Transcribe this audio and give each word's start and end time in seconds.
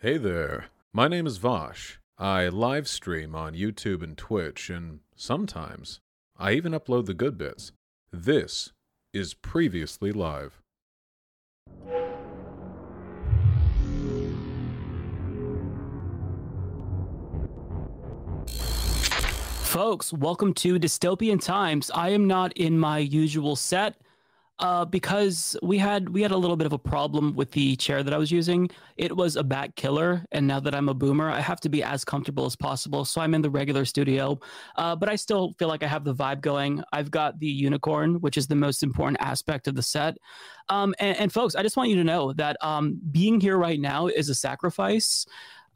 Hey 0.00 0.16
there. 0.16 0.66
My 0.92 1.08
name 1.08 1.26
is 1.26 1.40
Vaush. 1.40 1.96
I 2.16 2.46
live 2.46 2.86
stream 2.86 3.34
on 3.34 3.54
YouTube 3.54 4.00
and 4.00 4.16
Twitch, 4.16 4.70
and 4.70 5.00
sometimes 5.16 5.98
I 6.36 6.52
even 6.52 6.70
upload 6.70 7.06
the 7.06 7.14
good 7.14 7.36
bits. 7.36 7.72
This 8.12 8.70
is 9.12 9.34
Previously 9.34 10.12
Live. 10.12 10.62
Folks, 19.64 20.12
welcome 20.12 20.54
to 20.54 20.78
Dystopian 20.78 21.42
Times. 21.42 21.90
I 21.92 22.10
am 22.10 22.28
not 22.28 22.52
in 22.52 22.78
my 22.78 22.98
usual 22.98 23.56
set 23.56 23.96
uh, 24.60 24.84
because 24.84 25.56
we 25.62 25.78
had 25.78 26.08
we 26.08 26.22
had 26.22 26.30
a 26.30 26.36
little 26.36 26.56
bit 26.56 26.66
of 26.66 26.72
a 26.72 26.78
problem 26.78 27.34
with 27.34 27.50
the 27.52 27.76
chair 27.76 28.02
that 28.02 28.12
I 28.12 28.18
was 28.18 28.30
using. 28.30 28.68
It 28.96 29.16
was 29.16 29.36
a 29.36 29.44
back 29.44 29.74
killer, 29.76 30.24
and 30.32 30.46
now 30.46 30.60
that 30.60 30.74
I'm 30.74 30.88
a 30.88 30.94
boomer, 30.94 31.30
I 31.30 31.40
have 31.40 31.60
to 31.60 31.68
be 31.68 31.82
as 31.82 32.04
comfortable 32.04 32.44
as 32.44 32.56
possible. 32.56 33.04
So 33.04 33.20
I'm 33.20 33.34
in 33.34 33.42
the 33.42 33.50
regular 33.50 33.84
studio, 33.84 34.40
uh, 34.76 34.96
but 34.96 35.08
I 35.08 35.16
still 35.16 35.54
feel 35.58 35.68
like 35.68 35.82
I 35.82 35.86
have 35.86 36.04
the 36.04 36.14
vibe 36.14 36.40
going. 36.40 36.82
I've 36.92 37.10
got 37.10 37.38
the 37.38 37.46
unicorn, 37.46 38.20
which 38.20 38.36
is 38.36 38.46
the 38.46 38.56
most 38.56 38.82
important 38.82 39.18
aspect 39.20 39.68
of 39.68 39.74
the 39.74 39.82
set. 39.82 40.16
Um, 40.68 40.94
and, 40.98 41.16
and, 41.16 41.32
folks, 41.32 41.54
I 41.54 41.62
just 41.62 41.76
want 41.76 41.88
you 41.90 41.96
to 41.96 42.04
know 42.04 42.32
that 42.34 42.56
um, 42.62 43.00
being 43.10 43.40
here 43.40 43.56
right 43.56 43.80
now 43.80 44.08
is 44.08 44.28
a 44.28 44.34
sacrifice. 44.34 45.24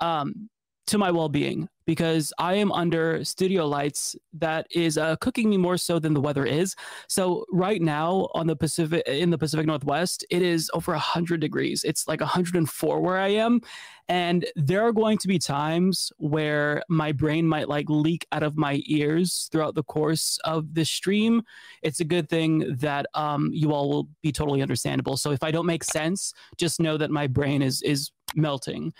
Um, 0.00 0.48
to 0.88 0.98
my 0.98 1.12
well-being 1.12 1.68
because 1.84 2.32
I 2.38 2.54
am 2.54 2.72
under 2.72 3.24
studio 3.24 3.66
lights 3.66 4.16
that 4.34 4.66
is 4.70 4.98
uh, 4.98 5.16
cooking 5.16 5.50
me 5.50 5.56
more 5.56 5.76
so 5.76 5.98
than 5.98 6.14
the 6.14 6.20
weather 6.20 6.46
is. 6.46 6.74
So 7.08 7.44
right 7.50 7.80
now 7.80 8.28
on 8.34 8.46
the 8.46 8.56
Pacific 8.56 9.02
in 9.06 9.30
the 9.30 9.38
Pacific 9.38 9.66
Northwest, 9.66 10.24
it 10.30 10.42
is 10.42 10.70
over 10.74 10.92
100 10.92 11.40
degrees. 11.40 11.84
It's 11.84 12.06
like 12.08 12.20
104 12.20 13.00
where 13.00 13.18
I 13.18 13.28
am, 13.28 13.60
and 14.08 14.46
there 14.56 14.82
are 14.82 14.92
going 14.92 15.18
to 15.18 15.28
be 15.28 15.38
times 15.38 16.12
where 16.18 16.82
my 16.88 17.12
brain 17.12 17.46
might 17.46 17.68
like 17.68 17.88
leak 17.88 18.26
out 18.32 18.42
of 18.42 18.56
my 18.56 18.82
ears 18.86 19.48
throughout 19.50 19.74
the 19.74 19.84
course 19.84 20.38
of 20.44 20.74
this 20.74 20.90
stream. 20.90 21.42
It's 21.82 22.00
a 22.00 22.04
good 22.04 22.28
thing 22.28 22.76
that 22.78 23.06
um, 23.14 23.50
you 23.52 23.72
all 23.72 23.88
will 23.88 24.08
be 24.22 24.32
totally 24.32 24.62
understandable. 24.62 25.16
So 25.16 25.30
if 25.30 25.42
I 25.42 25.50
don't 25.50 25.66
make 25.66 25.84
sense, 25.84 26.34
just 26.56 26.80
know 26.80 26.96
that 26.96 27.10
my 27.10 27.26
brain 27.26 27.62
is 27.62 27.82
is 27.82 28.10
melting. 28.34 28.92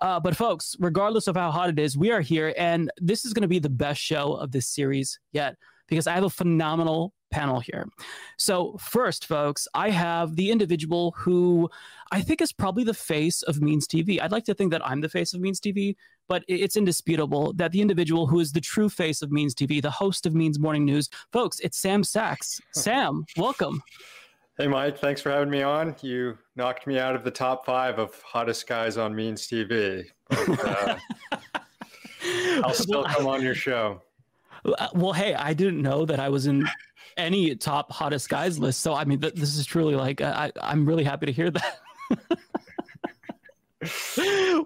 Uh, 0.00 0.20
but 0.20 0.36
folks, 0.36 0.76
regardless 0.78 1.26
of 1.26 1.36
how 1.36 1.50
hot 1.50 1.70
it 1.70 1.78
is, 1.78 1.96
we 1.96 2.10
are 2.10 2.20
here, 2.20 2.54
and 2.56 2.90
this 2.98 3.24
is 3.24 3.32
going 3.32 3.42
to 3.42 3.48
be 3.48 3.58
the 3.58 3.68
best 3.68 4.00
show 4.00 4.34
of 4.34 4.52
this 4.52 4.68
series 4.68 5.18
yet 5.32 5.56
because 5.88 6.06
I 6.06 6.14
have 6.14 6.24
a 6.24 6.30
phenomenal 6.30 7.12
panel 7.30 7.60
here. 7.60 7.88
So, 8.36 8.76
first, 8.78 9.26
folks, 9.26 9.66
I 9.74 9.90
have 9.90 10.36
the 10.36 10.50
individual 10.50 11.14
who 11.16 11.68
I 12.10 12.20
think 12.20 12.40
is 12.40 12.52
probably 12.52 12.84
the 12.84 12.94
face 12.94 13.42
of 13.42 13.60
Means 13.60 13.86
TV. 13.86 14.20
I'd 14.20 14.32
like 14.32 14.44
to 14.44 14.54
think 14.54 14.70
that 14.72 14.86
I'm 14.86 15.00
the 15.00 15.08
face 15.08 15.34
of 15.34 15.40
Means 15.40 15.60
TV, 15.60 15.96
but 16.28 16.44
it's 16.48 16.76
indisputable 16.76 17.52
that 17.54 17.72
the 17.72 17.80
individual 17.80 18.26
who 18.26 18.40
is 18.40 18.52
the 18.52 18.60
true 18.60 18.88
face 18.88 19.22
of 19.22 19.30
Means 19.32 19.54
TV, 19.54 19.82
the 19.82 19.90
host 19.90 20.26
of 20.26 20.34
Means 20.34 20.58
Morning 20.58 20.84
News, 20.84 21.08
folks, 21.32 21.60
it's 21.60 21.78
Sam 21.78 22.04
Sacks. 22.04 22.60
Sam, 22.72 23.24
welcome. 23.36 23.82
Hey, 24.60 24.66
Mike, 24.66 24.98
thanks 24.98 25.20
for 25.20 25.30
having 25.30 25.50
me 25.50 25.62
on. 25.62 25.94
You 26.02 26.36
knocked 26.56 26.88
me 26.88 26.98
out 26.98 27.14
of 27.14 27.22
the 27.22 27.30
top 27.30 27.64
five 27.64 28.00
of 28.00 28.20
hottest 28.22 28.66
guys 28.66 28.96
on 28.96 29.14
Means 29.14 29.46
TV. 29.46 30.04
But, 30.28 30.64
uh, 30.64 30.98
I'll 32.64 32.74
still 32.74 33.04
come 33.04 33.28
on 33.28 33.40
your 33.40 33.54
show. 33.54 34.02
Uh, 34.64 34.88
well, 34.94 35.12
hey, 35.12 35.32
I 35.34 35.54
didn't 35.54 35.80
know 35.80 36.04
that 36.06 36.18
I 36.18 36.28
was 36.28 36.48
in 36.48 36.68
any 37.16 37.54
top 37.54 37.92
hottest 37.92 38.28
guys 38.28 38.58
list. 38.58 38.80
So, 38.80 38.94
I 38.94 39.04
mean, 39.04 39.20
th- 39.20 39.34
this 39.34 39.56
is 39.56 39.64
truly 39.64 39.94
like, 39.94 40.20
I, 40.20 40.50
I'm 40.60 40.84
really 40.86 41.04
happy 41.04 41.26
to 41.26 41.32
hear 41.32 41.52
that. 41.52 41.78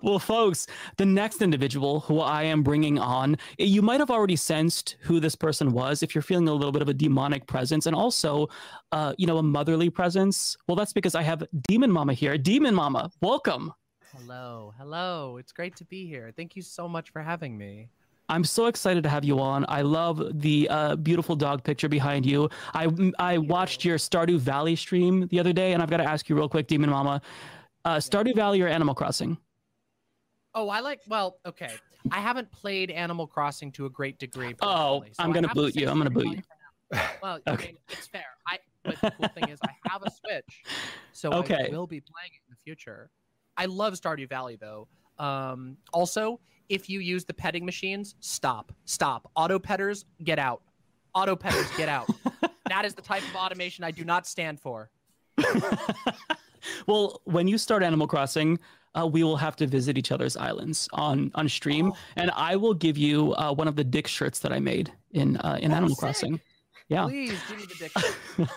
well, 0.03 0.19
folks, 0.19 0.67
the 0.97 1.05
next 1.05 1.43
individual 1.43 2.01
who 2.01 2.21
I 2.21 2.45
am 2.45 2.63
bringing 2.63 2.99
on, 2.99 3.37
you 3.59 3.83
might 3.83 4.01
have 4.01 4.11
already 4.11 4.37
sensed 4.37 4.97
who 5.01 5.21
this 5.21 5.35
person 5.35 5.73
was 5.73 6.03
if 6.03 6.15
you're 6.15 6.23
feeling 6.23 6.49
a 6.49 6.55
little 6.55 6.73
bit 6.73 6.81
of 6.81 6.89
a 6.89 6.95
demonic 6.95 7.47
presence 7.47 7.87
and 7.87 7.95
also, 7.95 8.49
uh, 8.93 9.13
you 9.19 9.27
know, 9.27 9.37
a 9.37 9.43
motherly 9.43 9.91
presence. 9.91 10.57
Well, 10.67 10.77
that's 10.77 10.95
because 10.95 11.15
I 11.15 11.23
have 11.23 11.45
Demon 11.69 11.93
Mama 11.93 12.15
here. 12.15 12.39
Demon 12.39 12.75
Mama, 12.75 13.11
welcome. 13.21 13.73
Hello, 14.17 14.73
hello. 14.79 15.37
It's 15.37 15.53
great 15.53 15.77
to 15.77 15.85
be 15.85 16.07
here. 16.07 16.33
Thank 16.35 16.57
you 16.57 16.63
so 16.63 16.89
much 16.89 17.11
for 17.11 17.21
having 17.21 17.57
me. 17.59 17.89
I'm 18.29 18.45
so 18.45 18.67
excited 18.67 19.03
to 19.03 19.11
have 19.11 19.25
you 19.25 19.41
on. 19.41 19.67
I 19.69 19.83
love 19.83 20.41
the 20.41 20.69
uh, 20.71 20.97
beautiful 20.97 21.37
dog 21.37 21.65
picture 21.65 21.89
behind 21.89 22.25
you. 22.25 22.49
I 22.73 22.89
I 23.19 23.37
watched 23.37 23.85
your 23.85 23.99
Stardew 23.99 24.39
Valley 24.39 24.75
stream 24.75 25.27
the 25.29 25.39
other 25.39 25.53
day, 25.53 25.73
and 25.75 25.83
I've 25.83 25.91
got 25.91 25.99
to 25.99 26.09
ask 26.09 26.31
you 26.31 26.37
real 26.37 26.49
quick, 26.49 26.67
Demon 26.67 26.89
Mama. 26.89 27.21
Uh, 27.85 27.97
Stardew 27.97 28.35
Valley 28.35 28.61
or 28.61 28.69
Animal 28.69 28.95
Crossing? 28.95 29.37
Oh, 30.55 30.69
I 30.69 30.81
like. 30.81 31.01
Well, 31.09 31.39
okay. 31.47 31.71
I 32.11 32.21
haven't 32.21 32.51
played 32.53 32.91
Animal 32.91 33.27
Crossing 33.27 33.73
to 33.73 33.87
a 33.87 33.91
great 33.91 34.19
degree. 34.19 34.55
Oh, 34.61 35.05
so 35.13 35.23
I'm 35.23 35.33
gonna 35.33 35.49
boot 35.49 35.75
you. 35.75 35.89
I'm 35.89 35.99
gonna 35.99 36.11
boot 36.11 36.27
you. 36.27 36.43
Well, 37.23 37.39
okay. 37.49 37.65
I 37.65 37.67
mean, 37.69 37.77
it's 37.89 38.07
fair. 38.07 38.25
I. 38.47 38.59
But 38.85 39.01
the 39.01 39.11
cool 39.13 39.29
thing 39.29 39.49
is, 39.49 39.61
I 39.65 39.71
have 39.89 40.03
a 40.03 40.11
Switch, 40.11 40.63
so 41.13 41.33
okay. 41.33 41.69
I 41.69 41.75
will 41.75 41.87
be 41.87 42.01
playing 42.01 42.33
it 42.33 42.41
in 42.47 42.51
the 42.51 42.57
future. 42.65 43.11
I 43.57 43.67
love 43.67 43.95
Stardew 43.95 44.29
Valley 44.29 44.57
though. 44.57 44.89
Um, 45.19 45.77
also, 45.93 46.41
if 46.69 46.89
you 46.89 47.01
use 47.01 47.25
the 47.25 47.35
petting 47.35 47.65
machines, 47.65 48.17
stop, 48.21 48.73
stop. 48.85 49.31
Auto 49.37 49.59
petters, 49.59 50.05
get 50.25 50.39
out. 50.39 50.63
Auto 51.15 51.37
petters, 51.37 51.71
get 51.77 51.89
out. 51.89 52.09
that 52.69 52.85
is 52.85 52.95
the 52.95 53.03
type 53.03 53.23
of 53.23 53.37
automation 53.37 53.85
I 53.85 53.91
do 53.91 54.05
not 54.05 54.27
stand 54.27 54.61
for. 54.61 54.91
well, 56.87 57.21
when 57.25 57.49
you 57.49 57.59
start 57.59 57.83
Animal 57.83 58.07
Crossing, 58.07 58.59
uh, 58.95 59.07
we 59.07 59.23
will 59.23 59.37
have 59.37 59.57
to 59.57 59.67
visit 59.67 59.97
each 59.97 60.13
other's 60.13 60.37
islands 60.37 60.89
on 60.93 61.31
on 61.35 61.49
stream, 61.49 61.93
oh. 61.93 61.97
and 62.17 62.31
I 62.33 62.57
will 62.57 62.75
give 62.75 62.99
you 62.99 63.35
uh, 63.35 63.53
one 63.53 63.69
of 63.69 63.77
the 63.77 63.85
dick 63.85 64.07
shirts 64.07 64.41
that 64.41 64.53
I 64.53 64.59
made 64.59 64.93
in 65.13 65.37
uh, 65.39 65.59
in 65.61 65.73
oh, 65.73 65.77
Animal 65.77 65.95
sick. 65.97 65.99
Crossing. 65.99 66.41
Yeah. 66.89 67.05
Please 67.05 67.39
give 67.49 67.59
me 67.59 67.67
the 67.67 68.49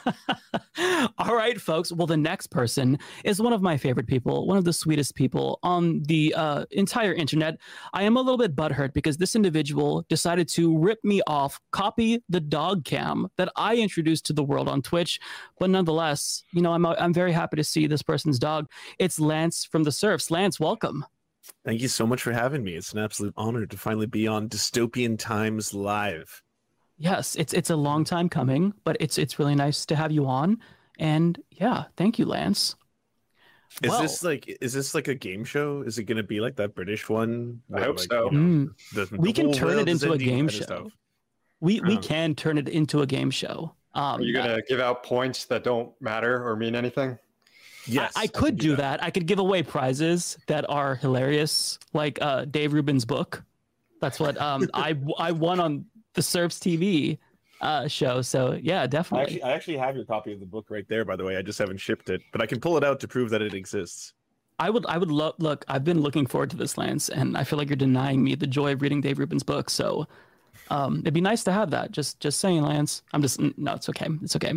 dick. 0.77 1.11
All 1.17 1.35
right, 1.35 1.59
folks. 1.59 1.91
Well, 1.91 2.07
the 2.07 2.17
next 2.17 2.47
person 2.47 2.97
is 3.23 3.41
one 3.41 3.53
of 3.53 3.61
my 3.61 3.77
favorite 3.77 4.07
people, 4.07 4.47
one 4.47 4.57
of 4.57 4.65
the 4.65 4.73
sweetest 4.73 5.15
people 5.15 5.59
on 5.63 6.03
the 6.03 6.33
uh, 6.35 6.65
entire 6.71 7.13
internet. 7.13 7.57
I 7.93 8.03
am 8.03 8.17
a 8.17 8.21
little 8.21 8.37
bit 8.37 8.55
butthurt 8.55 8.93
because 8.93 9.17
this 9.17 9.35
individual 9.35 10.05
decided 10.09 10.47
to 10.49 10.77
rip 10.77 10.99
me 11.03 11.21
off, 11.27 11.59
copy 11.71 12.23
the 12.29 12.39
dog 12.39 12.85
cam 12.85 13.27
that 13.37 13.49
I 13.55 13.75
introduced 13.77 14.25
to 14.27 14.33
the 14.33 14.43
world 14.43 14.67
on 14.67 14.81
Twitch. 14.81 15.19
But 15.59 15.69
nonetheless, 15.69 16.43
you 16.53 16.61
know, 16.61 16.73
I'm 16.73 16.85
I'm 16.85 17.13
very 17.13 17.31
happy 17.31 17.57
to 17.57 17.63
see 17.63 17.87
this 17.87 18.01
person's 18.03 18.39
dog. 18.39 18.67
It's 18.99 19.19
Lance 19.19 19.65
from 19.65 19.83
the 19.83 19.91
Serfs. 19.91 20.31
Lance, 20.31 20.59
welcome. 20.59 21.05
Thank 21.63 21.81
you 21.81 21.87
so 21.87 22.07
much 22.07 22.21
for 22.21 22.31
having 22.31 22.63
me. 22.63 22.73
It's 22.73 22.93
an 22.93 22.99
absolute 22.99 23.33
honor 23.37 23.65
to 23.65 23.77
finally 23.77 24.07
be 24.07 24.27
on 24.27 24.49
Dystopian 24.49 25.17
Times 25.17 25.73
Live. 25.73 26.41
Yes, 26.97 27.35
it's 27.35 27.53
it's 27.53 27.69
a 27.69 27.75
long 27.75 28.03
time 28.03 28.29
coming, 28.29 28.73
but 28.83 28.97
it's 28.99 29.17
it's 29.17 29.37
really 29.37 29.55
nice 29.55 29.85
to 29.87 29.95
have 29.95 30.11
you 30.11 30.25
on. 30.25 30.59
And 30.97 31.41
yeah, 31.51 31.85
thank 31.97 32.17
you, 32.17 32.25
Lance. 32.25 32.75
Is 33.83 33.89
well, 33.89 34.01
this 34.01 34.23
like 34.23 34.57
is 34.61 34.73
this 34.73 34.95
like 34.95 35.09
a 35.09 35.15
game 35.15 35.43
show? 35.43 35.81
Is 35.81 35.97
it 35.97 36.05
going 36.05 36.17
to 36.17 36.23
be 36.23 36.39
like 36.39 36.55
that 36.55 36.75
British 36.75 37.09
one? 37.09 37.61
I 37.73 37.81
hope 37.81 37.97
like, 37.97 38.07
so. 38.09 38.31
You 38.31 38.37
know, 38.37 38.67
mm. 38.67 38.93
the, 38.93 39.05
the 39.05 39.17
we 39.17 39.33
can 39.33 39.51
turn 39.51 39.77
it 39.79 39.89
into 39.89 40.13
a 40.13 40.17
game 40.17 40.47
show. 40.47 40.89
We 41.59 41.81
we 41.81 41.97
um, 41.97 42.01
can 42.01 42.35
turn 42.35 42.57
it 42.57 42.69
into 42.69 43.01
a 43.01 43.05
game 43.05 43.29
show. 43.29 43.73
Um, 43.93 44.19
Are 44.19 44.23
you 44.23 44.33
going 44.33 44.47
to 44.47 44.61
give 44.67 44.79
out 44.79 45.03
points 45.03 45.45
that 45.45 45.63
don't 45.63 45.89
matter 46.01 46.45
or 46.45 46.55
mean 46.55 46.75
anything? 46.75 47.17
Yes, 47.87 48.13
I, 48.15 48.23
I 48.23 48.27
could 48.27 48.55
I 48.55 48.57
do 48.57 48.69
that. 48.71 48.99
that. 48.99 49.03
I 49.03 49.09
could 49.09 49.25
give 49.25 49.39
away 49.39 49.63
prizes 49.63 50.37
that 50.47 50.69
are 50.69 50.95
hilarious, 50.95 51.79
like 51.93 52.19
uh, 52.21 52.45
Dave 52.45 52.73
Rubin's 52.73 53.05
book. 53.05 53.43
That's 54.01 54.19
what 54.19 54.39
um, 54.39 54.69
I 54.73 54.97
I 55.17 55.31
won 55.31 55.59
on 55.59 55.85
the 56.15 56.21
Serfs 56.21 56.59
TV 56.59 57.17
uh, 57.61 57.87
show. 57.87 58.21
So 58.21 58.59
yeah, 58.61 58.87
definitely. 58.87 59.19
I 59.19 59.23
actually, 59.23 59.43
I 59.43 59.51
actually 59.53 59.77
have 59.77 59.95
your 59.95 60.05
copy 60.05 60.33
of 60.33 60.39
the 60.39 60.45
book 60.45 60.67
right 60.69 60.87
there, 60.87 61.05
by 61.05 61.15
the 61.15 61.23
way. 61.23 61.37
I 61.37 61.41
just 61.41 61.59
haven't 61.59 61.77
shipped 61.77 62.09
it, 62.09 62.21
but 62.31 62.41
I 62.41 62.45
can 62.45 62.59
pull 62.59 62.77
it 62.77 62.83
out 62.83 62.99
to 63.01 63.07
prove 63.07 63.29
that 63.29 63.41
it 63.41 63.53
exists. 63.53 64.13
I 64.57 64.69
would, 64.69 64.85
I 64.85 64.97
would 64.97 65.11
love. 65.11 65.35
Look, 65.39 65.65
I've 65.67 65.83
been 65.83 66.01
looking 66.01 66.25
forward 66.25 66.49
to 66.51 66.57
this, 66.57 66.77
Lance, 66.77 67.09
and 67.09 67.37
I 67.37 67.43
feel 67.43 67.59
like 67.59 67.69
you're 67.69 67.75
denying 67.75 68.23
me 68.23 68.35
the 68.35 68.47
joy 68.47 68.73
of 68.73 68.81
reading 68.81 69.01
Dave 69.01 69.19
Rubin's 69.19 69.43
book. 69.43 69.69
So, 69.69 70.07
um, 70.69 70.99
it'd 70.99 71.13
be 71.13 71.21
nice 71.21 71.43
to 71.43 71.51
have 71.51 71.71
that. 71.71 71.91
Just, 71.91 72.21
just 72.21 72.39
saying, 72.39 72.61
Lance. 72.61 73.03
I'm 73.13 73.21
just 73.21 73.39
no, 73.39 73.73
it's 73.73 73.89
okay. 73.89 74.07
It's 74.21 74.35
okay. 74.35 74.53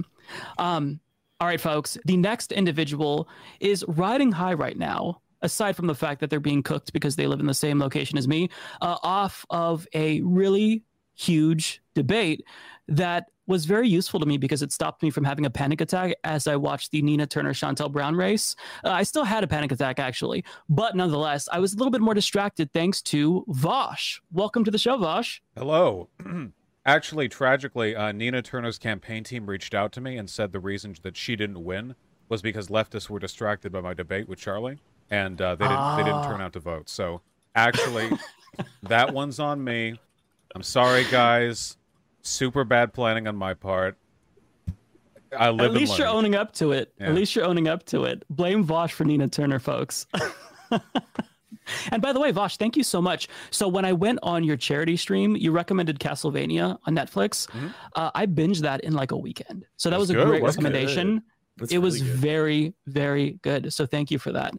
Um, 0.56 1.00
all 1.40 1.49
right, 1.49 1.61
folks. 1.61 1.99
The 2.04 2.16
next 2.16 2.52
individual 2.52 3.28
is 3.58 3.84
riding 3.88 4.31
high 4.31 4.54
right 4.54 4.76
now 4.76 5.20
aside 5.43 5.76
from 5.76 5.87
the 5.87 5.94
fact 5.94 6.20
that 6.20 6.31
they're 6.31 6.40
being 6.40 6.62
cooked 6.62 6.93
because 6.93 7.16
they 7.16 7.26
live 7.26 7.40
in 7.40 7.46
the 7.46 7.54
same 7.54 7.78
location 7.78 8.19
as 8.19 8.26
me, 8.26 8.50
uh, 8.81 8.96
off 9.02 9.46
of 9.50 9.87
a 9.94 10.20
really 10.22 10.82
huge 11.18 11.82
debate 11.94 12.44
that 12.86 13.26
was 13.46 13.64
very 13.64 13.88
useful 13.88 14.20
to 14.20 14.26
me 14.26 14.36
because 14.36 14.62
it 14.62 14.72
stopped 14.72 15.02
me 15.02 15.10
from 15.10 15.24
having 15.24 15.46
a 15.46 15.50
panic 15.50 15.80
attack 15.80 16.14
as 16.22 16.46
I 16.46 16.56
watched 16.56 16.90
the 16.90 17.00
Nina 17.02 17.26
Turner 17.26 17.54
Shontel 17.54 17.90
Brown 17.90 18.14
race. 18.14 18.54
Uh, 18.84 18.90
I 18.90 19.02
still 19.02 19.24
had 19.24 19.42
a 19.42 19.46
panic 19.46 19.72
attack 19.72 19.98
actually, 19.98 20.44
but 20.68 20.94
nonetheless, 20.94 21.48
I 21.50 21.58
was 21.58 21.72
a 21.72 21.76
little 21.76 21.90
bit 21.90 22.02
more 22.02 22.14
distracted 22.14 22.72
thanks 22.72 23.02
to 23.02 23.44
Vaush. 23.48 24.20
Welcome 24.30 24.64
to 24.64 24.70
the 24.70 24.78
show, 24.78 24.98
Vaush. 24.98 25.40
Hello. 25.56 26.08
actually, 26.86 27.28
tragically, 27.28 27.96
uh, 27.96 28.12
Nina 28.12 28.42
Turner's 28.42 28.78
campaign 28.78 29.24
team 29.24 29.46
reached 29.46 29.74
out 29.74 29.92
to 29.92 30.00
me 30.00 30.18
and 30.18 30.28
said 30.28 30.52
the 30.52 30.60
reason 30.60 30.94
that 31.02 31.16
she 31.16 31.34
didn't 31.34 31.64
win 31.64 31.94
was 32.28 32.42
because 32.42 32.68
leftists 32.68 33.08
were 33.08 33.18
distracted 33.18 33.72
by 33.72 33.80
my 33.80 33.94
debate 33.94 34.28
with 34.28 34.38
Charlie. 34.38 34.78
and 35.10 35.40
uh, 35.40 35.54
they 35.54 35.66
didn't 35.66 35.96
they 35.96 36.04
didn't 36.04 36.24
turn 36.24 36.40
ah. 36.40 36.44
out 36.44 36.52
to 36.52 36.60
vote. 36.60 36.88
So 36.88 37.22
actually, 37.54 38.10
that 38.82 39.14
one's 39.14 39.40
on 39.40 39.64
me. 39.64 39.98
I'm 40.54 40.62
sorry, 40.62 41.04
guys. 41.10 41.76
Super 42.22 42.64
bad 42.64 42.92
planning 42.92 43.26
on 43.28 43.36
my 43.36 43.54
part. 43.54 43.96
I 45.36 45.50
live. 45.50 45.66
At 45.66 45.72
least 45.72 45.98
you're 45.98 46.08
owning 46.08 46.34
up 46.34 46.52
to 46.54 46.72
it. 46.72 46.92
Yeah. 46.98 47.08
At 47.08 47.14
least 47.14 47.34
you're 47.36 47.44
owning 47.44 47.68
up 47.68 47.84
to 47.86 48.04
it. 48.04 48.24
Blame 48.30 48.64
Vaush 48.64 48.92
for 48.92 49.04
Nina 49.04 49.28
Turner, 49.28 49.58
folks. 49.58 50.06
and 51.90 52.00
by 52.00 52.12
the 52.12 52.20
way, 52.20 52.32
Vaush, 52.32 52.56
thank 52.56 52.76
you 52.76 52.82
so 52.82 53.02
much. 53.02 53.28
So 53.50 53.68
when 53.68 53.84
I 53.84 53.92
went 53.92 54.20
on 54.22 54.42
your 54.44 54.56
charity 54.56 54.96
stream, 54.96 55.36
you 55.36 55.52
recommended 55.52 55.98
Castlevania 55.98 56.78
on 56.86 56.94
Netflix. 56.94 57.46
Mm-hmm. 57.48 57.68
Uh, 57.94 58.10
I 58.14 58.26
binged 58.26 58.60
that 58.60 58.82
in 58.84 58.94
like 58.94 59.12
a 59.12 59.16
weekend. 59.16 59.66
So 59.76 59.90
that 59.90 59.94
That's 59.94 60.00
was 60.00 60.10
a 60.10 60.14
good. 60.14 60.26
great 60.26 60.42
That's 60.42 60.56
recommendation. 60.56 61.22
it 61.60 61.62
really 61.70 61.78
was 61.78 62.02
good. 62.02 62.10
very, 62.12 62.74
very 62.86 63.38
good. 63.42 63.72
So 63.72 63.86
thank 63.86 64.10
you 64.10 64.18
for 64.18 64.32
that. 64.32 64.54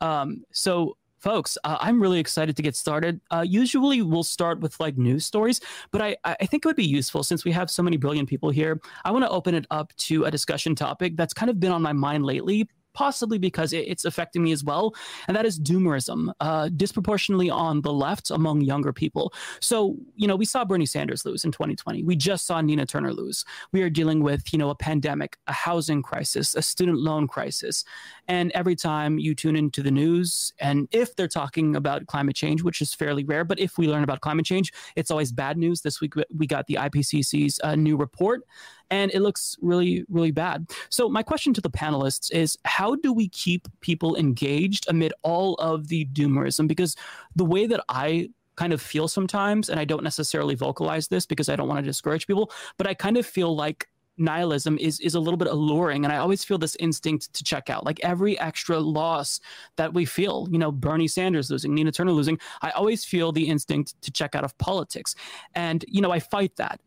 Um, 0.00 0.44
so 0.52 0.96
folks 1.24 1.56
uh, 1.64 1.78
i'm 1.80 2.02
really 2.02 2.20
excited 2.20 2.54
to 2.54 2.62
get 2.62 2.76
started. 2.76 3.18
Uh, 3.30 3.44
usually 3.62 4.02
we'll 4.02 4.22
start 4.22 4.60
with 4.60 4.78
like 4.78 4.98
news 4.98 5.24
stories 5.24 5.58
but 5.90 6.02
I, 6.02 6.16
I 6.24 6.44
think 6.46 6.64
it 6.64 6.68
would 6.68 6.76
be 6.76 6.84
useful 6.84 7.22
since 7.22 7.44
we 7.46 7.52
have 7.52 7.70
so 7.70 7.82
many 7.82 7.96
brilliant 7.96 8.28
people 8.28 8.50
here. 8.50 8.80
I 9.04 9.10
want 9.10 9.24
to 9.24 9.30
open 9.30 9.54
it 9.54 9.66
up 9.70 9.94
to 10.08 10.24
a 10.24 10.30
discussion 10.30 10.74
topic 10.74 11.16
that's 11.16 11.32
kind 11.32 11.48
of 11.50 11.58
been 11.58 11.72
on 11.72 11.80
my 11.80 11.92
mind 11.92 12.24
lately 12.26 12.68
possibly 12.94 13.38
because 13.38 13.72
it's 13.72 14.04
affecting 14.04 14.42
me 14.42 14.52
as 14.52 14.64
well, 14.64 14.94
and 15.28 15.36
that 15.36 15.44
is 15.44 15.60
doomerism, 15.60 16.32
uh, 16.40 16.68
disproportionately 16.76 17.50
on 17.50 17.82
the 17.82 17.92
left 17.92 18.30
among 18.30 18.62
younger 18.62 18.92
people. 18.92 19.32
So, 19.60 19.96
you 20.16 20.26
know, 20.26 20.36
we 20.36 20.44
saw 20.44 20.64
Bernie 20.64 20.86
Sanders 20.86 21.24
lose 21.24 21.44
in 21.44 21.52
2020. 21.52 22.02
We 22.04 22.16
just 22.16 22.46
saw 22.46 22.60
Nina 22.60 22.86
Turner 22.86 23.12
lose. 23.12 23.44
We 23.72 23.82
are 23.82 23.90
dealing 23.90 24.22
with, 24.22 24.52
you 24.52 24.58
know, 24.58 24.70
a 24.70 24.74
pandemic, 24.74 25.36
a 25.46 25.52
housing 25.52 26.02
crisis, 26.02 26.54
a 26.54 26.62
student 26.62 26.98
loan 26.98 27.28
crisis. 27.28 27.84
And 28.28 28.50
every 28.52 28.76
time 28.76 29.18
you 29.18 29.34
tune 29.34 29.56
into 29.56 29.82
the 29.82 29.90
news, 29.90 30.52
and 30.58 30.88
if 30.92 31.14
they're 31.16 31.28
talking 31.28 31.76
about 31.76 32.06
climate 32.06 32.36
change, 32.36 32.62
which 32.62 32.80
is 32.80 32.94
fairly 32.94 33.24
rare, 33.24 33.44
but 33.44 33.58
if 33.58 33.76
we 33.76 33.88
learn 33.88 34.04
about 34.04 34.20
climate 34.20 34.46
change, 34.46 34.72
it's 34.96 35.10
always 35.10 35.32
bad 35.32 35.58
news. 35.58 35.82
This 35.82 36.00
week 36.00 36.14
we 36.34 36.46
got 36.46 36.66
the 36.66 36.74
IPCC's 36.74 37.60
uh, 37.62 37.74
new 37.74 37.96
report 37.96 38.42
and 38.90 39.10
it 39.12 39.20
looks 39.20 39.56
really, 39.60 40.04
really 40.08 40.30
bad. 40.30 40.70
So, 40.88 41.08
my 41.08 41.22
question 41.22 41.52
to 41.54 41.60
the 41.60 41.70
panelists 41.70 42.32
is 42.32 42.56
how 42.64 42.96
do 42.96 43.12
we 43.12 43.28
keep 43.28 43.68
people 43.80 44.16
engaged 44.16 44.86
amid 44.88 45.12
all 45.22 45.54
of 45.54 45.88
the 45.88 46.06
doomerism? 46.06 46.68
Because 46.68 46.96
the 47.36 47.44
way 47.44 47.66
that 47.66 47.82
I 47.88 48.30
kind 48.56 48.72
of 48.72 48.80
feel 48.80 49.08
sometimes, 49.08 49.68
and 49.68 49.80
I 49.80 49.84
don't 49.84 50.04
necessarily 50.04 50.54
vocalize 50.54 51.08
this 51.08 51.26
because 51.26 51.48
I 51.48 51.56
don't 51.56 51.68
want 51.68 51.78
to 51.78 51.90
discourage 51.90 52.26
people, 52.26 52.52
but 52.78 52.86
I 52.86 52.94
kind 52.94 53.16
of 53.16 53.26
feel 53.26 53.54
like 53.54 53.88
nihilism 54.16 54.78
is 54.78 55.00
is 55.00 55.14
a 55.14 55.20
little 55.20 55.36
bit 55.36 55.48
alluring 55.48 56.04
and 56.04 56.12
i 56.12 56.18
always 56.18 56.44
feel 56.44 56.56
this 56.56 56.76
instinct 56.76 57.32
to 57.32 57.42
check 57.42 57.68
out 57.68 57.84
like 57.84 57.98
every 58.04 58.38
extra 58.38 58.78
loss 58.78 59.40
that 59.76 59.92
we 59.92 60.04
feel 60.04 60.46
you 60.52 60.58
know 60.58 60.70
bernie 60.70 61.08
sanders 61.08 61.50
losing 61.50 61.74
nina 61.74 61.90
turner 61.90 62.12
losing 62.12 62.38
i 62.62 62.70
always 62.70 63.04
feel 63.04 63.32
the 63.32 63.44
instinct 63.48 64.00
to 64.02 64.12
check 64.12 64.36
out 64.36 64.44
of 64.44 64.56
politics 64.58 65.16
and 65.54 65.84
you 65.88 66.00
know 66.00 66.12
i 66.12 66.20
fight 66.20 66.54
that 66.54 66.80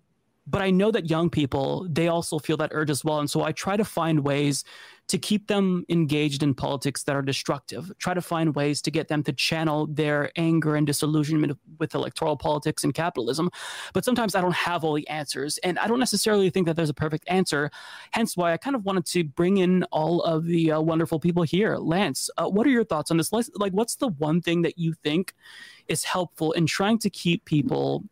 but 0.47 0.61
I 0.61 0.71
know 0.71 0.91
that 0.91 1.09
young 1.09 1.29
people, 1.29 1.87
they 1.89 2.07
also 2.07 2.39
feel 2.39 2.57
that 2.57 2.71
urge 2.73 2.89
as 2.89 3.03
well. 3.03 3.19
And 3.19 3.29
so 3.29 3.43
I 3.43 3.51
try 3.51 3.75
to 3.77 3.85
find 3.85 4.21
ways 4.21 4.63
to 5.07 5.17
keep 5.17 5.47
them 5.47 5.85
engaged 5.87 6.43
in 6.43 6.53
politics 6.53 7.03
that 7.03 7.15
are 7.15 7.21
destructive, 7.21 7.91
try 7.97 8.13
to 8.13 8.21
find 8.21 8.55
ways 8.55 8.81
to 8.81 8.91
get 8.91 9.07
them 9.07 9.23
to 9.23 9.31
channel 9.31 9.87
their 9.87 10.31
anger 10.35 10.75
and 10.75 10.85
disillusionment 10.85 11.57
with 11.79 11.95
electoral 11.95 12.35
politics 12.35 12.83
and 12.83 12.93
capitalism. 12.93 13.49
But 13.93 14.03
sometimes 14.03 14.35
I 14.35 14.41
don't 14.41 14.55
have 14.55 14.83
all 14.83 14.93
the 14.93 15.07
answers. 15.07 15.57
And 15.59 15.79
I 15.79 15.87
don't 15.87 15.99
necessarily 15.99 16.49
think 16.49 16.67
that 16.67 16.75
there's 16.75 16.89
a 16.89 16.93
perfect 16.93 17.23
answer. 17.27 17.71
Hence 18.11 18.35
why 18.35 18.51
I 18.51 18.57
kind 18.57 18.75
of 18.75 18.83
wanted 18.83 19.05
to 19.07 19.23
bring 19.23 19.57
in 19.57 19.83
all 19.91 20.21
of 20.23 20.45
the 20.45 20.73
uh, 20.73 20.81
wonderful 20.81 21.19
people 21.19 21.43
here. 21.43 21.77
Lance, 21.77 22.29
uh, 22.37 22.49
what 22.49 22.67
are 22.67 22.71
your 22.71 22.83
thoughts 22.83 23.09
on 23.09 23.17
this? 23.17 23.31
Like, 23.31 23.71
what's 23.71 23.95
the 23.95 24.09
one 24.09 24.41
thing 24.41 24.61
that 24.63 24.77
you 24.77 24.93
think 25.03 25.33
is 25.87 26.03
helpful 26.03 26.51
in 26.51 26.65
trying 26.65 26.99
to 26.99 27.09
keep 27.09 27.45
people 27.45 28.03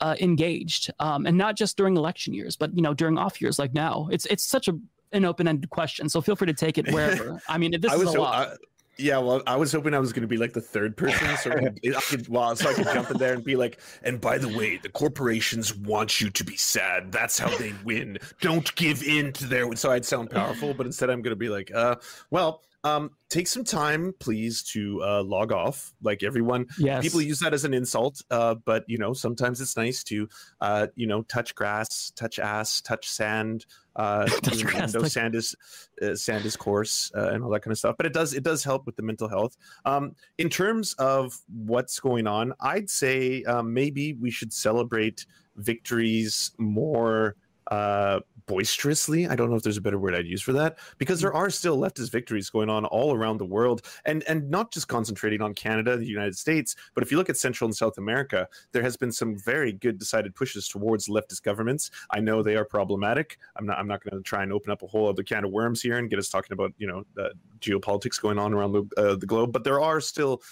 uh, 0.00 0.16
engaged, 0.20 0.90
um, 0.98 1.26
and 1.26 1.36
not 1.36 1.56
just 1.56 1.76
during 1.76 1.96
election 1.96 2.34
years, 2.34 2.56
but 2.56 2.74
you 2.74 2.82
know 2.82 2.94
during 2.94 3.18
off 3.18 3.40
years 3.40 3.58
like 3.58 3.74
now. 3.74 4.08
It's 4.10 4.26
it's 4.26 4.44
such 4.44 4.68
a 4.68 4.78
an 5.12 5.24
open 5.24 5.48
ended 5.48 5.70
question, 5.70 6.08
so 6.08 6.20
feel 6.20 6.36
free 6.36 6.46
to 6.46 6.54
take 6.54 6.78
it 6.78 6.90
wherever. 6.92 7.40
I 7.48 7.58
mean, 7.58 7.80
this 7.80 7.92
I 7.92 7.96
is 7.96 8.02
a 8.02 8.20
lot. 8.20 8.48
I, 8.48 8.56
yeah, 8.98 9.18
well, 9.18 9.42
I 9.46 9.56
was 9.56 9.72
hoping 9.72 9.92
I 9.92 9.98
was 9.98 10.12
going 10.12 10.22
to 10.22 10.28
be 10.28 10.38
like 10.38 10.54
the 10.54 10.60
third 10.60 10.96
person, 10.96 11.36
so 11.36 11.50
I 11.52 12.00
could, 12.00 12.28
well, 12.28 12.56
so 12.56 12.70
I 12.70 12.72
could 12.72 12.86
jump 12.86 13.10
in 13.10 13.18
there 13.18 13.34
and 13.34 13.44
be 13.44 13.54
like, 13.54 13.78
and 14.02 14.18
by 14.20 14.38
the 14.38 14.48
way, 14.48 14.78
the 14.78 14.88
corporations 14.88 15.76
want 15.76 16.18
you 16.20 16.30
to 16.30 16.44
be 16.44 16.56
sad. 16.56 17.12
That's 17.12 17.38
how 17.38 17.54
they 17.58 17.74
win. 17.84 18.18
Don't 18.40 18.74
give 18.74 19.02
in 19.02 19.34
to 19.34 19.46
their. 19.46 19.76
So 19.76 19.90
I'd 19.90 20.06
sound 20.06 20.30
powerful, 20.30 20.72
but 20.72 20.86
instead 20.86 21.10
I'm 21.10 21.20
going 21.20 21.32
to 21.32 21.36
be 21.36 21.50
like, 21.50 21.70
uh, 21.74 21.96
well, 22.30 22.62
um, 22.86 23.10
take 23.28 23.48
some 23.48 23.64
time, 23.64 24.14
please, 24.20 24.62
to 24.62 25.02
uh, 25.02 25.22
log 25.22 25.50
off. 25.50 25.92
Like 26.02 26.22
everyone, 26.22 26.66
yes. 26.78 27.02
people 27.02 27.20
use 27.20 27.40
that 27.40 27.52
as 27.52 27.64
an 27.64 27.74
insult, 27.74 28.22
uh, 28.30 28.54
but 28.54 28.84
you 28.86 28.96
know, 28.96 29.12
sometimes 29.12 29.60
it's 29.60 29.76
nice 29.76 30.04
to, 30.04 30.28
uh, 30.60 30.86
you 30.94 31.06
know, 31.06 31.22
touch 31.22 31.54
grass, 31.54 32.12
touch 32.14 32.38
ass, 32.38 32.80
touch 32.80 33.08
sand. 33.08 33.66
Uh, 33.96 34.26
touch 34.42 34.62
grass, 34.64 34.94
sand 35.12 35.34
is 35.34 35.56
uh, 36.02 36.14
sand 36.14 36.44
is 36.44 36.54
coarse 36.54 37.10
uh, 37.16 37.30
and 37.30 37.42
all 37.42 37.50
that 37.50 37.60
kind 37.60 37.72
of 37.72 37.78
stuff. 37.78 37.96
But 37.96 38.06
it 38.06 38.12
does 38.12 38.34
it 38.34 38.44
does 38.44 38.62
help 38.62 38.86
with 38.86 38.96
the 38.96 39.02
mental 39.02 39.28
health. 39.28 39.56
Um, 39.84 40.14
in 40.38 40.48
terms 40.48 40.92
of 40.94 41.36
what's 41.48 41.98
going 41.98 42.26
on, 42.26 42.52
I'd 42.60 42.90
say 42.90 43.42
um, 43.44 43.72
maybe 43.72 44.12
we 44.12 44.30
should 44.30 44.52
celebrate 44.52 45.26
victories 45.56 46.52
more 46.58 47.36
uh, 47.70 48.20
boisterously. 48.46 49.26
I 49.26 49.34
don't 49.34 49.50
know 49.50 49.56
if 49.56 49.62
there's 49.62 49.76
a 49.76 49.82
better 49.82 49.98
word 49.98 50.14
I'd 50.14 50.26
use 50.26 50.42
for 50.42 50.52
that 50.52 50.78
because 50.98 51.20
there 51.20 51.32
mm. 51.32 51.36
are 51.36 51.50
still 51.50 51.78
leftist 51.78 52.10
victories 52.10 52.48
going 52.48 52.70
on 52.70 52.84
all 52.86 53.14
around 53.14 53.38
the 53.38 53.44
world, 53.44 53.82
and 54.04 54.22
and 54.24 54.48
not 54.50 54.72
just 54.72 54.88
concentrating 54.88 55.42
on 55.42 55.54
Canada, 55.54 55.96
the 55.96 56.06
United 56.06 56.36
States, 56.36 56.76
but 56.94 57.02
if 57.02 57.10
you 57.10 57.16
look 57.16 57.28
at 57.28 57.36
Central 57.36 57.66
and 57.66 57.76
South 57.76 57.98
America, 57.98 58.48
there 58.72 58.82
has 58.82 58.96
been 58.96 59.12
some 59.12 59.36
very 59.36 59.72
good 59.72 59.98
decided 59.98 60.34
pushes 60.34 60.68
towards 60.68 61.08
leftist 61.08 61.42
governments. 61.42 61.90
I 62.10 62.20
know 62.20 62.42
they 62.42 62.56
are 62.56 62.64
problematic. 62.64 63.38
I'm 63.56 63.66
not 63.66 63.78
I'm 63.78 63.88
not 63.88 64.02
going 64.02 64.16
to 64.16 64.22
try 64.22 64.42
and 64.42 64.52
open 64.52 64.70
up 64.70 64.82
a 64.82 64.86
whole 64.86 65.08
other 65.08 65.22
can 65.22 65.44
of 65.44 65.50
worms 65.50 65.82
here 65.82 65.98
and 65.98 66.08
get 66.08 66.18
us 66.18 66.28
talking 66.28 66.52
about 66.52 66.72
you 66.78 66.86
know 66.86 67.04
uh, 67.20 67.30
geopolitics 67.60 68.20
going 68.20 68.38
on 68.38 68.54
around 68.54 68.72
the, 68.72 68.84
uh, 68.96 69.16
the 69.16 69.26
globe, 69.26 69.52
but 69.52 69.64
there 69.64 69.80
are 69.80 70.00
still 70.00 70.42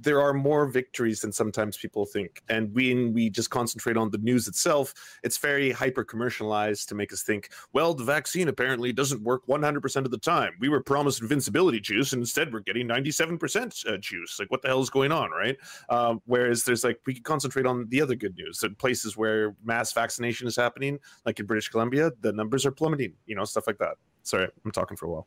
there 0.00 0.20
are 0.20 0.32
more 0.32 0.66
victories 0.66 1.20
than 1.20 1.32
sometimes 1.32 1.76
people 1.76 2.06
think. 2.06 2.42
And 2.48 2.72
when 2.74 3.12
we 3.12 3.30
just 3.30 3.50
concentrate 3.50 3.96
on 3.96 4.10
the 4.10 4.18
news 4.18 4.48
itself, 4.48 4.94
it's 5.22 5.38
very 5.38 5.70
hyper 5.70 6.04
commercialized 6.04 6.88
to 6.88 6.94
make 6.94 7.12
us 7.12 7.22
think, 7.22 7.50
well, 7.72 7.94
the 7.94 8.04
vaccine 8.04 8.48
apparently 8.48 8.92
doesn't 8.92 9.22
work 9.22 9.46
100% 9.46 9.96
of 10.04 10.10
the 10.10 10.18
time. 10.18 10.52
We 10.60 10.68
were 10.68 10.82
promised 10.82 11.20
invincibility 11.20 11.80
juice, 11.80 12.12
and 12.12 12.20
instead 12.20 12.52
we're 12.52 12.60
getting 12.60 12.86
97% 12.86 13.92
uh, 13.92 13.96
juice. 13.98 14.38
Like, 14.38 14.50
what 14.50 14.62
the 14.62 14.68
hell 14.68 14.80
is 14.80 14.90
going 14.90 15.12
on, 15.12 15.30
right? 15.30 15.56
Uh, 15.88 16.16
whereas 16.26 16.64
there's 16.64 16.84
like, 16.84 17.00
we 17.06 17.14
could 17.14 17.24
concentrate 17.24 17.66
on 17.66 17.88
the 17.88 18.00
other 18.00 18.14
good 18.14 18.36
news. 18.36 18.58
that 18.60 18.78
places 18.78 19.16
where 19.16 19.56
mass 19.64 19.92
vaccination 19.92 20.46
is 20.46 20.56
happening, 20.56 20.98
like 21.26 21.40
in 21.40 21.46
British 21.46 21.68
Columbia, 21.68 22.12
the 22.20 22.32
numbers 22.32 22.64
are 22.64 22.72
plummeting, 22.72 23.14
you 23.26 23.34
know, 23.34 23.44
stuff 23.44 23.66
like 23.66 23.78
that. 23.78 23.96
Sorry, 24.22 24.46
I'm 24.64 24.70
talking 24.70 24.96
for 24.96 25.06
a 25.06 25.10
while. 25.10 25.26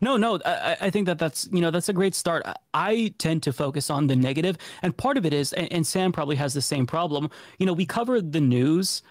No, 0.00 0.16
no, 0.16 0.40
I, 0.44 0.76
I, 0.80 0.90
think 0.90 1.06
that 1.06 1.18
that's 1.18 1.48
you 1.52 1.60
know 1.60 1.70
that's 1.70 1.88
a 1.88 1.92
great 1.92 2.14
start. 2.14 2.44
I 2.72 3.14
tend 3.18 3.42
to 3.42 3.52
focus 3.52 3.90
on 3.90 4.06
the 4.06 4.16
negative, 4.16 4.56
and 4.82 4.96
part 4.96 5.16
of 5.16 5.26
it 5.26 5.32
is, 5.32 5.52
and, 5.52 5.70
and 5.72 5.86
Sam 5.86 6.12
probably 6.12 6.36
has 6.36 6.54
the 6.54 6.62
same 6.62 6.86
problem. 6.86 7.30
You 7.58 7.66
know, 7.66 7.72
we 7.72 7.84
cover 7.84 8.20
the 8.20 8.40
news, 8.40 9.02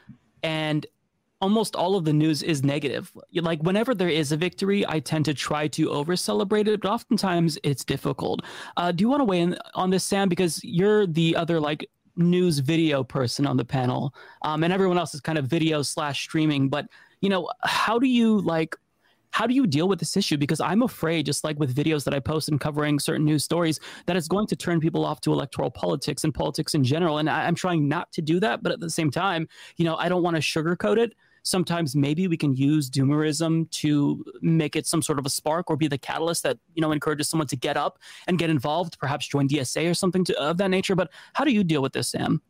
and 0.41 0.85
almost 1.41 1.75
all 1.75 1.95
of 1.95 2.05
the 2.05 2.13
news 2.13 2.43
is 2.43 2.63
negative. 2.63 3.11
Like 3.33 3.61
whenever 3.61 3.93
there 3.95 4.09
is 4.09 4.31
a 4.31 4.37
victory, 4.37 4.85
I 4.87 4.99
tend 4.99 5.25
to 5.25 5.33
try 5.33 5.67
to 5.69 5.89
over 5.91 6.15
celebrate 6.15 6.67
it, 6.67 6.81
but 6.81 6.91
oftentimes 6.91 7.57
it's 7.63 7.85
difficult. 7.85 8.41
Uh, 8.75 8.91
do 8.91 9.03
you 9.03 9.09
want 9.09 9.21
to 9.21 9.25
weigh 9.25 9.41
in 9.41 9.57
on 9.75 9.89
this, 9.89 10.03
Sam? 10.03 10.27
Because 10.27 10.59
you're 10.63 11.05
the 11.07 11.35
other 11.35 11.59
like 11.59 11.87
news 12.15 12.59
video 12.59 13.03
person 13.03 13.45
on 13.45 13.57
the 13.57 13.65
panel, 13.65 14.13
um, 14.41 14.63
and 14.63 14.73
everyone 14.73 14.97
else 14.97 15.13
is 15.13 15.21
kind 15.21 15.37
of 15.37 15.45
video 15.45 15.81
slash 15.81 16.23
streaming. 16.23 16.67
But 16.67 16.87
you 17.21 17.29
know, 17.29 17.49
how 17.61 17.99
do 17.99 18.07
you 18.07 18.41
like 18.41 18.75
how 19.31 19.47
do 19.47 19.53
you 19.53 19.67
deal 19.67 19.87
with 19.87 19.99
this 19.99 20.17
issue? 20.17 20.37
Because 20.37 20.59
I'm 20.59 20.81
afraid, 20.81 21.25
just 21.25 21.43
like 21.43 21.59
with 21.59 21.75
videos 21.75 22.03
that 22.05 22.13
I 22.13 22.19
post 22.19 22.49
and 22.49 22.59
covering 22.59 22.99
certain 22.99 23.25
news 23.25 23.43
stories, 23.43 23.79
that 24.05 24.15
it's 24.15 24.27
going 24.27 24.47
to 24.47 24.55
turn 24.55 24.79
people 24.79 25.05
off 25.05 25.21
to 25.21 25.33
electoral 25.33 25.69
politics 25.71 26.23
and 26.23 26.33
politics 26.33 26.73
in 26.73 26.83
general. 26.83 27.19
And 27.19 27.29
I, 27.29 27.47
am 27.47 27.55
trying 27.55 27.87
not 27.87 28.11
to 28.13 28.21
do 28.21 28.39
that, 28.39 28.63
but 28.63 28.71
at 28.71 28.79
the 28.79 28.89
same 28.89 29.11
time, 29.11 29.47
you 29.77 29.85
know, 29.85 29.95
I 29.95 30.09
don't 30.09 30.23
want 30.23 30.35
to 30.35 30.41
sugarcoat 30.41 30.97
it. 30.97 31.13
Sometimes 31.43 31.95
maybe 31.95 32.27
we 32.27 32.37
can 32.37 32.53
use 32.53 32.89
doomerism 32.89 33.69
to 33.71 34.25
make 34.41 34.75
it 34.75 34.85
some 34.85 35.01
sort 35.01 35.19
of 35.19 35.25
a 35.25 35.29
spark 35.29 35.69
or 35.69 35.77
be 35.77 35.87
the 35.87 35.97
catalyst 35.97 36.43
that 36.43 36.57
you 36.73 36.81
know 36.81 36.91
encourages 36.91 37.29
someone 37.29 37.47
to 37.47 37.55
get 37.55 37.77
up 37.77 37.97
and 38.27 38.37
get 38.37 38.49
involved, 38.49 38.99
perhaps 38.99 39.25
join 39.25 39.47
DSA 39.47 39.89
or 39.89 39.93
something 39.93 40.25
to, 40.25 40.37
of 40.37 40.57
that 40.57 40.69
nature. 40.69 40.95
But 40.95 41.09
how 41.33 41.45
do 41.45 41.51
you 41.51 41.63
deal 41.63 41.81
with 41.81 41.93
this, 41.93 42.09
Sam? 42.09 42.41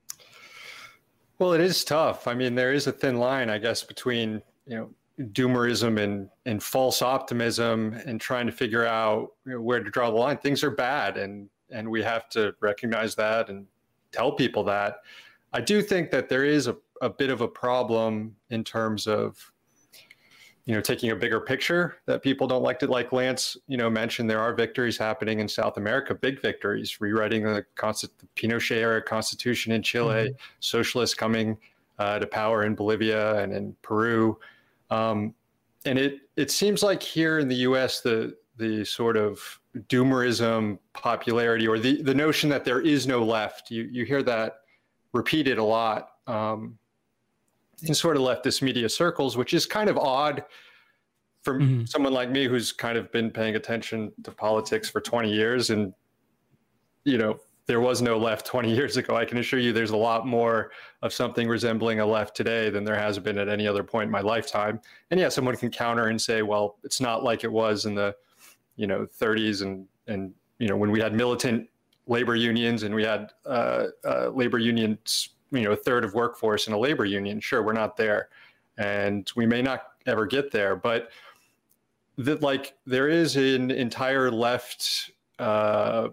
Well, 1.37 1.53
it 1.53 1.61
is 1.61 1.85
tough. 1.85 2.27
I 2.27 2.33
mean, 2.33 2.55
there 2.55 2.73
is 2.73 2.87
a 2.87 2.91
thin 2.91 3.17
line, 3.17 3.49
I 3.49 3.59
guess, 3.59 3.83
between 3.83 4.41
you 4.65 4.75
know 4.75 4.89
doomerism 5.19 6.01
and 6.01 6.29
and 6.45 6.63
false 6.63 7.01
optimism 7.01 7.93
and 8.05 8.21
trying 8.21 8.45
to 8.45 8.51
figure 8.51 8.85
out 8.85 9.29
you 9.45 9.53
know, 9.53 9.61
where 9.61 9.83
to 9.83 9.89
draw 9.89 10.09
the 10.09 10.17
line. 10.17 10.37
Things 10.37 10.63
are 10.63 10.71
bad, 10.71 11.17
and 11.17 11.49
and 11.71 11.89
we 11.89 12.01
have 12.03 12.29
to 12.29 12.53
recognize 12.61 13.15
that 13.15 13.49
and 13.49 13.65
tell 14.11 14.31
people 14.31 14.63
that. 14.65 14.97
I 15.53 15.61
do 15.61 15.81
think 15.81 16.11
that 16.11 16.29
there 16.29 16.45
is 16.45 16.67
a, 16.67 16.77
a 17.01 17.09
bit 17.09 17.29
of 17.29 17.41
a 17.41 17.47
problem 17.47 18.35
in 18.49 18.63
terms 18.63 19.07
of 19.07 19.51
you 20.69 20.75
know, 20.75 20.81
taking 20.81 21.09
a 21.09 21.15
bigger 21.15 21.39
picture 21.39 21.95
that 22.05 22.21
people 22.21 22.45
don't 22.45 22.61
like 22.61 22.77
to 22.77 22.85
like 22.85 23.11
Lance, 23.11 23.57
you 23.65 23.75
know, 23.75 23.89
mentioned 23.89 24.29
there 24.29 24.39
are 24.39 24.53
victories 24.53 24.99
happening 24.99 25.39
in 25.39 25.47
South 25.47 25.77
America, 25.77 26.13
big 26.13 26.39
victories, 26.43 27.01
rewriting 27.01 27.41
the, 27.41 27.65
Consti- 27.75 28.11
the 28.19 28.27
Pinochet 28.35 28.75
era 28.75 29.01
constitution 29.01 29.71
in 29.71 29.81
Chile, 29.81 30.25
mm-hmm. 30.25 30.35
socialists 30.59 31.15
coming 31.15 31.57
uh, 31.97 32.19
to 32.19 32.27
power 32.27 32.65
in 32.65 32.75
Bolivia 32.75 33.39
and 33.39 33.51
in 33.51 33.75
Peru. 33.81 34.37
Um, 34.89 35.33
and 35.85 35.97
it 35.97 36.19
it 36.35 36.51
seems 36.51 36.83
like 36.83 37.01
here 37.01 37.39
in 37.39 37.47
the 37.47 37.55
U.S. 37.55 38.01
the 38.01 38.35
the 38.57 38.83
sort 38.83 39.17
of 39.17 39.39
doomerism 39.87 40.79
popularity 40.93 41.67
or 41.67 41.79
the 41.79 42.01
the 42.01 42.13
notion 42.13 42.49
that 42.49 42.65
there 42.65 42.81
is 42.81 43.07
no 43.07 43.23
left 43.23 43.71
you 43.71 43.83
you 43.91 44.03
hear 44.03 44.23
that 44.23 44.57
repeated 45.13 45.57
a 45.57 45.63
lot 45.63 46.09
um, 46.27 46.77
in 47.83 47.93
sort 47.93 48.15
of 48.15 48.21
leftist 48.23 48.61
media 48.61 48.89
circles, 48.89 49.37
which 49.37 49.53
is 49.53 49.65
kind 49.65 49.89
of 49.89 49.97
odd 49.97 50.43
for 51.41 51.59
mm-hmm. 51.59 51.85
someone 51.85 52.13
like 52.13 52.29
me 52.29 52.45
who's 52.45 52.71
kind 52.71 52.97
of 52.97 53.11
been 53.11 53.31
paying 53.31 53.55
attention 53.55 54.11
to 54.23 54.31
politics 54.31 54.89
for 54.89 54.99
20 54.99 55.31
years 55.31 55.69
and 55.69 55.93
you 57.05 57.17
know 57.17 57.39
there 57.69 57.79
was 57.79 58.01
no 58.01 58.17
left 58.17 58.47
20 58.47 58.73
years 58.73 58.97
ago 58.97 59.15
i 59.15 59.23
can 59.23 59.37
assure 59.37 59.59
you 59.59 59.71
there's 59.71 59.91
a 59.91 59.97
lot 59.97 60.25
more 60.25 60.71
of 61.03 61.13
something 61.13 61.47
resembling 61.47 61.99
a 61.99 62.05
left 62.05 62.35
today 62.35 62.71
than 62.71 62.83
there 62.83 62.95
has 62.95 63.19
been 63.19 63.37
at 63.37 63.47
any 63.47 63.67
other 63.67 63.83
point 63.83 64.07
in 64.07 64.11
my 64.11 64.21
lifetime. 64.21 64.81
And 65.11 65.19
yeah 65.19 65.29
someone 65.29 65.55
can 65.55 65.69
counter 65.69 66.07
and 66.07 66.19
say 66.19 66.41
well 66.41 66.77
it's 66.83 66.99
not 66.99 67.23
like 67.23 67.43
it 67.43 67.51
was 67.51 67.85
in 67.85 67.93
the 67.93 68.15
you 68.75 68.87
know 68.87 69.05
30s 69.05 69.61
and 69.61 69.85
and 70.07 70.33
you 70.57 70.67
know 70.67 70.75
when 70.75 70.89
we 70.89 70.99
had 70.99 71.13
militant 71.13 71.69
labor 72.07 72.35
unions 72.35 72.81
and 72.81 72.93
we 72.95 73.03
had 73.03 73.31
uh, 73.45 73.85
uh, 74.03 74.29
labor 74.29 74.57
unions 74.57 75.35
you 75.51 75.61
know 75.61 75.71
a 75.73 75.75
third 75.75 76.03
of 76.03 76.15
workforce 76.15 76.65
in 76.65 76.73
a 76.73 76.77
labor 76.77 77.05
union 77.05 77.39
sure 77.39 77.61
we're 77.61 77.73
not 77.73 77.95
there. 77.95 78.29
And 78.79 79.29
we 79.35 79.45
may 79.45 79.61
not 79.61 79.83
ever 80.07 80.25
get 80.25 80.51
there 80.51 80.75
but 80.75 81.11
that 82.17 82.41
like 82.41 82.73
there 82.87 83.07
is 83.07 83.35
an 83.35 83.69
entire 83.69 84.31
left 84.31 85.11
uh, 85.37 86.09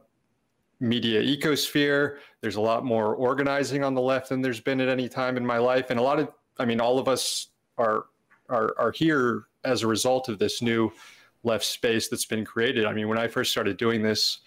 media 0.80 1.22
ecosphere. 1.22 2.18
There's 2.40 2.56
a 2.56 2.60
lot 2.60 2.84
more 2.84 3.14
organizing 3.14 3.82
on 3.82 3.94
the 3.94 4.00
left 4.00 4.28
than 4.28 4.42
there's 4.42 4.60
been 4.60 4.80
at 4.80 4.88
any 4.88 5.08
time 5.08 5.36
in 5.36 5.46
my 5.46 5.58
life. 5.58 5.90
And 5.90 5.98
a 5.98 6.02
lot 6.02 6.18
of 6.18 6.28
i 6.58 6.64
mean 6.64 6.80
all 6.80 6.98
of 6.98 7.08
us 7.08 7.48
are 7.78 8.06
are 8.48 8.74
are 8.78 8.92
here 8.92 9.44
as 9.64 9.82
a 9.82 9.86
result 9.86 10.28
of 10.28 10.38
this 10.38 10.62
new 10.62 10.92
left 11.42 11.64
space 11.64 12.08
that's 12.08 12.26
been 12.26 12.44
created. 12.44 12.84
I 12.84 12.92
mean 12.92 13.08
when 13.08 13.18
i 13.18 13.28
first 13.28 13.50
started 13.50 13.76
doing 13.76 14.02
this 14.02 14.40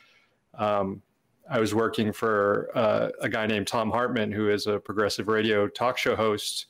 um, 0.57 1.01
I 1.49 1.59
was 1.59 1.73
working 1.73 2.13
for 2.13 2.69
uh, 2.75 3.09
a 3.21 3.29
guy 3.29 3.47
named 3.47 3.67
Thom 3.67 3.89
Hartmann, 3.89 4.31
who 4.31 4.49
is 4.49 4.67
a 4.67 4.79
progressive 4.79 5.27
radio 5.27 5.67
talk 5.67 5.97
show 5.97 6.15
host, 6.15 6.67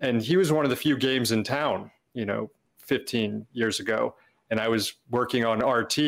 and 0.00 0.20
he 0.20 0.36
was 0.36 0.52
one 0.52 0.64
of 0.64 0.70
the 0.70 0.76
few 0.76 0.98
games 0.98 1.32
in 1.32 1.42
town, 1.42 1.90
you 2.12 2.26
know, 2.26 2.50
15 2.78 3.46
years 3.52 3.80
ago. 3.80 4.14
And 4.50 4.60
I 4.60 4.68
was 4.68 4.94
working 5.10 5.44
on 5.44 5.60
RT 5.60 5.98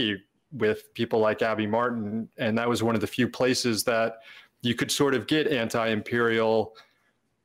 with 0.52 0.92
people 0.94 1.20
like 1.20 1.42
Abby 1.42 1.66
Martin, 1.66 2.28
and 2.38 2.56
that 2.58 2.68
was 2.68 2.82
one 2.82 2.94
of 2.94 3.00
the 3.00 3.06
few 3.06 3.28
places 3.28 3.84
that 3.84 4.18
you 4.62 4.74
could 4.74 4.90
sort 4.90 5.14
of 5.14 5.26
get 5.26 5.46
anti-imperial 5.46 6.74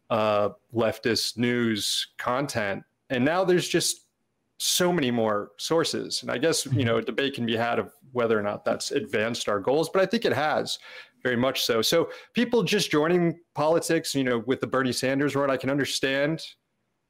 uh, 0.10 0.50
leftist 0.74 1.38
news 1.38 2.08
content. 2.18 2.84
And 3.10 3.24
now 3.24 3.44
there's 3.44 3.68
just 3.68 4.08
so 4.58 4.92
many 4.92 5.12
more 5.12 5.52
sources. 5.58 6.22
And 6.22 6.32
I 6.32 6.38
guess, 6.38 6.66
you 6.68 6.86
know, 6.86 6.98
a 6.98 7.02
debate 7.02 7.36
can 7.36 7.46
be 7.46 7.56
had 7.56 7.78
of 7.78 7.92
whether 8.14 8.40
or 8.40 8.42
not 8.42 8.64
that's 8.64 8.92
advanced 8.92 9.50
our 9.50 9.60
goals, 9.60 9.90
but 9.90 10.02
I 10.02 10.06
think 10.06 10.26
it 10.26 10.34
has 10.34 10.80
very 11.24 11.36
much 11.36 11.64
so. 11.64 11.82
So 11.82 12.10
people 12.34 12.64
just 12.64 12.90
joining 12.90 13.40
politics, 13.54 14.16
you 14.16 14.24
know, 14.24 14.44
with 14.46 14.62
the 14.62 14.68
Bernie 14.68 14.94
Sanders 14.94 15.36
run, 15.36 15.50
I 15.50 15.58
can 15.58 15.70
understand 15.70 16.42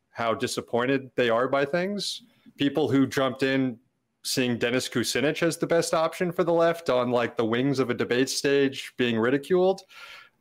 how 0.10 0.34
disappointed 0.34 1.12
they 1.16 1.30
are 1.30 1.48
by 1.48 1.66
things. 1.66 2.24
People 2.58 2.90
who 2.90 3.06
jumped 3.06 3.44
in 3.44 3.78
seeing 4.26 4.58
Dennis 4.58 4.90
Kucinich 4.90 5.44
as 5.44 5.58
the 5.58 5.68
best 5.68 5.94
option 5.94 6.32
for 6.32 6.44
the 6.44 6.52
left 6.52 6.90
on 6.90 7.12
like 7.12 7.38
the 7.38 7.46
wings 7.46 7.78
of 7.78 7.92
a 7.92 7.94
debate 7.94 8.30
stage 8.30 8.92
being 8.98 9.20
ridiculed. 9.20 9.82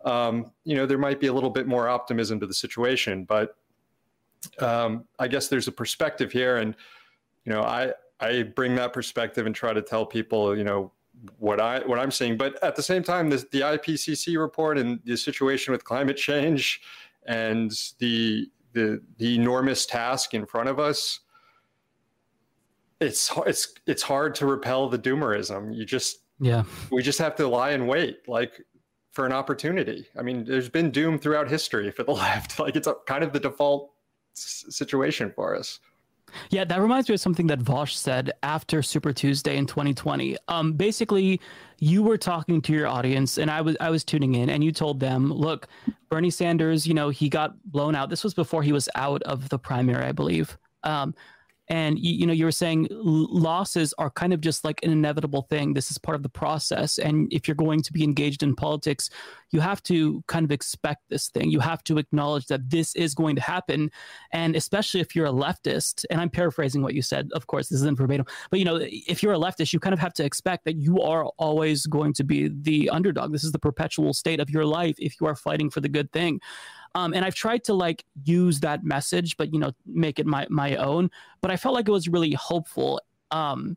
Um, 0.07 0.51
you 0.65 0.75
know, 0.75 0.87
there 0.87 0.99
might 0.99 1.21
be 1.21 1.27
a 1.27 1.33
little 1.33 1.51
bit 1.51 1.67
more 1.67 1.89
optimism 1.89 2.41
to 2.41 2.47
the 2.47 2.55
situation, 2.55 3.25
but 3.25 3.57
um, 4.59 5.05
I 5.19 5.29
guess 5.29 5.49
there's 5.49 5.69
a 5.69 5.73
perspective 5.73 6.33
here, 6.33 6.57
and 6.57 6.75
you 7.45 7.53
know, 7.53 7.63
I 7.63 7.93
I 8.21 8.43
bring 8.43 8.75
that 8.77 8.93
perspective 8.93 9.47
and 9.47 9.55
try 9.55 9.73
to 9.73 9.83
tell 9.83 10.07
people, 10.07 10.57
you 10.57 10.65
know, 10.65 10.93
what 11.39 11.61
I 11.61 11.81
what 11.81 11.99
I'm 11.99 12.11
seeing. 12.11 12.37
But 12.37 12.63
at 12.63 12.77
the 12.77 12.83
same 12.83 13.03
time, 13.03 13.31
the, 13.31 13.37
the 13.53 13.61
IPCC 13.61 14.39
report 14.39 14.79
and 14.79 15.01
the 15.05 15.17
situation 15.17 15.73
with 15.73 15.85
climate 15.85 16.17
change 16.17 16.81
and 17.27 17.71
the 17.99 18.51
the 18.73 19.01
the 19.19 19.37
enormous 19.37 19.87
task 19.87 20.35
in 20.35 20.47
front 20.47 20.69
of 20.69 20.79
us, 20.79 21.21
it's 23.05 23.31
it's 23.47 23.75
it's 23.87 24.03
hard 24.03 24.35
to 24.37 24.47
repel 24.47 24.89
the 24.89 24.99
doomerism. 24.99 25.75
You 25.77 25.85
just 25.85 26.19
yeah, 26.41 26.65
we 26.91 27.03
just 27.03 27.19
have 27.19 27.37
to 27.37 27.49
lie 27.49 27.71
and 27.71 27.89
wait, 27.89 28.29
like 28.29 28.61
for 29.13 29.27
an 29.27 29.33
opportunity. 29.33 30.07
I 30.19 30.23
mean, 30.23 30.45
there's 30.45 30.69
been 30.69 30.91
doom 30.91 31.19
throughout 31.19 31.49
history 31.49 31.91
for 31.91 32.03
the 32.03 32.13
left. 32.25 32.59
Like 32.59 32.77
it's 32.77 32.87
a, 32.87 32.95
kind 33.07 33.23
of 33.23 33.33
the 33.33 33.41
default 33.41 33.93
situation 34.35 35.33
for 35.35 35.55
us. 35.55 35.79
Yeah, 36.51 36.65
that 36.65 36.81
reminds 36.81 37.09
me 37.09 37.15
of 37.15 37.21
something 37.21 37.47
that 37.47 37.61
Vaush 37.61 37.93
said 37.93 38.33
after 38.43 38.83
Super 38.83 39.13
Tuesday 39.13 39.57
in 39.57 39.67
2020. 39.67 40.37
Um, 40.49 40.73
basically, 40.73 41.41
you 41.79 42.03
were 42.03 42.19
talking 42.19 42.61
to 42.63 42.73
your 42.73 42.89
audience, 42.89 43.39
and 43.39 43.51
I 43.51 43.61
was 43.61 43.77
I 43.81 43.91
was 43.91 44.03
tuning 44.05 44.35
in, 44.35 44.51
and 44.51 44.65
you 44.65 44.73
told 44.73 44.99
them, 44.99 45.33
"Look, 45.33 45.69
Bernie 46.11 46.31
Sanders, 46.31 46.87
you 46.87 46.95
know, 46.95 47.09
he 47.09 47.29
got 47.29 47.61
blown 47.71 47.95
out. 47.95 48.11
This 48.11 48.25
was 48.25 48.35
before 48.35 48.63
he 48.63 48.73
was 48.73 48.89
out 48.97 49.23
of 49.23 49.49
the 49.49 49.59
primary, 49.59 50.05
I 50.05 50.13
believe. 50.13 50.59
Um, 50.83 51.15
and 51.69 51.99
you, 51.99 52.13
you 52.15 52.27
know 52.27 52.33
you 52.33 52.45
were 52.45 52.53
saying 52.53 52.89
losses 52.91 53.95
are 53.99 54.11
kind 54.11 54.33
of 54.33 54.41
just 54.41 54.65
like 54.65 54.81
an 54.83 54.91
inevitable 54.91 55.43
thing. 55.51 55.75
This 55.75 55.91
is 55.91 55.99
part 55.99 56.17
of 56.17 56.23
the 56.23 56.29
process. 56.29 56.99
And 56.99 57.33
if 57.33 57.49
you're 57.49 57.55
going 57.55 57.83
to 57.83 57.93
be 57.93 58.05
engaged 58.05 58.43
in 58.43 58.55
politics 58.55 59.11
you 59.55 59.61
have 59.61 59.81
to 59.85 60.21
kind 60.27 60.45
of 60.45 60.51
expect 60.51 61.03
this 61.09 61.29
thing. 61.29 61.49
You 61.49 61.61
have 61.61 61.85
to 61.85 61.97
acknowledge 61.97 62.47
that 62.47 62.69
this 62.69 62.93
is 62.97 63.15
going 63.15 63.37
to 63.37 63.41
happen. 63.43 63.89
And 64.33 64.57
especially 64.57 65.01
if 65.01 65.15
you're 65.15 65.27
a 65.27 65.33
leftist 65.33 66.05
and 66.11 66.21
i'm 66.21 66.29
paraphrasing 66.29 66.83
what 66.83 66.95
you 66.95 67.03
said 67.03 67.31
of 67.33 67.47
course 67.47 67.69
this 67.69 67.81
isn't 67.81 67.97
verbatim 67.97 68.27
but 68.51 68.59
you 68.59 68.65
know 68.65 68.79
if 68.81 69.23
you're 69.23 69.35
a 69.35 69.39
leftist 69.39 69.73
you 69.73 69.79
kind 69.79 69.95
of 69.95 70.01
have 70.01 70.13
to 70.15 70.25
expect 70.25 70.65
that 70.65 70.77
you 70.77 71.01
are 71.01 71.27
always 71.39 71.87
going 71.87 72.13
to 72.15 72.25
be 72.25 72.51
the 72.63 72.91
underdog. 72.91 73.31
This 73.31 73.45
is 73.45 73.53
the 73.53 73.59
perpetual 73.59 74.13
state 74.13 74.41
of 74.41 74.51
your 74.51 74.65
life 74.65 74.97
if 74.99 75.21
you 75.21 75.27
are 75.29 75.37
fighting 75.37 75.71
for 75.71 75.81
the 75.81 75.89
good 75.89 76.11
thing 76.13 76.41
um, 76.95 77.13
and 77.15 77.25
I've 77.25 77.35
tried 77.35 77.65
to 77.65 77.75
like 77.75 78.05
use 78.25 78.61
that 78.61 78.85
message, 78.85 79.37
but 79.37 79.53
you 79.53 79.59
know, 79.59 79.73
make 79.87 80.19
it 80.19 80.27
my 80.27 80.47
my 80.49 80.77
own. 80.77 81.11
But 81.41 81.51
I 81.51 81.57
felt 81.57 81.75
like 81.75 81.89
it 81.89 81.93
was 81.93 82.09
really 82.09 82.33
hopeful. 82.33 83.01
Um, 83.31 83.77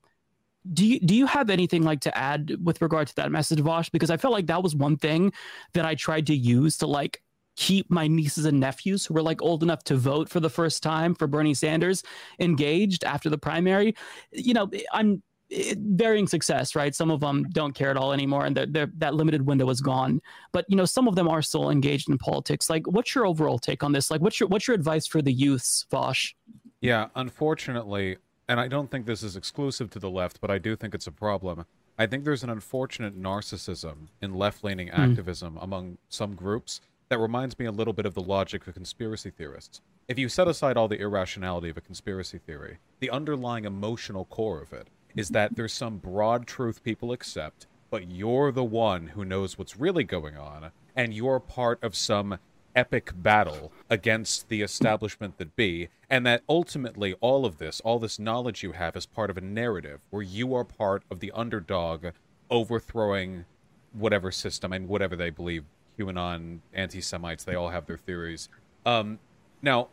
do 0.74 0.86
you 0.86 1.00
do 1.00 1.16
you 1.16 1.26
have 1.26 1.50
anything 1.50 1.84
like 1.84 2.02
to 2.02 2.18
add 2.18 2.56
with 2.64 2.82
regard 2.82 3.08
to 3.08 3.16
that 3.16 3.32
message, 3.32 3.60
Vaush? 3.60 3.92
Because 3.92 4.12
I 4.12 4.18
felt 4.18 4.34
like 4.34 4.48
that 4.48 4.62
was 4.62 4.76
one 4.76 4.98
thing 4.98 5.32
that 5.74 5.86
I 5.86 5.96
tried 5.96 6.28
to 6.28 6.36
use 6.36 6.78
to 6.78 6.88
like 6.88 7.22
keep 7.56 7.90
my 7.90 8.06
nieces 8.08 8.46
and 8.46 8.60
nephews 8.60 9.06
who 9.06 9.16
were 9.16 9.22
like 9.22 9.42
old 9.42 9.64
enough 9.64 9.84
to 9.86 9.96
vote 9.96 10.30
for 10.30 10.40
the 10.40 10.50
first 10.50 10.84
time 10.84 11.16
for 11.16 11.26
Bernie 11.26 11.56
Sanders 11.56 12.04
engaged 12.40 13.04
after 13.04 13.32
the 13.32 13.38
primary. 13.38 13.96
You 14.32 14.54
know, 14.54 14.70
I'm 14.94 15.24
it, 15.50 15.77
varying 15.77 16.27
success, 16.27 16.75
right? 16.75 16.94
Some 16.94 17.12
of 17.12 17.20
them 17.20 17.44
don't 17.51 17.74
care 17.74 17.89
at 17.89 17.98
all 17.98 18.13
anymore, 18.13 18.46
and 18.46 18.56
they're, 18.56 18.66
they're, 18.66 18.92
that 18.98 19.16
limited 19.16 19.46
window 19.46 19.70
is 19.70 19.82
gone. 19.82 20.22
But 20.51 20.66
you 20.68 20.75
know, 20.75 20.86
some 20.86 21.08
of 21.08 21.16
them 21.16 21.27
are 21.27 21.42
still 21.42 21.70
engaged 21.70 22.10
in 22.10 22.18
politics. 22.18 22.70
Like, 22.70 22.88
what's 22.88 23.16
your 23.16 23.25
overall 23.25 23.60
take 23.60 23.84
on 23.84 23.92
this? 23.92 24.12
Like, 24.12 24.22
what's 24.22 24.39
your 24.39 24.50
what's 24.50 24.68
your 24.68 24.75
advice 24.75 25.08
for 25.08 25.22
the 25.22 25.32
youths, 25.32 25.86
Vaush? 25.92 26.34
Yeah, 26.82 27.08
unfortunately, 27.16 28.18
and 28.48 28.60
I 28.60 28.68
don't 28.68 28.92
think 28.92 29.06
this 29.06 29.24
is 29.24 29.36
exclusive 29.36 29.89
to 29.92 30.00
the 30.00 30.10
left, 30.10 30.39
but 30.42 30.51
I 30.51 30.58
do 30.58 30.75
think 30.75 30.94
it's 30.94 31.08
a 31.08 31.12
problem. 31.12 31.66
I 31.98 32.06
think 32.06 32.24
there's 32.24 32.44
an 32.44 32.51
unfortunate 32.51 33.20
narcissism 33.20 34.10
in 34.22 34.36
left-leaning 34.36 34.89
mm. 34.89 35.00
activism 35.00 35.58
among 35.60 35.98
some 36.10 36.36
groups 36.36 36.80
that 37.10 37.18
reminds 37.18 37.58
me 37.58 37.66
a 37.66 37.72
little 37.72 37.94
bit 37.94 38.06
of 38.06 38.13
the 38.13 38.22
logic 38.22 38.68
of 38.68 38.75
conspiracy 38.75 39.32
theorists. 39.32 39.82
If 40.08 40.20
you 40.20 40.30
set 40.30 40.48
aside 40.48 40.77
all 40.77 40.88
the 40.88 41.00
irrationality 41.00 41.70
of 41.70 41.77
a 41.77 41.82
conspiracy 41.82 42.38
theory, 42.38 42.77
the 43.00 43.10
underlying 43.10 43.66
emotional 43.66 44.25
core 44.25 44.62
of 44.62 44.74
it 44.74 44.88
is 45.16 45.30
that 45.30 45.56
there's 45.56 45.74
some 45.74 45.98
broad 45.98 46.48
truth 46.48 46.84
people 46.84 47.12
accept, 47.12 47.66
but 47.90 48.10
you're 48.10 48.52
the 48.52 48.64
one 48.64 49.08
who 49.08 49.26
knows 49.26 49.58
what's 49.58 49.78
really 49.78 50.04
going 50.04 50.38
on, 50.38 50.72
and 50.96 51.14
you're 51.14 51.40
part 51.40 51.82
of 51.84 51.96
some 51.96 52.40
epic 52.76 53.12
battle 53.16 53.72
against 53.90 54.50
the 54.50 54.62
establishment 54.62 55.38
that 55.40 55.56
be, 55.56 55.90
and 56.10 56.26
that 56.26 56.44
ultimately 56.48 57.16
all 57.22 57.46
of 57.46 57.58
this, 57.58 57.80
all 57.82 57.98
this 57.98 58.20
knowledge 58.20 58.62
you 58.62 58.74
have, 58.74 58.96
is 58.96 59.06
part 59.06 59.30
of 59.30 59.38
a 59.38 59.42
narrative 59.42 60.00
where 60.12 60.22
you 60.22 60.54
are 60.54 60.64
part 60.64 61.04
of 61.10 61.20
the 61.20 61.32
underdog 61.32 62.08
overthrowing 62.52 63.46
whatever 63.94 64.32
system 64.32 64.72
and 64.72 64.88
whatever 64.88 65.16
they 65.16 65.32
believe. 65.32 65.64
QAnon, 65.98 66.60
anti 66.74 67.02
Semites, 67.02 67.44
they 67.44 67.56
all 67.56 67.70
have 67.70 67.88
their 67.88 67.98
theories. 67.98 68.50
Um, 68.86 69.18
now, 69.64 69.88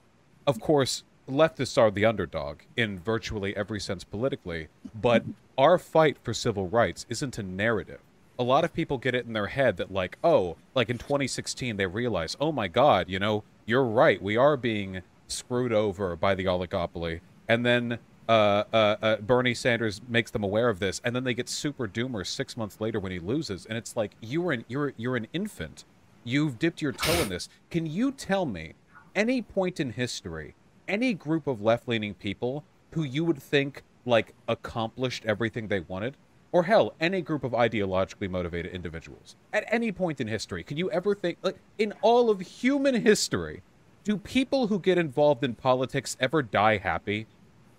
of 0.47 0.61
course, 0.61 1.03
leftists 1.29 1.79
are 1.79 1.91
the 1.91 2.05
underdog 2.05 2.61
in 2.77 2.99
virtually 2.99 3.57
every 3.57 3.81
sense 3.81 4.05
politically, 4.05 4.69
but 4.95 5.25
our 5.59 5.79
fight 5.79 6.17
for 6.23 6.35
civil 6.35 6.69
rights 6.69 7.07
isn't 7.09 7.39
a 7.39 7.43
narrative. 7.43 8.01
A 8.39 8.43
lot 8.43 8.65
of 8.65 8.75
people 8.75 8.99
get 8.99 9.15
it 9.15 9.27
in 9.27 9.33
their 9.33 9.47
head 9.47 9.77
that, 9.77 9.93
like, 9.93 10.19
oh, 10.25 10.57
like 10.75 10.91
in 10.91 10.99
2016, 10.99 11.77
they 11.77 11.87
realize, 11.87 12.37
oh 12.41 12.51
my 12.51 12.67
God, 12.67 13.09
you 13.09 13.19
know, 13.19 13.45
you're 13.65 13.85
right. 13.85 14.21
We 14.21 14.37
are 14.37 14.57
being 14.57 15.03
screwed 15.29 15.73
over 15.73 16.17
by 16.17 16.35
the 16.35 16.45
oligopoly. 16.45 17.21
and 17.49 17.65
then 17.65 17.99
uh, 18.29 18.65
uh, 18.73 18.97
uh, 19.03 19.17
Bernie 19.17 19.55
Sanders 19.55 20.01
makes 20.09 20.31
them 20.31 20.43
aware 20.43 20.71
of 20.71 20.79
this, 20.79 21.01
and 21.05 21.15
then 21.15 21.25
they 21.25 21.35
get 21.35 21.49
super 21.49 21.87
doomer 21.87 22.27
six 22.27 22.57
months 22.57 22.81
later 22.81 22.99
when 22.99 23.13
he 23.13 23.19
loses, 23.19 23.67
and 23.67 23.77
it's 23.77 23.97
like 23.97 24.13
you 24.21 24.41
were 24.41 24.53
an 24.53 24.65
you're 24.67 24.95
you're 24.97 25.17
an 25.17 25.27
infant, 25.35 25.85
you've 26.25 26.59
dipped 26.59 26.81
your 26.81 26.93
toe 26.93 27.21
in 27.21 27.29
this. 27.29 27.51
Can 27.71 27.85
you 27.87 28.13
tell 28.13 28.47
me 28.47 28.75
any 29.15 29.43
point 29.43 29.79
in 29.79 29.91
history, 29.91 30.55
any 30.89 31.15
group 31.15 31.47
of 31.47 31.63
left 31.63 31.89
leaning 31.89 32.15
people 32.15 32.65
who 32.93 33.03
you 33.03 33.25
would 33.25 33.43
think 33.43 33.83
like 34.07 34.35
accomplished 34.49 35.25
everything 35.27 35.69
they 35.69 35.81
wanted? 35.81 36.17
Or 36.53 36.65
hell, 36.65 36.95
any 37.01 37.21
group 37.21 37.43
of 37.43 37.51
ideologically 37.51 38.31
motivated 38.31 38.73
individuals. 38.73 39.35
At 39.53 39.65
any 39.69 39.91
point 39.91 40.21
in 40.21 40.29
history, 40.29 40.63
can 40.63 40.77
you 40.77 40.91
ever 40.91 41.15
think 41.15 41.39
like 41.43 41.57
in 41.79 41.93
all 42.01 42.31
of 42.31 42.41
human 42.41 43.03
history, 43.03 43.63
do 44.05 44.17
people 44.17 44.69
who 44.69 44.79
get 44.79 44.99
involved 44.99 45.43
in 45.43 45.55
politics 45.55 46.17
ever 46.21 46.43
die 46.43 46.77
happy? 46.77 47.27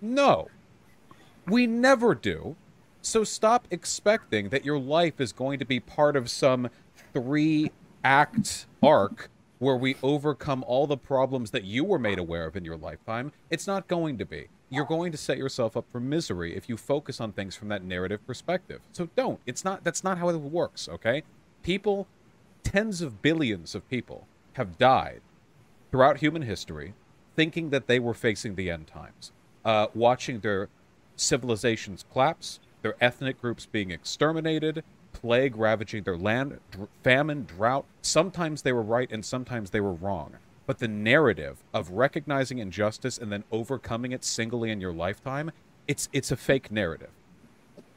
No. 0.00 0.48
We 1.46 1.66
never 1.66 2.14
do. 2.14 2.56
So 3.00 3.22
stop 3.22 3.68
expecting 3.70 4.48
that 4.48 4.64
your 4.64 4.78
life 4.78 5.20
is 5.20 5.32
going 5.32 5.58
to 5.60 5.64
be 5.64 5.78
part 5.78 6.16
of 6.16 6.28
some 6.28 6.68
three 7.12 7.70
act 8.02 8.66
arc 8.82 9.30
where 9.58 9.76
we 9.76 9.96
overcome 10.02 10.64
all 10.66 10.86
the 10.86 10.96
problems 10.96 11.50
that 11.50 11.64
you 11.64 11.84
were 11.84 11.98
made 11.98 12.18
aware 12.18 12.46
of 12.46 12.56
in 12.56 12.64
your 12.64 12.76
lifetime. 12.76 13.32
It's 13.50 13.66
not 13.66 13.88
going 13.88 14.18
to 14.18 14.26
be. 14.26 14.48
You're 14.68 14.84
going 14.84 15.12
to 15.12 15.18
set 15.18 15.38
yourself 15.38 15.76
up 15.76 15.86
for 15.90 16.00
misery 16.00 16.56
if 16.56 16.68
you 16.68 16.76
focus 16.76 17.20
on 17.20 17.32
things 17.32 17.54
from 17.54 17.68
that 17.68 17.84
narrative 17.84 18.26
perspective. 18.26 18.80
So 18.92 19.08
don't. 19.16 19.40
It's 19.46 19.64
not 19.64 19.84
that's 19.84 20.04
not 20.04 20.18
how 20.18 20.28
it 20.28 20.36
works, 20.36 20.88
okay? 20.88 21.22
People 21.62 22.06
tens 22.62 23.00
of 23.00 23.22
billions 23.22 23.74
of 23.74 23.88
people 23.88 24.26
have 24.54 24.76
died 24.76 25.20
throughout 25.90 26.18
human 26.18 26.42
history 26.42 26.94
thinking 27.36 27.70
that 27.70 27.86
they 27.86 27.98
were 27.98 28.14
facing 28.14 28.56
the 28.56 28.70
end 28.70 28.86
times 28.86 29.30
uh, 29.66 29.88
watching 29.94 30.38
their 30.40 30.68
civilizations 31.16 32.04
collapse, 32.12 32.60
their 32.82 32.94
ethnic 33.00 33.40
groups 33.40 33.66
being 33.66 33.90
exterminated, 33.90 34.84
plague 35.20 35.56
ravaging 35.56 36.02
their 36.02 36.16
land, 36.16 36.60
dr- 36.70 36.88
famine, 37.02 37.44
drought. 37.44 37.86
Sometimes 38.02 38.62
they 38.62 38.72
were 38.72 38.82
right 38.82 39.10
and 39.10 39.24
sometimes 39.24 39.70
they 39.70 39.80
were 39.80 39.94
wrong. 39.94 40.34
But 40.66 40.78
the 40.78 40.88
narrative 40.88 41.56
of 41.72 41.90
recognizing 41.90 42.58
injustice 42.58 43.16
and 43.16 43.32
then 43.32 43.44
overcoming 43.50 44.12
it 44.12 44.24
singly 44.24 44.70
in 44.70 44.80
your 44.80 44.92
lifetime, 44.92 45.52
it's 45.88 46.08
it's 46.12 46.30
a 46.32 46.36
fake 46.36 46.70
narrative. 46.70 47.10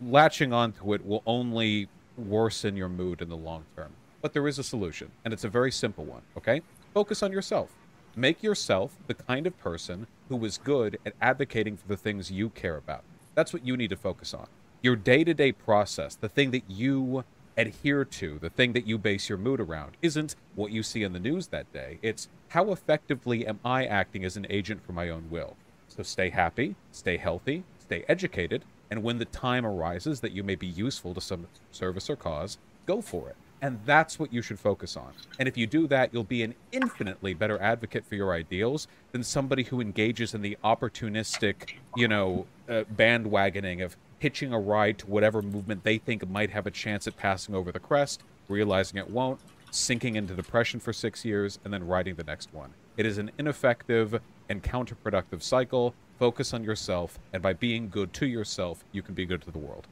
Latching 0.02 0.54
onto 0.54 0.94
it 0.94 1.06
will 1.06 1.24
only 1.26 1.90
worsen 2.18 2.78
your 2.78 2.90
mood 2.90 3.22
in 3.22 3.28
the 3.28 3.36
long 3.36 3.66
term. 3.76 3.92
But 4.22 4.34
there 4.34 4.48
is 4.48 4.60
a 4.60 4.64
solution, 4.64 5.12
and 5.26 5.34
it's 5.34 5.44
a 5.44 5.50
very 5.50 5.72
simple 5.72 6.06
one, 6.06 6.22
okay? 6.38 6.62
Focus 6.94 7.22
on 7.24 7.32
yourself. 7.32 7.70
Make 8.16 8.44
yourself 8.44 8.96
the 9.08 9.14
kind 9.14 9.46
of 9.46 9.58
person 9.60 10.08
who 10.30 10.44
is 10.46 10.58
good 10.58 11.00
at 11.06 11.14
advocating 11.22 11.76
for 11.76 11.88
the 11.88 11.98
things 11.98 12.32
you 12.32 12.50
care 12.50 12.78
about. 12.78 13.04
That's 13.36 13.54
what 13.54 13.66
you 13.66 13.76
need 13.76 13.90
to 13.90 13.96
focus 13.98 14.34
on. 14.34 14.48
Your 14.82 14.96
day 14.96 15.26
to 15.26 15.34
day 15.34 15.52
process, 15.52 16.16
the 16.16 16.30
thing 16.30 16.52
that 16.52 16.64
you 16.70 17.26
adhere 17.58 18.06
to, 18.06 18.40
the 18.40 18.50
thing 18.50 18.72
that 18.72 18.88
you 18.88 18.98
base 18.98 19.28
your 19.28 19.38
mood 19.38 19.60
around, 19.60 19.98
isn't 20.02 20.38
what 20.56 20.72
you 20.72 20.84
see 20.84 21.04
in 21.04 21.12
the 21.12 21.20
news 21.20 21.48
that 21.48 21.72
day. 21.74 22.00
It's 22.02 22.30
how 22.50 22.72
effectively 22.72 23.46
am 23.46 23.60
I 23.66 23.86
acting 23.86 24.24
as 24.24 24.38
an 24.38 24.48
agent 24.50 24.86
for 24.86 24.94
my 24.94 25.10
own 25.10 25.30
will. 25.30 25.58
So 25.90 26.02
stay 26.02 26.30
happy, 26.30 26.76
stay 26.94 27.18
healthy, 27.18 27.66
stay 27.78 28.06
educated, 28.08 28.64
and 28.90 29.04
when 29.04 29.18
the 29.18 29.26
time 29.26 29.66
arises 29.66 30.22
that 30.22 30.32
you 30.32 30.44
may 30.46 30.56
be 30.56 30.68
useful 30.68 31.14
to 31.14 31.20
some 31.20 31.48
service 31.72 32.10
or 32.10 32.16
cause, 32.16 32.58
go 32.86 33.02
for 33.02 33.28
it. 33.28 33.36
And 33.62 33.82
that's 33.86 34.18
what 34.18 34.32
you 34.32 34.42
should 34.42 34.60
focus 34.60 34.96
on. 34.96 35.12
And 35.38 35.50
if 35.50 35.58
you 35.58 35.68
do 35.68 35.88
that, 35.88 36.14
you'll 36.14 36.24
be 36.24 36.44
an 36.44 36.56
infinitely 36.72 37.34
better 37.34 37.62
advocate 37.62 38.06
for 38.06 38.16
your 38.16 38.32
ideals 38.32 38.88
than 39.12 39.24
somebody 39.24 39.64
who 39.64 39.82
engages 39.82 40.34
in 40.34 40.42
the 40.42 40.58
opportunistic, 40.64 41.74
you 41.98 42.08
know, 42.08 42.48
uh, 42.70 42.86
bandwagoning 42.96 43.84
of 43.84 43.98
hitching 44.20 44.54
a 44.54 44.60
ride 44.60 44.98
to 45.00 45.08
whatever 45.08 45.42
movement 45.42 45.84
they 45.84 45.98
think 45.98 46.28
might 46.30 46.52
have 46.52 46.68
a 46.68 46.72
chance 46.72 47.08
at 47.08 47.18
passing 47.18 47.56
over 47.56 47.72
the 47.72 47.80
crest, 47.80 48.22
realizing 48.48 49.00
it 49.00 49.10
won't, 49.10 49.40
sinking 49.72 50.16
into 50.16 50.34
depression 50.36 50.80
for 50.80 50.94
six 50.94 51.26
years, 51.26 51.60
and 51.64 51.74
then 51.74 51.88
riding 51.88 52.16
the 52.16 52.24
next 52.24 52.54
one. 52.54 52.74
It 52.98 53.06
is 53.06 53.18
an 53.18 53.32
ineffective 53.38 54.20
and 54.50 54.62
counterproductive 54.62 55.42
cycle. 55.42 55.94
Focus 56.18 56.54
on 56.54 56.64
yourself, 56.64 57.18
and 57.32 57.42
by 57.42 57.54
being 57.54 57.88
good 57.90 58.12
to 58.14 58.28
yourself, 58.28 58.84
you 58.92 59.02
can 59.02 59.16
be 59.16 59.26
good 59.26 59.42
to 59.44 59.52
the 59.52 59.60
world. 59.60 59.88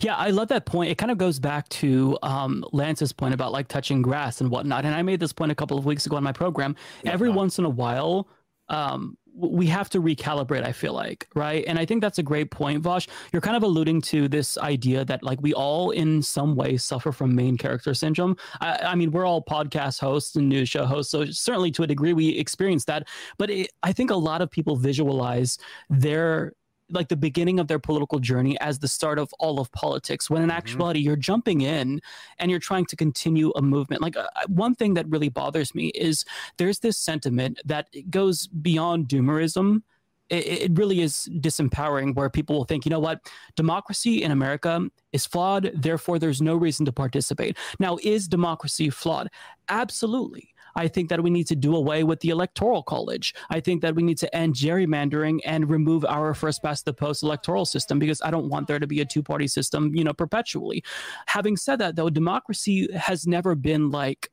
Yeah, 0.00 0.16
I 0.16 0.30
love 0.30 0.48
that 0.48 0.66
point. 0.66 0.90
It 0.90 0.98
kind 0.98 1.10
of 1.10 1.18
goes 1.18 1.38
back 1.38 1.68
to 1.70 2.18
um, 2.22 2.64
Lance's 2.72 3.12
point 3.12 3.32
about 3.32 3.52
like 3.52 3.68
touching 3.68 4.02
grass 4.02 4.40
and 4.40 4.50
whatnot. 4.50 4.84
And 4.84 4.94
I 4.94 5.02
made 5.02 5.20
this 5.20 5.32
point 5.32 5.52
a 5.52 5.54
couple 5.54 5.78
of 5.78 5.86
weeks 5.86 6.04
ago 6.04 6.16
on 6.16 6.22
my 6.22 6.32
program. 6.32 6.76
Yeah, 7.02 7.12
Every 7.12 7.30
once 7.30 7.58
in 7.58 7.64
a 7.64 7.70
while, 7.70 8.28
um, 8.68 9.16
we 9.34 9.66
have 9.66 9.88
to 9.90 10.00
recalibrate 10.00 10.64
i 10.64 10.72
feel 10.72 10.92
like 10.92 11.28
right? 11.34 11.64
And 11.66 11.78
i 11.78 11.84
think 11.84 12.00
that's 12.00 12.18
a 12.18 12.22
great 12.22 12.50
point 12.50 12.82
vaush 12.82 13.08
you're 13.32 13.42
kind 13.42 13.56
of 13.56 13.62
alluding 13.62 14.00
to 14.02 14.28
this 14.28 14.58
idea 14.58 15.04
that 15.04 15.22
like 15.22 15.40
we 15.40 15.54
all 15.54 15.90
in 15.90 16.22
some 16.22 16.54
way 16.54 16.76
suffer 16.76 17.12
from 17.12 17.34
main 17.34 17.56
character 17.56 17.94
syndrome. 17.94 18.36
I, 18.60 18.78
I 18.78 18.94
mean 18.94 19.10
we're 19.10 19.26
all 19.26 19.42
podcast 19.42 20.00
hosts 20.00 20.36
and 20.36 20.48
news 20.48 20.68
show 20.68 20.84
hosts 20.84 21.12
so 21.12 21.24
certainly 21.26 21.70
to 21.72 21.82
a 21.82 21.86
degree 21.86 22.12
we 22.12 22.30
experience 22.30 22.84
that. 22.86 23.08
But 23.38 23.50
it, 23.50 23.70
i 23.82 23.92
think 23.92 24.10
a 24.10 24.16
lot 24.16 24.42
of 24.42 24.50
people 24.50 24.76
visualize 24.76 25.58
their 25.88 26.52
like 26.90 27.08
the 27.08 27.16
beginning 27.16 27.58
of 27.58 27.68
their 27.68 27.78
political 27.78 28.18
journey 28.18 28.58
as 28.60 28.78
the 28.78 28.88
start 28.88 29.18
of 29.18 29.32
all 29.38 29.60
of 29.60 29.70
politics 29.72 30.28
when 30.28 30.42
in 30.42 30.48
mm-hmm. 30.48 30.56
actuality 30.56 31.00
you're 31.00 31.16
jumping 31.16 31.60
in 31.60 32.00
and 32.38 32.50
you're 32.50 32.60
trying 32.60 32.86
to 32.86 32.96
continue 32.96 33.52
a 33.56 33.62
movement. 33.62 34.02
Like 34.02 34.16
uh, 34.16 34.26
one 34.48 34.74
thing 34.74 34.94
that 34.94 35.08
really 35.08 35.28
bothers 35.28 35.74
me 35.74 35.88
is 35.88 36.24
there's 36.58 36.80
this 36.80 36.98
sentiment 36.98 37.60
that 37.64 37.88
goes 38.10 38.46
beyond 38.46 39.08
doomerism. 39.08 39.82
It, 40.28 40.46
it 40.46 40.78
really 40.78 41.00
is 41.00 41.28
disempowering 41.40 42.14
where 42.14 42.30
people 42.30 42.56
will 42.56 42.64
think 42.64 42.84
you 42.84 42.90
know 42.90 43.00
what? 43.00 43.20
Democracy 43.56 44.22
in 44.22 44.30
america 44.30 44.88
is 45.12 45.26
flawed 45.26 45.72
therefore 45.74 46.18
there's 46.18 46.40
no 46.40 46.56
reason 46.56 46.86
to 46.86 46.92
participate. 46.92 47.56
Now 47.78 47.98
is 48.02 48.28
democracy 48.28 48.90
flawed? 48.90 49.28
Absolutely 49.68 50.49
I 50.76 50.88
think 50.88 51.08
that 51.08 51.22
we 51.22 51.30
need 51.30 51.46
to 51.48 51.56
do 51.56 51.76
away 51.76 52.04
with 52.04 52.20
the 52.20 52.30
electoral 52.30 52.82
college. 52.82 53.34
I 53.50 53.60
think 53.60 53.82
that 53.82 53.94
we 53.94 54.02
need 54.02 54.18
to 54.18 54.34
end 54.34 54.54
gerrymandering 54.54 55.40
and 55.44 55.68
remove 55.68 56.04
our 56.04 56.34
first 56.34 56.62
past 56.62 56.84
the 56.84 56.92
post 56.92 57.22
electoral 57.22 57.64
system 57.64 57.98
because 57.98 58.20
I 58.22 58.30
don't 58.30 58.48
want 58.48 58.68
there 58.68 58.78
to 58.78 58.86
be 58.86 59.00
a 59.00 59.04
two 59.04 59.22
party 59.22 59.46
system, 59.46 59.94
you 59.94 60.04
know, 60.04 60.12
perpetually. 60.12 60.82
Having 61.26 61.56
said 61.56 61.78
that, 61.80 61.96
though, 61.96 62.10
democracy 62.10 62.88
has 62.94 63.26
never 63.26 63.54
been 63.54 63.90
like 63.90 64.30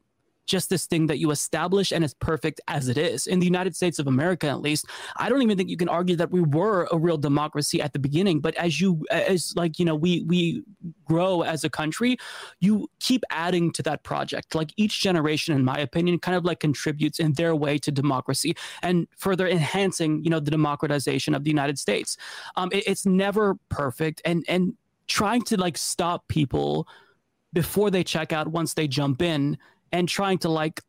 just 0.48 0.70
this 0.70 0.86
thing 0.86 1.08
that 1.08 1.20
you 1.20 1.30
establish 1.32 1.92
and 1.92 2.04
it's 2.04 2.16
perfect 2.16 2.60
as 2.68 2.88
it 2.88 2.98
is. 2.98 3.28
In 3.28 3.40
the 3.40 3.46
United 3.46 3.76
States 3.76 4.00
of 4.00 4.08
America, 4.08 4.48
at 4.48 4.62
least, 4.62 4.88
I 5.18 5.30
don't 5.30 5.42
even 5.42 5.58
think 5.58 5.70
you 5.70 5.78
can 5.78 5.90
argue 5.90 6.16
that 6.16 6.32
we 6.32 6.42
were 6.42 6.88
a 6.92 6.98
real 6.98 7.18
democracy 7.18 7.82
at 7.82 7.94
the 7.94 8.00
beginning. 8.00 8.40
But 8.40 8.56
as 8.56 8.82
you, 8.82 9.06
as 9.12 9.54
like, 9.56 9.78
you 9.78 9.86
know, 9.86 9.96
we, 9.96 10.24
we 10.28 10.64
grow 11.06 11.42
as 11.42 11.64
a 11.64 11.70
country, 11.70 12.18
you 12.60 12.88
keep 13.00 13.24
adding 13.30 13.72
to 13.74 13.84
that 13.84 14.04
project. 14.04 14.56
Like 14.56 14.72
each 14.78 15.02
generation, 15.02 15.56
in 15.56 15.64
my 15.64 15.78
opinion, 15.78 16.18
kind 16.20 16.38
of 16.38 16.46
like 16.46 16.60
contributes 16.60 17.20
in 17.20 17.34
their 17.34 17.56
way 17.56 17.78
to 17.80 17.92
democracy 17.92 18.56
and 18.82 19.08
further 19.18 19.48
enhancing, 19.48 20.24
you 20.24 20.30
know, 20.30 20.40
the 20.40 20.52
democratization 20.52 21.36
of 21.36 21.44
the 21.44 21.50
United 21.50 21.78
States. 21.78 22.18
Um, 22.56 22.70
it, 22.72 22.88
it's 22.88 23.06
never 23.06 23.56
perfect. 23.70 24.22
And, 24.26 24.46
and 24.48 24.76
trying 25.08 25.42
to 25.42 25.58
like 25.58 25.78
stop 25.78 26.28
people 26.28 26.88
before 27.54 27.90
they 27.90 28.04
check 28.04 28.32
out 28.34 28.48
once 28.50 28.74
they 28.74 28.88
jump 28.88 29.22
in 29.22 29.58
and 29.92 30.08
trying 30.08 30.38
to 30.40 30.50
like 30.50 30.82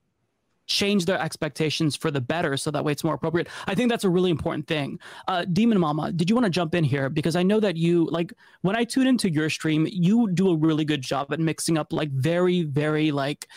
change 0.69 1.07
their 1.07 1.19
expectations 1.19 1.97
for 1.97 2.11
the 2.11 2.21
better 2.21 2.57
so 2.57 2.71
that 2.71 2.85
way 2.85 2.93
it's 2.93 3.03
more 3.03 3.15
appropriate. 3.15 3.49
I 3.67 3.75
think 3.75 3.91
that's 3.91 4.05
a 4.05 4.11
really 4.11 4.31
important 4.31 4.67
thing. 4.67 5.01
Uh, 5.27 5.45
demon 5.47 5.81
mama 5.81 6.13
did 6.13 6.29
you 6.29 6.37
want 6.37 6.45
to 6.45 6.51
jump 6.51 6.75
in 6.75 6.85
here? 6.85 7.09
Because 7.09 7.37
i 7.37 7.43
know 7.43 7.61
that 7.61 7.77
you 7.77 8.07
like 8.11 8.33
when 8.63 8.77
i 8.77 8.85
tune 8.85 9.07
into 9.07 9.31
your 9.31 9.49
stream 9.49 9.87
you 9.91 10.31
do 10.33 10.51
a 10.51 10.57
really 10.57 10.85
good 10.85 11.03
job 11.03 11.33
at 11.33 11.41
mixing 11.41 11.79
up 11.79 11.93
like 11.93 12.11
very 12.11 12.63
very 12.63 13.11
like 13.11 13.49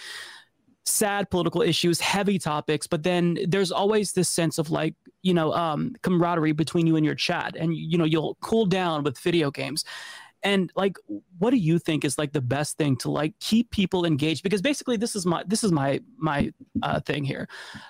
sad 0.85 1.29
political 1.29 1.61
issues 1.61 1.99
heavy 1.99 2.39
topics 2.39 2.87
but 2.87 3.03
then 3.03 3.37
there's 3.47 3.71
always 3.71 4.13
this 4.13 4.29
sense 4.29 4.57
of 4.57 4.71
like 4.71 4.95
you 5.21 5.33
know 5.33 5.53
um 5.53 5.93
camaraderie 6.01 6.53
between 6.53 6.87
you 6.87 6.95
and 6.95 7.05
your 7.05 7.15
chat 7.15 7.55
and 7.57 7.75
you 7.75 7.97
know 7.97 8.05
you'll 8.05 8.35
cool 8.41 8.65
down 8.65 9.03
with 9.03 9.17
video 9.19 9.51
games 9.51 9.85
and 10.43 10.71
like 10.75 10.97
what 11.37 11.51
do 11.51 11.57
you 11.57 11.79
think 11.79 12.03
is 12.03 12.17
like 12.17 12.33
the 12.33 12.41
best 12.41 12.77
thing 12.77 12.95
to 12.97 13.11
like 13.11 13.37
keep 13.39 13.71
people 13.71 14.05
engaged? 14.05 14.43
Because 14.43 14.61
basically 14.61 14.97
this 14.97 15.15
is 15.15 15.25
my 15.25 15.43
this 15.45 15.63
is 15.63 15.71
my 15.71 16.01
my 16.17 16.51
uh, 16.81 16.99
thing 16.99 17.23
here. 17.23 17.47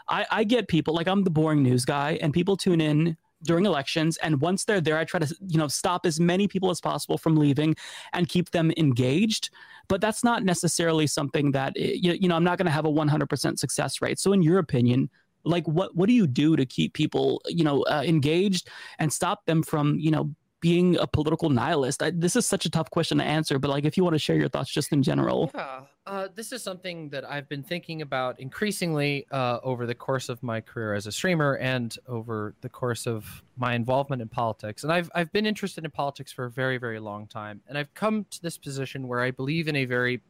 I 0.10 0.26
i 0.32 0.44
get 0.44 0.68
people 0.68 0.94
like 0.94 1.08
i'm 1.08 1.24
the 1.24 1.30
boring 1.30 1.64
news 1.64 1.86
guy 1.86 2.20
and 2.22 2.34
people 2.34 2.58
tune 2.58 2.82
in 2.82 3.18
during 3.44 3.66
elections 3.66 4.18
and 4.18 4.40
once 4.40 4.66
they're 4.66 4.80
there 4.80 5.00
i 5.00 5.04
try 5.04 5.20
to 5.20 5.36
you 5.48 5.58
know 5.58 5.68
stop 5.68 6.06
as 6.06 6.20
many 6.20 6.48
people 6.48 6.70
as 6.70 6.80
possible 6.80 7.18
from 7.18 7.36
leaving 7.36 7.76
and 8.14 8.30
keep 8.30 8.52
them 8.52 8.72
engaged. 8.78 9.50
But 9.88 10.00
that's 10.00 10.24
not 10.24 10.44
necessarily 10.44 11.08
something 11.08 11.52
that 11.52 11.74
eh, 11.78 11.96
you, 11.96 12.28
know 12.28 12.36
i'm 12.36 12.44
not 12.44 12.58
going 12.58 12.68
to 12.68 12.72
have 12.72 12.86
a 12.86 12.92
100% 12.92 13.60
success 13.60 14.02
rate. 14.02 14.20
So 14.20 14.34
in 14.34 14.42
your 14.42 14.60
opinion 14.60 15.10
like 15.44 15.68
what 15.68 15.96
what 15.96 16.08
do 16.08 16.14
you 16.14 16.28
do 16.28 16.56
to 16.56 16.66
keep 16.66 16.94
people 16.94 17.42
you 17.48 17.64
know 17.64 17.84
uh, 17.84 18.04
engaged 18.06 18.70
and 19.00 19.12
stop 19.12 19.46
them 19.46 19.64
from 19.64 19.98
you 20.00 20.12
know 20.12 20.30
being 20.62 20.95
a 20.97 21.08
political 21.08 21.50
nihilist? 21.50 22.02
I, 22.02 22.12
this 22.12 22.36
is 22.36 22.45
such 22.45 22.65
a 22.65 22.69
tough 22.69 22.89
question 22.89 23.17
to 23.17 23.24
answer, 23.24 23.60
but 23.60 23.69
like 23.69 23.84
if 23.84 23.97
you 23.97 24.04
want 24.04 24.13
to 24.13 24.19
share 24.19 24.38
your 24.38 24.47
thoughts 24.47 24.71
just 24.71 24.93
in 24.93 25.04
general. 25.04 25.52
Yeah, 25.54 25.82
uh, 26.06 26.28
this 26.34 26.52
is 26.52 26.63
something 26.63 27.10
that 27.10 27.30
I've 27.30 27.50
been 27.50 27.63
thinking 27.63 28.02
about 28.02 28.39
increasingly 28.39 29.26
uh, 29.32 29.60
over 29.63 29.86
the 29.86 29.95
course 29.95 30.30
of 30.30 30.41
my 30.41 30.62
career 30.62 30.93
as 30.93 31.08
a 31.08 31.12
streamer 31.12 31.58
and 31.58 31.95
over 32.08 32.56
the 32.62 32.69
course 32.69 33.08
of 33.08 33.43
my 33.58 33.74
involvement 33.74 34.21
in 34.21 34.30
politics. 34.30 34.84
And 34.84 34.93
I've 34.93 35.10
I've 35.13 35.32
been 35.34 35.45
interested 35.45 35.84
in 35.84 35.91
politics 35.91 36.32
for 36.32 36.45
a 36.45 36.52
very 36.52 36.78
very 36.78 37.00
long 37.00 37.28
time, 37.28 37.62
and 37.67 37.78
I've 37.78 37.93
come 37.93 38.26
to 38.30 38.41
this 38.41 38.58
position 38.58 39.08
where 39.08 39.21
I 39.21 39.32
believe 39.32 39.67
in 39.67 39.76
a 39.76 39.86
very, 39.86 40.21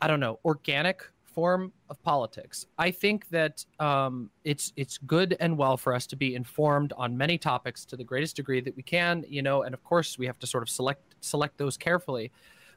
I 0.00 0.08
don't 0.08 0.20
know, 0.20 0.40
organic 0.44 1.08
form 1.34 1.72
of 1.90 2.00
politics. 2.02 2.66
I 2.78 2.90
think 2.90 3.28
that 3.30 3.64
um, 3.80 4.30
it's 4.44 4.72
it's 4.76 4.98
good 4.98 5.36
and 5.40 5.58
well 5.58 5.76
for 5.76 5.92
us 5.92 6.06
to 6.08 6.16
be 6.16 6.34
informed 6.34 6.92
on 6.96 7.16
many 7.16 7.36
topics 7.38 7.84
to 7.86 7.96
the 7.96 8.04
greatest 8.04 8.36
degree 8.36 8.60
that 8.60 8.76
we 8.76 8.82
can, 8.82 9.24
you 9.28 9.42
know, 9.42 9.62
and 9.62 9.74
of 9.74 9.82
course 9.82 10.18
we 10.18 10.26
have 10.26 10.38
to 10.38 10.46
sort 10.46 10.62
of 10.62 10.68
select 10.68 11.16
select 11.20 11.58
those 11.58 11.76
carefully. 11.76 12.30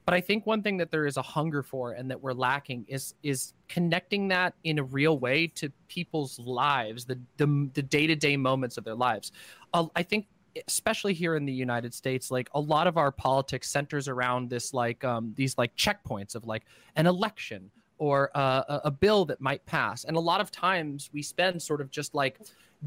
But 0.06 0.14
I 0.14 0.22
think 0.22 0.46
one 0.46 0.64
thing 0.64 0.78
that 0.78 0.90
there 0.90 1.06
is 1.06 1.18
a 1.18 1.22
hunger 1.22 1.62
for 1.62 1.92
and 1.92 2.10
that 2.10 2.22
we're 2.22 2.34
lacking 2.34 2.86
is 2.88 3.14
is 3.24 3.54
connecting 3.68 4.30
that 4.30 4.54
in 4.64 4.80
a 4.80 4.84
real 4.84 5.20
way 5.20 5.48
to 5.48 5.70
people's 5.88 6.40
lives, 6.40 7.06
the 7.06 7.20
the, 7.38 7.84
day-to-day 7.84 8.38
moments 8.38 8.78
of 8.78 8.84
their 8.86 8.96
lives. 8.96 9.32
Uh, 9.74 9.86
I 9.96 10.04
think 10.04 10.28
especially 10.68 11.14
here 11.14 11.36
in 11.36 11.46
the 11.46 11.54
United 11.54 11.94
States, 11.94 12.32
like 12.32 12.50
a 12.54 12.60
lot 12.60 12.88
of 12.88 12.98
our 12.98 13.12
politics 13.12 13.70
centers 13.70 14.08
around 14.08 14.50
this 14.50 14.74
like 14.74 15.04
um, 15.04 15.34
these 15.36 15.58
like 15.58 15.76
checkpoints 15.76 16.36
of 16.36 16.46
like 16.46 16.64
an 16.96 17.06
election 17.06 17.70
or 17.98 18.32
uh, 18.36 18.80
a 18.84 18.92
bill 18.92 19.26
that 19.26 19.42
might 19.42 19.66
pass. 19.66 20.04
And 20.04 20.18
a 20.18 20.20
lot 20.20 20.42
of 20.42 20.52
times 20.52 21.10
we 21.14 21.22
spend 21.22 21.62
sort 21.62 21.82
of 21.82 21.90
just 21.90 22.14
like 22.14 22.40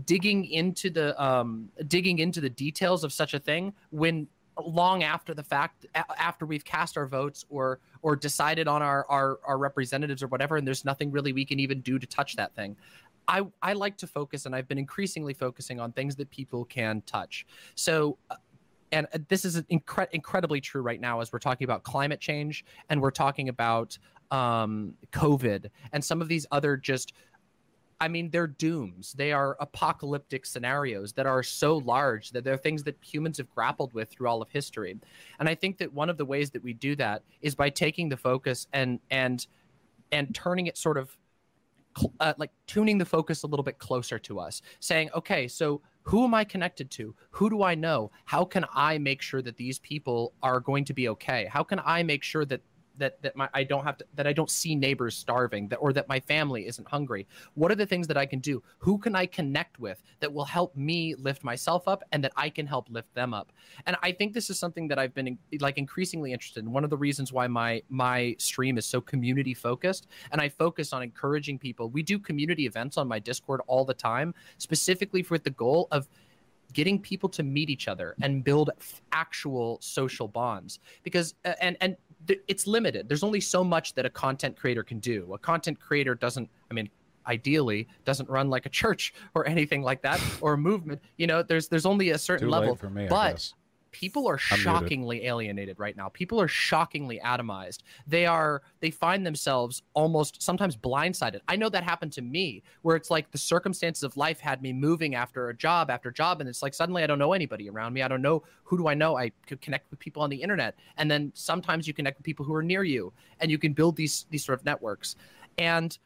digging 0.04 0.44
into 0.46 0.90
the 0.90 1.20
um, 1.22 1.68
digging 1.88 2.18
into 2.18 2.40
the 2.40 2.50
details 2.50 3.04
of 3.04 3.12
such 3.12 3.34
a 3.34 3.38
thing 3.38 3.72
when 3.90 4.26
long 4.64 5.02
after 5.02 5.34
the 5.34 5.42
fact 5.42 5.86
after 5.94 6.46
we've 6.46 6.64
cast 6.64 6.96
our 6.96 7.06
votes 7.06 7.44
or 7.48 7.80
or 8.02 8.14
decided 8.14 8.68
on 8.68 8.82
our, 8.82 9.06
our 9.08 9.38
our 9.44 9.58
representatives 9.58 10.22
or 10.22 10.26
whatever 10.28 10.56
and 10.56 10.66
there's 10.66 10.84
nothing 10.84 11.10
really 11.10 11.32
we 11.32 11.44
can 11.44 11.58
even 11.58 11.80
do 11.80 11.98
to 11.98 12.06
touch 12.06 12.36
that 12.36 12.54
thing 12.54 12.76
i 13.26 13.42
i 13.62 13.72
like 13.72 13.96
to 13.96 14.06
focus 14.06 14.46
and 14.46 14.54
i've 14.54 14.68
been 14.68 14.78
increasingly 14.78 15.32
focusing 15.32 15.80
on 15.80 15.92
things 15.92 16.14
that 16.16 16.30
people 16.30 16.64
can 16.66 17.02
touch 17.06 17.46
so 17.74 18.18
uh, 18.30 18.36
and 18.92 19.06
uh, 19.14 19.18
this 19.28 19.44
is 19.44 19.62
incre- 19.62 20.08
incredibly 20.12 20.60
true 20.60 20.82
right 20.82 21.00
now 21.00 21.20
as 21.20 21.32
we're 21.32 21.38
talking 21.38 21.64
about 21.64 21.82
climate 21.82 22.20
change 22.20 22.64
and 22.90 23.00
we're 23.00 23.10
talking 23.10 23.48
about 23.48 23.96
um, 24.30 24.94
COVID 25.12 25.70
and 25.92 26.04
some 26.04 26.20
of 26.22 26.28
these 26.28 26.46
other 26.50 26.76
just 26.76 27.12
I 28.02 28.08
mean, 28.08 28.30
they're 28.30 28.46
dooms. 28.46 29.12
They 29.12 29.30
are 29.30 29.58
apocalyptic 29.60 30.46
scenarios 30.46 31.12
that 31.12 31.26
are 31.26 31.42
so 31.42 31.76
large 31.76 32.30
that 32.30 32.44
they're 32.44 32.56
things 32.56 32.82
that 32.84 32.96
humans 33.02 33.36
have 33.36 33.50
grappled 33.50 33.92
with 33.92 34.08
through 34.08 34.26
all 34.26 34.40
of 34.40 34.48
history. 34.48 34.98
And 35.38 35.48
I 35.48 35.54
think 35.54 35.76
that 35.78 35.92
one 35.92 36.08
of 36.08 36.16
the 36.16 36.24
ways 36.24 36.50
that 36.52 36.62
we 36.62 36.72
do 36.72 36.96
that 36.96 37.22
is 37.42 37.54
by 37.54 37.68
taking 37.68 38.08
the 38.08 38.16
focus 38.16 38.66
and 38.72 39.00
and 39.10 39.46
and 40.12 40.34
turning 40.34 40.66
it 40.66 40.78
sort 40.78 40.96
of 40.96 41.16
uh, 42.20 42.32
like 42.38 42.50
tuning 42.66 42.96
the 42.96 43.04
focus 43.04 43.42
a 43.42 43.46
little 43.46 43.62
bit 43.62 43.78
closer 43.78 44.18
to 44.18 44.40
us, 44.40 44.62
saying, 44.78 45.10
okay, 45.14 45.46
so 45.46 45.82
who 46.02 46.24
am 46.24 46.34
I 46.34 46.44
connected 46.44 46.90
to? 46.92 47.14
Who 47.32 47.50
do 47.50 47.62
I 47.62 47.74
know? 47.74 48.10
How 48.24 48.44
can 48.44 48.64
I 48.74 48.96
make 48.98 49.20
sure 49.20 49.42
that 49.42 49.56
these 49.56 49.78
people 49.80 50.32
are 50.42 50.60
going 50.60 50.84
to 50.86 50.94
be 50.94 51.08
okay? 51.10 51.48
How 51.50 51.62
can 51.62 51.80
I 51.84 52.02
make 52.02 52.22
sure 52.22 52.44
that 52.46 52.62
that 53.00 53.20
that 53.22 53.34
my 53.34 53.48
I 53.52 53.64
don't 53.64 53.84
have 53.84 53.98
to 53.98 54.04
that 54.14 54.26
I 54.26 54.32
don't 54.32 54.50
see 54.50 54.74
neighbors 54.74 55.16
starving 55.16 55.68
that 55.68 55.76
or 55.76 55.92
that 55.92 56.08
my 56.08 56.20
family 56.20 56.66
isn't 56.66 56.86
hungry? 56.86 57.26
What 57.54 57.72
are 57.72 57.74
the 57.74 57.86
things 57.86 58.06
that 58.06 58.16
I 58.16 58.26
can 58.26 58.38
do? 58.38 58.62
Who 58.78 58.98
can 58.98 59.16
I 59.16 59.26
connect 59.26 59.80
with 59.80 60.02
that 60.20 60.32
will 60.32 60.44
help 60.44 60.76
me 60.76 61.14
lift 61.16 61.42
myself 61.42 61.88
up 61.88 62.04
and 62.12 62.22
that 62.22 62.32
I 62.36 62.48
can 62.48 62.66
help 62.66 62.88
lift 62.90 63.12
them 63.14 63.34
up? 63.34 63.52
And 63.86 63.96
I 64.02 64.12
think 64.12 64.32
this 64.32 64.50
is 64.50 64.58
something 64.58 64.86
that 64.88 64.98
I've 64.98 65.14
been 65.14 65.36
like 65.58 65.78
increasingly 65.78 66.32
interested 66.32 66.62
in. 66.62 66.70
One 66.70 66.84
of 66.84 66.90
the 66.90 66.96
reasons 66.96 67.32
why 67.32 67.48
my 67.48 67.82
my 67.88 68.36
stream 68.38 68.78
is 68.78 68.86
so 68.86 69.00
community 69.00 69.54
focused 69.54 70.06
and 70.30 70.40
I 70.40 70.48
focus 70.48 70.92
on 70.92 71.02
encouraging 71.02 71.58
people. 71.58 71.90
We 71.90 72.02
do 72.02 72.18
community 72.18 72.66
events 72.66 72.96
on 72.96 73.08
my 73.08 73.18
Discord 73.18 73.60
all 73.66 73.84
the 73.84 73.94
time, 73.94 74.34
specifically 74.58 75.26
with 75.30 75.44
the 75.44 75.50
goal 75.50 75.88
of 75.90 76.08
getting 76.72 76.98
people 76.98 77.28
to 77.28 77.42
meet 77.42 77.70
each 77.70 77.88
other 77.88 78.14
and 78.22 78.44
build 78.44 78.70
actual 79.12 79.78
social 79.80 80.28
bonds 80.28 80.78
because 81.02 81.34
and 81.60 81.76
and 81.80 81.96
it's 82.28 82.66
limited. 82.66 83.08
There's 83.08 83.22
only 83.22 83.40
so 83.40 83.64
much 83.64 83.94
that 83.94 84.06
a 84.06 84.10
content 84.10 84.56
creator 84.56 84.82
can 84.82 84.98
do. 84.98 85.32
A 85.34 85.38
content 85.38 85.80
creator 85.80 86.14
doesn't, 86.14 86.48
I 86.70 86.74
mean, 86.74 86.88
ideally 87.26 87.86
doesn't 88.04 88.28
run 88.28 88.50
like 88.50 88.66
a 88.66 88.68
church 88.68 89.14
or 89.34 89.46
anything 89.54 89.82
like 89.82 90.02
that 90.02 90.20
or 90.40 90.54
a 90.54 90.58
movement. 90.58 91.00
You 91.16 91.26
know, 91.26 91.42
there's 91.42 91.68
there's 91.68 91.86
only 91.86 92.10
a 92.10 92.18
certain 92.18 92.48
Too 92.48 92.52
level. 92.52 92.74
for 92.76 92.90
me, 92.90 93.06
but 93.08 93.52
people 93.92 94.28
are 94.28 94.38
shockingly 94.38 95.26
alienated 95.26 95.78
right 95.78 95.96
now. 95.96 96.08
People 96.08 96.40
are 96.40 96.48
shockingly 96.48 97.20
atomized. 97.24 97.78
They 98.06 98.26
are 98.26 98.62
they 98.80 98.90
find 98.90 99.26
themselves 99.26 99.82
almost 99.94 100.42
sometimes 100.42 100.76
blindsided. 100.76 101.40
I 101.48 101.56
know 101.56 101.68
that 101.68 101.84
happened 101.84 102.12
to 102.14 102.22
me 102.22 102.62
where 102.82 102.96
it's 102.96 103.10
like 103.10 103.30
the 103.30 103.38
circumstances 103.38 104.02
of 104.02 104.16
life 104.16 104.40
had 104.40 104.62
me 104.62 104.72
moving 104.72 105.14
after 105.14 105.48
a 105.48 105.56
job 105.56 105.90
after 105.90 106.10
job 106.10 106.40
and 106.40 106.48
it's 106.48 106.62
like 106.62 106.74
suddenly 106.74 107.02
I 107.02 107.06
don't 107.06 107.18
know 107.18 107.32
anybody 107.32 107.68
around 107.68 107.92
me. 107.92 108.02
I 108.02 108.08
don't 108.08 108.22
know 108.22 108.42
who 108.64 108.78
do 108.78 108.86
I 108.86 108.94
know? 108.94 109.16
I 109.16 109.32
could 109.46 109.60
connect 109.60 109.90
with 109.90 109.98
people 109.98 110.22
on 110.22 110.30
the 110.30 110.40
internet 110.42 110.76
and 110.96 111.10
then 111.10 111.32
sometimes 111.34 111.86
you 111.86 111.94
connect 111.94 112.18
with 112.18 112.24
people 112.24 112.44
who 112.44 112.54
are 112.54 112.62
near 112.62 112.84
you 112.84 113.12
and 113.40 113.50
you 113.50 113.58
can 113.58 113.72
build 113.72 113.96
these 113.96 114.26
these 114.30 114.44
sort 114.44 114.58
of 114.58 114.64
networks. 114.64 115.16
And 115.58 115.98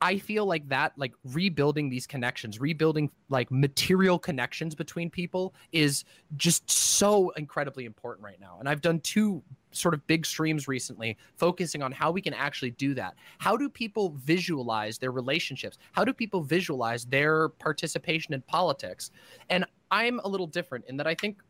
I 0.00 0.18
feel 0.18 0.46
like 0.46 0.68
that, 0.68 0.92
like 0.96 1.12
rebuilding 1.24 1.88
these 1.88 2.06
connections, 2.06 2.60
rebuilding 2.60 3.10
like 3.30 3.50
material 3.50 4.18
connections 4.18 4.74
between 4.74 5.10
people 5.10 5.54
is 5.72 6.04
just 6.36 6.70
so 6.70 7.30
incredibly 7.30 7.84
important 7.84 8.24
right 8.24 8.40
now. 8.40 8.58
And 8.60 8.68
I've 8.68 8.80
done 8.80 9.00
two 9.00 9.42
sort 9.72 9.94
of 9.94 10.06
big 10.06 10.24
streams 10.24 10.68
recently 10.68 11.16
focusing 11.36 11.82
on 11.82 11.90
how 11.90 12.12
we 12.12 12.22
can 12.22 12.32
actually 12.32 12.70
do 12.70 12.94
that. 12.94 13.14
How 13.38 13.56
do 13.56 13.68
people 13.68 14.14
visualize 14.18 14.98
their 14.98 15.10
relationships? 15.10 15.78
How 15.92 16.04
do 16.04 16.12
people 16.12 16.42
visualize 16.42 17.04
their 17.04 17.48
participation 17.48 18.34
in 18.34 18.42
politics? 18.42 19.10
And 19.50 19.64
I'm 19.90 20.20
a 20.20 20.28
little 20.28 20.46
different 20.46 20.84
in 20.86 20.96
that 20.98 21.08
I 21.08 21.14
think 21.14 21.42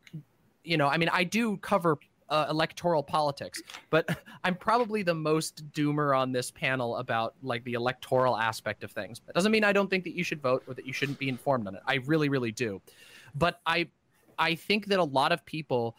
you 0.65 0.77
know, 0.77 0.87
I 0.87 0.99
mean, 0.99 1.09
I 1.11 1.25
do 1.25 1.57
cover 1.59 1.99
uh, 2.31 2.47
electoral 2.51 3.03
politics. 3.03 3.63
But 3.91 4.09
I'm 4.45 4.55
probably 4.55 5.03
the 5.03 5.15
most 5.15 5.71
doomer 5.73 6.17
on 6.17 6.33
this 6.33 6.51
panel 6.51 6.97
about 6.97 7.35
like 7.43 7.65
the 7.65 7.75
electoral 7.75 8.37
aspect 8.37 8.85
of 8.85 8.91
things. 8.91 9.21
That 9.27 9.35
doesn't 9.35 9.53
mean 9.53 9.65
I 9.65 9.73
don't 9.73 9.91
think 9.91 10.05
that 10.05 10.15
you 10.15 10.25
should 10.25 10.41
vote 10.41 10.63
or 10.67 10.75
that 10.75 10.87
you 10.87 10.93
shouldn't 10.93 11.19
be 11.19 11.29
informed 11.29 11.67
on 11.67 11.75
it. 11.75 11.83
I 11.87 11.97
really, 12.07 12.29
really 12.29 12.53
do. 12.53 12.81
But 13.35 13.61
I, 13.67 13.89
I 14.39 14.55
think 14.55 14.87
that 14.87 14.99
a 14.99 15.05
lot 15.05 15.33
of 15.33 15.45
people 15.45 15.97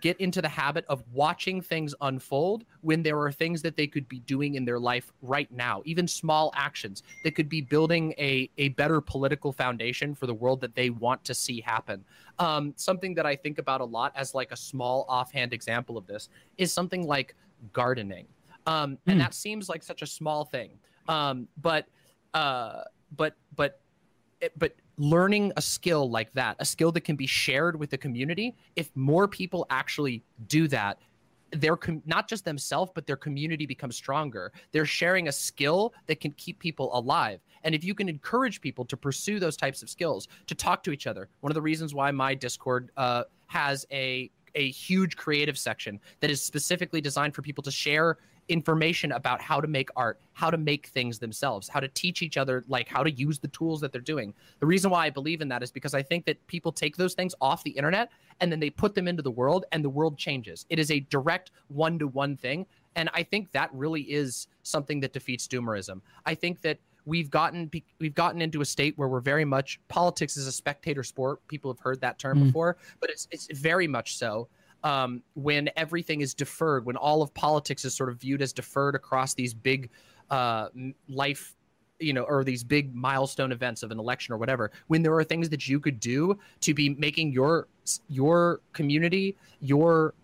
get 0.00 0.18
into 0.20 0.40
the 0.40 0.48
habit 0.48 0.84
of 0.88 1.04
watching 1.12 1.60
things 1.60 1.94
unfold 2.00 2.64
when 2.80 3.02
there 3.02 3.20
are 3.20 3.30
things 3.30 3.60
that 3.62 3.76
they 3.76 3.86
could 3.86 4.08
be 4.08 4.20
doing 4.20 4.54
in 4.54 4.64
their 4.64 4.78
life 4.78 5.12
right 5.20 5.50
now, 5.52 5.82
even 5.84 6.08
small 6.08 6.50
actions 6.56 7.02
that 7.24 7.34
could 7.34 7.48
be 7.48 7.60
building 7.60 8.14
a, 8.18 8.48
a 8.58 8.70
better 8.70 9.00
political 9.00 9.52
foundation 9.52 10.14
for 10.14 10.26
the 10.26 10.34
world 10.34 10.60
that 10.60 10.74
they 10.74 10.90
want 10.90 11.22
to 11.24 11.34
see 11.34 11.60
happen. 11.60 12.04
Um, 12.42 12.74
something 12.76 13.14
that 13.14 13.24
I 13.24 13.36
think 13.36 13.58
about 13.58 13.80
a 13.80 13.84
lot 13.84 14.12
as 14.16 14.34
like 14.34 14.50
a 14.50 14.56
small 14.56 15.04
offhand 15.08 15.52
example 15.52 15.96
of 15.96 16.06
this 16.06 16.28
is 16.58 16.72
something 16.72 17.06
like 17.06 17.36
gardening. 17.72 18.26
Um, 18.66 18.98
and 19.06 19.14
hmm. 19.14 19.18
that 19.18 19.34
seems 19.34 19.68
like 19.68 19.82
such 19.82 20.02
a 20.02 20.06
small 20.06 20.44
thing. 20.44 20.70
Um, 21.08 21.46
but, 21.60 21.86
uh, 22.34 22.82
but, 23.16 23.36
but, 23.54 23.80
but 24.56 24.74
learning 24.98 25.52
a 25.56 25.62
skill 25.62 26.10
like 26.10 26.32
that, 26.32 26.56
a 26.58 26.64
skill 26.64 26.90
that 26.92 27.02
can 27.02 27.16
be 27.16 27.26
shared 27.26 27.78
with 27.78 27.90
the 27.90 27.98
community, 27.98 28.56
if 28.74 28.90
more 28.96 29.28
people 29.28 29.66
actually 29.70 30.24
do 30.48 30.66
that, 30.68 30.98
their 31.52 31.76
com- 31.76 32.02
not 32.06 32.28
just 32.28 32.44
themselves 32.44 32.90
but 32.94 33.06
their 33.06 33.16
community 33.16 33.66
becomes 33.66 33.94
stronger 33.94 34.50
they're 34.72 34.86
sharing 34.86 35.28
a 35.28 35.32
skill 35.32 35.92
that 36.06 36.18
can 36.18 36.32
keep 36.32 36.58
people 36.58 36.96
alive 36.96 37.40
and 37.64 37.74
if 37.74 37.84
you 37.84 37.94
can 37.94 38.08
encourage 38.08 38.60
people 38.60 38.84
to 38.84 38.96
pursue 38.96 39.38
those 39.38 39.56
types 39.56 39.82
of 39.82 39.90
skills 39.90 40.28
to 40.46 40.54
talk 40.54 40.82
to 40.82 40.92
each 40.92 41.06
other 41.06 41.28
one 41.40 41.50
of 41.50 41.54
the 41.54 41.62
reasons 41.62 41.94
why 41.94 42.10
my 42.10 42.34
discord 42.34 42.90
uh, 42.96 43.24
has 43.46 43.86
a 43.92 44.30
a 44.54 44.70
huge 44.70 45.16
creative 45.16 45.56
section 45.56 45.98
that 46.20 46.30
is 46.30 46.42
specifically 46.42 47.00
designed 47.00 47.34
for 47.34 47.42
people 47.42 47.62
to 47.62 47.70
share 47.70 48.18
information 48.48 49.12
about 49.12 49.40
how 49.40 49.60
to 49.60 49.68
make 49.68 49.88
art, 49.96 50.20
how 50.32 50.50
to 50.50 50.58
make 50.58 50.86
things 50.88 51.18
themselves, 51.18 51.68
how 51.68 51.80
to 51.80 51.88
teach 51.88 52.22
each 52.22 52.36
other, 52.36 52.64
like 52.68 52.88
how 52.88 53.02
to 53.02 53.10
use 53.10 53.38
the 53.38 53.48
tools 53.48 53.80
that 53.80 53.92
they're 53.92 54.00
doing. 54.00 54.34
The 54.60 54.66
reason 54.66 54.90
why 54.90 55.06
I 55.06 55.10
believe 55.10 55.40
in 55.40 55.48
that 55.48 55.62
is 55.62 55.70
because 55.70 55.94
I 55.94 56.02
think 56.02 56.24
that 56.26 56.44
people 56.46 56.72
take 56.72 56.96
those 56.96 57.14
things 57.14 57.34
off 57.40 57.62
the 57.62 57.70
internet 57.70 58.10
and 58.40 58.50
then 58.50 58.60
they 58.60 58.70
put 58.70 58.94
them 58.94 59.06
into 59.06 59.22
the 59.22 59.30
world 59.30 59.64
and 59.72 59.84
the 59.84 59.90
world 59.90 60.18
changes. 60.18 60.66
It 60.70 60.78
is 60.78 60.90
a 60.90 61.00
direct 61.00 61.52
one 61.68 61.98
to 61.98 62.08
one 62.08 62.36
thing. 62.36 62.66
And 62.96 63.08
I 63.14 63.22
think 63.22 63.52
that 63.52 63.70
really 63.72 64.02
is 64.02 64.48
something 64.64 65.00
that 65.00 65.12
defeats 65.12 65.46
doomerism. 65.46 66.00
I 66.26 66.34
think 66.34 66.60
that 66.62 66.78
we've 67.04 67.30
gotten 67.30 67.70
we've 67.98 68.14
gotten 68.14 68.40
into 68.40 68.60
a 68.60 68.64
state 68.64 68.96
where 68.96 69.08
we're 69.08 69.20
very 69.20 69.44
much 69.44 69.80
politics 69.88 70.36
is 70.36 70.46
a 70.46 70.52
spectator 70.52 71.02
sport. 71.02 71.46
People 71.48 71.72
have 71.72 71.80
heard 71.80 72.00
that 72.00 72.18
term 72.18 72.38
mm. 72.38 72.46
before, 72.46 72.76
but 73.00 73.10
it's 73.10 73.28
it's 73.30 73.48
very 73.58 73.86
much 73.86 74.16
so 74.16 74.48
um, 74.84 75.22
when 75.34 75.70
everything 75.76 76.20
is 76.20 76.34
deferred, 76.34 76.84
when 76.84 76.96
all 76.96 77.22
of 77.22 77.32
politics 77.34 77.84
is 77.84 77.94
sort 77.94 78.08
of 78.08 78.20
viewed 78.20 78.42
as 78.42 78.52
deferred 78.52 78.94
across 78.94 79.34
these 79.34 79.54
big 79.54 79.90
uh, 80.30 80.68
life, 81.08 81.56
you 82.00 82.12
know, 82.12 82.22
or 82.22 82.42
these 82.42 82.64
big 82.64 82.94
milestone 82.94 83.52
events 83.52 83.82
of 83.82 83.90
an 83.90 83.98
election 83.98 84.34
or 84.34 84.38
whatever, 84.38 84.70
when 84.88 85.02
there 85.02 85.14
are 85.14 85.24
things 85.24 85.48
that 85.50 85.68
you 85.68 85.78
could 85.78 86.00
do 86.00 86.36
to 86.60 86.74
be 86.74 86.90
making 86.90 87.32
your 87.32 87.68
your 88.08 88.60
community, 88.72 89.36
your 89.60 90.14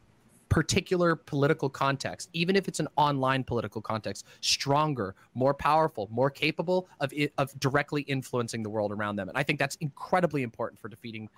particular 0.48 1.14
political 1.16 1.68
context, 1.68 2.30
even 2.32 2.56
if 2.56 2.68
it's 2.68 2.80
an 2.80 2.88
online 2.96 3.44
political 3.44 3.80
context, 3.80 4.26
stronger, 4.40 5.14
more 5.34 5.54
powerful, 5.54 6.08
more 6.11 6.30
capable 6.30 6.88
of 7.00 7.12
of 7.38 7.58
directly 7.61 8.02
influencing 8.02 8.62
the 8.62 8.70
world 8.70 8.92
around 8.92 9.16
them. 9.16 9.28
And 9.28 9.37
I 9.37 9.42
think 9.42 9.58
that's 9.58 9.76
incredibly 9.76 10.42
important 10.42 10.80
for 10.80 10.88
defeating 10.88 11.28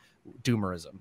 doomerism. 0.43 1.01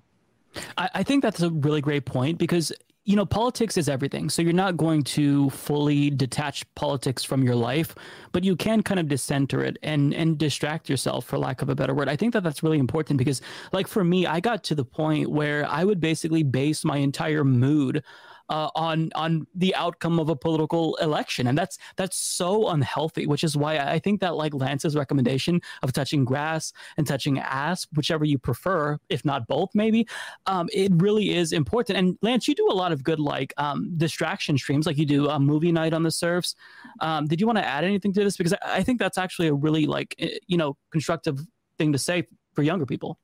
I, 0.77 0.89
I 0.95 1.03
think 1.03 1.23
that's 1.23 1.41
a 1.41 1.49
really 1.49 1.81
great 1.81 2.05
point 2.05 2.37
because 2.37 2.71
you 3.09 3.15
know, 3.15 3.25
politics 3.25 3.75
is 3.75 3.89
everything. 3.89 4.29
So 4.29 4.43
you're 4.43 4.53
not 4.53 4.77
going 4.77 5.01
to 5.03 5.49
fully 5.49 6.11
detach 6.11 6.63
politics 6.75 7.23
from 7.23 7.41
your 7.41 7.55
life, 7.55 7.95
but 8.33 8.43
you 8.43 8.55
can 8.55 8.83
kind 8.83 8.99
of 8.99 9.07
decenter 9.07 9.63
it 9.63 9.77
and 9.81 10.13
and 10.13 10.37
distract 10.37 10.89
yourself, 10.89 11.25
for 11.25 11.39
lack 11.39 11.63
of 11.63 11.69
a 11.69 11.75
better 11.75 11.95
word. 11.95 12.07
I 12.07 12.15
think 12.15 12.33
that 12.33 12.43
that's 12.43 12.61
really 12.61 12.77
important 12.77 13.17
because, 13.17 13.41
like 13.71 13.87
for 13.87 14.03
me, 14.03 14.27
I 14.27 14.39
got 14.39 14.63
to 14.65 14.75
the 14.75 14.85
point 14.85 15.31
where 15.31 15.65
I 15.67 15.85
would 15.85 15.99
basically 15.99 16.43
base 16.43 16.85
my 16.85 16.97
entire 16.97 17.43
mood 17.43 18.03
uh, 18.49 18.69
on 18.75 19.09
on 19.15 19.47
the 19.55 19.73
outcome 19.75 20.19
of 20.19 20.29
a 20.29 20.35
political 20.35 20.95
election, 20.97 21.47
and 21.47 21.57
that's 21.57 21.77
that's 21.95 22.17
so 22.17 22.69
unhealthy. 22.69 23.27
Which 23.27 23.43
is 23.43 23.55
why 23.55 23.77
I 23.77 23.99
think 23.99 24.21
that 24.21 24.35
like 24.35 24.53
Lance's 24.53 24.95
recommendation 24.95 25.61
of 25.83 25.93
touching 25.93 26.25
grass 26.25 26.73
and 26.97 27.05
touching 27.05 27.39
ass, 27.39 27.87
whichever 27.95 28.25
you 28.25 28.37
prefer, 28.37 28.97
if 29.09 29.23
not 29.23 29.47
both, 29.47 29.69
maybe, 29.73 30.07
um, 30.45 30.69
it 30.73 30.91
really 30.95 31.35
is 31.35 31.51
important. 31.51 31.97
And 31.97 32.17
Lance, 32.21 32.47
you 32.47 32.55
do 32.55 32.67
a 32.69 32.73
lot 32.73 32.91
of 32.91 33.03
good 33.03 33.19
like 33.19 33.53
um, 33.57 33.91
distraction 33.97 34.57
streams, 34.57 34.85
like 34.85 34.97
you 34.97 35.05
do 35.05 35.29
a 35.29 35.39
movie 35.39 35.71
night 35.71 35.93
on 35.93 36.03
the 36.03 36.11
serfs. 36.11 36.55
Um, 37.01 37.27
did 37.27 37.39
you 37.39 37.47
want 37.47 37.57
to 37.57 37.65
add 37.65 37.83
anything 37.83 38.13
to 38.13 38.23
this? 38.23 38.37
Because 38.37 38.53
I, 38.53 38.79
I 38.79 38.83
think 38.83 38.99
that's 38.99 39.17
actually 39.17 39.47
a 39.47 39.53
really 39.53 39.85
like 39.85 40.15
eh, 40.19 40.37
you 40.47 40.57
know 40.57 40.77
constructive 40.91 41.39
thing 41.77 41.91
to 41.93 41.97
say 41.97 42.27
for 42.53 42.63
younger 42.63 42.85
people. 42.85 43.19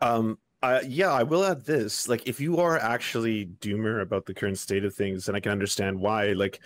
Um, 0.00 0.38
uh, 0.62 0.80
yeah, 0.86 1.12
I 1.12 1.22
will 1.22 1.44
add 1.44 1.64
this. 1.64 2.08
Like, 2.08 2.26
if 2.26 2.40
you 2.40 2.58
are 2.58 2.78
actually 2.78 3.46
doomer 3.60 4.02
about 4.02 4.26
the 4.26 4.34
current 4.34 4.58
state 4.58 4.84
of 4.84 4.94
things, 4.94 5.28
and 5.28 5.36
I 5.36 5.40
can 5.40 5.52
understand 5.52 5.98
why, 5.98 6.32
like, 6.32 6.60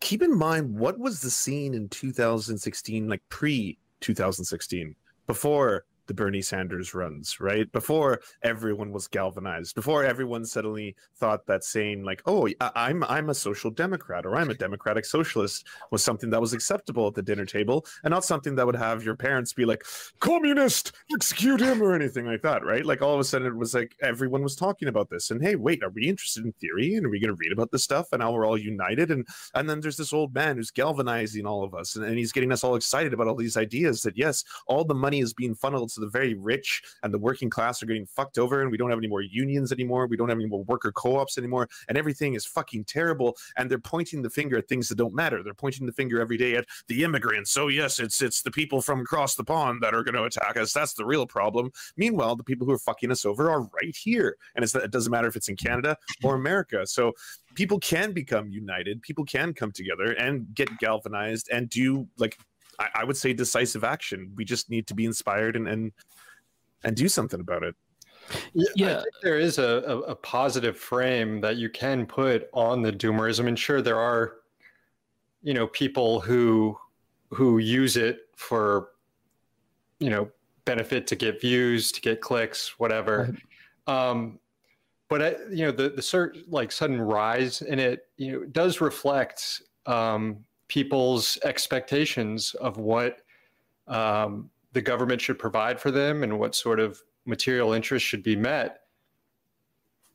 keep 0.00 0.22
in 0.22 0.36
mind 0.36 0.74
what 0.74 0.98
was 0.98 1.20
the 1.20 1.30
scene 1.30 1.74
in 1.74 1.88
2016, 1.88 3.08
like 3.08 3.22
pre 3.28 3.78
2016, 4.00 4.96
before 5.26 5.84
the 6.10 6.14
Bernie 6.14 6.42
Sanders 6.42 6.92
runs, 6.92 7.38
right? 7.38 7.70
Before 7.70 8.20
everyone 8.42 8.90
was 8.90 9.06
galvanized, 9.06 9.76
before 9.76 10.02
everyone 10.02 10.44
suddenly 10.44 10.96
thought 11.14 11.46
that 11.46 11.62
saying 11.62 12.02
like, 12.02 12.20
"Oh, 12.26 12.48
I'm 12.60 13.04
I'm 13.04 13.30
a 13.30 13.34
social 13.34 13.70
democrat 13.70 14.26
or 14.26 14.34
I'm 14.34 14.50
a 14.50 14.54
democratic 14.54 15.04
socialist" 15.04 15.68
was 15.92 16.02
something 16.02 16.28
that 16.30 16.40
was 16.40 16.52
acceptable 16.52 17.06
at 17.06 17.14
the 17.14 17.22
dinner 17.22 17.44
table, 17.44 17.86
and 18.02 18.10
not 18.10 18.24
something 18.24 18.56
that 18.56 18.66
would 18.66 18.74
have 18.74 19.04
your 19.04 19.14
parents 19.14 19.52
be 19.52 19.64
like, 19.64 19.84
"Communist, 20.18 20.90
execute 21.14 21.60
him" 21.60 21.80
or 21.80 21.94
anything 21.94 22.26
like 22.26 22.42
that, 22.42 22.64
right? 22.64 22.84
Like 22.84 23.02
all 23.02 23.14
of 23.14 23.20
a 23.20 23.24
sudden 23.24 23.46
it 23.46 23.54
was 23.54 23.72
like 23.72 23.94
everyone 24.02 24.42
was 24.42 24.56
talking 24.56 24.88
about 24.88 25.10
this, 25.10 25.30
and 25.30 25.40
hey, 25.40 25.54
wait, 25.54 25.84
are 25.84 25.90
we 25.90 26.08
interested 26.08 26.44
in 26.44 26.50
theory? 26.54 26.96
And 26.96 27.06
are 27.06 27.10
we 27.10 27.20
going 27.20 27.32
to 27.32 27.38
read 27.38 27.52
about 27.52 27.70
this 27.70 27.84
stuff? 27.84 28.08
And 28.10 28.18
now 28.18 28.32
we're 28.32 28.46
all 28.46 28.58
united, 28.58 29.12
and 29.12 29.24
and 29.54 29.70
then 29.70 29.78
there's 29.78 29.96
this 29.96 30.12
old 30.12 30.34
man 30.34 30.56
who's 30.56 30.72
galvanizing 30.72 31.46
all 31.46 31.62
of 31.62 31.72
us, 31.72 31.94
and, 31.94 32.04
and 32.04 32.18
he's 32.18 32.32
getting 32.32 32.50
us 32.50 32.64
all 32.64 32.74
excited 32.74 33.14
about 33.14 33.28
all 33.28 33.36
these 33.36 33.56
ideas 33.56 34.02
that 34.02 34.18
yes, 34.18 34.42
all 34.66 34.84
the 34.84 34.92
money 34.92 35.20
is 35.20 35.32
being 35.32 35.54
funneled 35.54 35.90
to 35.90 35.99
the 36.00 36.08
very 36.08 36.34
rich 36.34 36.82
and 37.02 37.12
the 37.12 37.18
working 37.18 37.50
class 37.50 37.82
are 37.82 37.86
getting 37.86 38.06
fucked 38.06 38.38
over 38.38 38.62
and 38.62 38.70
we 38.70 38.76
don't 38.76 38.90
have 38.90 38.98
any 38.98 39.08
more 39.08 39.22
unions 39.22 39.72
anymore. 39.72 40.06
We 40.06 40.16
don't 40.16 40.28
have 40.28 40.38
any 40.38 40.48
more 40.48 40.64
worker 40.64 40.92
co-ops 40.92 41.38
anymore 41.38 41.68
and 41.88 41.96
everything 41.96 42.34
is 42.34 42.46
fucking 42.46 42.84
terrible. 42.84 43.36
And 43.56 43.70
they're 43.70 43.78
pointing 43.78 44.22
the 44.22 44.30
finger 44.30 44.58
at 44.58 44.68
things 44.68 44.88
that 44.88 44.96
don't 44.96 45.14
matter. 45.14 45.42
They're 45.42 45.54
pointing 45.54 45.86
the 45.86 45.92
finger 45.92 46.20
every 46.20 46.36
day 46.36 46.56
at 46.56 46.66
the 46.88 47.04
immigrants. 47.04 47.50
So 47.50 47.68
yes 47.68 47.98
it's 47.98 48.22
it's 48.22 48.42
the 48.42 48.50
people 48.50 48.80
from 48.80 49.00
across 49.00 49.34
the 49.34 49.44
pond 49.44 49.82
that 49.82 49.94
are 49.94 50.02
going 50.02 50.14
to 50.14 50.24
attack 50.24 50.56
us. 50.56 50.72
That's 50.72 50.94
the 50.94 51.04
real 51.04 51.26
problem. 51.26 51.70
Meanwhile 51.96 52.36
the 52.36 52.44
people 52.44 52.66
who 52.66 52.72
are 52.72 52.78
fucking 52.78 53.10
us 53.10 53.24
over 53.24 53.50
are 53.50 53.62
right 53.62 53.96
here. 53.96 54.36
And 54.56 54.64
it 54.64 54.90
doesn't 54.90 55.10
matter 55.10 55.28
if 55.28 55.36
it's 55.36 55.48
in 55.48 55.56
canada 55.56 55.96
or 56.22 56.34
america. 56.34 56.86
So 56.86 57.12
people 57.54 57.78
can 57.78 58.12
become 58.12 58.48
united. 58.48 59.02
People 59.02 59.24
can 59.24 59.52
come 59.52 59.72
together 59.72 60.12
and 60.12 60.46
get 60.54 60.78
galvanized 60.78 61.48
and 61.52 61.68
do 61.68 62.08
like 62.18 62.38
I, 62.80 62.88
I 62.96 63.04
would 63.04 63.16
say 63.16 63.32
decisive 63.32 63.84
action. 63.84 64.32
We 64.34 64.44
just 64.44 64.70
need 64.70 64.86
to 64.88 64.94
be 64.94 65.04
inspired 65.04 65.54
and 65.54 65.68
and 65.68 65.92
and 66.82 66.96
do 66.96 67.08
something 67.08 67.40
about 67.40 67.62
it. 67.62 67.76
Yeah, 68.54 68.68
yeah. 68.74 68.98
I 68.98 69.02
think 69.02 69.14
there 69.22 69.38
is 69.38 69.58
a, 69.58 69.82
a, 69.86 69.98
a, 70.00 70.14
positive 70.14 70.78
frame 70.78 71.40
that 71.40 71.56
you 71.56 71.68
can 71.68 72.06
put 72.06 72.48
on 72.52 72.80
the 72.80 72.92
doomerism. 72.92 73.48
And 73.48 73.58
sure, 73.58 73.82
there 73.82 73.98
are, 73.98 74.36
you 75.42 75.52
know, 75.52 75.66
people 75.66 76.20
who 76.20 76.78
who 77.30 77.58
use 77.58 77.96
it 77.96 78.28
for, 78.36 78.90
you 79.98 80.10
know, 80.10 80.30
benefit 80.64 81.06
to 81.08 81.16
get 81.16 81.40
views, 81.40 81.92
to 81.92 82.00
get 82.00 82.20
clicks, 82.20 82.78
whatever. 82.78 83.36
Right. 83.88 84.10
Um, 84.10 84.38
but 85.08 85.22
I, 85.22 85.34
you 85.50 85.64
know, 85.66 85.72
the 85.72 85.90
the 85.90 86.02
certain 86.02 86.44
like 86.48 86.70
sudden 86.70 87.00
rise 87.00 87.62
in 87.62 87.78
it, 87.78 88.06
you 88.16 88.32
know, 88.32 88.44
does 88.44 88.80
reflect 88.80 89.62
um, 89.86 90.44
people's 90.70 91.36
expectations 91.42 92.54
of 92.54 92.78
what 92.78 93.22
um, 93.88 94.48
the 94.72 94.80
government 94.80 95.20
should 95.20 95.38
provide 95.38 95.80
for 95.80 95.90
them 95.90 96.22
and 96.22 96.38
what 96.38 96.54
sort 96.54 96.78
of 96.78 97.02
material 97.26 97.72
interests 97.72 98.08
should 98.08 98.22
be 98.22 98.36
met. 98.36 98.82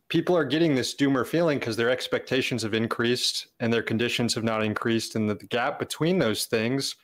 People 0.07 0.35
are 0.37 0.45
getting 0.45 0.73
this 0.73 0.95
doomer 0.95 1.27
feeling 1.27 1.59
because 1.59 1.75
their 1.75 1.89
expectations 1.89 2.63
have 2.63 2.73
increased 2.73 3.47
and 3.59 3.71
their 3.71 3.83
conditions 3.83 4.33
have 4.33 4.45
not 4.45 4.63
increased, 4.63 5.15
and 5.15 5.29
the, 5.29 5.35
the 5.35 5.47
gap 5.47 5.77
between 5.77 6.17
those 6.17 6.45
things 6.45 6.95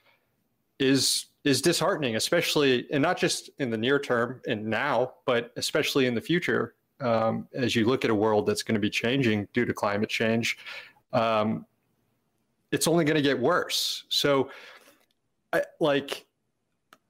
is 0.80 1.26
is 1.44 1.62
disheartening, 1.62 2.16
especially 2.16 2.88
and 2.92 3.02
not 3.02 3.18
just 3.18 3.50
in 3.60 3.70
the 3.70 3.78
near 3.78 4.00
term 4.00 4.40
and 4.48 4.66
now, 4.66 5.14
but 5.26 5.52
especially 5.58 6.06
in 6.06 6.16
the 6.16 6.22
future. 6.22 6.76
Um, 7.02 7.48
as 7.56 7.76
you 7.76 7.86
look 7.86 8.06
at 8.06 8.12
a 8.12 8.16
world 8.16 8.46
that's 8.46 8.62
going 8.62 8.76
to 8.76 8.80
be 8.80 8.92
changing 8.92 9.48
due 9.54 9.66
to 9.66 9.74
climate 9.74 10.10
change, 10.10 10.60
um, 11.14 11.66
it's 12.72 12.88
only 12.88 13.06
going 13.06 13.16
to 13.16 13.22
get 13.22 13.40
worse. 13.40 14.06
So, 14.10 14.50
I, 15.54 15.64
like, 15.80 16.26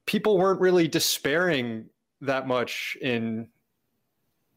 people 0.06 0.38
weren't 0.38 0.60
really 0.60 0.88
despairing 0.88 1.86
that 2.20 2.46
much 2.46 2.96
in 3.00 3.48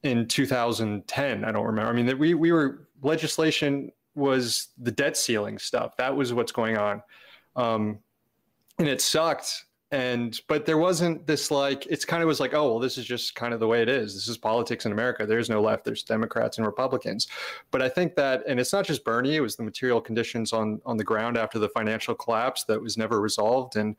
in 0.04 0.28
2010. 0.28 1.44
I 1.44 1.52
don't 1.52 1.66
remember. 1.66 1.90
I 1.90 1.94
mean, 1.94 2.18
we 2.18 2.34
we 2.34 2.52
were 2.52 2.88
legislation 3.02 3.92
was 4.16 4.70
the 4.78 4.92
debt 4.92 5.18
ceiling 5.18 5.58
stuff. 5.58 5.98
That 5.98 6.16
was 6.16 6.34
what's 6.34 6.52
going 6.52 6.78
on, 6.78 7.02
um, 7.56 8.00
and 8.80 8.88
it 8.88 9.02
sucked 9.02 9.66
and 9.92 10.42
but 10.48 10.66
there 10.66 10.78
wasn't 10.78 11.26
this 11.28 11.52
like 11.52 11.86
it's 11.86 12.06
kind 12.06 12.24
of 12.24 12.28
was 12.28 12.40
like 12.40 12.54
oh 12.54 12.72
well 12.72 12.80
this 12.80 12.98
is 12.98 13.06
just 13.06 13.36
kind 13.36 13.54
of 13.54 13.60
the 13.60 13.68
way 13.68 13.82
it 13.82 13.90
is. 13.90 14.14
This 14.14 14.28
is 14.28 14.38
politics 14.38 14.86
in 14.86 14.92
america. 14.92 15.26
There's 15.26 15.50
no 15.50 15.62
left. 15.62 15.84
There's 15.84 16.04
democrats 16.04 16.58
and 16.58 16.66
republicans. 16.66 17.28
But 17.72 17.82
i 17.82 17.90
think 17.90 18.16
that 18.16 18.44
and 18.48 18.60
it's 18.60 18.74
not 18.74 18.86
just 18.86 19.04
bernie 19.04 19.36
it 19.36 19.42
was 19.42 19.56
the 19.56 19.64
material 19.64 20.02
conditions 20.02 20.54
on 20.54 20.82
on 20.86 20.98
the 20.98 21.04
ground 21.04 21.38
after 21.38 21.60
the 21.60 21.70
financial 21.70 22.16
collapse 22.16 22.64
that 22.66 22.82
was 22.82 22.98
never 22.98 23.22
resolved. 23.22 23.76
And 23.76 23.96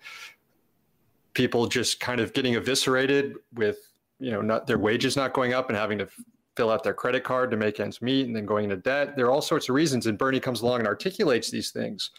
people 1.35 1.67
just 1.67 2.01
kind 2.01 2.21
of 2.21 2.33
getting 2.33 2.55
eviscerated 2.55 3.37
with 3.55 3.93
you 4.19 4.31
know 4.31 4.41
not 4.41 4.67
their 4.67 4.79
wages 4.79 5.17
not 5.17 5.35
going 5.35 5.53
up 5.53 5.69
and 5.69 5.77
having 5.79 5.99
to 5.99 6.09
fill 6.57 6.71
out 6.71 6.83
their 6.83 6.95
credit 6.95 7.23
card 7.23 7.51
to 7.51 7.57
make 7.57 7.79
ends 7.81 8.01
meet 8.01 8.27
and 8.27 8.35
then 8.35 8.47
going 8.47 8.65
into 8.65 8.77
debt. 8.77 9.15
There 9.15 9.27
are 9.27 9.31
all 9.31 9.43
sorts 9.43 9.69
of 9.69 9.75
reasons. 9.75 10.07
And 10.07 10.17
Bernie 10.17 10.41
comes 10.41 10.63
along 10.63 10.81
and 10.81 10.89
articulates 10.89 11.51
these 11.51 11.71
things. 11.71 12.11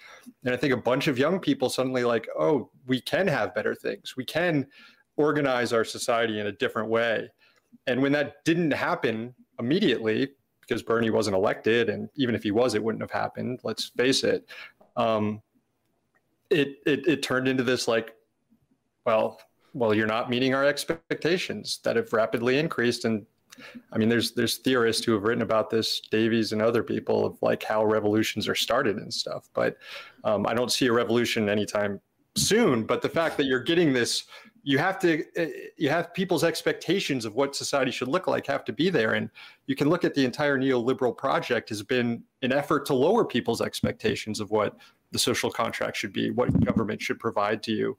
And 0.45 0.53
I 0.53 0.57
think 0.57 0.73
a 0.73 0.77
bunch 0.77 1.07
of 1.07 1.17
young 1.17 1.39
people 1.39 1.69
suddenly 1.69 2.03
like, 2.03 2.27
oh, 2.37 2.69
we 2.85 3.01
can 3.01 3.27
have 3.27 3.55
better 3.55 3.73
things. 3.73 4.15
We 4.15 4.25
can 4.25 4.67
organize 5.17 5.73
our 5.73 5.83
society 5.83 6.39
in 6.39 6.47
a 6.47 6.51
different 6.51 6.89
way. 6.89 7.29
And 7.87 8.01
when 8.01 8.11
that 8.11 8.45
didn't 8.45 8.71
happen 8.71 9.33
immediately, 9.59 10.29
because 10.61 10.83
Bernie 10.83 11.09
wasn't 11.09 11.35
elected, 11.35 11.89
and 11.89 12.09
even 12.15 12.35
if 12.35 12.43
he 12.43 12.51
was, 12.51 12.75
it 12.75 12.83
wouldn't 12.83 13.01
have 13.01 13.11
happened. 13.11 13.59
Let's 13.63 13.85
face 13.97 14.23
it. 14.23 14.49
Um, 14.97 15.41
it, 16.49 16.79
it 16.85 17.07
it 17.07 17.23
turned 17.23 17.47
into 17.47 17.63
this 17.63 17.87
like, 17.87 18.15
well, 19.05 19.39
well, 19.73 19.93
you're 19.93 20.07
not 20.07 20.29
meeting 20.29 20.53
our 20.53 20.65
expectations 20.65 21.79
that 21.83 21.95
have 21.95 22.11
rapidly 22.11 22.57
increased, 22.57 23.05
and 23.05 23.25
I 23.91 23.97
mean, 23.97 24.09
there's 24.09 24.31
there's 24.33 24.57
theorists 24.57 25.05
who 25.05 25.13
have 25.13 25.23
written 25.23 25.41
about 25.41 25.69
this, 25.69 26.01
Davies 26.11 26.51
and 26.51 26.61
other 26.61 26.83
people, 26.83 27.25
of 27.25 27.37
like 27.41 27.63
how 27.63 27.85
revolutions 27.85 28.47
are 28.47 28.55
started 28.55 28.97
and 28.97 29.13
stuff. 29.13 29.49
But 29.53 29.77
um, 30.23 30.45
I 30.47 30.53
don't 30.53 30.71
see 30.71 30.87
a 30.87 30.93
revolution 30.93 31.49
anytime 31.49 32.01
soon. 32.37 32.83
But 32.83 33.01
the 33.01 33.09
fact 33.09 33.37
that 33.37 33.45
you're 33.45 33.59
getting 33.59 33.93
this, 33.93 34.25
you 34.63 34.77
have 34.77 34.99
to, 34.99 35.23
eh, 35.35 35.49
you 35.77 35.89
have 35.89 36.13
people's 36.13 36.43
expectations 36.43 37.25
of 37.25 37.35
what 37.35 37.55
society 37.55 37.91
should 37.91 38.07
look 38.07 38.27
like 38.27 38.45
have 38.47 38.63
to 38.65 38.73
be 38.73 38.89
there. 38.89 39.13
And 39.13 39.29
you 39.65 39.75
can 39.75 39.89
look 39.89 40.03
at 40.03 40.13
the 40.13 40.23
entire 40.23 40.57
neoliberal 40.57 41.15
project 41.15 41.69
has 41.69 41.83
been 41.83 42.23
an 42.41 42.51
effort 42.51 42.85
to 42.87 42.93
lower 42.93 43.25
people's 43.25 43.61
expectations 43.61 44.39
of 44.39 44.51
what 44.51 44.77
the 45.11 45.19
social 45.19 45.49
contract 45.49 45.97
should 45.97 46.13
be, 46.13 46.31
what 46.31 46.57
government 46.65 47.01
should 47.01 47.19
provide 47.19 47.63
to 47.63 47.71
you. 47.71 47.97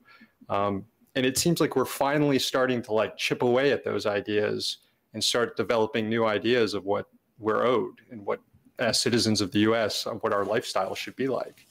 Um, 0.49 0.85
and 1.15 1.27
it 1.27 1.39
seems 1.39 1.61
like 1.61 1.75
we're 1.75 1.85
finally 1.85 2.39
starting 2.39 2.83
to 2.83 2.93
like 2.93 3.17
chip 3.17 3.43
away 3.43 3.73
at 3.73 3.85
those 3.85 4.07
ideas 4.07 4.79
and 5.15 5.23
start 5.23 5.57
developing 5.57 6.09
new 6.09 6.25
ideas 6.25 6.75
of 6.75 6.85
what 6.85 7.07
we're 7.39 7.65
owed 7.65 8.01
and 8.11 8.25
what 8.25 8.41
as 8.79 9.01
citizens 9.01 9.41
of 9.41 9.51
the 9.53 9.61
US 9.61 10.07
of 10.07 10.23
what 10.23 10.33
our 10.33 10.45
lifestyle 10.45 10.95
should 10.95 11.17
be 11.17 11.29
like. 11.29 11.67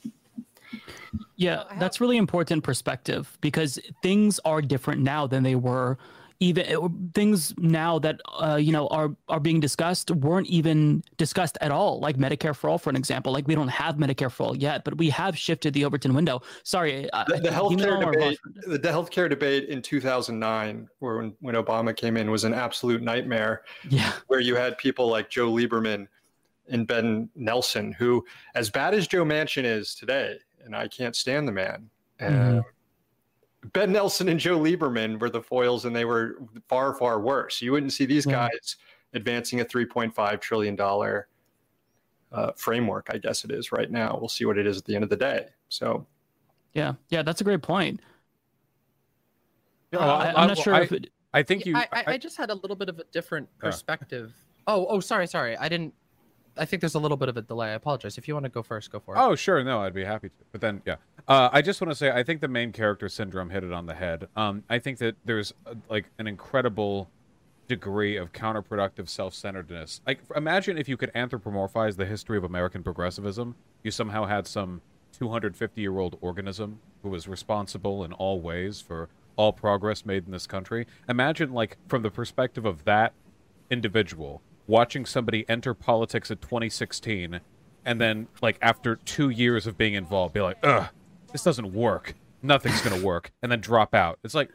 Yeah, 1.38 1.64
that's 1.80 2.02
really 2.02 2.18
important 2.18 2.64
perspective 2.64 3.38
because 3.42 3.80
things 4.02 4.40
are 4.44 4.62
different 4.62 5.02
now 5.02 5.28
than 5.28 5.44
they 5.44 5.56
were 5.56 5.98
even 6.40 6.76
uh, 6.76 6.88
things 7.14 7.54
now 7.58 8.00
that 8.00 8.22
uh, 8.40 8.56
you 8.56 8.72
know 8.72 8.88
are 8.88 9.16
are 9.30 9.40
being 9.40 9.60
discussed 9.60 10.12
weren't 10.12 10.48
even 10.48 11.04
discussed 11.18 11.58
at 11.62 11.72
all. 11.72 12.00
Like 12.00 12.18
medicare 12.18 12.56
for 12.56 12.70
all 12.70 12.78
for 12.78 12.90
an 12.90 12.96
example. 12.96 13.34
Like 13.34 13.48
we 13.48 13.56
don't 13.56 13.68
have 13.68 13.96
medicare 13.96 14.32
for 14.32 14.44
all 14.44 14.58
yet 14.58 14.84
but 14.84 14.98
we 14.98 15.10
have 15.10 15.38
shifted 15.38 15.74
the 15.74 15.86
overton 15.86 16.14
window. 16.14 16.42
Sorry 16.64 17.10
the, 17.28 17.40
the 17.44 17.50
healthcare 17.50 18.12
debate 18.12 18.40
the, 18.66 18.78
the 18.78 18.90
healthcare 18.90 19.30
debate 19.30 19.70
in 19.70 19.82
2009 19.82 20.88
where 21.00 21.18
when, 21.18 21.34
when 21.42 21.56
obama 21.56 21.96
came 21.96 22.18
in 22.18 22.32
was 22.32 22.44
an 22.44 22.54
absolute 22.54 23.02
nightmare. 23.02 23.64
Yeah. 23.90 24.14
Where 24.28 24.40
you 24.40 24.56
had 24.56 24.78
people 24.78 25.08
like 25.10 25.30
joe 25.30 25.52
lieberman 25.52 26.08
and 26.70 26.88
ben 26.88 27.30
nelson 27.36 27.92
who 27.94 28.26
as 28.56 28.70
bad 28.70 28.94
as 28.94 29.08
joe 29.08 29.24
manchin 29.24 29.64
is 29.64 29.96
today 29.96 30.38
and 30.64 30.76
i 30.76 30.88
can't 30.88 31.16
stand 31.16 31.48
the 31.48 31.52
man 31.52 31.90
mm-hmm. 32.20 32.60
Ben 33.74 33.92
Nelson 33.92 34.30
and 34.30 34.40
Joe 34.40 34.60
Lieberman 34.60 35.20
were 35.20 35.30
the 35.30 35.42
foils, 35.42 35.86
and 35.86 35.96
they 35.96 36.06
were 36.06 36.38
far, 36.68 36.94
far 36.94 37.20
worse. 37.20 37.62
You 37.62 37.72
wouldn't 37.72 37.94
see 37.94 38.06
these 38.06 38.26
yeah. 38.26 38.50
guys 38.50 38.76
advancing 39.14 39.62
a 39.62 39.66
$3.5 39.66 40.42
trillion 40.42 40.80
uh, 42.32 42.52
framework, 42.56 43.08
I 43.12 43.18
guess 43.18 43.44
it 43.46 43.52
is 43.52 43.72
right 43.72 43.90
now. 43.90 44.18
We'll 44.20 44.30
see 44.30 44.46
what 44.46 44.58
it 44.58 44.68
is 44.68 44.78
at 44.78 44.86
the 44.86 44.96
end 44.96 45.04
of 45.04 45.10
the 45.10 45.18
day. 45.18 45.48
So, 45.70 46.06
yeah, 46.74 46.94
yeah, 47.10 47.24
that's 47.24 47.42
a 47.42 47.44
great 47.44 47.62
point. 47.62 48.02
Uh, 49.94 50.00
I, 50.00 50.42
am 50.42 50.48
not 50.50 50.58
sure 50.58 50.76
I, 50.76 50.82
if 50.82 50.92
it... 50.92 51.10
I 51.34 51.44
think 51.44 51.66
you. 51.66 51.76
I, 51.76 51.88
I, 51.94 52.18
just 52.18 52.36
had 52.36 52.50
a 52.50 52.54
little 52.54 52.76
bit 52.76 52.90
of 52.90 53.00
a 53.00 53.06
different 53.06 53.48
perspective. 53.58 54.34
Uh. 54.68 54.76
Oh, 54.76 54.86
oh, 54.90 55.00
sorry, 55.00 55.28
sorry. 55.28 55.56
I 55.58 55.70
didn't 55.70 55.94
I 56.60 56.66
think 56.66 56.82
there's 56.82 56.96
a 56.96 57.00
little 57.00 57.18
bit 57.18 57.30
of 57.30 57.38
a 57.38 57.42
delay. 57.42 57.70
I 57.70 57.74
apologize. 57.74 58.18
If 58.18 58.28
you 58.28 58.34
want 58.34 58.46
to 58.46 58.50
go 58.50 58.64
first, 58.64 58.92
go 58.92 59.00
for 59.00 59.16
it. 59.16 59.20
Oh, 59.20 59.36
sure. 59.36 59.64
No, 59.64 59.82
I'd 59.82 59.94
be 59.94 60.04
happy 60.04 60.30
to. 60.30 60.36
But 60.52 60.62
then, 60.62 60.82
yeah. 60.86 60.96
Uh, 61.28 61.50
I 61.52 61.62
just 61.62 61.82
want 61.82 61.92
to 61.92 61.96
say, 61.96 62.10
I 62.10 62.24
think 62.24 62.40
the 62.40 62.48
main 62.48 62.72
character 62.72 63.10
syndrome 63.10 63.50
hit 63.50 63.64
it 63.64 63.74
on 63.74 63.86
the 63.86 63.96
head. 63.96 64.30
Um, 64.36 64.64
I 64.70 64.80
think 64.80 65.00
that 65.00 65.16
there's 65.26 65.54
uh, 65.66 65.74
like 65.90 66.06
an 66.20 66.28
incredible 66.28 67.10
degree 67.68 68.16
of 68.16 68.32
counterproductive 68.32 69.10
self-centeredness. 69.10 70.00
Like, 70.08 70.22
imagine 70.36 70.78
if 70.78 70.88
you 70.88 70.96
could 70.96 71.12
anthropomorphize 71.14 71.98
the 71.98 72.06
history 72.06 72.38
of 72.38 72.46
American 72.46 72.82
progressivism. 72.82 73.56
You 73.84 73.92
somehow 73.92 74.26
had 74.26 74.48
some 74.48 74.82
250-year-old 75.20 76.18
organism 76.22 76.80
who 77.04 77.10
was 77.10 77.28
responsible 77.28 78.06
in 78.06 78.14
all 78.14 78.40
ways 78.40 78.80
for 78.80 79.10
all 79.36 79.52
progress 79.52 80.06
made 80.06 80.26
in 80.26 80.32
this 80.32 80.48
country. 80.48 80.88
Imagine, 81.10 81.52
like, 81.52 81.76
from 81.90 82.04
the 82.04 82.12
perspective 82.12 82.66
of 82.66 82.86
that 82.86 83.14
individual 83.70 84.42
watching 84.66 85.06
somebody 85.06 85.46
enter 85.50 85.74
politics 85.74 86.32
in 86.32 86.38
2016 86.38 87.42
and 87.86 88.02
then 88.02 88.28
like 88.42 88.58
after 88.62 88.98
two 88.98 89.30
years 89.30 89.66
of 89.66 89.78
being 89.78 89.94
involved 89.94 90.34
be 90.34 90.42
like 90.42 90.58
ugh 90.64 90.88
this 91.38 91.44
doesn't 91.44 91.72
work 91.72 92.16
nothing's 92.42 92.82
gonna 92.82 93.04
work 93.04 93.32
and 93.44 93.52
then 93.52 93.62
drop 93.62 93.94
out 93.94 94.18
it's 94.24 94.34
like 94.34 94.50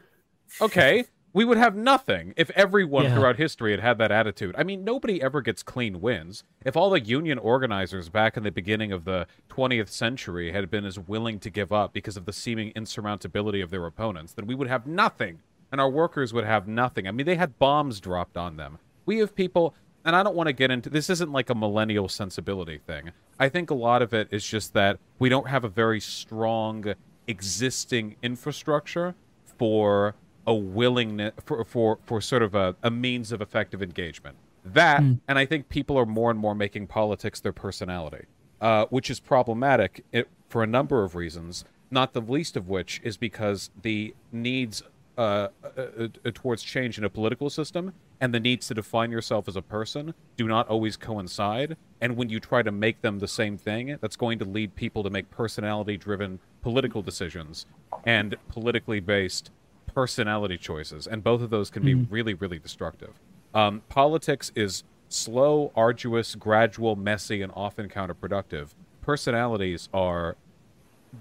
okay 0.59 1.05
we 1.31 1.45
would 1.45 1.57
have 1.57 1.75
nothing 1.77 2.33
if 2.35 2.49
everyone 2.51 3.05
yeah. 3.05 3.15
throughout 3.15 3.37
history 3.37 3.71
had 3.71 3.79
had 3.79 3.97
that 3.97 4.11
attitude. 4.11 4.53
I 4.55 4.63
mean, 4.63 4.83
nobody 4.83 5.19
ever 5.19 5.41
gets 5.41 5.63
clean 5.63 5.99
wins. 5.99 6.43
If 6.63 6.77
all 6.77 6.91
the 6.91 6.99
union 6.99 7.39
organizers 7.39 8.07
back 8.07 8.37
in 8.37 8.43
the 8.43 8.51
beginning 8.51 8.91
of 8.91 9.03
the 9.03 9.25
20th 9.49 9.89
century 9.89 10.51
had 10.51 10.69
been 10.69 10.85
as 10.85 10.99
willing 10.99 11.39
to 11.39 11.49
give 11.49 11.73
up 11.73 11.91
because 11.91 12.17
of 12.17 12.25
the 12.25 12.33
seeming 12.33 12.71
insurmountability 12.75 13.61
of 13.61 13.71
their 13.71 13.83
opponents, 13.87 14.33
then 14.33 14.45
we 14.45 14.53
would 14.53 14.67
have 14.67 14.85
nothing, 14.85 15.39
and 15.71 15.81
our 15.81 15.89
workers 15.89 16.33
would 16.33 16.45
have 16.45 16.67
nothing. 16.67 17.07
I 17.07 17.11
mean, 17.11 17.25
they 17.25 17.35
had 17.35 17.57
bombs 17.57 17.99
dropped 17.99 18.37
on 18.37 18.57
them. 18.57 18.77
We 19.07 19.17
have 19.17 19.35
people 19.35 19.73
and 20.05 20.15
I 20.15 20.23
don't 20.23 20.35
want 20.35 20.47
to 20.47 20.53
get 20.53 20.71
into 20.71 20.89
this 20.89 21.09
isn't 21.09 21.31
like 21.31 21.49
a 21.49 21.55
millennial 21.55 22.09
sensibility 22.09 22.77
thing. 22.77 23.11
I 23.39 23.49
think 23.49 23.69
a 23.69 23.73
lot 23.73 24.01
of 24.01 24.13
it 24.13 24.27
is 24.31 24.45
just 24.45 24.73
that 24.73 24.99
we 25.19 25.29
don't 25.29 25.47
have 25.47 25.63
a 25.63 25.69
very 25.69 25.99
strong 25.99 26.93
existing 27.27 28.15
infrastructure 28.21 29.15
for 29.57 30.15
a 30.45 30.53
willingness 30.53 31.33
for 31.45 31.63
for, 31.63 31.99
for 32.05 32.21
sort 32.21 32.41
of 32.41 32.53
a, 32.55 32.75
a 32.83 32.91
means 32.91 33.31
of 33.31 33.41
effective 33.41 33.81
engagement. 33.81 34.35
That 34.65 35.01
mm. 35.01 35.19
and 35.27 35.37
I 35.37 35.45
think 35.45 35.69
people 35.69 35.97
are 35.97 36.05
more 36.05 36.31
and 36.31 36.39
more 36.39 36.55
making 36.55 36.87
politics 36.87 37.39
their 37.39 37.53
personality, 37.53 38.25
uh, 38.61 38.85
which 38.89 39.09
is 39.09 39.19
problematic 39.19 40.05
it, 40.11 40.27
for 40.49 40.63
a 40.63 40.67
number 40.67 41.03
of 41.03 41.15
reasons. 41.15 41.65
Not 41.91 42.13
the 42.13 42.21
least 42.21 42.57
of 42.57 42.69
which 42.69 42.99
is 43.03 43.17
because 43.17 43.69
the 43.83 44.15
needs 44.31 44.81
uh, 45.15 45.49
uh, 45.77 45.81
uh, 46.25 46.31
towards 46.33 46.63
change 46.63 46.97
in 46.97 47.03
a 47.03 47.09
political 47.09 47.51
system 47.51 47.93
and 48.19 48.33
the 48.33 48.39
needs 48.39 48.67
to 48.67 48.73
define 48.73 49.11
yourself 49.11 49.47
as 49.47 49.55
a 49.55 49.61
person 49.61 50.13
do 50.37 50.47
not 50.47 50.67
always 50.67 50.95
coincide. 50.95 51.75
And 52.01 52.15
when 52.15 52.29
you 52.29 52.39
try 52.39 52.61
to 52.61 52.71
make 52.71 53.01
them 53.01 53.19
the 53.19 53.27
same 53.27 53.57
thing, 53.57 53.97
that's 54.01 54.15
going 54.15 54.39
to 54.39 54.45
lead 54.45 54.75
people 54.75 55.03
to 55.03 55.09
make 55.09 55.29
personality 55.29 55.97
driven 55.97 56.39
political 56.61 57.01
decisions 57.01 57.65
and 58.05 58.35
politically 58.49 58.99
based 58.99 59.51
personality 59.93 60.57
choices. 60.57 61.07
And 61.07 61.23
both 61.23 61.41
of 61.41 61.49
those 61.49 61.69
can 61.69 61.83
be 61.83 61.93
mm-hmm. 61.93 62.13
really, 62.13 62.33
really 62.33 62.59
destructive. 62.59 63.19
Um, 63.53 63.81
politics 63.89 64.51
is 64.55 64.83
slow, 65.09 65.71
arduous, 65.75 66.35
gradual, 66.35 66.95
messy, 66.95 67.41
and 67.41 67.51
often 67.55 67.87
counterproductive. 67.87 68.69
Personalities 69.01 69.89
are 69.93 70.35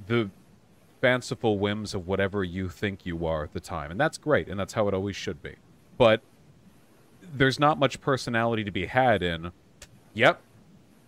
the 0.06 0.30
fanciful 1.00 1.58
whims 1.58 1.94
of 1.94 2.06
whatever 2.06 2.44
you 2.44 2.68
think 2.68 3.04
you 3.04 3.26
are 3.26 3.44
at 3.44 3.52
the 3.52 3.60
time. 3.60 3.90
And 3.90 4.00
that's 4.00 4.16
great, 4.16 4.48
and 4.48 4.58
that's 4.58 4.72
how 4.72 4.88
it 4.88 4.94
always 4.94 5.16
should 5.16 5.42
be. 5.42 5.56
But 5.98 6.22
there's 7.32 7.58
not 7.58 7.78
much 7.78 8.00
personality 8.00 8.64
to 8.64 8.70
be 8.70 8.86
had 8.86 9.22
in, 9.22 9.52
yep, 10.14 10.40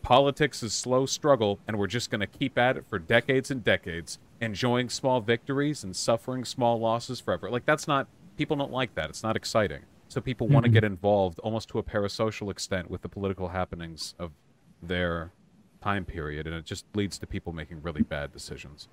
politics 0.03 0.63
is 0.63 0.73
slow 0.73 1.07
struggle, 1.07 1.59
and 1.67 1.79
we're 1.79 1.87
just 1.87 2.11
going 2.11 2.21
to 2.21 2.27
keep 2.27 2.59
at 2.59 2.77
it 2.77 2.85
for 2.89 2.99
decades 2.99 3.51
and 3.51 3.63
decades, 3.63 4.19
enjoying 4.41 4.89
small 4.89 5.21
victories 5.21 5.85
and 5.85 5.95
suffering 5.95 6.45
small 6.45 6.79
losses 6.79 7.21
forever. 7.21 7.51
Like, 7.51 7.67
that's 7.67 7.87
not, 7.89 8.09
people 8.37 8.57
don't 8.57 8.73
like 8.73 8.95
that. 8.95 9.09
It's 9.09 9.23
not 9.23 9.37
exciting. 9.37 9.83
So 10.09 10.21
people 10.21 10.47
mm-hmm. 10.47 10.55
want 10.55 10.65
to 10.65 10.71
get 10.71 10.85
involved 10.85 11.39
almost 11.41 11.69
to 11.71 11.79
a 11.79 11.83
parasocial 11.83 12.51
extent 12.51 12.91
with 12.91 13.03
the 13.03 13.09
political 13.09 13.49
happenings 13.49 14.15
of 14.19 14.33
their 14.83 15.33
time 15.83 16.05
period, 16.05 16.47
and 16.47 16.55
it 16.55 16.65
just 16.65 16.85
leads 16.95 17.19
to 17.19 17.27
people 17.27 17.53
making 17.53 17.83
really 17.83 18.03
bad 18.03 18.33
decisions. 18.33 18.89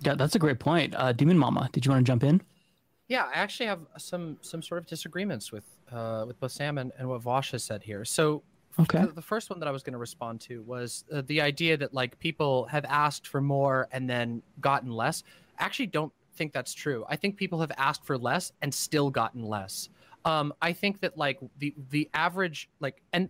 Yeah, 0.00 0.14
that's 0.14 0.34
a 0.34 0.38
great 0.38 0.58
point. 0.58 0.94
Uh, 0.96 1.12
Demon 1.12 1.38
Mama, 1.38 1.68
did 1.72 1.86
you 1.86 1.92
want 1.92 2.04
to 2.04 2.10
jump 2.10 2.24
in? 2.24 2.42
Yeah, 3.08 3.24
I 3.24 3.38
actually 3.38 3.66
have 3.66 3.80
some 3.98 4.38
some 4.40 4.62
sort 4.62 4.78
of 4.78 4.86
disagreements 4.86 5.52
with 5.52 5.64
uh, 5.92 6.24
with 6.26 6.40
both 6.40 6.52
Sam 6.52 6.78
and, 6.78 6.92
and 6.98 7.08
what 7.08 7.20
Vaush 7.22 7.52
has 7.52 7.62
said 7.62 7.82
here. 7.82 8.04
So, 8.04 8.42
okay, 8.80 9.04
the, 9.14 9.22
first 9.22 9.50
one 9.50 9.58
that 9.60 9.68
I 9.68 9.70
was 9.70 9.82
going 9.82 9.92
to 9.92 9.98
respond 9.98 10.40
to 10.42 10.62
was 10.62 11.04
uh, 11.12 11.22
the 11.26 11.40
idea 11.40 11.76
that 11.76 11.92
like 11.92 12.18
people 12.18 12.64
have 12.66 12.84
asked 12.86 13.26
for 13.26 13.40
more 13.42 13.88
and 13.92 14.08
then 14.08 14.42
gotten 14.60 14.90
less. 14.90 15.22
I 15.58 15.64
actually 15.64 15.88
don't 15.88 16.12
think 16.36 16.52
that's 16.52 16.72
true. 16.72 17.04
I 17.08 17.16
think 17.16 17.36
people 17.36 17.60
have 17.60 17.72
asked 17.76 18.04
for 18.04 18.16
less 18.16 18.52
and 18.62 18.72
still 18.72 19.10
gotten 19.10 19.44
less. 19.44 19.90
Um, 20.24 20.54
I 20.62 20.72
think 20.72 21.00
that 21.00 21.18
like 21.18 21.38
the 21.58 21.74
the 21.90 22.08
average 22.14 22.70
like 22.80 23.02
and 23.12 23.28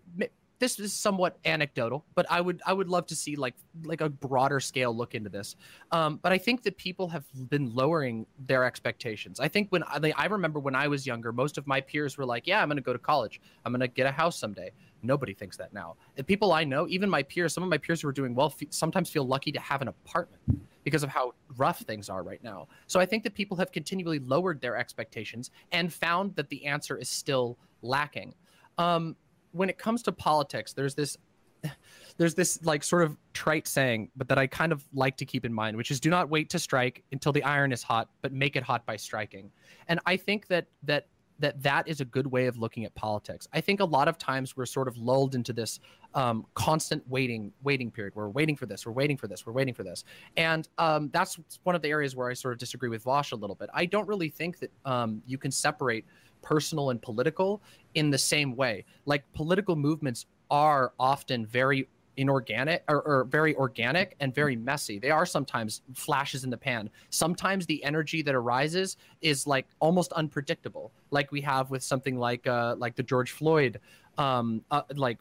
this 0.58 0.78
is 0.78 0.92
somewhat 0.92 1.38
anecdotal, 1.44 2.04
but 2.14 2.26
I 2.30 2.40
would 2.40 2.62
I 2.66 2.72
would 2.72 2.88
love 2.88 3.06
to 3.06 3.16
see 3.16 3.36
like 3.36 3.54
like 3.82 4.00
a 4.00 4.08
broader 4.08 4.60
scale 4.60 4.96
look 4.96 5.14
into 5.14 5.30
this. 5.30 5.56
Um, 5.90 6.18
but 6.22 6.32
I 6.32 6.38
think 6.38 6.62
that 6.62 6.76
people 6.76 7.08
have 7.08 7.24
been 7.48 7.74
lowering 7.74 8.26
their 8.46 8.64
expectations. 8.64 9.40
I 9.40 9.48
think 9.48 9.70
when 9.70 9.82
I, 9.84 10.12
I 10.16 10.26
remember 10.26 10.60
when 10.60 10.74
I 10.74 10.88
was 10.88 11.06
younger, 11.06 11.32
most 11.32 11.58
of 11.58 11.66
my 11.66 11.80
peers 11.80 12.16
were 12.16 12.24
like, 12.24 12.46
"Yeah, 12.46 12.62
I'm 12.62 12.68
going 12.68 12.76
to 12.76 12.82
go 12.82 12.92
to 12.92 12.98
college. 12.98 13.40
I'm 13.64 13.72
going 13.72 13.80
to 13.80 13.88
get 13.88 14.06
a 14.06 14.12
house 14.12 14.38
someday." 14.38 14.72
Nobody 15.02 15.34
thinks 15.34 15.56
that 15.58 15.74
now. 15.74 15.96
The 16.16 16.24
people 16.24 16.52
I 16.52 16.64
know, 16.64 16.88
even 16.88 17.10
my 17.10 17.22
peers, 17.22 17.52
some 17.52 17.62
of 17.62 17.68
my 17.68 17.76
peers 17.76 18.00
who 18.00 18.08
are 18.08 18.12
doing 18.12 18.34
well, 18.34 18.54
f- 18.58 18.68
sometimes 18.70 19.10
feel 19.10 19.26
lucky 19.26 19.52
to 19.52 19.60
have 19.60 19.82
an 19.82 19.88
apartment 19.88 20.40
because 20.82 21.02
of 21.02 21.10
how 21.10 21.32
rough 21.56 21.80
things 21.80 22.08
are 22.08 22.22
right 22.22 22.42
now. 22.42 22.68
So 22.86 23.00
I 23.00 23.06
think 23.06 23.22
that 23.24 23.34
people 23.34 23.56
have 23.58 23.70
continually 23.70 24.18
lowered 24.18 24.62
their 24.62 24.76
expectations 24.76 25.50
and 25.72 25.92
found 25.92 26.36
that 26.36 26.48
the 26.48 26.64
answer 26.64 26.96
is 26.96 27.10
still 27.10 27.58
lacking. 27.82 28.34
Um, 28.78 29.16
when 29.54 29.70
it 29.70 29.78
comes 29.78 30.02
to 30.02 30.12
politics, 30.12 30.72
there's 30.72 30.94
this 30.94 31.16
there's 32.16 32.34
this 32.34 32.62
like 32.64 32.84
sort 32.84 33.02
of 33.02 33.16
trite 33.32 33.66
saying, 33.66 34.10
but 34.16 34.28
that 34.28 34.38
I 34.38 34.46
kind 34.46 34.72
of 34.72 34.84
like 34.92 35.16
to 35.18 35.24
keep 35.24 35.44
in 35.44 35.52
mind, 35.52 35.76
which 35.76 35.90
is 35.90 36.00
do 36.00 36.10
not 36.10 36.28
wait 36.28 36.50
to 36.50 36.58
strike 36.58 37.02
until 37.12 37.32
the 37.32 37.42
iron 37.42 37.72
is 37.72 37.82
hot, 37.82 38.08
but 38.22 38.32
make 38.32 38.56
it 38.56 38.62
hot 38.62 38.84
by 38.86 38.96
striking. 38.96 39.50
And 39.88 40.00
I 40.06 40.16
think 40.16 40.46
that 40.48 40.66
that 40.84 41.06
that 41.40 41.60
that 41.62 41.88
is 41.88 42.00
a 42.00 42.04
good 42.04 42.26
way 42.28 42.46
of 42.46 42.58
looking 42.58 42.84
at 42.84 42.94
politics. 42.94 43.48
I 43.52 43.60
think 43.60 43.80
a 43.80 43.84
lot 43.84 44.06
of 44.06 44.18
times 44.18 44.56
we're 44.56 44.66
sort 44.66 44.86
of 44.86 44.96
lulled 44.96 45.34
into 45.34 45.52
this 45.52 45.80
um, 46.14 46.46
constant 46.54 47.02
waiting 47.08 47.52
waiting 47.62 47.90
period. 47.90 48.14
We're 48.14 48.28
waiting 48.28 48.56
for 48.56 48.66
this. 48.66 48.86
We're 48.86 48.92
waiting 48.92 49.16
for 49.16 49.26
this. 49.26 49.44
We're 49.44 49.52
waiting 49.52 49.74
for 49.74 49.82
this. 49.82 50.04
And 50.36 50.68
um, 50.78 51.10
that's 51.12 51.38
one 51.64 51.74
of 51.74 51.82
the 51.82 51.88
areas 51.88 52.14
where 52.14 52.30
I 52.30 52.34
sort 52.34 52.52
of 52.52 52.58
disagree 52.58 52.88
with 52.88 53.04
Vaush 53.04 53.32
a 53.32 53.36
little 53.36 53.56
bit. 53.56 53.68
I 53.74 53.86
don't 53.86 54.06
really 54.06 54.28
think 54.28 54.60
that 54.60 54.70
um, 54.84 55.22
you 55.26 55.38
can 55.38 55.50
separate 55.50 56.04
personal 56.44 56.90
and 56.90 57.02
political 57.02 57.62
in 57.94 58.10
the 58.10 58.18
same 58.18 58.54
way. 58.54 58.84
Like 59.06 59.24
political 59.32 59.74
movements 59.74 60.26
are 60.50 60.92
often 61.00 61.46
very 61.46 61.88
inorganic 62.16 62.84
or, 62.88 63.02
or, 63.02 63.24
very 63.24 63.56
organic 63.56 64.14
and 64.20 64.32
very 64.32 64.54
messy. 64.54 65.00
They 65.00 65.10
are 65.10 65.26
sometimes 65.26 65.82
flashes 65.94 66.44
in 66.44 66.50
the 66.50 66.56
pan. 66.56 66.90
Sometimes 67.10 67.66
the 67.66 67.82
energy 67.82 68.22
that 68.22 68.36
arises 68.36 68.98
is 69.20 69.48
like 69.48 69.66
almost 69.80 70.12
unpredictable, 70.12 70.92
like 71.10 71.32
we 71.32 71.40
have 71.40 71.70
with 71.70 71.82
something 71.82 72.16
like 72.16 72.46
uh, 72.46 72.76
like 72.78 72.94
the 72.94 73.02
George 73.02 73.32
Floyd 73.32 73.80
um, 74.16 74.62
uh, 74.70 74.82
like 74.94 75.18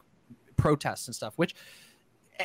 protests 0.56 1.08
and 1.08 1.16
stuff, 1.16 1.34
which 1.36 1.56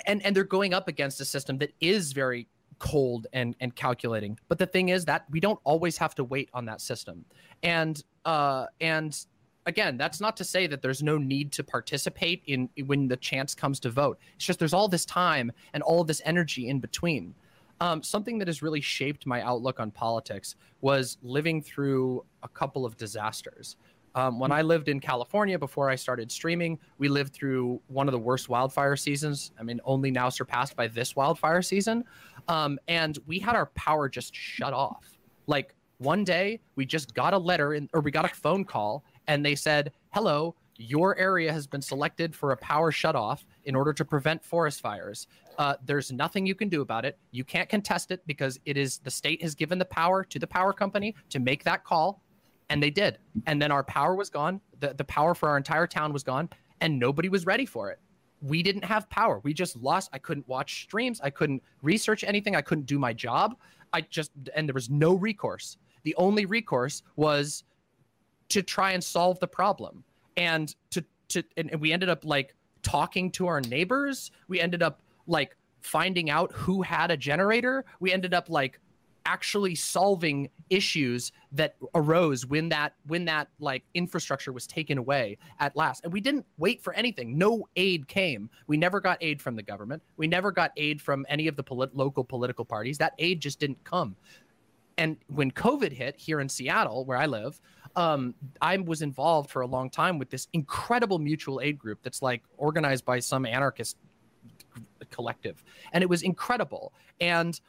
and 0.08 0.26
and 0.26 0.36
they're 0.36 0.44
going 0.44 0.74
up 0.74 0.88
against 0.88 1.22
a 1.22 1.26
system 1.26 1.58
that 1.60 1.72
is 1.80 2.12
very 2.12 2.48
cold 2.80 3.28
and 3.34 3.56
and 3.60 3.76
calculating. 3.76 4.40
But 4.48 4.58
the 4.58 4.66
thing 4.66 4.90
is 4.90 5.06
that 5.06 5.26
we 5.30 5.40
don't 5.40 5.60
always 5.64 5.98
have 5.98 6.16
to 6.16 6.24
wait 6.24 6.50
on 6.54 6.66
that 6.66 6.82
system. 6.82 7.26
And 7.62 8.02
Uh, 8.30 8.68
and 8.80 9.26
again, 9.66 9.98
that's 9.98 10.22
not 10.22 10.38
to 10.38 10.44
say 10.44 10.68
that 10.68 10.84
there's 10.84 11.02
no 11.02 11.18
need 11.18 11.52
to 11.52 11.64
participate 11.64 12.44
in 12.46 12.70
when 12.86 13.08
the 13.08 13.18
chance 13.18 13.56
comes 13.56 13.80
to 13.80 13.90
vote. 13.90 14.20
It's 14.36 14.46
just 14.46 14.60
there's 14.60 14.72
all 14.72 14.88
this 14.88 15.04
time 15.04 15.52
and 15.74 15.82
all 15.82 16.04
this 16.04 16.22
energy 16.26 16.70
in 16.70 16.80
between. 16.80 17.34
Um, 17.82 18.04
something 18.04 18.38
that 18.38 18.48
has 18.48 18.62
really 18.62 18.82
shaped 18.82 19.26
my 19.26 19.42
outlook 19.42 19.80
on 19.80 19.90
politics 19.90 20.58
was 20.82 21.18
living 21.24 21.60
through 21.60 22.24
a 22.44 22.48
couple 22.48 22.86
of 22.86 22.98
disasters. 22.98 23.78
Um, 24.14 24.38
when 24.38 24.52
I 24.52 24.62
lived 24.62 24.90
in 24.90 25.00
California 25.00 25.58
before 25.58 25.90
I 25.90 25.96
started 25.96 26.32
streaming, 26.32 26.78
we 27.00 27.08
lived 27.08 27.34
through 27.34 27.82
one 27.88 28.08
of 28.08 28.12
the 28.12 28.20
worst 28.20 28.48
wildfire 28.48 28.96
seasons. 28.96 29.54
I 29.60 29.64
mean, 29.64 29.82
only 29.86 30.12
now 30.12 30.30
surpassed 30.30 30.76
by 30.76 30.88
this 30.88 31.16
wildfire 31.16 31.64
season. 31.64 32.04
Um, 32.48 32.78
and 32.88 33.18
we 33.26 33.40
had 33.40 33.56
our 33.56 33.68
power 33.74 34.08
just 34.08 34.36
shut 34.36 34.74
off. 34.74 35.18
Like 35.48 35.74
one 36.00 36.24
day, 36.24 36.60
we 36.76 36.86
just 36.86 37.14
got 37.14 37.34
a 37.34 37.38
letter 37.38 37.74
in, 37.76 37.90
or 37.94 38.02
we 38.02 38.12
got 38.12 38.26
a 38.26 38.36
phone 38.36 38.66
call, 38.66 39.04
and 39.28 39.46
they 39.46 39.56
said, 39.56 39.92
"Hello, 40.10 40.56
your 40.78 41.18
area 41.18 41.54
has 41.54 41.68
been 41.68 41.82
selected 41.82 42.36
for 42.36 42.52
a 42.52 42.58
power 42.58 42.92
shutoff 42.92 43.44
in 43.66 43.76
order 43.76 43.94
to 43.94 44.04
prevent 44.04 44.44
forest 44.44 44.82
fires. 44.82 45.28
Uh, 45.58 45.76
there's 45.86 46.12
nothing 46.12 46.46
you 46.46 46.56
can 46.56 46.70
do 46.70 46.82
about 46.82 47.06
it. 47.06 47.18
You 47.32 47.44
can't 47.44 47.70
contest 47.70 48.12
it 48.12 48.22
because 48.26 48.60
it 48.66 48.78
is 48.78 49.00
the 49.00 49.12
state 49.12 49.42
has 49.42 49.56
given 49.56 49.78
the 49.78 49.86
power 49.86 50.24
to 50.24 50.40
the 50.40 50.48
power 50.48 50.74
company 50.74 51.16
to 51.30 51.40
make 51.40 51.64
that 51.66 51.84
call 51.84 52.22
and 52.70 52.82
they 52.82 52.90
did. 52.90 53.18
And 53.48 53.62
then 53.62 53.72
our 53.72 53.84
power 53.84 54.16
was 54.16 54.30
gone. 54.30 54.62
The, 54.80 54.94
the 54.94 55.04
power 55.04 55.36
for 55.36 55.50
our 55.50 55.58
entire 55.58 55.88
town 55.88 56.14
was 56.14 56.24
gone, 56.24 56.50
and 56.82 57.00
nobody 57.00 57.30
was 57.30 57.46
ready 57.46 57.66
for 57.66 57.90
it. 57.90 58.00
We 58.42 58.64
didn't 58.64 58.86
have 58.86 59.10
power. 59.10 59.42
We 59.44 59.54
just 59.54 59.76
lost. 59.76 60.10
I 60.14 60.20
couldn't 60.20 60.48
watch 60.48 60.84
streams. 60.84 61.20
I 61.22 61.30
couldn't 61.30 61.62
research 61.82 62.24
anything. 62.24 62.56
I 62.56 62.62
couldn't 62.62 62.86
do 62.86 62.98
my 62.98 63.12
job. 63.12 63.56
I 63.92 64.02
just, 64.02 64.32
and 64.56 64.68
there 64.68 64.74
was 64.74 64.90
no 64.90 65.14
recourse. 65.14 65.78
The 66.04 66.16
only 66.16 66.46
recourse 66.46 67.04
was 67.16 67.64
to 68.50 68.62
try 68.62 68.92
and 68.92 69.04
solve 69.04 69.40
the 69.40 69.48
problem. 69.48 70.04
And 70.38 70.74
to, 70.92 71.04
to, 71.30 71.44
and, 71.58 71.72
and 71.72 71.82
we 71.82 71.92
ended 71.92 72.10
up 72.10 72.26
like 72.26 72.56
talking 72.82 73.32
to 73.32 73.48
our 73.48 73.62
neighbors. 73.62 74.32
We 74.48 74.60
ended 74.60 74.82
up 74.82 75.02
like 75.28 75.56
finding 75.82 76.30
out 76.30 76.52
who 76.54 76.82
had 76.82 77.12
a 77.12 77.18
generator. 77.18 77.86
We 78.00 78.12
ended 78.12 78.34
up 78.34 78.50
like 78.50 78.80
actually 79.26 79.76
solving 79.76 80.50
issues 80.70 81.32
that 81.52 81.76
arose 81.94 82.46
when 82.46 82.70
that 82.70 82.94
when 83.06 83.26
that 83.26 83.48
like 83.60 83.84
infrastructure 83.94 84.52
was 84.52 84.66
taken 84.66 84.98
away 84.98 85.38
at 85.60 85.76
last 85.76 86.04
and 86.04 86.14
we 86.14 86.22
didn't 86.22 86.46
wait 86.58 86.82
for 86.82 86.94
anything 86.94 87.38
no 87.38 87.68
aid 87.76 88.08
came 88.08 88.50
we 88.68 88.78
never 88.78 89.00
got 89.00 89.18
aid 89.22 89.42
from 89.42 89.56
the 89.56 89.62
government 89.62 90.02
we 90.18 90.26
never 90.26 90.52
got 90.52 90.72
aid 90.78 91.02
from 91.02 91.26
any 91.30 91.48
of 91.48 91.56
the 91.56 91.64
polit- 91.64 91.96
local 91.96 92.24
political 92.24 92.66
parties 92.66 92.98
that 92.98 93.14
aid 93.20 93.40
just 93.42 93.60
didn't 93.60 93.84
come 93.84 94.16
and 95.00 95.18
when 95.28 95.50
covid 95.50 95.92
hit 95.92 96.16
here 96.16 96.40
in 96.40 96.48
seattle 96.48 97.06
where 97.06 97.18
i 97.18 97.26
live 97.26 97.60
um, 97.96 98.36
i 98.62 98.78
was 98.78 99.02
involved 99.02 99.50
for 99.50 99.62
a 99.62 99.68
long 99.68 99.90
time 99.90 100.20
with 100.20 100.30
this 100.30 100.48
incredible 100.54 101.18
mutual 101.18 101.60
aid 101.62 101.80
group 101.80 102.00
that's 102.04 102.22
like 102.22 102.44
organized 102.58 103.04
by 103.04 103.20
some 103.20 103.46
anarchist 103.46 103.98
collective 105.10 105.64
and 105.94 106.04
it 106.04 106.10
was 106.10 106.22
incredible 106.22 106.94
and 107.20 107.60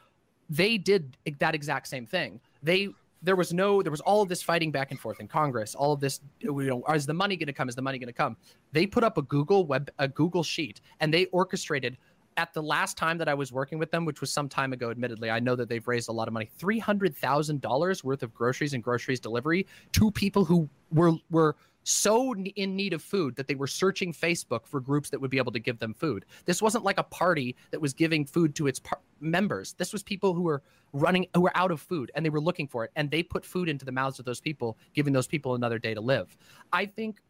they 0.51 0.77
did 0.77 1.17
that 1.39 1.55
exact 1.55 1.87
same 1.87 2.05
thing. 2.05 2.39
They 2.61 2.89
there 3.23 3.35
was 3.35 3.53
no 3.53 3.81
there 3.81 3.91
was 3.91 4.01
all 4.01 4.21
of 4.21 4.29
this 4.29 4.43
fighting 4.43 4.69
back 4.69 4.91
and 4.91 4.99
forth 4.99 5.19
in 5.19 5.27
Congress. 5.27 5.73
All 5.73 5.93
of 5.93 6.01
this, 6.01 6.19
you 6.39 6.51
know, 6.51 6.83
is 6.93 7.05
the 7.05 7.13
money 7.13 7.37
going 7.37 7.47
to 7.47 7.53
come? 7.53 7.69
Is 7.69 7.75
the 7.75 7.81
money 7.81 7.97
going 7.97 8.07
to 8.07 8.13
come? 8.13 8.35
They 8.73 8.85
put 8.85 9.03
up 9.03 9.17
a 9.17 9.21
Google 9.21 9.65
web 9.65 9.89
a 9.97 10.07
Google 10.09 10.43
sheet 10.43 10.81
and 10.99 11.11
they 11.13 11.25
orchestrated. 11.27 11.97
At 12.37 12.53
the 12.53 12.63
last 12.63 12.97
time 12.97 13.17
that 13.17 13.27
I 13.27 13.33
was 13.33 13.51
working 13.51 13.77
with 13.77 13.91
them, 13.91 14.05
which 14.05 14.21
was 14.21 14.31
some 14.31 14.47
time 14.47 14.73
ago, 14.73 14.89
admittedly, 14.89 15.29
I 15.29 15.39
know 15.39 15.55
that 15.55 15.69
they've 15.69 15.87
raised 15.87 16.09
a 16.09 16.13
lot 16.13 16.27
of 16.27 16.33
money 16.33 16.49
three 16.57 16.79
hundred 16.79 17.15
thousand 17.15 17.61
dollars 17.61 18.03
worth 18.03 18.23
of 18.23 18.33
groceries 18.33 18.73
and 18.73 18.83
groceries 18.83 19.19
delivery 19.19 19.67
to 19.93 20.11
people 20.11 20.45
who 20.45 20.69
were 20.91 21.13
were 21.29 21.55
so 21.83 22.33
in 22.33 22.75
need 22.75 22.93
of 22.93 23.01
food 23.01 23.35
that 23.35 23.47
they 23.47 23.55
were 23.55 23.67
searching 23.67 24.13
Facebook 24.13 24.65
for 24.65 24.79
groups 24.79 25.09
that 25.09 25.19
would 25.19 25.31
be 25.31 25.37
able 25.37 25.51
to 25.51 25.59
give 25.59 25.79
them 25.79 25.93
food. 25.93 26.25
This 26.45 26.61
wasn't 26.61 26.83
like 26.83 26.99
a 26.99 27.03
party 27.03 27.55
that 27.71 27.81
was 27.81 27.93
giving 27.93 28.25
food 28.25 28.55
to 28.55 28.67
its 28.67 28.79
members. 29.19 29.73
This 29.73 29.93
was 29.93 30.03
people 30.03 30.33
who 30.33 30.43
were 30.43 30.61
running, 30.93 31.27
who 31.33 31.41
were 31.41 31.55
out 31.55 31.71
of 31.71 31.81
food 31.81 32.11
and 32.15 32.25
they 32.25 32.29
were 32.29 32.41
looking 32.41 32.67
for 32.67 32.83
it. 32.85 32.91
And 32.95 33.09
they 33.09 33.23
put 33.23 33.45
food 33.45 33.69
into 33.69 33.85
the 33.85 33.91
mouths 33.91 34.19
of 34.19 34.25
those 34.25 34.41
people, 34.41 34.77
giving 34.93 35.13
those 35.13 35.27
people 35.27 35.55
another 35.55 35.79
day 35.79 35.93
to 35.93 36.01
live. 36.01 36.37
I 36.71 36.85
think 36.85 37.21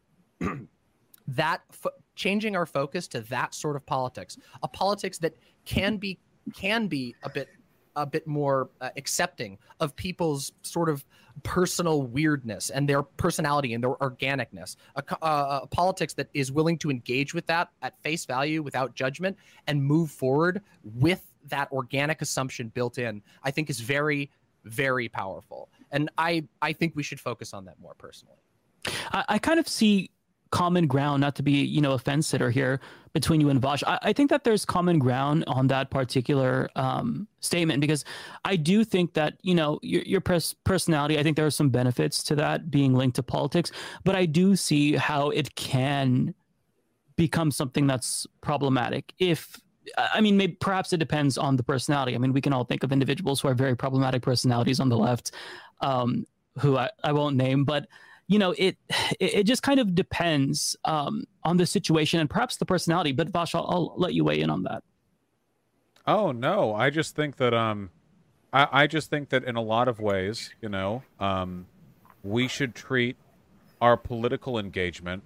that 1.35 1.61
f- 1.71 1.93
changing 2.15 2.55
our 2.55 2.65
focus 2.65 3.07
to 3.09 3.21
that 3.21 3.53
sort 3.53 3.75
of 3.75 3.85
politics, 3.85 4.37
a 4.63 4.67
politics 4.67 5.17
that 5.19 5.35
can 5.65 5.97
be 5.97 6.19
can 6.53 6.87
be 6.87 7.15
a 7.23 7.29
bit 7.29 7.49
a 7.95 8.05
bit 8.05 8.25
more 8.25 8.69
uh, 8.79 8.89
accepting 8.95 9.57
of 9.79 9.95
people's 9.95 10.53
sort 10.61 10.89
of 10.89 11.03
personal 11.43 12.03
weirdness 12.03 12.69
and 12.69 12.87
their 12.87 13.03
personality 13.03 13.73
and 13.73 13.83
their 13.83 13.95
organicness. 13.95 14.75
A, 14.95 15.03
a, 15.21 15.27
a, 15.63 15.67
politics 15.67 16.13
that 16.13 16.27
is 16.33 16.51
willing 16.51 16.77
to 16.79 16.89
engage 16.89 17.33
with 17.33 17.45
that 17.47 17.69
at 17.81 18.01
face 18.01 18.25
value 18.25 18.61
without 18.61 18.95
judgment 18.95 19.37
and 19.67 19.83
move 19.83 20.09
forward 20.09 20.61
with 20.83 21.25
that 21.47 21.71
organic 21.71 22.21
assumption 22.21 22.69
built 22.69 22.97
in, 22.97 23.21
I 23.43 23.51
think 23.51 23.69
is 23.69 23.79
very, 23.79 24.31
very 24.63 25.09
powerful. 25.09 25.69
And 25.91 26.09
I, 26.17 26.47
I 26.61 26.73
think 26.73 26.95
we 26.95 27.03
should 27.03 27.19
focus 27.19 27.53
on 27.53 27.65
that 27.65 27.79
more 27.79 27.93
personally. 27.93 28.37
I, 29.11 29.25
I 29.29 29.37
kind 29.39 29.59
of 29.59 29.67
see 29.67 30.11
common 30.51 30.85
ground, 30.85 31.21
not 31.21 31.35
to 31.35 31.43
be, 31.43 31.63
you 31.63 31.81
know, 31.81 31.93
a 31.93 31.99
fence 31.99 32.27
sitter 32.27 32.51
here 32.51 32.79
between 33.13 33.41
you 33.41 33.49
and 33.49 33.61
Vaush. 33.61 33.83
I, 33.87 33.99
I 34.03 34.13
think 34.13 34.29
that 34.29 34.43
there's 34.43 34.65
common 34.65 34.99
ground 34.99 35.43
on 35.47 35.67
that 35.67 35.89
particular 35.89 36.69
um, 36.75 37.27
statement 37.39 37.81
because 37.81 38.05
I 38.45 38.55
do 38.55 38.83
think 38.83 39.13
that, 39.13 39.35
you 39.41 39.55
know, 39.55 39.79
your, 39.81 40.03
your 40.03 40.21
pers- 40.21 40.55
personality, 40.63 41.17
I 41.17 41.23
think 41.23 41.35
there 41.35 41.45
are 41.45 41.51
some 41.51 41.69
benefits 41.69 42.23
to 42.25 42.35
that 42.35 42.69
being 42.69 42.93
linked 42.93 43.15
to 43.15 43.23
politics, 43.23 43.71
but 44.03 44.15
I 44.15 44.25
do 44.25 44.55
see 44.55 44.95
how 44.95 45.29
it 45.29 45.55
can 45.55 46.33
become 47.15 47.51
something 47.51 47.87
that's 47.87 48.27
problematic 48.41 49.13
if 49.19 49.59
I 49.97 50.21
mean, 50.21 50.37
maybe 50.37 50.53
perhaps 50.53 50.93
it 50.93 50.97
depends 50.97 51.39
on 51.39 51.55
the 51.55 51.63
personality. 51.63 52.13
I 52.13 52.19
mean, 52.19 52.33
we 52.33 52.39
can 52.39 52.53
all 52.53 52.63
think 52.63 52.83
of 52.83 52.91
individuals 52.91 53.41
who 53.41 53.47
are 53.47 53.55
very 53.55 53.75
problematic 53.75 54.21
personalities 54.21 54.79
on 54.79 54.89
the 54.89 54.97
left, 54.97 55.31
um, 55.81 56.25
who 56.59 56.77
I, 56.77 56.89
I 57.03 57.11
won't 57.11 57.35
name, 57.35 57.63
but 57.63 57.87
you 58.31 58.39
know, 58.39 58.55
it 58.57 58.77
it 59.19 59.43
just 59.43 59.61
kind 59.61 59.79
of 59.79 59.93
depends 59.93 60.75
um, 60.85 61.25
on 61.43 61.57
the 61.57 61.65
situation 61.65 62.19
and 62.19 62.29
perhaps 62.29 62.57
the 62.57 62.65
personality. 62.65 63.11
But 63.11 63.31
Vaush, 63.31 63.53
I'll, 63.53 63.67
I'll 63.69 63.93
let 63.97 64.13
you 64.13 64.23
weigh 64.23 64.39
in 64.39 64.49
on 64.49 64.63
that. 64.63 64.83
Oh 66.07 66.31
no, 66.31 66.73
I 66.73 66.89
just 66.89 67.15
think 67.15 67.37
that 67.37 67.53
um, 67.53 67.91
I, 68.53 68.67
I 68.83 68.87
just 68.87 69.09
think 69.09 69.29
that 69.29 69.43
in 69.43 69.55
a 69.55 69.61
lot 69.61 69.87
of 69.87 69.99
ways, 69.99 70.51
you 70.61 70.69
know, 70.69 71.03
um, 71.19 71.67
we 72.23 72.47
should 72.47 72.73
treat 72.73 73.17
our 73.81 73.97
political 73.97 74.57
engagement 74.57 75.23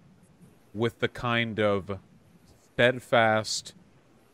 with 0.73 0.99
the 0.99 1.07
kind 1.07 1.59
of 1.59 1.99
steadfast 2.73 3.73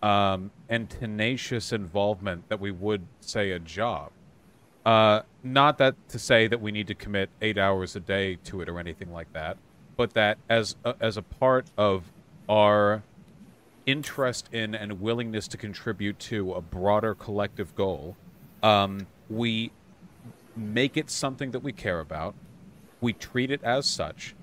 um, 0.02 0.50
and 0.68 0.90
tenacious 0.90 1.72
involvement 1.72 2.50
that 2.50 2.60
we 2.60 2.72
would 2.72 3.06
say 3.20 3.52
a 3.52 3.60
job. 3.60 4.12
Uh, 4.86 5.22
not 5.44 5.78
that 5.78 5.96
to 6.10 6.18
say 6.18 6.48
that 6.48 6.62
we 6.62 6.72
need 6.72 6.88
to 6.88 6.96
commit 6.96 7.30
eight 7.42 7.58
hours 7.58 7.96
a 7.96 8.00
day 8.00 8.36
to 8.44 8.62
it 8.62 8.70
or 8.70 8.80
anything 8.80 9.12
like 9.12 9.32
that, 9.34 9.58
but 9.96 10.14
that 10.14 10.38
as 10.50 10.76
a, 10.84 10.96
as 11.00 11.18
a 11.18 11.22
part 11.22 11.68
of 11.78 12.12
our 12.50 13.04
interest 13.86 14.50
in 14.52 14.74
and 14.76 15.02
willingness 15.02 15.48
to 15.48 15.58
contribute 15.58 16.18
to 16.20 16.54
a 16.54 16.62
broader 16.62 17.14
collective 17.14 17.76
goal, 17.76 18.16
um, 18.64 19.08
we 19.30 19.72
make 20.56 20.98
it 20.98 21.10
something 21.10 21.52
that 21.52 21.60
we 21.62 21.72
care 21.72 22.00
about, 22.00 22.36
we 23.00 23.14
treat 23.14 23.52
it 23.52 23.64
as 23.64 23.86
such, 23.86 24.36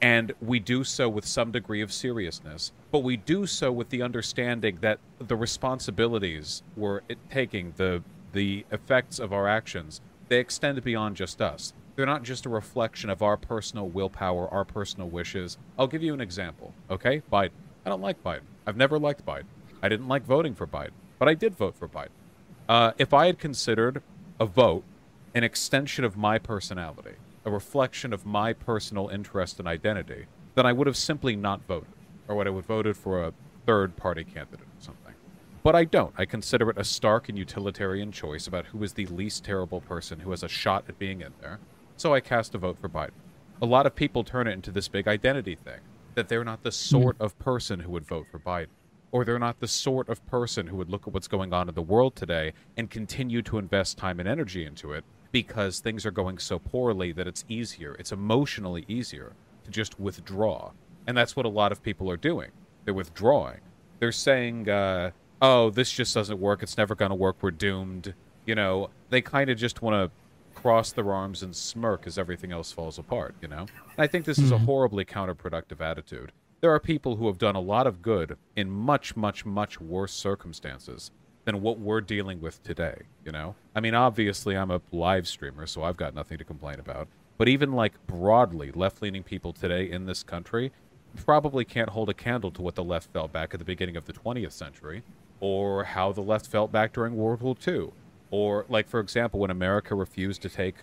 and 0.00 0.32
we 0.40 0.58
do 0.58 0.84
so 0.84 1.08
with 1.08 1.24
some 1.24 1.50
degree 1.50 1.82
of 1.82 1.92
seriousness. 1.92 2.72
But 2.90 3.00
we 3.00 3.16
do 3.16 3.46
so 3.46 3.72
with 3.72 3.90
the 3.90 4.02
understanding 4.02 4.78
that 4.80 4.98
the 5.18 5.36
responsibilities 5.36 6.62
we're 6.76 7.00
taking, 7.30 7.74
the 7.76 8.02
the 8.38 8.64
effects 8.70 9.18
of 9.18 9.32
our 9.32 9.48
actions, 9.48 10.00
they 10.28 10.38
extend 10.38 10.80
beyond 10.84 11.16
just 11.16 11.42
us. 11.42 11.72
They're 11.96 12.06
not 12.06 12.22
just 12.22 12.46
a 12.46 12.48
reflection 12.48 13.10
of 13.10 13.20
our 13.20 13.36
personal 13.36 13.88
willpower, 13.88 14.46
our 14.54 14.64
personal 14.64 15.08
wishes. 15.08 15.58
I'll 15.76 15.88
give 15.88 16.04
you 16.04 16.14
an 16.14 16.20
example, 16.20 16.72
okay? 16.88 17.20
Biden. 17.32 17.50
I 17.84 17.88
don't 17.88 18.00
like 18.00 18.22
Biden. 18.22 18.46
I've 18.64 18.76
never 18.76 18.96
liked 18.96 19.26
Biden. 19.26 19.46
I 19.82 19.88
didn't 19.88 20.06
like 20.06 20.22
voting 20.24 20.54
for 20.54 20.68
Biden, 20.68 20.92
but 21.18 21.26
I 21.26 21.34
did 21.34 21.56
vote 21.56 21.74
for 21.74 21.88
Biden. 21.88 22.14
Uh, 22.68 22.92
if 22.96 23.12
I 23.12 23.26
had 23.26 23.40
considered 23.40 24.04
a 24.38 24.46
vote 24.46 24.84
an 25.34 25.42
extension 25.42 26.04
of 26.04 26.16
my 26.16 26.38
personality, 26.38 27.16
a 27.44 27.50
reflection 27.50 28.12
of 28.12 28.24
my 28.24 28.52
personal 28.52 29.08
interest 29.08 29.58
and 29.58 29.66
identity, 29.66 30.26
then 30.54 30.64
I 30.64 30.72
would 30.72 30.86
have 30.86 30.96
simply 30.96 31.34
not 31.34 31.66
voted, 31.66 31.90
or 32.28 32.36
would 32.36 32.46
I 32.46 32.50
would 32.50 32.58
have 32.58 32.66
voted 32.66 32.96
for 32.96 33.20
a 33.20 33.32
third 33.66 33.96
party 33.96 34.22
candidate 34.22 34.60
or 34.60 34.80
something. 34.80 35.14
But 35.62 35.74
I 35.74 35.84
don't. 35.84 36.14
I 36.16 36.24
consider 36.24 36.70
it 36.70 36.78
a 36.78 36.84
stark 36.84 37.28
and 37.28 37.38
utilitarian 37.38 38.12
choice 38.12 38.46
about 38.46 38.66
who 38.66 38.82
is 38.82 38.92
the 38.92 39.06
least 39.06 39.44
terrible 39.44 39.80
person 39.80 40.20
who 40.20 40.30
has 40.30 40.42
a 40.42 40.48
shot 40.48 40.84
at 40.88 40.98
being 40.98 41.20
in 41.20 41.32
there. 41.40 41.58
So 41.96 42.14
I 42.14 42.20
cast 42.20 42.54
a 42.54 42.58
vote 42.58 42.78
for 42.80 42.88
Biden. 42.88 43.10
A 43.60 43.66
lot 43.66 43.86
of 43.86 43.94
people 43.94 44.22
turn 44.22 44.46
it 44.46 44.52
into 44.52 44.70
this 44.70 44.88
big 44.88 45.08
identity 45.08 45.56
thing 45.56 45.80
that 46.14 46.28
they're 46.28 46.44
not 46.44 46.62
the 46.62 46.72
sort 46.72 47.18
mm. 47.18 47.24
of 47.24 47.38
person 47.38 47.80
who 47.80 47.92
would 47.92 48.06
vote 48.06 48.26
for 48.30 48.38
Biden, 48.38 48.68
or 49.12 49.24
they're 49.24 49.38
not 49.38 49.60
the 49.60 49.68
sort 49.68 50.08
of 50.08 50.24
person 50.26 50.66
who 50.66 50.76
would 50.76 50.90
look 50.90 51.06
at 51.06 51.14
what's 51.14 51.28
going 51.28 51.52
on 51.52 51.68
in 51.68 51.74
the 51.74 51.82
world 51.82 52.16
today 52.16 52.52
and 52.76 52.90
continue 52.90 53.42
to 53.42 53.58
invest 53.58 53.98
time 53.98 54.20
and 54.20 54.28
energy 54.28 54.64
into 54.64 54.92
it 54.92 55.04
because 55.32 55.80
things 55.80 56.06
are 56.06 56.10
going 56.10 56.38
so 56.38 56.58
poorly 56.58 57.12
that 57.12 57.26
it's 57.26 57.44
easier, 57.48 57.94
it's 57.98 58.12
emotionally 58.12 58.84
easier 58.88 59.32
to 59.64 59.70
just 59.70 60.00
withdraw. 60.00 60.70
And 61.06 61.16
that's 61.16 61.36
what 61.36 61.46
a 61.46 61.50
lot 61.50 61.72
of 61.72 61.82
people 61.82 62.10
are 62.10 62.16
doing. 62.16 62.50
They're 62.84 62.94
withdrawing. 62.94 63.60
They're 63.98 64.12
saying, 64.12 64.68
uh, 64.68 65.10
oh, 65.40 65.70
this 65.70 65.90
just 65.92 66.14
doesn't 66.14 66.40
work. 66.40 66.62
It's 66.62 66.76
never 66.76 66.94
going 66.94 67.10
to 67.10 67.14
work. 67.14 67.36
We're 67.40 67.50
doomed. 67.50 68.14
You 68.46 68.54
know, 68.54 68.90
they 69.10 69.20
kind 69.20 69.50
of 69.50 69.58
just 69.58 69.82
want 69.82 69.94
to 69.94 70.10
cross 70.60 70.90
their 70.92 71.12
arms 71.12 71.42
and 71.42 71.54
smirk 71.54 72.06
as 72.06 72.18
everything 72.18 72.50
else 72.50 72.72
falls 72.72 72.98
apart, 72.98 73.34
you 73.40 73.46
know? 73.48 73.60
And 73.60 73.98
I 73.98 74.06
think 74.06 74.24
this 74.24 74.38
is 74.38 74.50
a 74.50 74.56
mm-hmm. 74.56 74.64
horribly 74.64 75.04
counterproductive 75.04 75.80
attitude. 75.80 76.32
There 76.60 76.72
are 76.72 76.80
people 76.80 77.16
who 77.16 77.28
have 77.28 77.38
done 77.38 77.54
a 77.54 77.60
lot 77.60 77.86
of 77.86 78.02
good 78.02 78.36
in 78.56 78.68
much, 78.68 79.14
much, 79.14 79.46
much 79.46 79.80
worse 79.80 80.12
circumstances 80.12 81.12
than 81.44 81.62
what 81.62 81.78
we're 81.78 82.00
dealing 82.00 82.40
with 82.40 82.60
today, 82.64 83.02
you 83.24 83.30
know? 83.30 83.54
I 83.76 83.80
mean, 83.80 83.94
obviously, 83.94 84.56
I'm 84.56 84.72
a 84.72 84.80
live 84.90 85.28
streamer, 85.28 85.66
so 85.66 85.84
I've 85.84 85.96
got 85.96 86.14
nothing 86.14 86.38
to 86.38 86.44
complain 86.44 86.80
about. 86.80 87.06
But 87.36 87.48
even 87.48 87.72
like 87.72 87.94
broadly, 88.08 88.72
left 88.72 89.00
leaning 89.00 89.22
people 89.22 89.52
today 89.52 89.88
in 89.88 90.06
this 90.06 90.24
country 90.24 90.72
probably 91.24 91.64
can't 91.64 91.90
hold 91.90 92.08
a 92.08 92.14
candle 92.14 92.50
to 92.50 92.62
what 92.62 92.74
the 92.74 92.84
left 92.84 93.12
felt 93.12 93.32
back 93.32 93.54
at 93.54 93.60
the 93.60 93.64
beginning 93.64 93.96
of 93.96 94.06
the 94.06 94.12
20th 94.12 94.52
century, 94.52 95.02
or 95.40 95.84
how 95.84 96.12
the 96.12 96.20
left 96.20 96.46
felt 96.46 96.72
back 96.72 96.92
during 96.92 97.16
World 97.16 97.40
War 97.40 97.56
II. 97.66 97.90
Or, 98.30 98.66
like, 98.68 98.88
for 98.88 99.00
example, 99.00 99.40
when 99.40 99.50
America 99.50 99.94
refused 99.94 100.42
to 100.42 100.48
take 100.48 100.76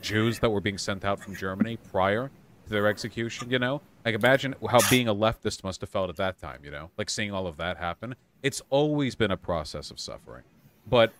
Jews 0.00 0.38
that 0.38 0.50
were 0.50 0.60
being 0.60 0.78
sent 0.78 1.04
out 1.04 1.20
from 1.20 1.34
Germany 1.34 1.76
prior 1.90 2.30
to 2.64 2.70
their 2.70 2.86
execution, 2.86 3.50
you 3.50 3.58
know? 3.58 3.82
Like, 4.04 4.14
imagine 4.14 4.54
how 4.70 4.78
being 4.88 5.08
a 5.08 5.14
leftist 5.14 5.64
must 5.64 5.80
have 5.82 5.90
felt 5.90 6.08
at 6.08 6.16
that 6.16 6.38
time, 6.38 6.60
you 6.64 6.70
know? 6.70 6.90
Like, 6.96 7.10
seeing 7.10 7.32
all 7.32 7.46
of 7.46 7.56
that 7.58 7.76
happen. 7.76 8.14
It's 8.42 8.62
always 8.70 9.14
been 9.14 9.30
a 9.30 9.36
process 9.36 9.90
of 9.90 10.00
suffering. 10.00 10.44
But 10.88 11.12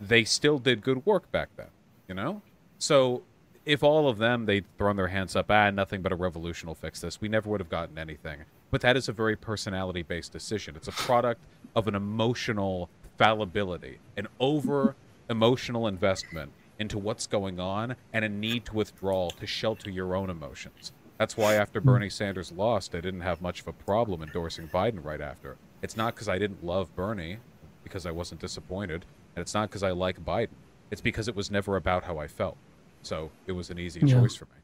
they 0.00 0.24
still 0.24 0.58
did 0.58 0.82
good 0.82 1.04
work 1.06 1.30
back 1.32 1.48
then, 1.56 1.68
you 2.08 2.14
know? 2.14 2.42
So 2.78 3.22
if 3.64 3.82
all 3.82 4.08
of 4.08 4.18
them 4.18 4.46
they'd 4.46 4.64
thrown 4.76 4.96
their 4.96 5.08
hands 5.08 5.36
up, 5.36 5.50
ah, 5.50 5.70
nothing 5.70 6.02
but 6.02 6.12
a 6.12 6.16
revolution 6.16 6.66
will 6.66 6.74
fix 6.74 7.00
this, 7.00 7.20
we 7.20 7.28
never 7.28 7.48
would 7.50 7.60
have 7.60 7.70
gotten 7.70 7.98
anything. 7.98 8.40
But 8.70 8.80
that 8.80 8.96
is 8.96 9.08
a 9.08 9.12
very 9.12 9.36
personality 9.36 10.02
based 10.02 10.32
decision. 10.32 10.76
It's 10.76 10.88
a 10.88 10.92
product 10.92 11.40
of 11.74 11.88
an 11.88 11.94
emotional 11.94 12.88
fallibility, 13.18 13.98
an 14.16 14.28
over 14.40 14.96
emotional 15.28 15.86
investment 15.86 16.52
into 16.78 16.98
what's 16.98 17.26
going 17.26 17.60
on, 17.60 17.96
and 18.12 18.24
a 18.24 18.28
need 18.28 18.64
to 18.66 18.74
withdraw 18.74 19.28
to 19.30 19.46
shelter 19.46 19.90
your 19.90 20.14
own 20.14 20.30
emotions. 20.30 20.92
That's 21.18 21.36
why 21.36 21.54
after 21.54 21.80
hmm. 21.80 21.86
Bernie 21.86 22.10
Sanders 22.10 22.50
lost, 22.50 22.94
I 22.94 23.00
didn't 23.00 23.20
have 23.20 23.40
much 23.40 23.60
of 23.60 23.68
a 23.68 23.72
problem 23.72 24.22
endorsing 24.22 24.68
Biden 24.68 25.04
right 25.04 25.20
after. 25.20 25.56
It's 25.82 25.96
not 25.96 26.14
because 26.14 26.28
I 26.28 26.38
didn't 26.38 26.64
love 26.64 26.94
Bernie, 26.96 27.38
because 27.84 28.06
I 28.06 28.10
wasn't 28.10 28.40
disappointed, 28.40 29.04
and 29.36 29.42
it's 29.42 29.54
not 29.54 29.68
because 29.68 29.82
I 29.82 29.90
like 29.90 30.24
Biden. 30.24 30.56
It's 30.90 31.00
because 31.00 31.28
it 31.28 31.36
was 31.36 31.50
never 31.50 31.76
about 31.76 32.04
how 32.04 32.18
I 32.18 32.26
felt. 32.26 32.56
So 33.02 33.30
it 33.46 33.52
was 33.52 33.70
an 33.70 33.78
easy 33.78 34.00
yeah. 34.00 34.20
choice 34.20 34.34
for 34.34 34.46
me. 34.46 34.61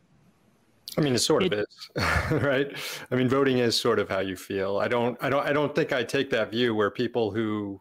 I 0.97 1.01
mean, 1.01 1.15
it 1.15 1.19
sort 1.19 1.43
of 1.43 1.53
is, 1.53 1.91
right? 2.31 2.67
I 3.11 3.15
mean, 3.15 3.29
voting 3.29 3.59
is 3.59 3.79
sort 3.79 3.99
of 3.99 4.09
how 4.09 4.21
you 4.21 4.37
feel. 4.37 4.79
I 4.79 4.89
don't, 4.89 5.17
I 5.21 5.29
don't, 5.29 5.47
I 5.47 5.53
don't 5.53 5.75
think 5.75 5.93
I 5.93 6.03
take 6.03 6.31
that 6.31 6.51
view 6.51 6.75
where 6.75 6.91
people 6.91 7.31
who, 7.31 7.81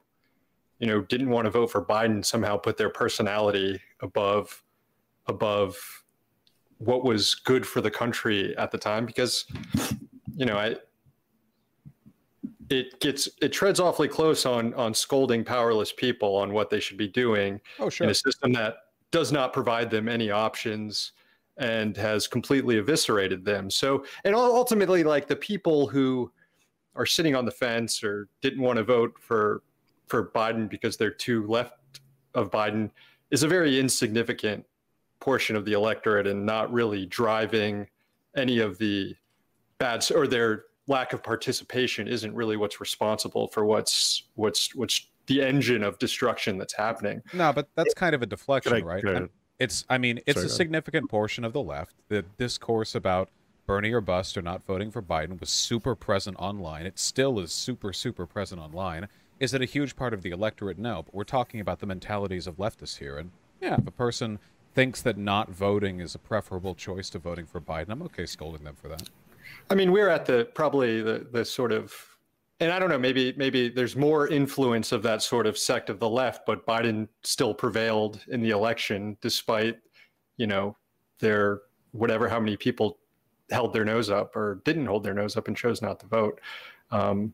you 0.80 0.88
know, 0.88 1.02
didn't 1.02 1.30
want 1.30 1.46
to 1.46 1.52
vote 1.52 1.72
for 1.72 1.84
Biden 1.84 2.24
somehow 2.24 2.58
put 2.58 2.78
their 2.78 2.90
personality 2.90 3.82
above, 4.02 4.64
above 5.28 5.78
what 6.78 7.04
was 7.04 7.34
good 7.34 7.66
for 7.66 7.82
the 7.82 7.90
country 7.90 8.56
at 8.58 8.72
the 8.72 8.78
time. 8.78 9.06
Because, 9.06 9.46
you 10.36 10.46
know, 10.46 10.58
I, 10.58 10.76
it 12.70 13.00
gets 13.00 13.30
it 13.42 13.54
treads 13.54 13.80
awfully 13.80 14.08
close 14.08 14.46
on 14.46 14.74
on 14.74 14.94
scolding 14.94 15.44
powerless 15.44 15.94
people 15.94 16.36
on 16.36 16.52
what 16.52 16.70
they 16.70 16.80
should 16.80 16.98
be 16.98 17.08
doing 17.08 17.62
oh, 17.80 17.90
sure. 17.90 18.06
in 18.06 18.12
a 18.12 18.14
system 18.14 18.52
that 18.52 18.76
does 19.12 19.32
not 19.32 19.54
provide 19.54 19.90
them 19.90 20.10
any 20.10 20.30
options 20.30 21.14
and 21.58 21.98
has 21.98 22.28
completely 22.28 22.78
eviscerated 22.78 23.44
them. 23.44 23.70
So, 23.70 24.06
and 24.24 24.36
ultimately, 24.36 25.04
like 25.04 25.28
the 25.28 25.36
people 25.36 25.88
who 25.88 26.32
are 26.96 27.06
sitting 27.06 27.36
on 27.36 27.46
the 27.46 27.52
fence 27.52 28.04
or 28.04 28.28
didn't 28.42 28.62
want 28.62 28.78
to 28.78 28.84
vote 28.84 29.14
for 29.20 29.64
for 30.08 30.32
Biden 30.32 30.70
because 30.70 30.98
they're 30.98 31.12
too 31.12 31.46
left 31.48 31.74
of 32.34 32.50
Biden 32.50 32.90
is 33.32 33.44
a 33.44 33.48
very 33.48 33.80
insignificant 33.80 34.66
portion 35.20 35.56
of 35.56 35.66
the 35.66 35.74
electorate 35.74 36.28
and 36.28 36.46
not 36.46 36.72
really 36.72 37.06
driving 37.06 37.88
any 38.36 38.60
of 38.60 38.78
the 38.78 39.16
bad 39.80 40.06
or 40.12 40.28
their 40.28 40.66
lack 40.88 41.12
of 41.12 41.22
participation 41.22 42.08
isn't 42.08 42.34
really 42.34 42.56
what's 42.56 42.80
responsible 42.80 43.48
for 43.48 43.66
what's 43.66 44.24
what's 44.36 44.74
what's 44.76 45.08
the 45.26 45.42
engine 45.42 45.84
of 45.84 46.00
destruction 46.00 46.58
that's 46.58 46.74
happening. 46.74 47.22
No, 47.34 47.52
but 47.52 47.68
that's 47.76 47.94
kind 47.94 48.16
of 48.16 48.22
a 48.22 48.26
deflection, 48.26 48.74
I, 48.74 48.80
right? 48.80 49.30
It's, 49.60 49.86
I 49.90 49.98
mean, 49.98 50.20
it's 50.26 50.40
Sorry, 50.40 50.48
a 50.48 50.50
significant 50.50 51.10
portion 51.10 51.44
of 51.44 51.54
the 51.54 51.62
left. 51.62 51.96
The 52.10 52.24
discourse 52.38 52.94
about 52.94 53.30
Bernie 53.66 53.92
or 53.92 54.02
bust 54.02 54.38
or 54.38 54.42
not 54.42 54.66
voting 54.66 54.92
for 54.92 55.02
Biden 55.02 55.40
was 55.40 55.50
super 55.50 55.96
present 55.96 56.38
online. 56.40 56.86
It 56.86 57.00
still 57.00 57.40
is 57.40 57.52
super, 57.52 57.92
super 57.92 58.26
present 58.26 58.62
online. 58.62 59.08
Is 59.40 59.54
it 59.54 59.62
a 59.62 59.66
huge 59.66 59.96
part 59.96 60.14
of 60.14 60.22
the 60.22 60.32
electorate? 60.32 60.78
No, 60.78 61.04
but 61.04 61.14
we're 61.14 61.24
talking 61.24 61.60
about 61.60 61.80
the 61.80 61.86
mentalities 61.86 62.48
of 62.48 62.58
leftists 62.58 63.00
here. 63.00 63.18
And 63.18 63.32
yeah, 63.62 63.76
if 63.76 63.88
a 63.88 63.92
person 63.92 64.40
thinks 64.74 65.02
that 65.02 65.18
not 65.18 65.50
voting 65.50 66.00
is 66.00 66.16
a 66.16 66.20
preferable 66.20 66.76
choice 66.76 67.10
to 67.12 67.20
voting 67.20 67.46
for 67.46 67.60
Biden, 67.60 67.90
I'm 67.90 68.02
okay 68.04 68.26
scolding 68.26 68.64
them 68.64 68.76
for 68.76 68.88
that. 68.88 69.10
I 69.70 69.76
mean, 69.76 69.92
we're 69.92 70.10
at 70.10 70.26
the 70.26 70.48
probably 70.54 71.02
the 71.02 71.28
the 71.32 71.46
sort 71.46 71.72
of 71.72 72.17
and 72.60 72.72
I 72.72 72.80
don't 72.80 72.90
know, 72.90 72.98
maybe 72.98 73.34
maybe 73.38 73.70
there's 73.70 73.96
more 73.96 74.28
influence 74.28 74.92
of 74.92 75.04
that 75.04 75.22
sort 75.22 75.46
of 75.46 75.58
sect 75.58 75.90
of 75.90 76.00
the 76.00 76.10
left, 76.10 76.46
but 76.46 76.66
Biden 76.66 77.08
still 77.24 77.54
prevailed 77.54 78.24
in 78.30 78.42
the 78.42 78.50
election 78.50 79.18
despite, 79.22 79.78
you 80.38 80.48
know, 80.48 80.76
their 81.20 81.62
whatever 81.92 82.28
how 82.28 82.40
many 82.40 82.58
people 82.58 83.00
held 83.52 83.74
their 83.74 83.86
nose 83.86 84.10
up 84.10 84.36
or 84.36 84.62
didn't 84.66 84.86
hold 84.86 85.04
their 85.04 85.14
nose 85.14 85.38
up 85.38 85.48
and 85.48 85.56
chose 85.56 85.82
not 85.82 86.00
to 86.00 86.08
vote. 86.08 86.42
Um, 86.92 87.34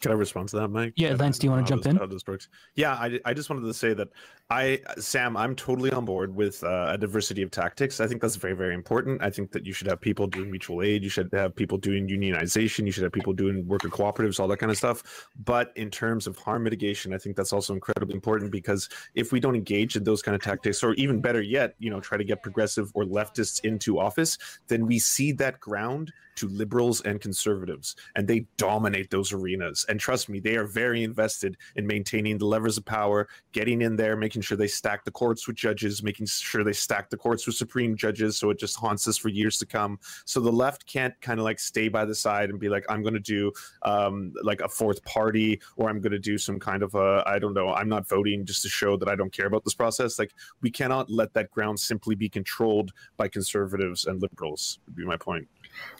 can 0.00 0.10
I 0.10 0.14
respond 0.14 0.48
to 0.48 0.56
that, 0.56 0.68
Mike? 0.68 0.94
Yeah, 0.96 1.14
Lance, 1.14 1.38
do 1.38 1.46
you 1.46 1.52
want 1.52 1.64
to 1.64 1.70
jump 1.70 1.84
this, 1.84 1.90
in? 1.90 1.96
How 1.96 2.06
this 2.06 2.26
works? 2.26 2.48
Yeah, 2.74 2.94
I, 2.94 3.20
I 3.24 3.32
just 3.32 3.48
wanted 3.48 3.66
to 3.66 3.74
say 3.74 3.94
that 3.94 4.08
I, 4.52 4.80
Sam, 4.98 5.34
I'm 5.34 5.56
totally 5.56 5.90
on 5.92 6.04
board 6.04 6.36
with 6.36 6.62
uh, 6.62 6.88
a 6.90 6.98
diversity 6.98 7.40
of 7.40 7.50
tactics. 7.50 8.00
I 8.00 8.06
think 8.06 8.20
that's 8.20 8.36
very, 8.36 8.52
very 8.52 8.74
important. 8.74 9.22
I 9.22 9.30
think 9.30 9.50
that 9.52 9.64
you 9.64 9.72
should 9.72 9.86
have 9.86 9.98
people 9.98 10.26
doing 10.26 10.50
mutual 10.50 10.82
aid. 10.82 11.02
You 11.02 11.08
should 11.08 11.30
have 11.32 11.56
people 11.56 11.78
doing 11.78 12.06
unionization. 12.06 12.84
You 12.84 12.92
should 12.92 13.04
have 13.04 13.12
people 13.12 13.32
doing 13.32 13.66
worker 13.66 13.88
cooperatives, 13.88 14.38
all 14.38 14.48
that 14.48 14.58
kind 14.58 14.70
of 14.70 14.76
stuff. 14.76 15.26
But 15.42 15.72
in 15.76 15.90
terms 15.90 16.26
of 16.26 16.36
harm 16.36 16.64
mitigation, 16.64 17.14
I 17.14 17.18
think 17.18 17.34
that's 17.34 17.54
also 17.54 17.72
incredibly 17.72 18.14
important 18.14 18.52
because 18.52 18.90
if 19.14 19.32
we 19.32 19.40
don't 19.40 19.56
engage 19.56 19.96
in 19.96 20.04
those 20.04 20.20
kind 20.20 20.34
of 20.34 20.42
tactics, 20.42 20.82
or 20.82 20.92
even 20.94 21.22
better 21.22 21.40
yet, 21.40 21.74
you 21.78 21.88
know, 21.88 22.00
try 22.00 22.18
to 22.18 22.24
get 22.24 22.42
progressive 22.42 22.90
or 22.92 23.04
leftists 23.04 23.64
into 23.64 23.98
office, 23.98 24.36
then 24.68 24.84
we 24.84 24.98
cede 24.98 25.38
that 25.38 25.60
ground 25.60 26.12
to 26.34 26.48
liberals 26.48 27.00
and 27.02 27.20
conservatives, 27.20 27.96
and 28.16 28.26
they 28.26 28.46
dominate 28.56 29.10
those 29.10 29.32
arenas. 29.32 29.84
And 29.88 30.00
trust 30.00 30.28
me, 30.28 30.40
they 30.40 30.56
are 30.56 30.64
very 30.64 31.02
invested 31.02 31.56
in 31.76 31.86
maintaining 31.86 32.38
the 32.38 32.46
levers 32.46 32.78
of 32.78 32.84
power, 32.84 33.28
getting 33.52 33.82
in 33.82 33.96
there, 33.96 34.16
making 34.16 34.41
sure 34.42 34.56
they 34.56 34.66
stack 34.66 35.04
the 35.04 35.10
courts 35.10 35.46
with 35.46 35.56
judges, 35.56 36.02
making 36.02 36.26
sure 36.26 36.64
they 36.64 36.72
stack 36.72 37.10
the 37.10 37.16
courts 37.16 37.46
with 37.46 37.56
supreme 37.56 37.96
judges, 37.96 38.36
so 38.36 38.50
it 38.50 38.58
just 38.58 38.76
haunts 38.76 39.08
us 39.08 39.16
for 39.16 39.28
years 39.28 39.58
to 39.58 39.66
come. 39.66 39.98
So 40.24 40.40
the 40.40 40.52
left 40.52 40.86
can't 40.86 41.18
kind 41.20 41.38
of 41.38 41.44
like 41.44 41.58
stay 41.58 41.88
by 41.88 42.04
the 42.04 42.14
side 42.14 42.50
and 42.50 42.58
be 42.58 42.68
like, 42.68 42.84
I'm 42.88 43.02
going 43.02 43.14
to 43.14 43.20
do 43.20 43.52
um, 43.82 44.32
like 44.42 44.60
a 44.60 44.68
fourth 44.68 45.04
party, 45.04 45.60
or 45.76 45.88
I'm 45.88 46.00
going 46.00 46.12
to 46.12 46.18
do 46.18 46.36
some 46.38 46.58
kind 46.58 46.82
of 46.82 46.94
a, 46.94 47.22
I 47.26 47.38
don't 47.38 47.54
know, 47.54 47.72
I'm 47.72 47.88
not 47.88 48.08
voting 48.08 48.44
just 48.44 48.62
to 48.62 48.68
show 48.68 48.96
that 48.96 49.08
I 49.08 49.14
don't 49.14 49.32
care 49.32 49.46
about 49.46 49.64
this 49.64 49.74
process. 49.74 50.18
Like 50.18 50.32
we 50.60 50.70
cannot 50.70 51.10
let 51.10 51.32
that 51.34 51.50
ground 51.50 51.78
simply 51.80 52.14
be 52.14 52.28
controlled 52.28 52.92
by 53.16 53.28
conservatives 53.28 54.06
and 54.06 54.20
liberals. 54.20 54.78
Would 54.86 54.96
be 54.96 55.04
my 55.04 55.16
point. 55.16 55.48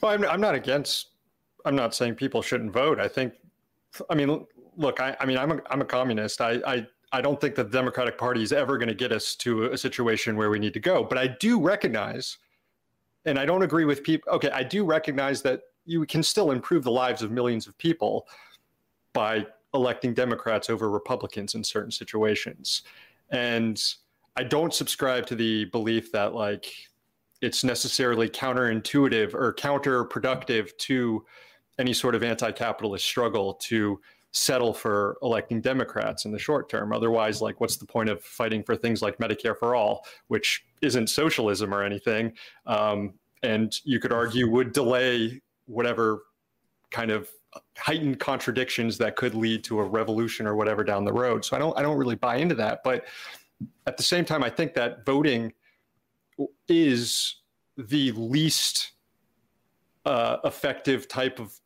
Well, 0.01 0.13
I'm, 0.13 0.25
I'm 0.25 0.41
not 0.41 0.55
against. 0.55 1.09
I'm 1.65 1.77
not 1.77 1.95
saying 1.95 2.17
people 2.17 2.43
shouldn't 2.43 2.73
vote. 2.73 2.99
I 2.99 3.09
think. 3.09 3.35
I 4.11 4.15
mean, 4.15 4.47
look. 4.77 5.01
I, 5.01 5.17
I 5.21 5.27
mean, 5.27 5.39
I'm 5.39 5.53
a, 5.53 5.61
I'm 5.71 5.81
a 5.81 5.85
communist. 5.85 6.41
I, 6.41 6.61
I 6.67 6.87
I 7.13 7.21
don't 7.21 7.41
think 7.41 7.55
the 7.55 7.65
Democratic 7.65 8.17
Party 8.17 8.43
is 8.43 8.53
ever 8.53 8.79
going 8.79 8.89
to 8.89 8.95
get 8.95 9.13
us 9.13 9.35
to 9.37 9.65
a 9.65 9.79
situation 9.79 10.37
where 10.37 10.51
we 10.51 10.59
need 10.59 10.73
to 10.75 10.81
go. 10.81 11.05
But 11.05 11.19
I 11.19 11.27
do 11.27 11.61
recognize, 11.61 12.39
and 13.27 13.39
I 13.39 13.45
don't 13.45 13.63
agree 13.63 13.85
with 13.85 14.03
people. 14.03 14.33
Okay, 14.33 14.51
I 14.51 14.63
do 14.63 14.85
recognize 14.85 15.43
that 15.43 15.61
you 15.85 16.07
can 16.07 16.23
still 16.23 16.53
improve 16.53 16.85
the 16.85 16.91
lives 16.91 17.23
of 17.23 17.31
millions 17.31 17.67
of 17.67 17.77
people 17.77 18.27
by 19.13 19.47
electing 19.75 20.15
Democrats 20.15 20.71
over 20.71 20.91
Republicans 20.91 21.55
in 21.55 21.63
certain 21.63 21.91
situations. 21.91 22.83
And 23.31 23.83
I 24.37 24.45
don't 24.45 24.73
subscribe 24.73 25.27
to 25.27 25.35
the 25.35 25.67
belief 25.67 26.13
that 26.13 26.35
like 26.35 26.73
it's 27.43 27.65
necessarily 27.65 28.29
counterintuitive 28.29 29.35
or 29.35 29.53
counterproductive 29.55 30.77
to 30.79 31.25
any 31.79 31.93
sort 31.93 32.15
of 32.15 32.23
anti-capitalist 32.23 33.05
struggle 33.05 33.55
to 33.55 34.01
settle 34.33 34.73
for 34.73 35.19
electing 35.23 35.61
Democrats 35.61 36.25
in 36.25 36.33
the 36.33 36.39
short 36.39 36.69
term. 36.69 36.93
Otherwise, 36.93 37.41
like, 37.41 37.61
what's 37.61 37.77
the 37.77 37.87
point 37.87 38.09
of 38.09 38.23
fighting 38.23 38.63
for 38.63 38.75
things 38.75 39.03
like 39.03 39.19
Medicare 39.19 39.57
for 39.57 39.75
all, 39.75 40.05
which 40.29 40.65
isn't 40.81 41.09
socialism 41.09 41.73
or 41.73 41.83
anything, 41.83 42.33
um, 42.67 43.15
and 43.43 43.79
you 43.85 44.01
could 44.01 44.13
argue 44.13 44.51
would 44.51 44.73
delay 44.73 45.41
whatever 45.67 46.23
kind 46.91 47.11
of 47.11 47.29
heightened 47.77 48.19
contradictions 48.19 48.97
that 48.99 49.17
could 49.17 49.35
lead 49.35 49.63
to 49.65 49.81
a 49.81 49.85
revolution 49.85 50.47
or 50.47 50.57
whatever 50.57 50.83
down 50.83 51.05
the 51.05 51.13
road. 51.13 51.45
So 51.45 51.57
I 51.57 51.59
don't 51.59 51.77
I 51.79 51.83
don't 51.83 51.99
really 51.99 52.17
buy 52.17 52.37
into 52.37 52.55
that, 52.57 52.81
but 52.83 53.05
at 53.87 53.97
the 53.97 54.03
same 54.03 54.25
time, 54.25 54.43
I 54.43 54.51
think 54.51 54.75
that 54.75 55.05
voting 55.05 55.53
is 56.69 57.37
the 57.77 58.13
least 58.13 58.93
uh, 60.05 60.39
effective 60.45 61.09
type 61.09 61.39
of 61.39 61.59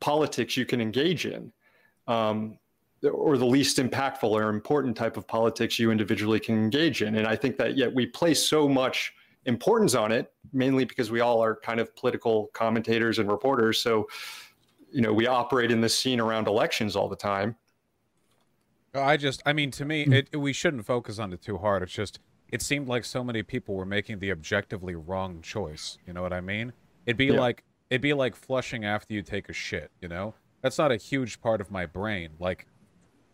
politics 0.00 0.56
you 0.56 0.66
can 0.66 0.80
engage 0.80 1.26
in, 1.26 1.52
um, 2.06 2.58
or 3.12 3.36
the 3.36 3.46
least 3.46 3.78
impactful 3.78 4.30
or 4.30 4.48
important 4.48 4.96
type 4.96 5.16
of 5.16 5.26
politics 5.26 5.78
you 5.78 5.90
individually 5.90 6.40
can 6.40 6.56
engage 6.56 7.02
in. 7.02 7.16
And 7.16 7.26
I 7.26 7.36
think 7.36 7.56
that 7.58 7.76
yet 7.76 7.94
we 7.94 8.06
place 8.06 8.44
so 8.44 8.68
much 8.68 9.14
importance 9.44 9.94
on 9.94 10.12
it, 10.12 10.32
mainly 10.52 10.84
because 10.84 11.10
we 11.10 11.20
all 11.20 11.42
are 11.42 11.54
kind 11.56 11.78
of 11.78 11.94
political 11.94 12.48
commentators 12.52 13.18
and 13.18 13.30
reporters. 13.30 13.78
So, 13.78 14.08
you 14.90 15.02
know, 15.02 15.12
we 15.12 15.26
operate 15.26 15.70
in 15.70 15.80
this 15.80 15.96
scene 15.96 16.20
around 16.20 16.48
elections 16.48 16.96
all 16.96 17.08
the 17.08 17.16
time. 17.16 17.56
I 18.94 19.16
just, 19.16 19.42
I 19.44 19.52
mean, 19.52 19.70
to 19.72 19.84
me, 19.84 20.04
hmm. 20.04 20.12
it, 20.12 20.36
we 20.36 20.52
shouldn't 20.52 20.86
focus 20.86 21.18
on 21.18 21.32
it 21.32 21.42
too 21.42 21.58
hard. 21.58 21.82
It's 21.82 21.92
just, 21.92 22.18
it 22.48 22.62
seemed 22.62 22.88
like 22.88 23.04
so 23.04 23.22
many 23.22 23.42
people 23.42 23.74
were 23.74 23.86
making 23.86 24.20
the 24.20 24.32
objectively 24.32 24.94
wrong 24.94 25.42
choice. 25.42 25.98
You 26.06 26.12
know 26.12 26.22
what 26.22 26.32
I 26.32 26.40
mean? 26.40 26.72
It'd 27.04 27.16
be 27.16 27.26
yeah. 27.26 27.40
like, 27.40 27.62
it'd 27.90 28.00
be 28.00 28.14
like 28.14 28.34
flushing 28.34 28.84
after 28.84 29.14
you 29.14 29.22
take 29.22 29.48
a 29.48 29.52
shit. 29.52 29.90
You 30.00 30.08
know, 30.08 30.34
that's 30.66 30.78
not 30.78 30.90
a 30.90 30.96
huge 30.96 31.40
part 31.40 31.60
of 31.60 31.70
my 31.70 31.86
brain. 31.86 32.30
Like 32.40 32.66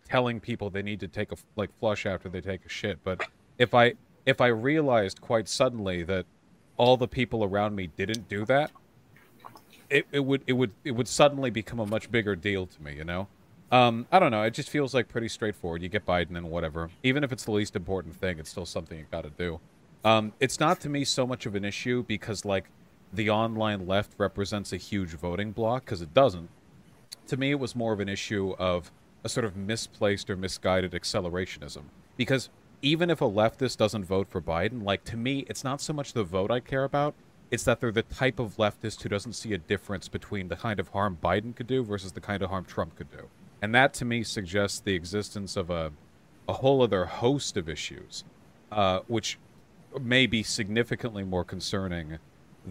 telling 0.07 0.39
people 0.39 0.69
they 0.69 0.83
need 0.83 1.01
to 1.01 1.09
take 1.09 1.33
a 1.33 1.37
like 1.57 1.71
flush 1.81 2.05
after 2.05 2.29
they 2.29 2.43
take 2.43 2.67
a 2.67 2.69
shit. 2.69 2.99
But 3.03 3.27
if 3.57 3.73
I 3.73 3.95
if 4.27 4.43
I 4.43 4.49
realized 4.49 5.23
quite 5.23 5.49
suddenly 5.49 6.03
that 6.03 6.27
all 6.77 6.99
the 6.99 7.09
people 7.09 7.43
around 7.43 7.75
me 7.75 7.87
didn't 7.87 8.29
do 8.29 8.45
that, 8.45 8.71
it, 9.89 10.07
it 10.13 10.21
would 10.27 10.43
it 10.47 10.53
would 10.53 10.73
it 10.85 10.91
would 10.91 11.09
suddenly 11.09 11.49
become 11.49 11.81
a 11.81 11.87
much 11.87 12.11
bigger 12.11 12.37
deal 12.37 12.67
to 12.67 12.83
me. 12.83 12.95
You 12.95 13.05
know. 13.05 13.29
Um, 13.71 14.07
I 14.13 14.19
don't 14.19 14.31
know. 14.31 14.43
It 14.43 14.53
just 14.53 14.69
feels 14.69 14.93
like 14.93 15.09
pretty 15.09 15.29
straightforward. 15.29 15.83
You 15.83 15.89
get 15.89 16.05
Biden 16.05 16.37
and 16.37 16.51
whatever. 16.51 16.91
Even 17.03 17.25
if 17.25 17.33
it's 17.33 17.47
the 17.47 17.53
least 17.53 17.75
important 17.75 18.15
thing, 18.15 18.39
it's 18.39 18.51
still 18.51 18.67
something 18.67 18.99
you 18.99 19.07
got 19.11 19.23
to 19.23 19.31
do. 19.31 19.61
Um, 20.05 20.35
it's 20.39 20.61
not 20.61 20.81
to 20.81 20.91
me 20.91 21.07
so 21.07 21.27
much 21.27 21.47
of 21.47 21.55
an 21.55 21.65
issue 21.65 22.05
because 22.07 22.45
like 22.45 22.67
the 23.11 23.31
online 23.31 23.87
left 23.87 24.13
represents 24.19 24.75
a 24.75 24.77
huge 24.77 25.13
voting 25.13 25.53
bloc 25.53 25.87
because 25.87 26.03
it 26.03 26.13
doesn't. 26.13 26.51
To 27.33 27.39
me, 27.39 27.51
it 27.51 27.59
was 27.59 27.75
more 27.75 27.95
of 27.95 28.01
an 28.01 28.11
issue 28.11 28.55
of 28.59 28.93
a 29.25 29.29
sort 29.31 29.47
of 29.47 29.57
misplaced 29.57 30.29
or 30.29 30.37
misguided 30.37 30.93
accelerationism. 30.93 31.85
Because 32.19 32.51
even 32.83 33.09
if 33.09 33.23
a 33.23 33.25
leftist 33.25 33.79
doesn't 33.79 34.05
vote 34.05 34.29
for 34.29 34.43
Biden, 34.43 34.85
like 34.85 35.03
to 35.05 35.17
me, 35.17 35.47
it's 35.49 35.65
not 35.65 35.81
so 35.81 35.95
much 35.95 36.13
the 36.13 36.25
vote 36.25 36.51
I 36.51 36.61
care 36.61 36.85
about. 36.85 37.15
It's 37.51 37.65
that 37.65 37.81
they're 37.81 37.91
the 37.91 38.03
type 38.03 38.39
of 38.39 38.59
leftist 38.59 39.01
who 39.01 39.09
doesn't 39.09 39.33
see 39.33 39.55
a 39.55 39.57
difference 39.57 40.09
between 40.09 40.49
the 40.49 40.57
kind 40.57 40.79
of 40.79 40.89
harm 40.89 41.17
Biden 41.25 41.57
could 41.57 41.67
do 41.67 41.83
versus 41.83 42.13
the 42.13 42.21
kind 42.21 42.43
of 42.43 42.51
harm 42.51 42.67
Trump 42.67 42.97
could 42.97 43.11
do. 43.11 43.31
And 43.63 43.75
that 43.75 43.95
to 43.95 44.05
me 44.05 44.25
suggests 44.25 44.81
the 44.81 44.95
existence 44.95 45.57
of 45.57 45.71
a, 45.71 45.91
a 46.47 46.53
whole 46.53 46.83
other 46.83 47.07
host 47.07 47.57
of 47.57 47.67
issues, 47.67 48.25
uh, 48.71 49.01
which 49.07 49.39
may 49.99 50.27
be 50.27 50.43
significantly 50.43 51.25
more 51.25 51.45
concerning 51.45 52.19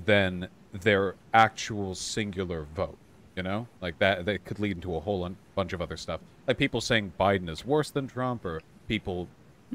than 0.05 0.49
their 0.71 1.15
actual 1.33 1.95
singular 1.95 2.61
vote. 2.61 2.99
You 3.41 3.49
know, 3.49 3.67
like 3.81 3.97
that 3.97 4.25
that 4.25 4.45
could 4.45 4.59
lead 4.59 4.73
into 4.73 4.95
a 4.95 4.99
whole 4.99 5.23
un- 5.23 5.35
bunch 5.55 5.73
of 5.73 5.81
other 5.81 5.97
stuff, 5.97 6.21
like 6.45 6.59
people 6.59 6.79
saying 6.79 7.13
Biden 7.19 7.49
is 7.49 7.65
worse 7.65 7.89
than 7.89 8.07
Trump, 8.07 8.45
or 8.45 8.61
people 8.87 9.27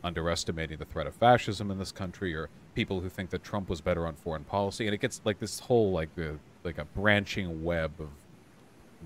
underestimating 0.05 0.79
the 0.79 0.85
threat 0.85 1.09
of 1.09 1.17
fascism 1.17 1.73
in 1.73 1.79
this 1.81 1.91
country, 1.91 2.33
or 2.33 2.49
people 2.77 3.01
who 3.01 3.09
think 3.09 3.31
that 3.31 3.43
Trump 3.43 3.69
was 3.69 3.81
better 3.81 4.07
on 4.07 4.15
foreign 4.15 4.45
policy, 4.45 4.87
and 4.87 4.95
it 4.95 5.01
gets 5.01 5.21
like 5.25 5.41
this 5.41 5.59
whole 5.59 5.91
like 5.91 6.11
a, 6.17 6.39
like 6.63 6.79
a 6.79 6.85
branching 6.85 7.65
web 7.65 7.91
of 7.99 8.11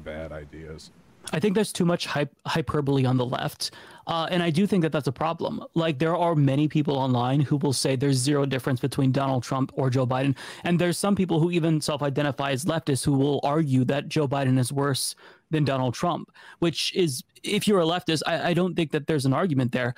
bad 0.04 0.30
ideas. 0.30 0.90
I 1.32 1.38
think 1.38 1.54
there's 1.54 1.72
too 1.72 1.84
much 1.84 2.06
hype, 2.06 2.34
hyperbole 2.46 3.04
on 3.04 3.16
the 3.16 3.26
left. 3.26 3.70
Uh, 4.06 4.26
and 4.30 4.42
I 4.42 4.50
do 4.50 4.66
think 4.66 4.82
that 4.82 4.90
that's 4.90 5.06
a 5.06 5.12
problem. 5.12 5.62
Like, 5.74 5.98
there 5.98 6.16
are 6.16 6.34
many 6.34 6.66
people 6.66 6.96
online 6.96 7.40
who 7.40 7.56
will 7.56 7.72
say 7.72 7.94
there's 7.94 8.16
zero 8.16 8.44
difference 8.44 8.80
between 8.80 9.12
Donald 9.12 9.42
Trump 9.44 9.70
or 9.74 9.90
Joe 9.90 10.06
Biden. 10.06 10.36
And 10.64 10.78
there's 10.78 10.98
some 10.98 11.14
people 11.14 11.38
who 11.38 11.50
even 11.50 11.80
self 11.80 12.02
identify 12.02 12.50
as 12.50 12.64
leftists 12.64 13.04
who 13.04 13.12
will 13.12 13.40
argue 13.44 13.84
that 13.84 14.08
Joe 14.08 14.26
Biden 14.26 14.58
is 14.58 14.72
worse 14.72 15.14
than 15.50 15.64
Donald 15.64 15.94
Trump, 15.94 16.30
which 16.58 16.94
is, 16.96 17.22
if 17.44 17.68
you're 17.68 17.80
a 17.80 17.84
leftist, 17.84 18.22
I, 18.26 18.50
I 18.50 18.54
don't 18.54 18.74
think 18.74 18.90
that 18.92 19.06
there's 19.06 19.26
an 19.26 19.32
argument 19.32 19.72
there 19.72 19.94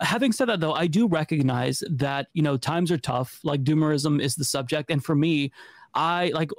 having 0.00 0.32
said 0.32 0.48
that 0.48 0.58
though 0.58 0.72
i 0.72 0.88
do 0.88 1.06
recognize 1.06 1.82
that 1.88 2.26
you 2.32 2.42
know 2.42 2.56
times 2.56 2.90
are 2.90 2.98
tough 2.98 3.38
like 3.44 3.62
doomerism 3.62 4.20
is 4.20 4.34
the 4.34 4.44
subject 4.44 4.90
and 4.90 5.04
for 5.04 5.14
me 5.14 5.52
i 5.94 6.32
like 6.34 6.50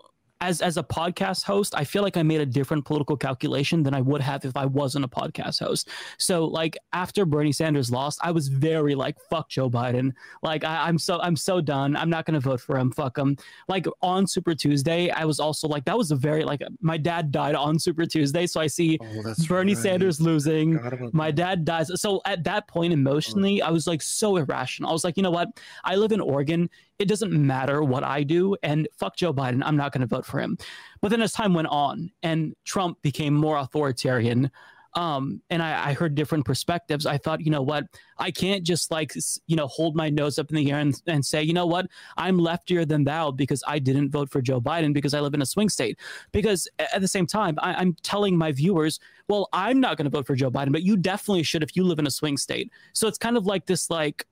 as 0.41 0.61
as 0.61 0.77
a 0.77 0.83
podcast 0.83 1.43
host, 1.43 1.73
I 1.75 1.83
feel 1.83 2.03
like 2.03 2.17
I 2.17 2.23
made 2.23 2.41
a 2.41 2.45
different 2.45 2.86
political 2.86 3.15
calculation 3.15 3.83
than 3.83 3.93
I 3.93 4.01
would 4.01 4.21
have 4.21 4.43
if 4.45 4.55
I 4.57 4.65
wasn't 4.65 5.05
a 5.05 5.07
podcast 5.07 5.59
host. 5.59 5.89
So 6.17 6.45
like 6.45 6.77
after 6.93 7.25
Bernie 7.25 7.51
Sanders 7.51 7.89
lost, 7.89 8.19
I 8.21 8.31
was 8.31 8.49
very 8.49 8.95
like 8.95 9.15
fuck 9.29 9.49
Joe 9.49 9.69
Biden. 9.69 10.11
Like 10.43 10.63
I, 10.63 10.89
am 10.89 10.97
so 10.97 11.19
I'm 11.21 11.36
so 11.36 11.61
done. 11.61 11.95
I'm 11.95 12.09
not 12.09 12.25
gonna 12.25 12.39
vote 12.39 12.59
for 12.59 12.77
him. 12.77 12.91
Fuck 12.91 13.17
him. 13.17 13.38
Like 13.67 13.86
on 14.01 14.27
Super 14.27 14.53
Tuesday, 14.53 15.09
I 15.09 15.25
was 15.25 15.39
also 15.39 15.67
like 15.67 15.86
that 15.86 15.97
was 15.97 16.11
a 16.11 16.15
very 16.15 16.43
like 16.43 16.61
my 16.81 16.97
dad 16.97 17.31
died 17.31 17.55
on 17.55 17.79
Super 17.79 18.05
Tuesday, 18.05 18.45
so 18.45 18.59
I 18.59 18.67
see 18.67 18.99
oh, 19.01 19.33
Bernie 19.47 19.73
right. 19.73 19.81
Sanders 19.81 20.19
losing. 20.19 20.79
My 21.13 21.31
dad 21.31 21.65
dies. 21.65 21.89
So 22.01 22.21
at 22.25 22.43
that 22.43 22.67
point 22.67 22.93
emotionally, 22.93 23.61
I 23.61 23.69
was 23.69 23.88
like 23.88 24.01
so 24.01 24.38
irrational. 24.38 24.89
I 24.89 24.93
was 24.93 25.03
like, 25.03 25.17
you 25.17 25.23
know 25.23 25.31
what? 25.31 25.47
I 25.83 25.95
live 25.95 26.11
in 26.11 26.19
Oregon 26.19 26.69
it 26.99 27.07
doesn't 27.07 27.31
matter 27.31 27.83
what 27.83 28.03
I 28.03 28.23
do. 28.23 28.55
And 28.63 28.87
fuck 28.97 29.17
Joe 29.17 29.33
Biden, 29.33 29.61
I'm 29.65 29.77
not 29.77 29.91
going 29.91 30.01
to 30.01 30.07
vote 30.07 30.25
for 30.25 30.39
him. 30.39 30.57
But 31.01 31.09
then 31.09 31.21
as 31.21 31.33
time 31.33 31.53
went 31.53 31.67
on 31.67 32.11
and 32.23 32.55
Trump 32.63 33.01
became 33.01 33.33
more 33.33 33.57
authoritarian, 33.57 34.51
um, 34.95 35.41
and 35.49 35.61
I, 35.61 35.89
I, 35.89 35.93
heard 35.93 36.15
different 36.15 36.45
perspectives. 36.45 37.05
I 37.05 37.17
thought, 37.17 37.41
you 37.41 37.51
know 37.51 37.61
what, 37.61 37.85
I 38.17 38.31
can't 38.31 38.63
just 38.63 38.91
like 38.91 39.13
you 39.45 39.57
know 39.57 39.67
hold 39.67 39.93
my 39.93 40.09
nose 40.09 40.39
up 40.39 40.49
in 40.49 40.55
the 40.55 40.71
air 40.71 40.79
and, 40.79 40.95
and 41.05 41.25
say, 41.25 41.43
you 41.43 41.51
know 41.51 41.65
what, 41.65 41.87
I'm 42.15 42.37
leftier 42.37 42.87
than 42.87 43.03
thou 43.03 43.31
because 43.31 43.61
I 43.67 43.77
didn't 43.79 44.09
vote 44.09 44.29
for 44.29 44.41
Joe 44.41 44.61
Biden 44.61 44.93
because 44.93 45.13
I 45.13 45.19
live 45.19 45.33
in 45.33 45.41
a 45.41 45.45
swing 45.45 45.67
state. 45.67 45.99
Because 46.31 46.67
at 46.79 47.01
the 47.01 47.09
same 47.09 47.27
time, 47.27 47.57
I, 47.61 47.73
I'm 47.73 47.93
telling 48.03 48.37
my 48.37 48.53
viewers, 48.53 49.01
well, 49.27 49.49
I'm 49.51 49.81
not 49.81 49.97
going 49.97 50.05
to 50.05 50.09
vote 50.09 50.27
for 50.27 50.35
Joe 50.35 50.49
Biden, 50.49 50.71
but 50.71 50.83
you 50.83 50.95
definitely 50.95 51.43
should 51.43 51.61
if 51.61 51.75
you 51.75 51.83
live 51.83 51.99
in 51.99 52.07
a 52.07 52.11
swing 52.11 52.37
state. 52.37 52.71
So 52.93 53.09
it's 53.09 53.17
kind 53.17 53.35
of 53.35 53.45
like 53.45 53.65
this 53.65 53.89
like 53.89 54.25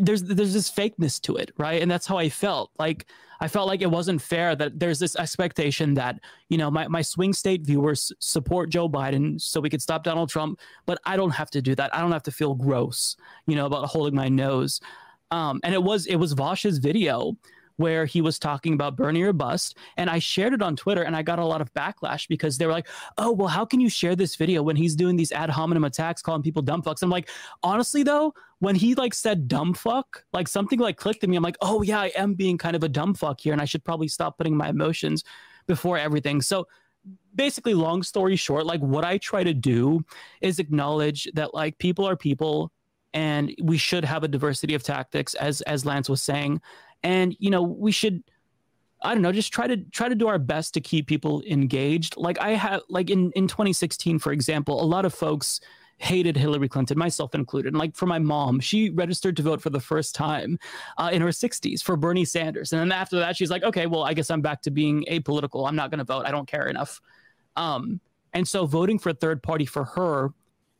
there's 0.00 0.22
there's 0.22 0.52
this 0.52 0.70
fakeness 0.70 1.20
to 1.22 1.36
it, 1.36 1.52
right? 1.58 1.82
And 1.82 1.90
that's 1.90 2.06
how 2.06 2.16
I 2.16 2.28
felt. 2.28 2.70
Like 2.78 3.06
I 3.40 3.48
felt 3.48 3.66
like 3.66 3.82
it 3.82 3.90
wasn't 3.90 4.22
fair 4.22 4.54
that 4.56 4.78
there's 4.78 4.98
this 4.98 5.16
expectation 5.16 5.94
that 5.94 6.20
you 6.48 6.58
know 6.58 6.70
my 6.70 6.86
my 6.88 7.02
swing 7.02 7.32
state 7.32 7.62
viewers 7.62 8.12
support 8.18 8.70
Joe 8.70 8.88
Biden 8.88 9.40
so 9.40 9.60
we 9.60 9.70
could 9.70 9.82
stop 9.82 10.04
Donald 10.04 10.28
Trump, 10.28 10.60
but 10.86 10.98
I 11.04 11.16
don't 11.16 11.30
have 11.30 11.50
to 11.50 11.62
do 11.62 11.74
that. 11.74 11.94
I 11.94 12.00
don't 12.00 12.12
have 12.12 12.22
to 12.24 12.32
feel 12.32 12.54
gross, 12.54 13.16
you 13.46 13.56
know, 13.56 13.66
about 13.66 13.86
holding 13.86 14.14
my 14.14 14.28
nose. 14.28 14.80
Um, 15.30 15.60
and 15.64 15.74
it 15.74 15.82
was 15.82 16.06
it 16.06 16.16
was 16.16 16.32
Vaush's 16.32 16.78
video 16.78 17.36
where 17.82 18.06
he 18.06 18.20
was 18.20 18.38
talking 18.38 18.74
about 18.74 18.94
Bernie 18.94 19.22
or 19.22 19.32
bust. 19.32 19.76
And 19.96 20.08
I 20.08 20.20
shared 20.20 20.54
it 20.54 20.62
on 20.62 20.76
Twitter 20.76 21.02
and 21.02 21.16
I 21.16 21.22
got 21.22 21.40
a 21.40 21.44
lot 21.44 21.60
of 21.60 21.74
backlash 21.74 22.28
because 22.28 22.56
they 22.56 22.64
were 22.64 22.72
like, 22.72 22.86
oh, 23.18 23.32
well, 23.32 23.48
how 23.48 23.64
can 23.64 23.80
you 23.80 23.88
share 23.88 24.14
this 24.14 24.36
video 24.36 24.62
when 24.62 24.76
he's 24.76 24.94
doing 24.94 25.16
these 25.16 25.32
ad 25.32 25.50
hominem 25.50 25.82
attacks, 25.82 26.22
calling 26.22 26.42
people 26.42 26.62
dumb 26.62 26.80
fucks? 26.80 27.02
I'm 27.02 27.10
like, 27.10 27.28
honestly, 27.64 28.04
though, 28.04 28.34
when 28.60 28.76
he 28.76 28.94
like 28.94 29.14
said 29.14 29.48
dumb 29.48 29.74
fuck, 29.74 30.24
like 30.32 30.46
something 30.46 30.78
like 30.78 30.96
clicked 30.96 31.24
in 31.24 31.30
me. 31.30 31.36
I'm 31.36 31.42
like, 31.42 31.58
oh, 31.60 31.82
yeah, 31.82 32.00
I 32.00 32.12
am 32.16 32.34
being 32.34 32.56
kind 32.56 32.76
of 32.76 32.84
a 32.84 32.88
dumb 32.88 33.14
fuck 33.14 33.40
here. 33.40 33.52
And 33.52 33.60
I 33.60 33.64
should 33.64 33.82
probably 33.82 34.06
stop 34.06 34.38
putting 34.38 34.56
my 34.56 34.68
emotions 34.68 35.24
before 35.66 35.98
everything. 35.98 36.40
So, 36.40 36.68
basically 37.34 37.74
long 37.74 38.00
story 38.04 38.36
short 38.36 38.64
like 38.64 38.80
what 38.80 39.04
i 39.04 39.18
try 39.18 39.42
to 39.42 39.52
do 39.52 40.04
is 40.40 40.60
acknowledge 40.60 41.28
that 41.34 41.52
like 41.52 41.76
people 41.78 42.08
are 42.08 42.14
people 42.14 42.70
and 43.14 43.54
we 43.62 43.76
should 43.76 44.04
have 44.04 44.22
a 44.22 44.28
diversity 44.28 44.74
of 44.74 44.82
tactics 44.82 45.34
as 45.34 45.60
as 45.62 45.84
lance 45.84 46.08
was 46.08 46.22
saying 46.22 46.60
and 47.02 47.36
you 47.38 47.50
know 47.50 47.62
we 47.62 47.92
should 47.92 48.22
I 49.04 49.14
don't 49.14 49.22
know, 49.22 49.32
just 49.32 49.52
try 49.52 49.66
to 49.66 49.76
try 49.76 50.08
to 50.08 50.14
do 50.14 50.28
our 50.28 50.38
best 50.38 50.74
to 50.74 50.80
keep 50.80 51.08
people 51.08 51.42
engaged. 51.48 52.16
Like 52.16 52.40
I 52.40 52.50
have 52.50 52.82
like 52.88 53.10
in 53.10 53.32
in 53.32 53.48
2016 53.48 54.18
for 54.18 54.32
example, 54.32 54.82
a 54.82 54.86
lot 54.86 55.04
of 55.04 55.12
folks 55.12 55.60
hated 55.98 56.36
Hillary 56.36 56.68
Clinton, 56.68 56.98
myself 56.98 57.34
included. 57.34 57.68
And 57.68 57.78
like 57.78 57.94
for 57.94 58.06
my 58.06 58.18
mom, 58.18 58.58
she 58.58 58.90
registered 58.90 59.36
to 59.36 59.42
vote 59.42 59.62
for 59.62 59.70
the 59.70 59.80
first 59.80 60.16
time 60.16 60.58
uh, 60.98 61.10
in 61.12 61.22
her 61.22 61.28
60s 61.28 61.80
for 61.80 61.96
Bernie 61.96 62.24
Sanders. 62.24 62.72
And 62.72 62.80
then 62.80 62.90
after 62.90 63.20
that, 63.20 63.36
she's 63.36 63.50
like, 63.50 63.62
okay, 63.62 63.86
well, 63.86 64.02
I 64.02 64.12
guess 64.12 64.28
I'm 64.28 64.40
back 64.40 64.62
to 64.62 64.72
being 64.72 65.04
apolitical. 65.08 65.68
I'm 65.68 65.76
not 65.76 65.90
going 65.90 65.98
to 65.98 66.04
vote. 66.04 66.26
I 66.26 66.32
don't 66.32 66.48
care 66.48 66.66
enough. 66.66 67.00
Um, 67.54 68.00
and 68.32 68.48
so 68.48 68.66
voting 68.66 68.98
for 68.98 69.10
a 69.10 69.14
third 69.14 69.44
party 69.44 69.64
for 69.64 69.84
her 69.84 70.30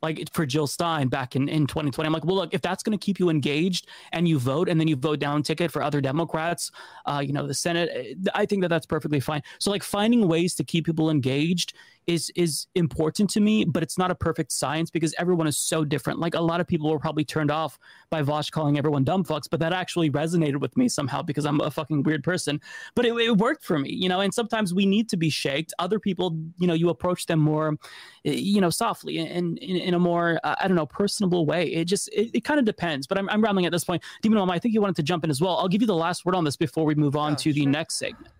like 0.02 0.28
for 0.32 0.44
Jill 0.44 0.66
Stein 0.66 1.08
back 1.08 1.36
in, 1.36 1.48
in 1.48 1.66
2020. 1.66 2.06
I'm 2.06 2.12
like, 2.12 2.24
well, 2.24 2.36
look, 2.36 2.52
if 2.52 2.60
that's 2.60 2.82
going 2.82 2.98
to 2.98 3.02
keep 3.02 3.20
you 3.20 3.28
engaged 3.28 3.88
and 4.12 4.26
you 4.26 4.38
vote 4.38 4.68
and 4.68 4.78
then 4.80 4.88
you 4.88 4.96
vote 4.96 5.20
down 5.20 5.42
ticket 5.42 5.70
for 5.70 5.82
other 5.82 6.00
Democrats, 6.00 6.70
uh, 7.06 7.22
you 7.24 7.32
know, 7.32 7.46
the 7.46 7.54
Senate, 7.54 8.18
I 8.34 8.46
think 8.46 8.62
that 8.62 8.68
that's 8.68 8.86
perfectly 8.86 9.20
fine. 9.20 9.42
So 9.58 9.70
like 9.70 9.82
finding 9.82 10.26
ways 10.26 10.54
to 10.56 10.64
keep 10.64 10.86
people 10.86 11.10
engaged 11.10 11.74
is 12.06 12.30
is 12.34 12.66
important 12.74 13.30
to 13.30 13.40
me, 13.40 13.64
but 13.64 13.82
it's 13.82 13.96
not 13.96 14.10
a 14.10 14.14
perfect 14.14 14.52
science 14.52 14.90
because 14.90 15.14
everyone 15.18 15.46
is 15.46 15.56
so 15.56 15.84
different. 15.84 16.18
Like 16.18 16.34
a 16.34 16.40
lot 16.40 16.60
of 16.60 16.66
people 16.66 16.90
were 16.90 16.98
probably 16.98 17.24
turned 17.24 17.50
off 17.50 17.78
by 18.10 18.22
Vaush 18.22 18.50
calling 18.50 18.78
everyone 18.78 19.04
dumb 19.04 19.24
fucks, 19.24 19.48
but 19.50 19.60
that 19.60 19.72
actually 19.72 20.10
resonated 20.10 20.56
with 20.56 20.76
me 20.76 20.88
somehow 20.88 21.22
because 21.22 21.44
I'm 21.44 21.60
a 21.60 21.70
fucking 21.70 22.02
weird 22.02 22.24
person. 22.24 22.60
But 22.94 23.06
it, 23.06 23.14
it 23.14 23.36
worked 23.36 23.64
for 23.64 23.78
me, 23.78 23.90
you 23.90 24.08
know. 24.08 24.20
And 24.20 24.34
sometimes 24.34 24.74
we 24.74 24.86
need 24.86 25.08
to 25.10 25.16
be 25.16 25.30
shaked. 25.30 25.72
Other 25.78 25.98
people, 25.98 26.36
you 26.58 26.66
know, 26.66 26.74
you 26.74 26.88
approach 26.88 27.26
them 27.26 27.38
more, 27.38 27.76
you 28.24 28.60
know, 28.60 28.70
softly 28.70 29.18
and 29.18 29.58
in, 29.58 29.76
in 29.76 29.94
a 29.94 29.98
more 29.98 30.40
uh, 30.44 30.56
I 30.60 30.68
don't 30.68 30.76
know 30.76 30.86
personable 30.86 31.46
way. 31.46 31.66
It 31.66 31.84
just 31.84 32.08
it, 32.08 32.30
it 32.34 32.44
kind 32.44 32.58
of 32.58 32.66
depends. 32.66 33.06
But 33.06 33.18
I'm, 33.18 33.28
I'm 33.28 33.42
rambling 33.42 33.66
at 33.66 33.72
this 33.72 33.84
point. 33.84 34.02
Demon 34.22 34.42
I 34.50 34.58
think 34.58 34.74
you 34.74 34.80
wanted 34.80 34.96
to 34.96 35.02
jump 35.02 35.24
in 35.24 35.30
as 35.30 35.40
well. 35.40 35.56
I'll 35.56 35.68
give 35.68 35.82
you 35.82 35.86
the 35.86 35.94
last 35.94 36.24
word 36.24 36.34
on 36.34 36.44
this 36.44 36.56
before 36.56 36.84
we 36.84 36.94
move 36.94 37.16
on 37.16 37.32
oh, 37.32 37.36
to 37.36 37.42
sure. 37.42 37.52
the 37.52 37.66
next 37.66 37.94
segment 37.94 38.32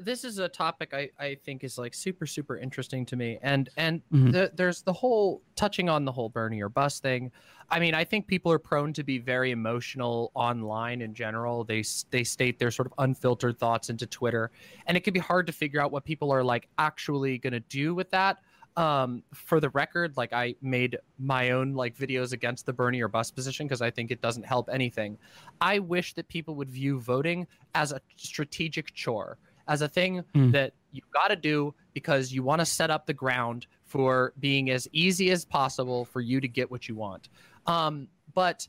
this 0.00 0.24
is 0.24 0.38
a 0.38 0.48
topic 0.48 0.94
I, 0.94 1.10
I 1.18 1.36
think 1.44 1.62
is 1.62 1.76
like 1.78 1.94
super 1.94 2.26
super 2.26 2.56
interesting 2.56 3.04
to 3.06 3.16
me 3.16 3.38
and 3.42 3.68
and 3.76 4.00
mm-hmm. 4.12 4.30
the, 4.30 4.50
there's 4.54 4.82
the 4.82 4.92
whole 4.92 5.42
touching 5.56 5.88
on 5.88 6.04
the 6.04 6.12
whole 6.12 6.28
Bernie 6.28 6.62
or 6.62 6.68
bust 6.68 7.02
thing. 7.02 7.30
I 7.70 7.78
mean 7.78 7.94
i 7.94 8.04
think 8.04 8.26
people 8.26 8.50
are 8.50 8.58
prone 8.58 8.92
to 8.94 9.04
be 9.04 9.18
very 9.18 9.50
emotional 9.50 10.32
online 10.34 11.02
in 11.02 11.14
general. 11.14 11.64
They 11.64 11.84
they 12.10 12.24
state 12.24 12.58
their 12.58 12.70
sort 12.70 12.86
of 12.86 12.94
unfiltered 12.98 13.58
thoughts 13.58 13.90
into 13.90 14.06
twitter 14.06 14.50
and 14.86 14.96
it 14.96 15.00
can 15.00 15.12
be 15.12 15.20
hard 15.20 15.46
to 15.46 15.52
figure 15.52 15.80
out 15.80 15.92
what 15.92 16.04
people 16.04 16.32
are 16.32 16.42
like 16.42 16.68
actually 16.78 17.38
going 17.38 17.52
to 17.52 17.60
do 17.60 17.94
with 17.94 18.10
that. 18.10 18.38
Um 18.76 19.22
for 19.34 19.60
the 19.60 19.68
record 19.70 20.16
like 20.16 20.32
i 20.32 20.54
made 20.62 20.96
my 21.18 21.50
own 21.50 21.74
like 21.74 21.96
videos 21.96 22.32
against 22.32 22.66
the 22.66 22.72
bernie 22.72 23.02
or 23.02 23.08
bust 23.08 23.34
position 23.34 23.66
because 23.66 23.82
i 23.82 23.90
think 23.90 24.10
it 24.10 24.20
doesn't 24.20 24.44
help 24.44 24.68
anything. 24.72 25.18
I 25.60 25.80
wish 25.80 26.14
that 26.14 26.28
people 26.28 26.54
would 26.56 26.70
view 26.70 26.98
voting 27.00 27.46
as 27.74 27.92
a 27.92 28.00
strategic 28.16 28.94
chore 28.94 29.38
as 29.68 29.82
a 29.82 29.88
thing 29.88 30.24
mm. 30.34 30.52
that 30.52 30.72
you 30.92 31.02
got 31.12 31.28
to 31.28 31.36
do 31.36 31.74
because 31.92 32.32
you 32.32 32.42
want 32.42 32.60
to 32.60 32.66
set 32.66 32.90
up 32.90 33.06
the 33.06 33.14
ground 33.14 33.66
for 33.84 34.32
being 34.38 34.70
as 34.70 34.88
easy 34.92 35.30
as 35.30 35.44
possible 35.44 36.04
for 36.04 36.20
you 36.20 36.40
to 36.40 36.48
get 36.48 36.70
what 36.70 36.88
you 36.88 36.94
want. 36.94 37.28
Um, 37.66 38.08
but 38.34 38.66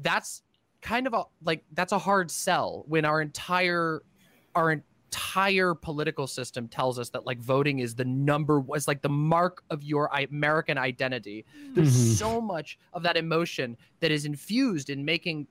that's 0.00 0.42
kind 0.80 1.06
of 1.06 1.14
a 1.14 1.24
like 1.42 1.64
that's 1.72 1.92
a 1.92 1.98
hard 1.98 2.30
sell 2.30 2.84
when 2.86 3.04
our 3.04 3.22
entire 3.22 4.02
our 4.54 4.70
entire 4.70 5.74
political 5.74 6.26
system 6.26 6.66
tells 6.66 6.98
us 6.98 7.08
that 7.10 7.24
like 7.24 7.38
voting 7.38 7.78
is 7.78 7.94
the 7.94 8.04
number 8.04 8.58
was 8.58 8.88
like 8.88 9.00
the 9.00 9.08
mark 9.08 9.62
of 9.70 9.82
your 9.82 10.10
American 10.12 10.76
identity. 10.76 11.44
There's 11.72 11.96
mm-hmm. 11.96 12.14
so 12.14 12.40
much 12.40 12.78
of 12.92 13.04
that 13.04 13.16
emotion 13.16 13.76
that 14.00 14.10
is 14.10 14.24
infused 14.24 14.90
in 14.90 15.04
making 15.04 15.46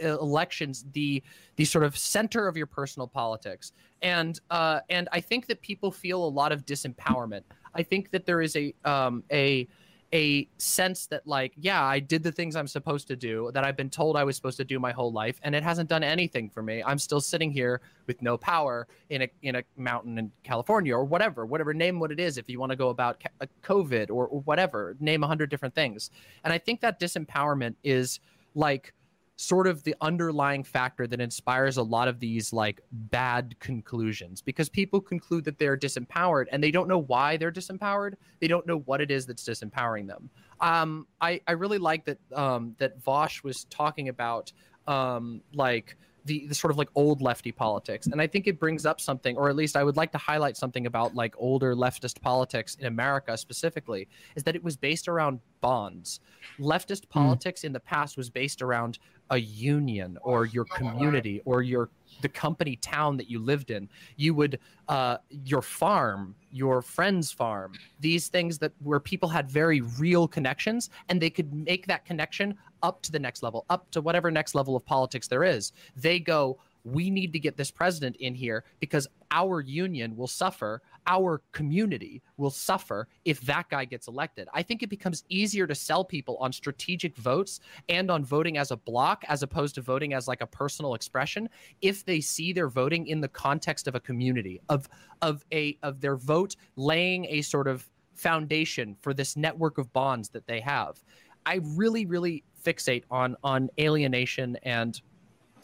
elections 0.00 0.84
the 0.92 1.22
the 1.56 1.64
sort 1.64 1.84
of 1.84 1.96
center 1.96 2.48
of 2.48 2.56
your 2.56 2.66
personal 2.66 3.06
politics. 3.06 3.72
And 4.02 4.40
uh, 4.50 4.80
and 4.90 5.08
I 5.12 5.20
think 5.20 5.46
that 5.46 5.60
people 5.62 5.90
feel 5.90 6.24
a 6.24 6.28
lot 6.28 6.52
of 6.52 6.66
disempowerment. 6.66 7.42
I 7.74 7.82
think 7.82 8.10
that 8.10 8.26
there 8.26 8.42
is 8.42 8.56
a 8.56 8.74
um, 8.84 9.22
a 9.32 9.68
a 10.12 10.48
sense 10.58 11.06
that 11.06 11.26
like 11.26 11.52
yeah 11.56 11.84
i 11.84 11.98
did 11.98 12.22
the 12.22 12.30
things 12.30 12.54
i'm 12.54 12.68
supposed 12.68 13.08
to 13.08 13.16
do 13.16 13.50
that 13.52 13.64
i've 13.64 13.76
been 13.76 13.90
told 13.90 14.16
i 14.16 14.22
was 14.22 14.36
supposed 14.36 14.56
to 14.56 14.64
do 14.64 14.78
my 14.78 14.92
whole 14.92 15.12
life 15.12 15.40
and 15.42 15.54
it 15.54 15.64
hasn't 15.64 15.88
done 15.88 16.04
anything 16.04 16.48
for 16.48 16.62
me. 16.62 16.82
I'm 16.82 16.98
still 16.98 17.20
sitting 17.20 17.50
here 17.50 17.80
with 18.06 18.22
no 18.22 18.36
power 18.36 18.86
in 19.10 19.22
a 19.22 19.28
in 19.42 19.56
a 19.56 19.62
mountain 19.76 20.18
in 20.18 20.30
california 20.44 20.94
or 20.94 21.04
whatever 21.04 21.44
whatever 21.44 21.74
name 21.74 21.98
what 21.98 22.12
it 22.12 22.20
is 22.20 22.38
if 22.38 22.48
you 22.48 22.60
want 22.60 22.70
to 22.70 22.76
go 22.76 22.90
about 22.90 23.22
uh, 23.40 23.46
covid 23.62 24.10
or, 24.10 24.28
or 24.28 24.40
whatever 24.42 24.96
name 25.00 25.24
a 25.24 25.26
hundred 25.26 25.50
different 25.50 25.74
things. 25.74 26.10
And 26.44 26.52
i 26.52 26.58
think 26.58 26.80
that 26.82 27.00
disempowerment 27.00 27.74
is 27.82 28.20
like 28.54 28.94
sort 29.36 29.66
of 29.66 29.82
the 29.84 29.94
underlying 30.00 30.64
factor 30.64 31.06
that 31.06 31.20
inspires 31.20 31.76
a 31.76 31.82
lot 31.82 32.08
of 32.08 32.18
these 32.18 32.54
like 32.54 32.80
bad 32.90 33.54
conclusions 33.60 34.40
because 34.40 34.68
people 34.70 34.98
conclude 34.98 35.44
that 35.44 35.58
they're 35.58 35.76
disempowered 35.76 36.46
and 36.50 36.64
they 36.64 36.70
don't 36.70 36.88
know 36.88 37.02
why 37.02 37.36
they're 37.36 37.52
disempowered 37.52 38.14
they 38.40 38.48
don't 38.48 38.66
know 38.66 38.78
what 38.80 39.00
it 39.00 39.10
is 39.10 39.26
that's 39.26 39.46
disempowering 39.46 40.06
them 40.06 40.30
um, 40.60 41.06
I, 41.20 41.42
I 41.46 41.52
really 41.52 41.76
like 41.76 42.06
that 42.06 42.18
um, 42.34 42.74
that 42.78 42.98
Vaush 43.02 43.44
was 43.44 43.64
talking 43.64 44.08
about 44.08 44.52
um, 44.86 45.42
like 45.52 45.96
the, 46.26 46.46
the 46.46 46.54
sort 46.54 46.70
of 46.70 46.76
like 46.78 46.88
old 46.94 47.22
lefty 47.22 47.52
politics 47.52 48.08
and 48.08 48.20
i 48.20 48.26
think 48.26 48.46
it 48.46 48.58
brings 48.58 48.84
up 48.84 49.00
something 49.00 49.36
or 49.36 49.48
at 49.48 49.56
least 49.56 49.76
i 49.76 49.84
would 49.84 49.96
like 49.96 50.12
to 50.12 50.18
highlight 50.18 50.56
something 50.56 50.86
about 50.86 51.14
like 51.14 51.34
older 51.38 51.74
leftist 51.74 52.20
politics 52.20 52.74
in 52.80 52.86
america 52.86 53.38
specifically 53.38 54.08
is 54.34 54.42
that 54.42 54.56
it 54.56 54.62
was 54.62 54.76
based 54.76 55.08
around 55.08 55.40
bonds 55.60 56.20
leftist 56.58 57.04
hmm. 57.04 57.20
politics 57.20 57.62
mm. 57.62 57.66
in 57.66 57.72
the 57.72 57.80
past 57.80 58.16
was 58.16 58.28
based 58.28 58.60
around 58.60 58.98
a 59.30 59.38
union 59.38 60.18
or 60.22 60.46
your 60.46 60.64
community 60.64 61.40
or 61.44 61.62
your 61.62 61.90
the 62.22 62.28
company 62.28 62.76
town 62.76 63.16
that 63.16 63.28
you 63.28 63.38
lived 63.38 63.70
in. 63.70 63.88
You 64.16 64.34
would 64.34 64.58
uh, 64.88 65.18
your 65.44 65.62
farm 65.62 66.34
your 66.52 66.80
friend's 66.80 67.30
farm 67.30 67.72
these 68.00 68.28
things 68.28 68.58
that 68.58 68.72
where 68.82 69.00
people 69.00 69.28
had 69.28 69.50
very 69.50 69.82
real 69.98 70.26
connections 70.26 70.88
and 71.08 71.20
they 71.20 71.28
could 71.28 71.52
make 71.52 71.86
that 71.86 72.04
connection 72.04 72.56
up 72.82 73.02
to 73.02 73.12
the 73.12 73.18
next 73.18 73.42
level 73.42 73.66
up 73.68 73.90
to 73.90 74.00
whatever 74.00 74.30
next 74.30 74.54
level 74.54 74.76
of 74.76 74.84
politics 74.84 75.28
there 75.28 75.44
is. 75.44 75.72
They 75.96 76.18
go 76.20 76.58
we 76.86 77.10
need 77.10 77.32
to 77.32 77.40
get 77.40 77.56
this 77.56 77.70
president 77.70 78.14
in 78.16 78.32
here 78.32 78.64
because 78.78 79.08
our 79.32 79.60
union 79.60 80.16
will 80.16 80.28
suffer, 80.28 80.80
our 81.08 81.42
community 81.50 82.22
will 82.36 82.50
suffer 82.50 83.08
if 83.24 83.40
that 83.40 83.68
guy 83.68 83.84
gets 83.84 84.06
elected. 84.06 84.46
I 84.54 84.62
think 84.62 84.84
it 84.84 84.88
becomes 84.88 85.24
easier 85.28 85.66
to 85.66 85.74
sell 85.74 86.04
people 86.04 86.36
on 86.36 86.52
strategic 86.52 87.16
votes 87.16 87.58
and 87.88 88.08
on 88.08 88.24
voting 88.24 88.56
as 88.56 88.70
a 88.70 88.76
block 88.76 89.24
as 89.28 89.42
opposed 89.42 89.74
to 89.74 89.80
voting 89.80 90.14
as 90.14 90.28
like 90.28 90.42
a 90.42 90.46
personal 90.46 90.94
expression 90.94 91.48
if 91.82 92.04
they 92.04 92.20
see 92.20 92.52
their 92.52 92.68
voting 92.68 93.08
in 93.08 93.20
the 93.20 93.28
context 93.28 93.88
of 93.88 93.96
a 93.96 94.00
community 94.00 94.60
of 94.68 94.88
of 95.22 95.44
a 95.52 95.76
of 95.82 96.00
their 96.00 96.16
vote 96.16 96.54
laying 96.76 97.24
a 97.26 97.42
sort 97.42 97.66
of 97.66 97.90
foundation 98.14 98.96
for 99.00 99.12
this 99.12 99.36
network 99.36 99.76
of 99.76 99.92
bonds 99.92 100.28
that 100.28 100.46
they 100.46 100.60
have. 100.60 101.02
I 101.44 101.60
really 101.62 102.06
really 102.06 102.44
fixate 102.64 103.02
on 103.10 103.36
on 103.42 103.70
alienation 103.78 104.56
and 104.62 105.00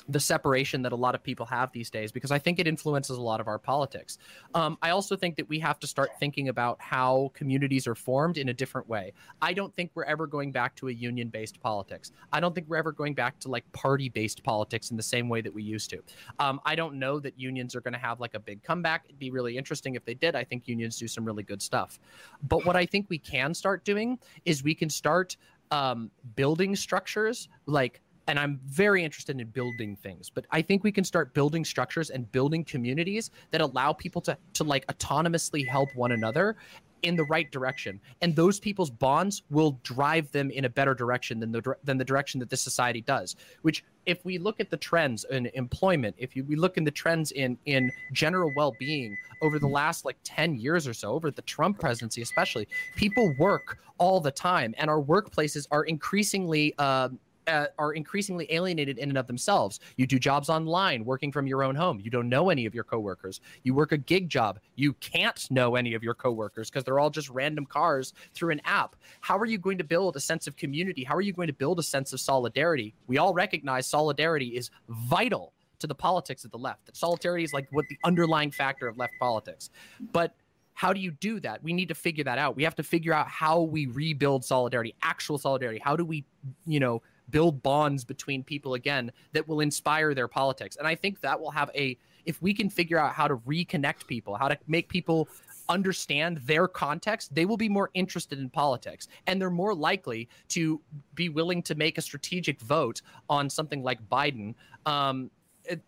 the 0.08 0.20
separation 0.20 0.82
that 0.82 0.92
a 0.92 0.96
lot 0.96 1.14
of 1.14 1.22
people 1.22 1.46
have 1.46 1.70
these 1.72 1.90
days 1.90 2.10
because 2.10 2.30
I 2.30 2.38
think 2.38 2.58
it 2.58 2.66
influences 2.66 3.16
a 3.16 3.22
lot 3.22 3.40
of 3.40 3.48
our 3.48 3.58
politics. 3.58 4.18
Um, 4.54 4.76
I 4.82 4.90
also 4.90 5.16
think 5.16 5.36
that 5.36 5.48
we 5.48 5.58
have 5.60 5.78
to 5.80 5.86
start 5.86 6.10
thinking 6.18 6.48
about 6.48 6.80
how 6.80 7.30
communities 7.34 7.86
are 7.86 7.94
formed 7.94 8.38
in 8.38 8.48
a 8.48 8.54
different 8.54 8.88
way. 8.88 9.12
I 9.40 9.52
don't 9.52 9.74
think 9.76 9.90
we're 9.94 10.04
ever 10.04 10.26
going 10.26 10.52
back 10.52 10.74
to 10.76 10.88
a 10.88 10.92
union 10.92 11.28
based 11.28 11.60
politics. 11.60 12.12
I 12.32 12.40
don't 12.40 12.54
think 12.54 12.68
we're 12.68 12.76
ever 12.76 12.92
going 12.92 13.14
back 13.14 13.38
to 13.40 13.48
like 13.48 13.70
party 13.72 14.08
based 14.08 14.42
politics 14.42 14.90
in 14.90 14.96
the 14.96 15.02
same 15.02 15.28
way 15.28 15.40
that 15.40 15.52
we 15.52 15.62
used 15.62 15.90
to. 15.90 16.02
Um, 16.38 16.60
I 16.64 16.74
don't 16.74 16.94
know 16.94 17.20
that 17.20 17.38
unions 17.38 17.76
are 17.76 17.80
going 17.80 17.94
to 17.94 18.00
have 18.00 18.20
like 18.20 18.34
a 18.34 18.40
big 18.40 18.62
comeback. 18.62 19.04
It'd 19.06 19.18
be 19.18 19.30
really 19.30 19.56
interesting 19.56 19.94
if 19.94 20.04
they 20.04 20.14
did. 20.14 20.34
I 20.34 20.44
think 20.44 20.66
unions 20.66 20.98
do 20.98 21.06
some 21.06 21.24
really 21.24 21.42
good 21.42 21.62
stuff. 21.62 21.98
But 22.42 22.66
what 22.66 22.76
I 22.76 22.86
think 22.86 23.06
we 23.08 23.18
can 23.18 23.54
start 23.54 23.84
doing 23.84 24.18
is 24.44 24.62
we 24.62 24.74
can 24.74 24.90
start 24.90 25.36
um, 25.70 26.10
building 26.36 26.76
structures 26.76 27.48
like 27.66 28.00
and 28.26 28.38
I'm 28.38 28.60
very 28.66 29.04
interested 29.04 29.40
in 29.40 29.46
building 29.48 29.96
things, 29.96 30.30
but 30.30 30.46
I 30.50 30.62
think 30.62 30.84
we 30.84 30.92
can 30.92 31.04
start 31.04 31.34
building 31.34 31.64
structures 31.64 32.10
and 32.10 32.30
building 32.30 32.64
communities 32.64 33.30
that 33.50 33.60
allow 33.60 33.92
people 33.92 34.20
to 34.22 34.36
to 34.54 34.64
like 34.64 34.86
autonomously 34.86 35.66
help 35.66 35.94
one 35.94 36.12
another 36.12 36.56
in 37.02 37.16
the 37.16 37.24
right 37.24 37.50
direction. 37.50 38.00
And 38.20 38.34
those 38.34 38.60
people's 38.60 38.90
bonds 38.90 39.42
will 39.50 39.78
drive 39.82 40.30
them 40.32 40.50
in 40.50 40.64
a 40.64 40.68
better 40.68 40.94
direction 40.94 41.40
than 41.40 41.52
the 41.52 41.76
than 41.84 41.98
the 41.98 42.04
direction 42.04 42.40
that 42.40 42.50
this 42.50 42.60
society 42.60 43.00
does 43.00 43.36
which 43.62 43.84
if 44.04 44.24
we 44.24 44.36
look 44.38 44.58
at 44.58 44.70
the 44.70 44.76
trends 44.76 45.24
in 45.30 45.46
employment 45.54 46.14
if 46.18 46.34
you, 46.34 46.44
we 46.44 46.56
look 46.56 46.76
in 46.76 46.84
the 46.84 46.90
trends 46.90 47.32
in 47.32 47.56
in 47.66 47.90
general 48.12 48.52
well-being 48.56 49.16
over 49.42 49.58
the 49.58 49.66
last 49.66 50.04
like 50.04 50.16
10 50.24 50.56
years 50.56 50.86
or 50.88 50.94
so 50.94 51.12
over 51.12 51.30
the 51.30 51.42
Trump 51.42 51.78
presidency 51.78 52.22
especially 52.22 52.66
people 52.96 53.34
work 53.38 53.78
all 53.98 54.20
the 54.20 54.30
time 54.30 54.74
and 54.78 54.90
our 54.90 55.00
workplaces 55.00 55.66
are 55.70 55.84
increasingly 55.84 56.74
uh, 56.78 57.08
uh, 57.46 57.66
are 57.78 57.92
increasingly 57.92 58.46
alienated 58.50 58.98
in 58.98 59.08
and 59.08 59.18
of 59.18 59.26
themselves. 59.26 59.80
You 59.96 60.06
do 60.06 60.18
jobs 60.18 60.48
online, 60.48 61.04
working 61.04 61.32
from 61.32 61.46
your 61.46 61.62
own 61.62 61.74
home. 61.74 62.00
You 62.00 62.10
don't 62.10 62.28
know 62.28 62.50
any 62.50 62.66
of 62.66 62.74
your 62.74 62.84
coworkers. 62.84 63.40
You 63.62 63.74
work 63.74 63.92
a 63.92 63.98
gig 63.98 64.28
job. 64.28 64.58
You 64.76 64.92
can't 64.94 65.50
know 65.50 65.76
any 65.76 65.94
of 65.94 66.02
your 66.02 66.14
coworkers 66.14 66.70
because 66.70 66.84
they're 66.84 67.00
all 67.00 67.10
just 67.10 67.30
random 67.30 67.66
cars 67.66 68.12
through 68.34 68.50
an 68.50 68.60
app. 68.64 68.96
How 69.20 69.38
are 69.38 69.46
you 69.46 69.58
going 69.58 69.78
to 69.78 69.84
build 69.84 70.16
a 70.16 70.20
sense 70.20 70.46
of 70.46 70.56
community? 70.56 71.04
How 71.04 71.16
are 71.16 71.20
you 71.20 71.32
going 71.32 71.48
to 71.48 71.52
build 71.52 71.78
a 71.78 71.82
sense 71.82 72.12
of 72.12 72.20
solidarity? 72.20 72.94
We 73.06 73.18
all 73.18 73.34
recognize 73.34 73.86
solidarity 73.86 74.56
is 74.56 74.70
vital 74.88 75.52
to 75.80 75.86
the 75.86 75.94
politics 75.94 76.44
of 76.44 76.50
the 76.50 76.58
left. 76.58 76.86
That 76.86 76.96
solidarity 76.96 77.44
is 77.44 77.52
like 77.52 77.66
what 77.72 77.86
the 77.88 77.98
underlying 78.04 78.50
factor 78.50 78.86
of 78.86 78.96
left 78.96 79.14
politics. 79.20 79.70
But 80.12 80.34
how 80.74 80.92
do 80.92 81.00
you 81.00 81.10
do 81.10 81.38
that? 81.40 81.62
We 81.62 81.72
need 81.72 81.88
to 81.88 81.94
figure 81.94 82.24
that 82.24 82.38
out. 82.38 82.56
We 82.56 82.64
have 82.64 82.74
to 82.76 82.82
figure 82.82 83.12
out 83.12 83.28
how 83.28 83.60
we 83.60 83.86
rebuild 83.86 84.44
solidarity, 84.44 84.94
actual 85.02 85.38
solidarity. 85.38 85.80
How 85.84 85.96
do 85.96 86.04
we, 86.04 86.24
you 86.66 86.80
know, 86.80 87.02
build 87.30 87.62
bonds 87.62 88.04
between 88.04 88.42
people 88.42 88.74
again 88.74 89.12
that 89.32 89.46
will 89.46 89.60
inspire 89.60 90.14
their 90.14 90.28
politics. 90.28 90.76
And 90.76 90.86
I 90.86 90.94
think 90.94 91.20
that 91.20 91.40
will 91.40 91.50
have 91.50 91.70
a 91.74 91.96
if 92.24 92.40
we 92.40 92.54
can 92.54 92.70
figure 92.70 92.98
out 92.98 93.14
how 93.14 93.26
to 93.26 93.36
reconnect 93.38 94.06
people, 94.06 94.36
how 94.36 94.46
to 94.46 94.56
make 94.68 94.88
people 94.88 95.28
understand 95.68 96.38
their 96.38 96.68
context, 96.68 97.34
they 97.34 97.44
will 97.44 97.56
be 97.56 97.68
more 97.68 97.90
interested 97.94 98.38
in 98.38 98.48
politics 98.48 99.08
and 99.26 99.40
they're 99.40 99.50
more 99.50 99.74
likely 99.74 100.28
to 100.48 100.80
be 101.14 101.28
willing 101.28 101.62
to 101.62 101.74
make 101.74 101.98
a 101.98 102.02
strategic 102.02 102.60
vote 102.60 103.02
on 103.28 103.50
something 103.50 103.82
like 103.82 103.98
Biden 104.08 104.54
um, 104.86 105.30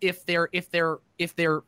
if 0.01 0.25
they're 0.27 0.49
if 0.53 0.71
they're 0.71 0.99
if 1.19 1.35
they're 1.37 1.63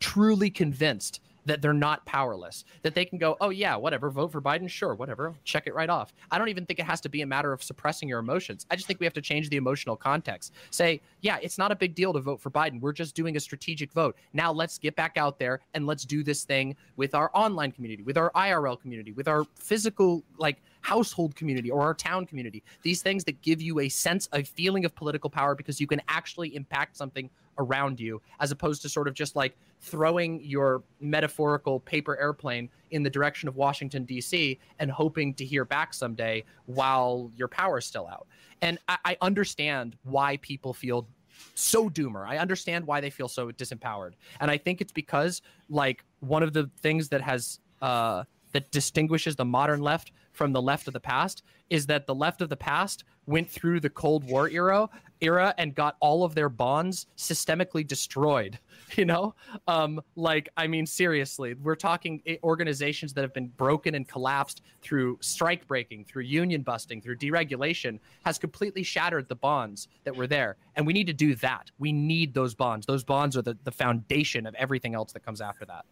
truly 0.00 0.50
convinced 0.50 1.20
that 1.46 1.62
they're 1.62 1.72
not 1.72 2.04
powerless, 2.06 2.64
that 2.82 2.94
they 2.94 3.04
can 3.04 3.18
go, 3.18 3.36
oh, 3.40 3.50
yeah, 3.50 3.76
whatever, 3.76 4.10
vote 4.10 4.32
for 4.32 4.40
Biden, 4.40 4.68
sure, 4.68 4.94
whatever, 4.94 5.34
check 5.44 5.66
it 5.66 5.74
right 5.74 5.90
off. 5.90 6.14
I 6.30 6.38
don't 6.38 6.48
even 6.48 6.66
think 6.66 6.78
it 6.78 6.86
has 6.86 7.00
to 7.02 7.08
be 7.08 7.22
a 7.22 7.26
matter 7.26 7.52
of 7.52 7.62
suppressing 7.62 8.08
your 8.08 8.18
emotions. 8.18 8.66
I 8.70 8.76
just 8.76 8.86
think 8.86 9.00
we 9.00 9.06
have 9.06 9.12
to 9.14 9.22
change 9.22 9.48
the 9.48 9.56
emotional 9.56 9.96
context. 9.96 10.52
Say, 10.70 11.00
yeah, 11.20 11.38
it's 11.42 11.58
not 11.58 11.72
a 11.72 11.76
big 11.76 11.94
deal 11.94 12.12
to 12.12 12.20
vote 12.20 12.40
for 12.40 12.50
Biden. 12.50 12.80
We're 12.80 12.92
just 12.92 13.14
doing 13.14 13.36
a 13.36 13.40
strategic 13.40 13.92
vote. 13.92 14.16
Now 14.32 14.52
let's 14.52 14.78
get 14.78 14.96
back 14.96 15.16
out 15.16 15.38
there 15.38 15.60
and 15.74 15.86
let's 15.86 16.04
do 16.04 16.22
this 16.22 16.44
thing 16.44 16.76
with 16.96 17.14
our 17.14 17.30
online 17.34 17.72
community, 17.72 18.02
with 18.02 18.16
our 18.16 18.30
IRL 18.32 18.80
community, 18.80 19.12
with 19.12 19.28
our 19.28 19.44
physical, 19.54 20.24
like, 20.38 20.62
household 20.80 21.34
community 21.34 21.70
or 21.70 21.80
our 21.80 21.94
town 21.94 22.26
community. 22.26 22.62
These 22.82 23.00
things 23.00 23.24
that 23.24 23.40
give 23.40 23.62
you 23.62 23.80
a 23.80 23.88
sense, 23.88 24.28
a 24.32 24.42
feeling 24.42 24.84
of 24.84 24.94
political 24.94 25.30
power 25.30 25.54
because 25.54 25.80
you 25.80 25.86
can 25.86 26.02
actually 26.08 26.54
impact 26.54 26.96
something 26.96 27.30
around 27.58 28.00
you 28.00 28.20
as 28.40 28.50
opposed 28.50 28.82
to 28.82 28.88
sort 28.88 29.08
of 29.08 29.14
just 29.14 29.34
like 29.34 29.56
throwing 29.84 30.42
your 30.42 30.82
metaphorical 31.00 31.78
paper 31.78 32.18
airplane 32.18 32.70
in 32.90 33.02
the 33.02 33.10
direction 33.10 33.48
of 33.48 33.56
Washington, 33.56 34.04
D.C., 34.04 34.58
and 34.78 34.90
hoping 34.90 35.34
to 35.34 35.44
hear 35.44 35.64
back 35.64 35.92
someday 35.92 36.42
while 36.64 37.30
your 37.36 37.48
power's 37.48 37.84
still 37.84 38.08
out. 38.08 38.26
And 38.62 38.78
I, 38.88 38.96
I 39.04 39.16
understand 39.20 39.96
why 40.02 40.38
people 40.38 40.72
feel 40.72 41.06
so 41.54 41.90
doomer. 41.90 42.26
I 42.26 42.38
understand 42.38 42.86
why 42.86 43.00
they 43.02 43.10
feel 43.10 43.28
so 43.28 43.50
disempowered. 43.50 44.12
And 44.40 44.50
I 44.50 44.56
think 44.56 44.80
it's 44.80 44.92
because, 44.92 45.42
like, 45.68 46.02
one 46.20 46.42
of 46.42 46.54
the 46.54 46.70
things 46.80 47.10
that 47.10 47.20
has, 47.20 47.60
uh, 47.82 48.24
that 48.52 48.70
distinguishes 48.70 49.36
the 49.36 49.44
modern 49.44 49.82
left 49.82 50.12
from 50.32 50.52
the 50.52 50.62
left 50.62 50.86
of 50.86 50.94
the 50.94 51.00
past 51.00 51.42
is 51.68 51.86
that 51.86 52.06
the 52.06 52.14
left 52.14 52.40
of 52.40 52.48
the 52.48 52.56
past 52.56 53.04
went 53.26 53.50
through 53.50 53.80
the 53.80 53.90
Cold 53.90 54.24
War 54.24 54.48
era 54.48 54.88
era 55.20 55.54
and 55.58 55.74
got 55.74 55.96
all 56.00 56.24
of 56.24 56.34
their 56.34 56.48
bonds 56.48 57.06
systemically 57.16 57.86
destroyed. 57.86 58.58
You 58.96 59.06
know, 59.06 59.34
um, 59.66 60.00
like 60.14 60.50
I 60.56 60.68
mean, 60.68 60.86
seriously, 60.86 61.54
we're 61.54 61.74
talking 61.74 62.22
organizations 62.44 63.12
that 63.14 63.22
have 63.22 63.34
been 63.34 63.48
broken 63.48 63.96
and 63.96 64.06
collapsed 64.06 64.62
through 64.82 65.18
strike 65.20 65.66
breaking, 65.66 66.04
through 66.04 66.24
union 66.24 66.62
busting, 66.62 67.00
through 67.00 67.16
deregulation, 67.16 67.98
has 68.24 68.38
completely 68.38 68.84
shattered 68.84 69.26
the 69.28 69.34
bonds 69.34 69.88
that 70.04 70.14
were 70.14 70.28
there. 70.28 70.56
And 70.76 70.86
we 70.86 70.92
need 70.92 71.08
to 71.08 71.12
do 71.12 71.34
that. 71.36 71.72
We 71.78 71.92
need 71.92 72.34
those 72.34 72.54
bonds. 72.54 72.86
Those 72.86 73.02
bonds 73.02 73.36
are 73.36 73.42
the, 73.42 73.56
the 73.64 73.72
foundation 73.72 74.46
of 74.46 74.54
everything 74.54 74.94
else 74.94 75.12
that 75.14 75.24
comes 75.24 75.40
after 75.40 75.64
that. 75.64 75.84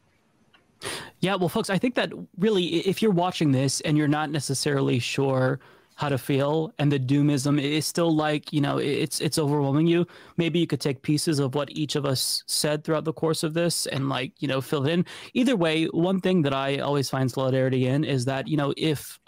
Yeah, 1.19 1.35
well, 1.35 1.49
folks, 1.49 1.71
I 1.71 1.79
think 1.79 1.97
that 1.97 2.13
really, 2.39 2.87
if 2.87 3.03
you're 3.03 3.11
watching 3.11 3.51
this 3.51 3.81
and 3.81 3.99
you're 3.99 4.07
not 4.07 4.31
necessarily 4.31 5.01
sure 5.01 5.59
how 5.95 6.09
to 6.09 6.19
feel 6.19 6.73
and 6.79 6.91
the 6.91 6.99
doomism 6.99 7.61
is 7.61 7.87
still 7.87 8.15
like 8.15 8.53
you 8.53 8.61
know 8.61 8.79
it's 8.79 9.21
it's 9.21 9.39
overwhelming 9.39 9.87
you. 9.87 10.07
Maybe 10.37 10.59
you 10.59 10.67
could 10.67 10.81
take 10.81 11.03
pieces 11.03 11.39
of 11.39 11.55
what 11.55 11.71
each 11.71 11.97
of 11.97 12.05
us 12.05 12.43
said 12.47 12.85
throughout 12.85 13.05
the 13.05 13.13
course 13.13 13.43
of 13.43 13.55
this 13.55 13.87
and 13.87 14.09
like 14.09 14.33
you 14.41 14.49
know 14.49 14.61
fill 14.61 14.87
it 14.87 14.93
in. 14.93 15.07
Either 15.35 15.57
way 15.57 15.85
one 15.87 16.21
thing 16.21 16.43
that 16.43 16.55
i 16.55 16.79
always 16.79 17.11
find 17.11 17.31
solidarity 17.31 17.87
in 17.87 18.05
is 18.05 18.25
that 18.25 18.49
you 18.49 18.57
know 18.57 18.73
if 18.77 19.19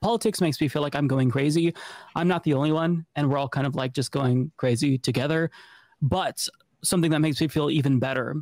politics 0.00 0.40
makes 0.40 0.60
me 0.60 0.68
feel 0.68 0.80
like 0.80 0.94
i'm 0.94 1.06
going 1.06 1.30
crazy 1.30 1.74
i'm 2.16 2.26
not 2.26 2.42
the 2.44 2.54
only 2.54 2.72
one 2.72 3.04
and 3.16 3.30
we're 3.30 3.36
all 3.36 3.48
kind 3.48 3.66
of 3.66 3.74
like 3.74 3.92
just 3.92 4.10
going 4.10 4.50
crazy 4.56 4.98
together. 4.98 5.50
But 6.02 6.46
something 6.82 7.10
that 7.10 7.20
makes 7.20 7.40
me 7.40 7.48
feel 7.48 7.70
even 7.70 7.98
better 7.98 8.36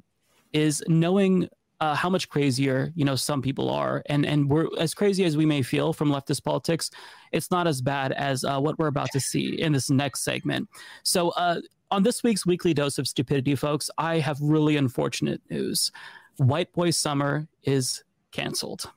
is 0.52 0.82
knowing 0.88 1.48
uh, 1.80 1.94
how 1.94 2.10
much 2.10 2.28
crazier 2.28 2.92
you 2.94 3.04
know 3.04 3.16
some 3.16 3.42
people 3.42 3.70
are. 3.70 4.02
And 4.06 4.26
and 4.26 4.48
we're 4.50 4.68
as 4.78 4.94
crazy 4.94 5.24
as 5.24 5.36
we 5.36 5.46
may 5.46 5.62
feel 5.62 5.92
from 5.92 6.10
leftist 6.10 6.44
politics 6.44 6.90
it's 7.32 7.50
not 7.50 7.66
as 7.66 7.82
bad 7.82 8.12
as 8.12 8.44
uh, 8.44 8.58
what 8.58 8.78
we're 8.78 8.88
about 8.88 9.10
to 9.12 9.20
see 9.20 9.60
in 9.60 9.72
this 9.72 9.90
next 9.90 10.22
segment. 10.22 10.68
So 11.02 11.30
uh, 11.30 11.60
on 11.90 12.02
this 12.02 12.22
week's 12.22 12.46
weekly 12.46 12.74
dose 12.74 12.98
of 12.98 13.08
stupidity 13.08 13.54
folks 13.54 13.90
i 13.98 14.18
have 14.18 14.38
really 14.40 14.76
unfortunate 14.76 15.40
news. 15.50 15.90
White 16.36 16.72
boy 16.72 16.90
summer 16.90 17.48
is 17.62 18.04
canceled 18.32 18.90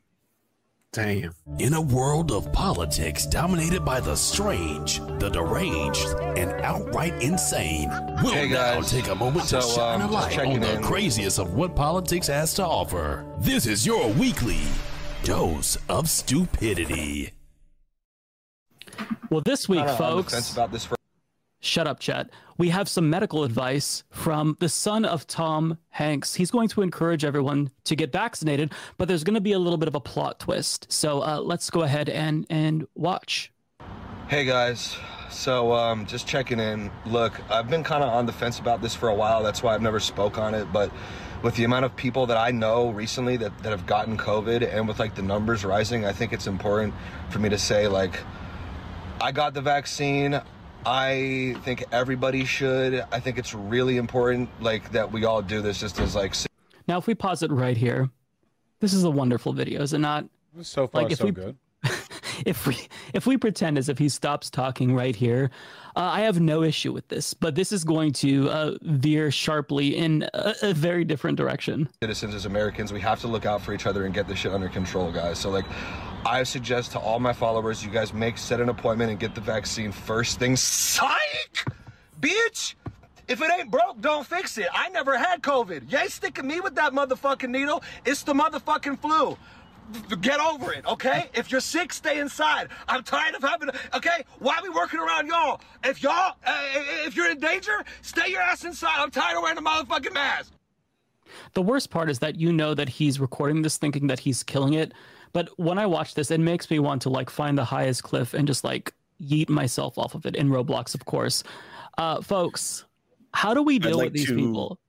Damn. 0.93 1.33
In 1.59 1.73
a 1.73 1.81
world 1.81 2.33
of 2.33 2.51
politics 2.51 3.25
dominated 3.25 3.85
by 3.85 4.01
the 4.01 4.13
strange, 4.13 4.99
the 5.19 5.29
deranged, 5.29 6.05
and 6.35 6.51
outright 6.65 7.13
insane, 7.23 7.89
we'll 8.21 8.33
hey 8.33 8.49
now 8.49 8.81
take 8.81 9.07
a 9.07 9.15
moment 9.15 9.45
so, 9.45 9.61
to 9.61 9.67
shine 9.67 10.01
um, 10.01 10.09
a 10.09 10.11
light 10.11 10.37
on 10.37 10.59
the 10.59 10.75
in. 10.75 10.83
craziest 10.83 11.39
of 11.39 11.53
what 11.53 11.77
politics 11.77 12.27
has 12.27 12.53
to 12.55 12.65
offer. 12.65 13.25
This 13.39 13.67
is 13.67 13.85
your 13.85 14.09
weekly 14.09 14.59
dose 15.23 15.77
of 15.87 16.09
stupidity. 16.09 17.31
Well, 19.29 19.41
this 19.45 19.69
week, 19.69 19.87
folks. 19.91 20.57
About 21.61 21.99
this 21.99 22.05
for- 22.05 22.11
Shut 22.11 22.15
up, 22.15 22.27
Chet. 22.27 22.29
We 22.57 22.69
have 22.69 22.87
some 22.87 23.09
medical 23.09 23.43
advice 23.43 24.03
from 24.11 24.57
the 24.59 24.69
son 24.69 25.05
of 25.05 25.25
Tom 25.27 25.77
Hanks. 25.89 26.35
He's 26.35 26.51
going 26.51 26.67
to 26.69 26.81
encourage 26.81 27.25
everyone 27.25 27.71
to 27.85 27.95
get 27.95 28.11
vaccinated, 28.11 28.73
but 28.97 29.07
there's 29.07 29.23
going 29.23 29.35
to 29.35 29.41
be 29.41 29.53
a 29.53 29.59
little 29.59 29.77
bit 29.77 29.87
of 29.87 29.95
a 29.95 29.99
plot 29.99 30.39
twist. 30.39 30.91
So 30.91 31.21
uh, 31.23 31.39
let's 31.39 31.69
go 31.69 31.81
ahead 31.83 32.09
and 32.09 32.45
and 32.49 32.87
watch. 32.95 33.51
Hey 34.27 34.45
guys, 34.45 34.97
so 35.29 35.73
um, 35.73 36.05
just 36.05 36.27
checking 36.27 36.59
in. 36.59 36.91
Look, 37.05 37.41
I've 37.49 37.69
been 37.69 37.83
kind 37.83 38.03
of 38.03 38.09
on 38.09 38.25
the 38.25 38.31
fence 38.31 38.59
about 38.59 38.81
this 38.81 38.95
for 38.95 39.09
a 39.09 39.15
while. 39.15 39.43
That's 39.43 39.63
why 39.63 39.73
I've 39.73 39.81
never 39.81 39.99
spoke 39.99 40.37
on 40.37 40.53
it, 40.53 40.71
but 40.71 40.91
with 41.43 41.55
the 41.55 41.63
amount 41.63 41.85
of 41.85 41.95
people 41.95 42.27
that 42.27 42.37
I 42.37 42.51
know 42.51 42.91
recently 42.91 43.37
that, 43.37 43.57
that 43.63 43.71
have 43.71 43.85
gotten 43.85 44.17
COVID 44.17 44.73
and 44.73 44.87
with 44.87 44.99
like 44.99 45.15
the 45.15 45.23
numbers 45.23 45.65
rising, 45.65 46.05
I 46.05 46.13
think 46.13 46.33
it's 46.33 46.47
important 46.47 46.93
for 47.29 47.39
me 47.39 47.49
to 47.49 47.57
say 47.57 47.87
like 47.87 48.19
I 49.19 49.31
got 49.31 49.53
the 49.53 49.61
vaccine. 49.61 50.39
I 50.85 51.55
think 51.63 51.85
everybody 51.91 52.45
should. 52.45 53.05
I 53.11 53.19
think 53.19 53.37
it's 53.37 53.53
really 53.53 53.97
important, 53.97 54.49
like 54.61 54.91
that 54.91 55.11
we 55.11 55.25
all 55.25 55.41
do 55.41 55.61
this 55.61 55.79
just 55.79 55.99
as 55.99 56.15
like. 56.15 56.35
Now, 56.87 56.97
if 56.97 57.07
we 57.07 57.15
pause 57.15 57.43
it 57.43 57.51
right 57.51 57.77
here, 57.77 58.09
this 58.79 58.93
is 58.93 59.03
a 59.03 59.11
wonderful 59.11 59.53
video, 59.53 59.81
is 59.81 59.93
it 59.93 59.99
not? 59.99 60.25
So 60.61 60.87
far, 60.87 61.03
like 61.03 61.11
if 61.11 61.19
so 61.19 61.25
we, 61.25 61.31
good. 61.31 61.57
if 62.45 62.67
we 62.67 62.77
if 63.13 63.25
we 63.25 63.37
pretend 63.37 63.77
as 63.77 63.89
if 63.89 63.97
he 63.97 64.09
stops 64.09 64.49
talking 64.49 64.95
right 64.95 65.15
here, 65.15 65.51
uh, 65.95 65.99
I 65.99 66.21
have 66.21 66.39
no 66.39 66.63
issue 66.63 66.91
with 66.91 67.07
this. 67.07 67.33
But 67.33 67.55
this 67.55 67.71
is 67.71 67.83
going 67.83 68.13
to 68.13 68.49
uh, 68.49 68.77
veer 68.81 69.31
sharply 69.31 69.95
in 69.95 70.27
a, 70.33 70.55
a, 70.63 70.73
very 70.73 71.05
different 71.05 71.37
direction. 71.37 71.89
Citizens 72.01 72.35
as 72.35 72.45
Americans, 72.45 72.91
we 72.91 72.99
have 73.01 73.21
to 73.21 73.27
look 73.27 73.45
out 73.45 73.61
for 73.61 73.73
each 73.73 73.85
other 73.85 74.05
and 74.05 74.13
get 74.13 74.27
this 74.27 74.39
shit 74.39 74.51
under 74.51 74.69
control, 74.69 75.11
guys. 75.11 75.37
So 75.39 75.49
like, 75.49 75.65
I 76.25 76.43
suggest 76.43 76.91
to 76.91 76.99
all 76.99 77.19
my 77.19 77.33
followers, 77.33 77.83
you 77.83 77.89
guys 77.89 78.13
make 78.13 78.37
set 78.37 78.61
an 78.61 78.69
appointment 78.69 79.09
and 79.09 79.19
get 79.19 79.33
the 79.33 79.41
vaccine 79.41 79.91
first 79.91 80.37
thing. 80.37 80.55
Psych, 80.55 81.65
bitch. 82.19 82.75
If 83.27 83.41
it 83.41 83.49
ain't 83.57 83.71
broke, 83.71 84.01
don't 84.01 84.25
fix 84.25 84.57
it. 84.57 84.67
I 84.73 84.89
never 84.89 85.17
had 85.17 85.41
COVID. 85.41 85.91
You 85.91 85.97
ain't 85.97 86.11
sticking 86.11 86.45
me 86.45 86.59
with 86.59 86.75
that 86.75 86.93
motherfucking 86.93 87.49
needle. 87.49 87.81
It's 88.05 88.23
the 88.23 88.33
motherfucking 88.33 88.99
flu. 88.99 89.37
Get 90.21 90.39
over 90.39 90.73
it, 90.73 90.85
okay? 90.85 91.29
If 91.33 91.51
you're 91.51 91.59
sick, 91.59 91.91
stay 91.91 92.19
inside. 92.19 92.69
I'm 92.87 93.03
tired 93.03 93.35
of 93.35 93.41
having, 93.41 93.69
okay? 93.93 94.23
Why 94.39 94.59
we 94.61 94.69
working 94.69 94.99
around 94.99 95.27
y'all? 95.27 95.59
If 95.83 96.03
y'all, 96.03 96.35
uh, 96.45 96.61
if 97.05 97.15
you're 97.15 97.31
in 97.31 97.39
danger, 97.39 97.83
stay 98.01 98.29
your 98.29 98.41
ass 98.41 98.63
inside. 98.63 98.99
I'm 98.99 99.11
tired 99.11 99.37
of 99.37 99.43
wearing 99.43 99.57
a 99.57 99.61
motherfucking 99.61 100.13
mask. 100.13 100.53
The 101.53 101.61
worst 101.61 101.89
part 101.89 102.09
is 102.09 102.19
that 102.19 102.35
you 102.35 102.53
know 102.53 102.73
that 102.73 102.89
he's 102.89 103.19
recording 103.19 103.63
this 103.63 103.77
thinking 103.77 104.07
that 104.07 104.19
he's 104.19 104.43
killing 104.43 104.73
it 104.73 104.93
but 105.33 105.49
when 105.57 105.77
I 105.77 105.85
watch 105.85 106.15
this, 106.15 106.31
it 106.31 106.39
makes 106.39 106.69
me 106.69 106.79
want 106.79 107.01
to 107.03 107.09
like 107.09 107.29
find 107.29 107.57
the 107.57 107.65
highest 107.65 108.03
cliff 108.03 108.33
and 108.33 108.47
just 108.47 108.63
like 108.63 108.93
yeet 109.21 109.49
myself 109.49 109.97
off 109.97 110.15
of 110.15 110.25
it 110.25 110.35
in 110.35 110.49
Roblox, 110.49 110.95
of 110.95 111.05
course. 111.05 111.43
Uh, 111.97 112.21
folks, 112.21 112.85
how 113.33 113.53
do 113.53 113.63
we 113.63 113.79
deal 113.79 113.97
like 113.97 114.05
with 114.05 114.13
these 114.13 114.27
to, 114.27 114.35
people? 114.35 114.79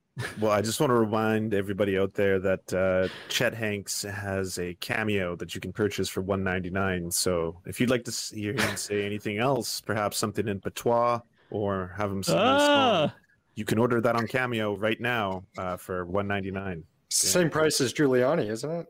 well, 0.41 0.53
I 0.53 0.61
just 0.63 0.81
want 0.81 0.91
to 0.91 0.95
remind 0.95 1.55
everybody 1.55 1.99
out 1.99 2.15
there 2.15 2.39
that 2.41 2.73
uh, 2.73 3.09
Chet 3.29 3.55
Hanks 3.55 4.03
has 4.03 4.59
a 4.59 4.75
cameo 4.75 5.37
that 5.37 5.55
you 5.55 5.61
can 5.61 5.73
purchase 5.73 6.09
for 6.09 6.23
one 6.23 6.43
ninety 6.43 6.71
nine. 6.71 7.11
So 7.11 7.61
if 7.67 7.81
you'd 7.81 7.91
like 7.91 8.05
to 8.05 8.35
hear 8.35 8.53
him 8.53 8.77
say 8.77 9.05
anything 9.05 9.39
else, 9.39 9.81
perhaps 9.81 10.17
something 10.17 10.49
in 10.49 10.61
patois 10.61 11.21
or 11.51 11.93
have 11.97 12.11
him 12.11 12.23
sing 12.23 12.37
ah. 12.39 12.57
a 12.57 12.61
song, 13.09 13.13
you 13.55 13.65
can 13.65 13.79
order 13.79 14.01
that 14.01 14.17
on 14.17 14.27
Cameo 14.27 14.77
right 14.77 15.01
now 15.01 15.45
uh, 15.59 15.77
for 15.77 16.05
one 16.05 16.27
ninety 16.27 16.51
nine. 16.51 16.85
Same 17.11 17.51
price 17.51 17.79
as 17.83 17.93
Giuliani, 17.93 18.49
isn't 18.51 18.71
it? 18.71 18.87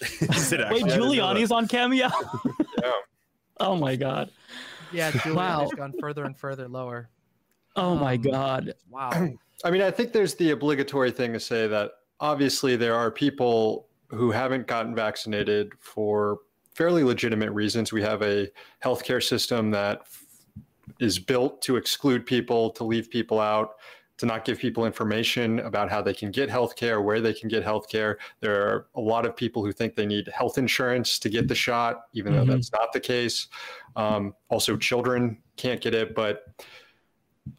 Wait, 0.00 0.84
Giuliani's 0.84 1.50
on 1.50 1.66
Cameo. 1.68 2.08
yeah. 2.82 2.90
Oh 3.58 3.76
my 3.76 3.96
god. 3.96 4.30
Yeah, 4.92 5.10
Giuliani's 5.10 5.34
wow. 5.34 5.76
gone 5.76 5.94
further 5.98 6.24
and 6.24 6.36
further 6.36 6.68
lower. 6.68 7.08
Oh 7.76 7.92
um, 7.92 8.00
my 8.00 8.16
god. 8.16 8.74
Wow. 8.90 9.10
I 9.64 9.70
mean, 9.70 9.82
I 9.82 9.90
think 9.90 10.12
there's 10.12 10.34
the 10.34 10.50
obligatory 10.50 11.10
thing 11.10 11.32
to 11.32 11.40
say 11.40 11.66
that 11.66 11.92
obviously 12.20 12.76
there 12.76 12.94
are 12.94 13.10
people 13.10 13.88
who 14.08 14.30
haven't 14.30 14.66
gotten 14.66 14.94
vaccinated 14.94 15.72
for 15.80 16.40
fairly 16.74 17.02
legitimate 17.02 17.50
reasons. 17.52 17.92
We 17.92 18.02
have 18.02 18.22
a 18.22 18.48
healthcare 18.84 19.22
system 19.22 19.70
that 19.70 20.02
is 21.00 21.18
built 21.18 21.62
to 21.62 21.76
exclude 21.76 22.26
people, 22.26 22.70
to 22.70 22.84
leave 22.84 23.10
people 23.10 23.40
out 23.40 23.76
to 24.18 24.26
not 24.26 24.44
give 24.44 24.58
people 24.58 24.86
information 24.86 25.60
about 25.60 25.90
how 25.90 26.00
they 26.00 26.14
can 26.14 26.30
get 26.30 26.48
health 26.48 26.76
care, 26.76 27.02
where 27.02 27.20
they 27.20 27.34
can 27.34 27.48
get 27.48 27.62
health 27.62 27.88
care. 27.88 28.18
There 28.40 28.62
are 28.62 28.86
a 28.94 29.00
lot 29.00 29.26
of 29.26 29.36
people 29.36 29.64
who 29.64 29.72
think 29.72 29.94
they 29.94 30.06
need 30.06 30.28
health 30.28 30.58
insurance 30.58 31.18
to 31.18 31.28
get 31.28 31.48
the 31.48 31.54
shot, 31.54 32.02
even 32.14 32.32
mm-hmm. 32.32 32.46
though 32.46 32.54
that's 32.54 32.72
not 32.72 32.92
the 32.92 33.00
case. 33.00 33.48
Um, 33.94 34.34
also, 34.48 34.76
children 34.76 35.38
can't 35.56 35.80
get 35.80 35.94
it. 35.94 36.14
But 36.14 36.44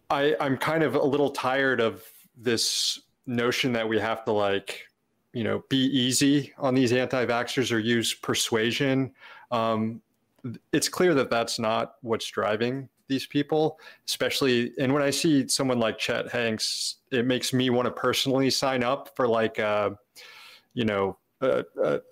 I, 0.10 0.36
I'm 0.40 0.58
kind 0.58 0.84
of 0.84 0.96
a 0.96 1.04
little 1.04 1.30
tired 1.30 1.80
of 1.80 2.04
this 2.36 3.02
notion 3.26 3.74
that 3.74 3.88
we 3.88 4.00
have 4.00 4.26
to 4.26 4.32
like 4.32 4.88
you 5.34 5.44
know, 5.44 5.64
be 5.70 5.78
easy 5.78 6.52
on 6.58 6.74
these 6.74 6.92
anti-vaxxers 6.92 7.72
or 7.72 7.78
use 7.78 8.12
persuasion. 8.12 9.12
Um, 9.52 10.02
it's 10.74 10.90
clear 10.90 11.14
that 11.14 11.30
that's 11.30 11.60
not 11.60 11.96
what's 12.02 12.26
driving 12.26 12.90
these 13.08 13.26
people, 13.26 13.80
especially. 14.08 14.74
And 14.80 14.94
when 14.94 15.04
I 15.04 15.10
see 15.10 15.48
someone 15.48 15.80
like 15.80 15.98
Chet 15.98 16.30
Hanks, 16.30 16.96
it 17.12 17.26
makes 17.26 17.54
me 17.54 17.70
want 17.70 17.86
to 17.86 17.92
personally 17.92 18.50
sign 18.50 18.84
up 18.84 19.16
for 19.16 19.28
like, 19.28 19.60
uh, 19.60 19.92
you 20.74 20.86
know, 20.86 21.18
a, 21.42 21.64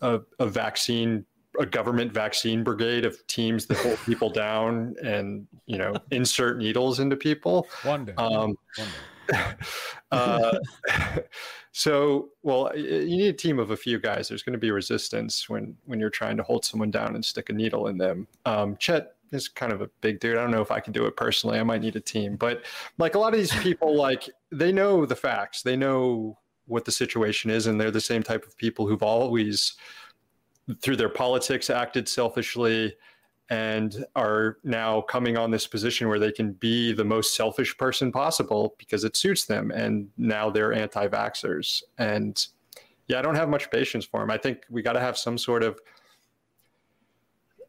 a, 0.02 0.22
a 0.40 0.48
vaccine 0.48 1.26
a 1.60 1.66
government 1.66 2.12
vaccine 2.12 2.64
brigade 2.64 3.06
of 3.06 3.26
teams 3.28 3.66
that 3.68 3.78
hold 3.78 3.98
people 4.06 4.30
down 4.46 4.94
and 5.04 5.48
you 5.68 5.78
know 5.78 5.96
insert 6.12 6.58
needles 6.58 7.00
into 7.00 7.16
people. 7.16 7.68
One 7.84 8.06
day. 8.06 8.14
Um, 8.18 8.58
One 8.76 8.88
day. 8.88 8.88
uh, 10.12 10.58
so, 11.72 12.30
well, 12.44 12.72
you 12.76 13.18
need 13.18 13.28
a 13.28 13.34
team 13.34 13.60
of 13.60 13.72
a 13.72 13.78
few 13.78 14.00
guys. 14.00 14.28
There's 14.28 14.44
going 14.44 14.54
to 14.54 14.60
be 14.60 14.72
resistance 14.72 15.50
when 15.50 15.76
when 15.86 16.00
you're 16.00 16.10
trying 16.10 16.38
to 16.38 16.44
hold 16.44 16.66
someone 16.66 16.92
down 16.92 17.16
and 17.16 17.24
stick 17.24 17.50
a 17.50 17.54
needle 17.54 17.88
in 17.88 17.98
them. 17.98 18.28
Um, 18.46 18.78
Chet 18.78 19.15
is 19.36 19.48
kind 19.48 19.72
of 19.72 19.82
a 19.82 19.90
big 20.02 20.20
dude. 20.20 20.38
I 20.38 20.42
don't 20.42 20.52
know 20.52 20.62
if 20.62 20.72
I 20.72 20.80
can 20.80 20.94
do 20.94 21.06
it 21.06 21.16
personally. 21.16 21.60
I 21.60 21.64
might 21.64 21.82
need 21.82 21.96
a 21.96 22.02
team, 22.02 22.36
but 22.36 22.64
like 22.98 23.16
a 23.16 23.20
lot 23.20 23.34
of 23.34 23.40
these 23.40 23.56
people, 23.64 23.96
like 23.96 24.30
they 24.52 24.72
know 24.72 25.06
the 25.06 25.16
facts. 25.16 25.62
They 25.62 25.76
know 25.76 26.38
what 26.68 26.86
the 26.86 26.92
situation 26.92 27.52
is, 27.52 27.68
and 27.68 27.80
they're 27.80 27.92
the 27.92 28.02
same 28.02 28.24
type 28.24 28.46
of 28.46 28.58
people 28.58 28.88
who've 28.88 29.04
always, 29.04 29.76
through 30.82 30.96
their 30.96 31.10
politics, 31.10 31.70
acted 31.70 32.08
selfishly 32.10 32.96
and 33.50 34.04
are 34.16 34.58
now 34.64 35.02
coming 35.02 35.38
on 35.38 35.52
this 35.52 35.68
position 35.68 36.08
where 36.08 36.18
they 36.18 36.32
can 36.32 36.54
be 36.54 36.92
the 36.92 37.04
most 37.04 37.36
selfish 37.36 37.78
person 37.78 38.12
possible 38.12 38.76
because 38.80 39.04
it 39.04 39.16
suits 39.16 39.46
them. 39.46 39.70
And 39.72 40.08
now 40.18 40.50
they're 40.50 40.74
anti 40.74 41.08
vaxxers. 41.08 41.84
And 42.00 42.44
yeah, 43.08 43.20
I 43.20 43.22
don't 43.22 43.36
have 43.36 43.50
much 43.50 43.70
patience 43.70 44.06
for 44.06 44.20
them. 44.20 44.32
I 44.32 44.38
think 44.38 44.64
we 44.70 44.82
got 44.82 44.94
to 44.94 45.00
have 45.00 45.18
some 45.18 45.38
sort 45.38 45.62
of 45.62 45.80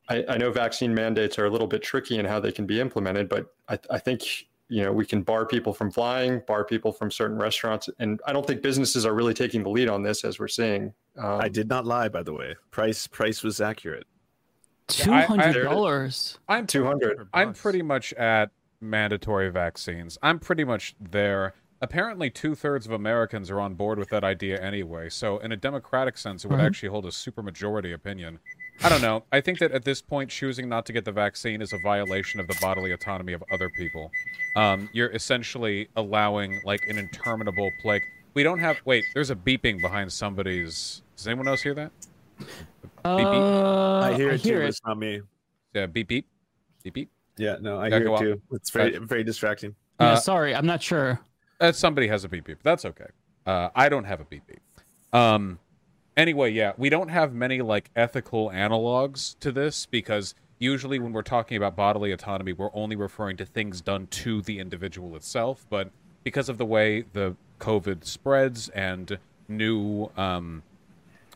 I, 0.09 0.25
I, 0.29 0.37
know 0.37 0.51
vaccine 0.53 0.95
mandates 0.95 1.39
are 1.39 1.47
a 1.47 1.51
little 1.51 1.67
bit 1.67 1.83
tricky 1.83 2.19
in 2.19 2.25
how 2.25 2.39
they 2.39 2.53
can 2.53 2.67
be 2.67 2.81
implemented, 2.81 3.29
but 3.29 3.53
I, 3.69 3.79
I, 3.91 3.99
think 3.99 4.23
you 4.69 4.83
know 4.83 4.93
we 4.93 5.05
can 5.05 5.23
bar 5.23 5.47
people 5.47 5.73
from 5.73 5.91
flying, 5.91 6.43
bar 6.47 6.65
people 6.65 6.93
from 6.93 7.11
certain 7.11 7.39
restaurants, 7.39 7.89
and 7.99 8.21
I 8.27 8.33
don't 8.33 8.47
think 8.47 8.63
businesses 8.63 9.05
are 9.05 9.15
really 9.15 9.35
taking 9.35 9.63
the 9.63 9.71
lead 9.71 9.89
on 9.89 10.03
this, 10.03 10.25
as 10.25 10.39
we're 10.39 10.49
seeing. 10.49 10.93
Um, 11.19 11.41
I 11.41 11.49
did 11.49 11.69
not 11.69 11.87
lie, 11.87 12.09
by 12.09 12.23
the 12.23 12.33
way. 12.33 12.55
Price 12.71 13.07
price 13.07 13.43
was 13.43 13.61
accurate. 13.61 14.07
Two 14.89 15.11
hundred 15.11 15.65
dollars. 15.65 16.39
I'm 16.49 16.67
two 16.67 16.85
hundred. 16.85 17.29
I'm 17.35 17.53
pretty 17.53 17.83
much 17.83 18.13
at 18.15 18.51
mandatory 18.81 19.51
vaccines. 19.51 20.19
I'm 20.23 20.39
pretty 20.39 20.65
much 20.65 20.95
there. 21.01 21.55
Apparently, 21.83 22.31
two 22.31 22.55
thirds 22.55 22.87
of 22.87 22.93
Americans 22.93 23.51
are 23.51 23.61
on 23.61 23.75
board 23.75 23.99
with 23.99 24.09
that 24.11 24.25
idea 24.25 24.61
anyway. 24.61 25.11
So, 25.11 25.39
in 25.39 25.53
a 25.53 25.57
democratic 25.57 26.17
sense, 26.17 26.45
it 26.45 26.49
would 26.49 26.59
mm-hmm. 26.59 26.67
actually 26.67 26.89
hold 26.89 27.05
a 27.05 27.11
supermajority 27.11 27.93
opinion. 27.93 28.39
I 28.83 28.89
don't 28.89 29.03
know. 29.03 29.25
I 29.33 29.41
think 29.41 29.59
that 29.61 29.73
at 29.73 29.85
this 29.85 30.03
point, 30.03 30.31
choosing 30.31 30.69
not 30.69 30.87
to 30.87 30.93
get 30.93 31.05
the 31.05 31.13
vaccine 31.13 31.63
is 31.63 31.73
a 31.73 31.79
violation 31.79 32.41
of 32.41 32.47
the 32.47 32.57
bodily 32.61 32.93
autonomy 32.93 33.33
of 33.33 33.43
other 33.51 33.71
people. 33.71 34.11
Um, 34.55 34.89
you're 34.93 35.11
essentially 35.11 35.89
allowing 35.97 36.61
like 36.65 36.87
an 36.89 36.99
interminable 36.99 37.71
plague. 37.81 38.03
We 38.35 38.43
don't 38.43 38.59
have. 38.59 38.77
Wait, 38.85 39.05
there's 39.15 39.31
a 39.31 39.35
beeping 39.35 39.81
behind 39.81 40.13
somebody's. 40.13 41.03
Does 41.17 41.27
anyone 41.27 41.49
else 41.49 41.63
hear 41.63 41.75
that? 41.75 41.91
Beep, 42.39 42.49
beep. 43.03 43.07
Uh, 43.07 44.01
I 44.01 44.15
hear 44.15 44.31
I 44.31 44.35
it 44.35 44.41
hear 44.41 44.59
too. 44.59 44.65
It. 44.65 44.69
It's 44.69 44.81
not 44.85 44.99
me. 44.99 45.23
Yeah, 45.73 45.87
beep 45.87 46.09
beep, 46.09 46.27
beep 46.83 46.95
beep. 46.95 47.11
Yeah, 47.39 47.57
no, 47.61 47.81
I 47.81 47.89
hear 47.89 48.07
it 48.09 48.19
too. 48.19 48.41
It's 48.53 48.71
very 48.71 48.97
uh, 48.97 49.01
very 49.01 49.25
distracting. 49.25 49.75
Yeah, 50.01 50.13
uh, 50.13 50.17
sorry, 50.17 50.55
I'm 50.55 50.67
not 50.67 50.83
sure. 50.83 51.21
Uh, 51.61 51.73
somebody 51.73 52.09
has 52.09 52.25
a 52.25 52.29
beep 52.29 52.45
beep. 52.45 52.59
That's 52.63 52.85
okay. 52.85 53.07
Uh, 53.47 53.71
I 53.75 53.89
don't 53.89 54.05
have 54.05 54.21
a 54.21 54.25
beep 54.25 54.47
beep. 54.47 54.61
Um, 55.13 55.59
anyway, 56.17 56.51
yeah, 56.51 56.73
we 56.77 56.89
don't 56.89 57.09
have 57.09 57.35
many 57.35 57.61
like 57.61 57.91
ethical 57.95 58.51
analogs 58.51 59.39
to 59.41 59.53
this 59.53 59.87
because 59.87 60.35
usually 60.59 60.99
when 60.99 61.13
we're 61.13 61.23
talking 61.23 61.57
about 61.57 61.77
bodily 61.77 62.13
autonomy, 62.13 62.53
we're 62.53 62.75
only 62.75 62.97
referring 62.97 63.37
to 63.37 63.45
things 63.45 63.81
done 63.81 64.07
to 64.09 64.41
the 64.43 64.59
individual 64.59 65.17
itself. 65.17 65.67
But 65.69 65.91
because 66.25 66.49
of 66.49 66.59
the 66.59 66.67
way 66.67 67.05
the 67.13 67.37
COVID 67.61 68.05
spreads 68.05 68.69
and 68.71 69.19
new 69.49 70.11
um, 70.17 70.63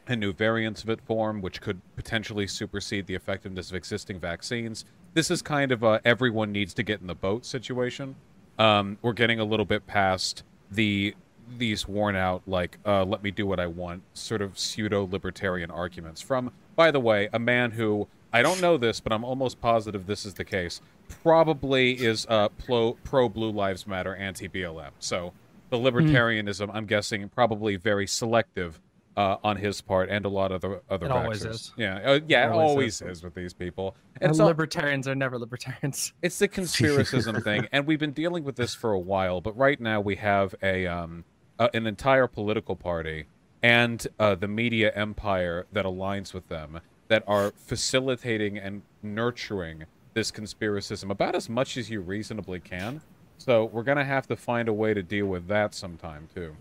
and 0.07 0.21
new 0.21 0.33
variants 0.33 0.83
of 0.83 0.91
it 0.91 1.01
form, 1.03 1.41
which 1.41 1.61
could 1.61 1.81
potentially 1.95 2.47
supersede 2.47 3.07
the 3.07 3.15
effectiveness 3.15 3.71
of 3.71 3.77
existing 3.77 4.19
vaccines, 4.19 4.85
this 5.15 5.31
is 5.31 5.43
kind 5.43 5.71
of 5.71 5.83
a 5.83 6.01
everyone 6.05 6.51
needs 6.51 6.75
to 6.75 6.83
get 6.83 7.01
in 7.01 7.07
the 7.07 7.15
boat 7.15 7.45
situation. 7.45 8.17
Um, 8.59 8.99
we're 9.03 9.13
getting 9.13 9.41
a 9.41 9.45
little 9.45 9.65
bit 9.65 9.87
past 9.87 10.43
the 10.71 11.15
these 11.59 11.87
worn 11.87 12.17
out 12.17 12.43
like 12.47 12.79
uh, 12.87 13.05
let 13.05 13.23
me 13.23 13.31
do 13.31 13.47
what 13.47 13.61
i 13.61 13.67
want 13.67 14.03
sort 14.15 14.43
of 14.43 14.59
pseudo 14.59 15.09
libertarian 15.11 15.71
arguments 15.71 16.21
from 16.21 16.53
by 16.77 16.91
the 16.91 17.01
way 17.01 17.29
a 17.33 17.39
man 17.39 17.71
who 17.73 18.07
i 18.33 18.43
don't 18.43 18.61
know 18.61 18.77
this 18.77 19.01
but 19.01 19.13
i'm 19.13 19.25
almost 19.25 19.61
positive 19.61 20.07
this 20.07 20.25
is 20.25 20.35
the 20.35 20.45
case 20.45 20.81
probably 21.23 21.93
is 21.93 22.27
uh, 22.29 22.49
pro, 22.65 22.93
pro 23.05 23.29
blue 23.29 23.51
lives 23.51 23.87
matter 23.87 24.15
anti 24.17 24.49
blm 24.49 24.91
so 24.99 25.33
the 25.71 25.79
hmm. 25.79 25.87
libertarianism 25.87 26.69
mm. 26.69 26.75
i'm 26.75 26.87
guessing 26.87 27.29
probably 27.29 27.77
very 27.77 28.07
selective 28.07 28.81
uh, 29.17 29.37
on 29.43 29.57
his 29.57 29.81
part 29.81 30.09
and 30.09 30.25
a 30.25 30.29
lot 30.29 30.53
of 30.53 30.61
the 30.61 30.81
other 30.89 31.07
it 31.07 31.13
always 31.13 31.45
is. 31.45 31.73
Yeah, 31.77 31.99
uh, 31.99 32.21
yeah, 32.27 32.47
it, 32.47 32.53
always, 32.53 32.71
always 32.71 33.03
is. 33.03 33.19
is. 33.19 33.23
with 33.23 33.35
these 33.35 33.53
people. 33.53 33.97
And 34.21 34.35
libertarians 34.37 35.09
are 35.09 35.15
never 35.15 35.39
libertarians. 35.39 36.13
It's 36.23 36.39
the 36.39 36.49
conspiracism 36.49 37.43
thing, 37.43 37.69
and 37.73 37.87
we've 37.87 37.99
been 37.99 38.13
dealing 38.13 38.45
with 38.45 38.57
this 38.57 38.75
for 38.75 38.93
a 38.93 38.99
while. 38.99 39.41
But 39.41 39.57
right 39.57 39.81
now 39.81 40.01
we 40.01 40.17
have 40.17 40.55
a 40.63 40.87
um, 40.87 41.25
uh, 41.61 41.69
an 41.75 41.87
entire 41.87 42.27
political 42.27 42.75
party 42.75 43.27
and 43.63 44.09
uh, 44.19 44.35
the 44.35 44.49
media 44.49 44.91
empire 44.95 45.67
that 45.73 45.85
aligns 45.85 46.33
with 46.33 46.49
them 46.49 46.81
that 47.09 47.23
are 47.27 47.53
facilitating 47.53 48.57
and 48.57 48.83
nurturing 49.03 49.85
this 50.15 50.33
conspiracism 50.33 51.11
about 51.11 51.35
as 51.35 51.49
much 51.49 51.77
as 51.77 51.91
you 51.91 52.01
reasonably 52.01 52.59
can. 52.59 53.03
So 53.37 53.67
we're 53.67 53.83
going 53.83 53.99
to 53.99 54.05
have 54.05 54.27
to 54.29 54.37
find 54.37 54.69
a 54.69 54.73
way 54.73 54.95
to 54.95 55.03
deal 55.03 55.27
with 55.27 55.47
that 55.49 55.75
sometime 55.75 56.29
too. 56.35 56.57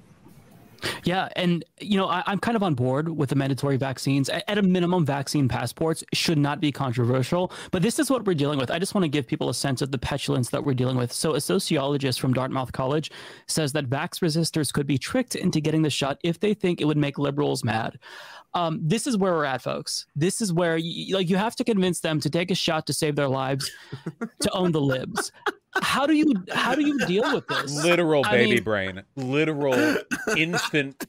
Yeah, 1.04 1.30
and 1.36 1.64
you 1.80 1.98
know 1.98 2.08
I, 2.08 2.24
am 2.28 2.40
kind 2.40 2.56
of 2.56 2.64
on 2.64 2.76
board 2.76 3.10
with 3.10 3.30
the 3.30 3.36
mandatory 3.36 3.78
vaccines. 3.78 4.30
At 4.30 4.58
a 4.58 4.62
minimum, 4.62 5.06
vaccine 5.06 5.48
passports 5.48 6.04
should 6.14 6.38
not 6.38 6.60
be 6.60 6.72
controversial. 6.72 7.52
But 7.72 7.82
this 7.82 8.00
is 8.00 8.10
what 8.10 8.26
we're 8.26 8.34
dealing 8.34 8.60
with. 8.60 8.72
I 8.72 8.80
just 8.80 8.94
want 8.94 9.04
to 9.04 9.10
give 9.10 9.28
people 9.28 9.50
a 9.50 9.54
sense 9.54 9.82
of 9.82 9.92
the 9.92 9.98
petulance 9.98 10.50
that 10.50 10.64
we're 10.64 10.74
dealing 10.74 10.98
with. 10.98 11.12
So, 11.12 11.36
a 11.36 11.42
sociologist 11.42 12.20
from 12.20 12.34
Dartmouth 12.34 12.72
College 12.72 13.12
says 13.48 13.72
that 13.74 13.90
vax 13.90 14.22
resistors 14.22 14.74
could 14.74 14.88
be 14.88 14.98
tricked 14.98 15.36
into 15.36 15.60
getting 15.60 15.82
the 15.82 15.90
shot 15.90 16.20
if 16.24 16.40
they 16.40 16.54
think 16.54 16.82
it 16.82 16.86
would 16.86 16.98
make 16.98 17.18
liberals 17.18 17.64
mad. 17.64 18.00
Um, 18.56 18.80
this 18.82 19.06
is 19.06 19.16
where 19.16 19.34
we're 19.34 19.46
at, 19.46 19.62
folks. 19.62 20.08
This 20.16 20.42
is 20.42 20.52
where 20.52 20.74
like 20.74 21.30
you 21.30 21.38
have 21.38 21.56
to 21.58 21.64
convince 21.64 22.00
them 22.00 22.20
to 22.20 22.30
take 22.30 22.50
a 22.50 22.56
shot 22.56 22.88
to 22.88 22.94
save 22.94 23.16
their 23.16 23.28
lives, 23.28 23.70
to 24.42 24.52
own 24.52 24.72
the 24.72 24.82
libs 24.82 25.32
how 25.82 26.06
do 26.06 26.14
you 26.14 26.34
how 26.52 26.76
do 26.76 26.86
you 26.86 26.98
deal 27.06 27.34
with 27.34 27.48
this? 27.48 27.84
Literal 27.84 28.24
baby 28.24 28.56
mean, 28.56 28.64
brain, 28.64 29.04
literal 29.16 29.98
infant 30.36 31.06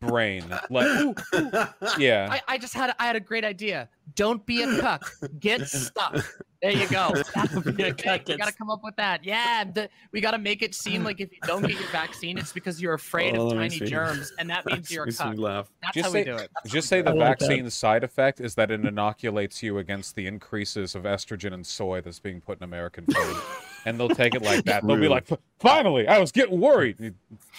brain. 0.00 0.44
Like, 0.70 0.86
ooh, 0.86 1.14
ooh. 1.34 1.52
yeah. 1.98 2.28
I, 2.30 2.42
I, 2.48 2.58
just 2.58 2.74
had 2.74 2.94
I 2.98 3.06
had 3.06 3.16
a 3.16 3.20
great 3.20 3.44
idea. 3.44 3.88
Don't 4.14 4.44
be 4.46 4.62
a 4.62 4.80
cuck. 4.80 5.10
Get 5.40 5.66
stuck. 5.68 6.24
There 6.64 6.72
you 6.72 6.88
go. 6.88 7.12
you 7.66 7.92
got 7.92 7.98
to 7.98 8.54
come 8.56 8.70
up 8.70 8.82
with 8.82 8.96
that. 8.96 9.22
Yeah, 9.22 9.64
the, 9.64 9.90
we 10.12 10.22
got 10.22 10.30
to 10.30 10.38
make 10.38 10.62
it 10.62 10.74
seem 10.74 11.04
like 11.04 11.20
if 11.20 11.30
you 11.30 11.38
don't 11.42 11.60
get 11.60 11.78
your 11.78 11.90
vaccine, 11.90 12.38
it's 12.38 12.52
because 12.52 12.80
you're 12.80 12.94
afraid 12.94 13.36
oh, 13.36 13.48
of 13.48 13.52
tiny 13.52 13.80
germs, 13.80 14.32
and 14.38 14.48
that 14.48 14.64
means 14.64 14.90
you're 14.90 15.04
a 15.04 15.12
cuck. 15.12 15.36
Laugh. 15.36 15.70
That's 15.82 15.94
just 15.94 16.06
how 16.06 16.12
say, 16.12 16.20
we 16.20 16.24
do 16.24 16.36
it. 16.36 16.50
That's 16.54 16.72
just 16.72 16.88
say 16.88 17.02
the 17.02 17.12
vaccine 17.12 17.68
side 17.68 18.02
effect 18.02 18.40
is 18.40 18.54
that 18.54 18.70
it 18.70 18.82
inoculates 18.82 19.62
you 19.62 19.76
against 19.76 20.14
the 20.14 20.26
increases 20.26 20.94
of 20.94 21.02
estrogen 21.02 21.52
and 21.52 21.66
soy 21.66 22.00
that's 22.00 22.18
being 22.18 22.40
put 22.40 22.58
in 22.58 22.64
American 22.64 23.04
food. 23.04 23.36
and 23.84 24.00
they'll 24.00 24.08
take 24.08 24.34
it 24.34 24.42
like 24.42 24.64
that. 24.64 24.86
They'll 24.86 24.96
be 24.96 25.08
like, 25.08 25.28
"Finally, 25.58 26.08
I 26.08 26.18
was 26.18 26.32
getting 26.32 26.60
worried." 26.60 27.14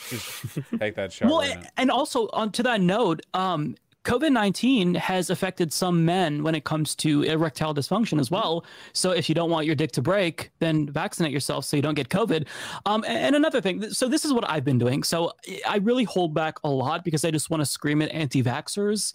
Just 0.10 0.60
take 0.80 0.96
that 0.96 1.14
shot. 1.14 1.30
Well, 1.30 1.40
right 1.42 1.66
and 1.78 1.92
also 1.92 2.28
on 2.34 2.52
to 2.54 2.64
that 2.64 2.82
note, 2.82 3.24
um, 3.34 3.76
COVID 4.06 4.32
19 4.32 4.96
has 4.96 5.30
affected 5.30 5.74
some 5.74 6.06
men 6.06 6.44
when 6.44 6.54
it 6.54 6.64
comes 6.64 6.96
to 6.98 7.24
erectile 7.24 7.74
dysfunction 7.74 8.20
as 8.20 8.30
well. 8.30 8.64
So, 8.94 9.12
if 9.12 9.28
you 9.28 9.36
don't 9.36 9.50
want 9.50 9.66
your 9.66 9.76
dick 9.76 9.92
to 9.94 10.02
break, 10.02 10.52
then 10.60 10.88
vaccinate 10.88 11.32
yourself 11.32 11.66
so 11.66 11.76
you 11.76 11.82
don't 11.82 11.96
get 11.96 12.10
COVID. 12.10 12.48
Um, 12.86 13.04
and 13.08 13.36
another 13.36 13.62
thing, 13.62 13.90
so 13.90 14.08
this 14.08 14.24
is 14.24 14.32
what 14.32 14.50
I've 14.50 14.64
been 14.64 14.78
doing. 14.78 15.04
So, 15.04 15.34
I 15.68 15.78
really 15.78 16.04
hold 16.04 16.34
back 16.34 16.58
a 16.64 16.70
lot 16.70 17.04
because 17.04 17.26
I 17.26 17.32
just 17.32 17.50
want 17.50 17.62
to 17.62 17.66
scream 17.66 18.02
at 18.02 18.12
anti 18.12 18.44
vaxxers. 18.44 19.14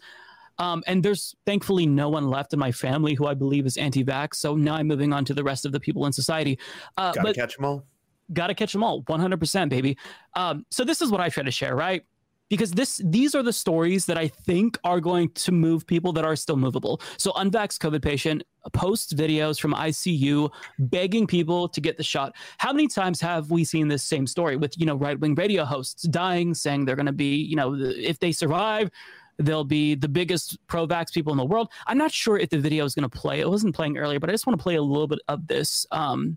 Um, 0.58 0.82
and 0.86 1.02
there's 1.02 1.34
thankfully 1.46 1.86
no 1.86 2.08
one 2.08 2.28
left 2.28 2.52
in 2.52 2.58
my 2.58 2.72
family 2.72 3.14
who 3.14 3.26
I 3.26 3.34
believe 3.34 3.66
is 3.66 3.76
anti 3.76 4.04
vax. 4.04 4.34
So 4.34 4.56
now 4.56 4.74
I'm 4.74 4.88
moving 4.88 5.12
on 5.12 5.24
to 5.26 5.34
the 5.34 5.44
rest 5.44 5.64
of 5.64 5.72
the 5.72 5.80
people 5.80 6.04
in 6.06 6.12
society. 6.12 6.58
Uh, 6.96 7.12
Gotta 7.12 7.32
catch 7.32 7.56
them 7.56 7.64
all. 7.64 7.86
Gotta 8.32 8.54
catch 8.54 8.72
them 8.72 8.82
all. 8.82 9.02
100%, 9.04 9.68
baby. 9.68 9.96
Um, 10.34 10.66
so, 10.70 10.84
this 10.84 11.00
is 11.00 11.10
what 11.10 11.20
I 11.20 11.28
try 11.28 11.44
to 11.44 11.50
share, 11.50 11.74
right? 11.74 12.04
Because 12.50 12.72
this 12.72 13.00
these 13.04 13.34
are 13.34 13.42
the 13.42 13.52
stories 13.52 14.04
that 14.06 14.18
I 14.18 14.28
think 14.28 14.76
are 14.84 15.00
going 15.00 15.30
to 15.30 15.52
move 15.52 15.86
people 15.86 16.12
that 16.12 16.24
are 16.24 16.36
still 16.36 16.56
movable. 16.56 17.00
So 17.16 17.32
unvaxxed 17.32 17.78
COVID 17.78 18.02
patient 18.02 18.42
posts 18.74 19.14
videos 19.14 19.58
from 19.58 19.72
ICU 19.72 20.50
begging 20.78 21.26
people 21.26 21.68
to 21.68 21.80
get 21.80 21.96
the 21.96 22.02
shot. 22.02 22.34
How 22.58 22.72
many 22.72 22.88
times 22.88 23.20
have 23.22 23.50
we 23.50 23.64
seen 23.64 23.88
this 23.88 24.02
same 24.02 24.26
story 24.26 24.56
with 24.56 24.78
you 24.78 24.84
know 24.84 24.96
right 24.96 25.18
wing 25.18 25.34
radio 25.34 25.64
hosts 25.64 26.02
dying, 26.02 26.52
saying 26.52 26.84
they're 26.84 26.96
going 26.96 27.06
to 27.06 27.12
be 27.12 27.36
you 27.36 27.56
know 27.56 27.74
if 27.74 28.18
they 28.18 28.32
survive. 28.32 28.90
They'll 29.38 29.64
be 29.64 29.94
the 29.94 30.08
biggest 30.08 30.58
pro 30.66 30.86
vax 30.86 31.14
people 31.14 31.32
in 31.32 31.38
the 31.38 31.46
world. 31.46 31.70
I'm 31.86 31.96
not 31.96 32.12
sure 32.12 32.36
if 32.36 32.50
the 32.50 32.58
video 32.58 32.84
is 32.84 32.94
going 32.94 33.08
to 33.08 33.18
play. 33.18 33.40
It 33.40 33.48
wasn't 33.48 33.74
playing 33.74 33.96
earlier, 33.96 34.20
but 34.20 34.28
I 34.28 34.34
just 34.34 34.46
want 34.46 34.58
to 34.58 34.62
play 34.62 34.74
a 34.74 34.82
little 34.82 35.06
bit 35.06 35.20
of 35.28 35.46
this. 35.46 35.86
Um, 35.90 36.36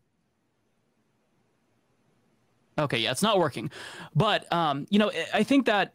okay, 2.77 2.99
yeah, 2.99 3.11
it's 3.11 3.21
not 3.21 3.39
working. 3.39 3.69
But, 4.15 4.51
um, 4.53 4.85
you 4.89 4.99
know, 4.99 5.11
I 5.33 5.43
think 5.43 5.65
that 5.65 5.91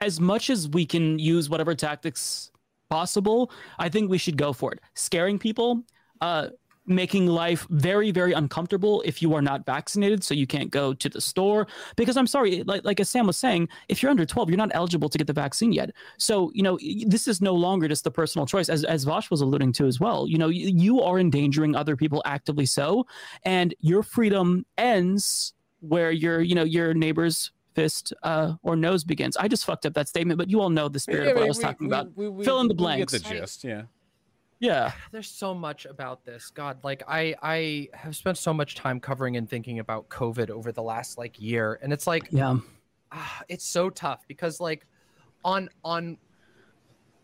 as 0.00 0.20
much 0.20 0.50
as 0.50 0.68
we 0.68 0.86
can 0.86 1.18
use 1.18 1.50
whatever 1.50 1.74
tactics 1.74 2.50
possible, 2.88 3.50
I 3.78 3.88
think 3.88 4.10
we 4.10 4.18
should 4.18 4.36
go 4.36 4.52
for 4.52 4.72
it. 4.72 4.80
Scaring 4.94 5.38
people, 5.38 5.82
uh, 6.20 6.48
making 6.86 7.26
life 7.26 7.66
very, 7.70 8.10
very 8.10 8.32
uncomfortable 8.32 9.02
if 9.04 9.22
you 9.22 9.32
are 9.34 9.42
not 9.42 9.64
vaccinated, 9.64 10.24
so 10.24 10.34
you 10.34 10.46
can't 10.46 10.70
go 10.70 10.92
to 10.94 11.08
the 11.08 11.20
store. 11.20 11.68
Because 11.96 12.16
I'm 12.16 12.26
sorry, 12.26 12.62
like, 12.64 12.84
like 12.84 12.98
as 12.98 13.08
Sam 13.10 13.26
was 13.26 13.36
saying, 13.36 13.68
if 13.88 14.02
you're 14.02 14.10
under 14.10 14.24
12, 14.26 14.48
you're 14.48 14.56
not 14.56 14.70
eligible 14.72 15.08
to 15.10 15.18
get 15.18 15.26
the 15.26 15.32
vaccine 15.32 15.72
yet. 15.72 15.90
So, 16.18 16.50
you 16.54 16.62
know, 16.62 16.78
this 17.06 17.28
is 17.28 17.40
no 17.40 17.54
longer 17.54 17.86
just 17.86 18.02
the 18.04 18.10
personal 18.10 18.46
choice, 18.46 18.68
as, 18.68 18.84
as 18.84 19.04
Vaush 19.04 19.30
was 19.30 19.40
alluding 19.40 19.72
to 19.74 19.86
as 19.86 20.00
well. 20.00 20.26
You 20.26 20.38
know, 20.38 20.48
you, 20.48 20.68
you 20.68 21.00
are 21.02 21.18
endangering 21.18 21.76
other 21.76 21.94
people 21.94 22.22
actively 22.24 22.66
so, 22.66 23.06
and 23.44 23.74
your 23.80 24.02
freedom 24.02 24.64
ends 24.78 25.52
where 25.80 26.10
your, 26.10 26.40
you 26.40 26.54
know, 26.54 26.64
your 26.64 26.92
neighbor's 26.92 27.52
fist 27.74 28.12
uh, 28.22 28.54
or 28.62 28.76
nose 28.76 29.04
begins. 29.04 29.36
I 29.36 29.48
just 29.48 29.64
fucked 29.64 29.86
up 29.86 29.94
that 29.94 30.08
statement, 30.08 30.38
but 30.38 30.50
you 30.50 30.60
all 30.60 30.70
know 30.70 30.88
the 30.88 31.00
spirit 31.00 31.24
yeah, 31.24 31.30
of 31.30 31.36
what 31.36 31.42
we, 31.42 31.46
I 31.46 31.48
was 31.48 31.58
we, 31.58 31.62
talking 31.64 31.88
we, 31.88 32.26
about. 32.26 32.44
Fill 32.44 32.60
in 32.60 32.68
the 32.68 32.74
blanks. 32.74 33.12
get 33.12 33.22
the 33.22 33.34
gist, 33.34 33.64
yeah. 33.64 33.82
Yeah. 34.60 34.92
There's 35.12 35.28
so 35.28 35.54
much 35.54 35.86
about 35.86 36.24
this. 36.24 36.50
God, 36.50 36.78
like 36.84 37.02
I 37.08 37.34
I 37.42 37.88
have 37.94 38.14
spent 38.14 38.38
so 38.38 38.54
much 38.54 38.76
time 38.76 39.00
covering 39.00 39.36
and 39.36 39.48
thinking 39.48 39.80
about 39.80 40.08
COVID 40.08 40.50
over 40.50 40.70
the 40.70 40.82
last 40.82 41.18
like 41.18 41.40
year, 41.40 41.78
and 41.82 41.92
it's 41.92 42.06
like, 42.06 42.28
yeah, 42.30 42.56
ah, 43.10 43.42
it's 43.48 43.64
so 43.64 43.90
tough 43.90 44.24
because 44.28 44.60
like 44.60 44.86
on 45.44 45.68
on 45.82 46.18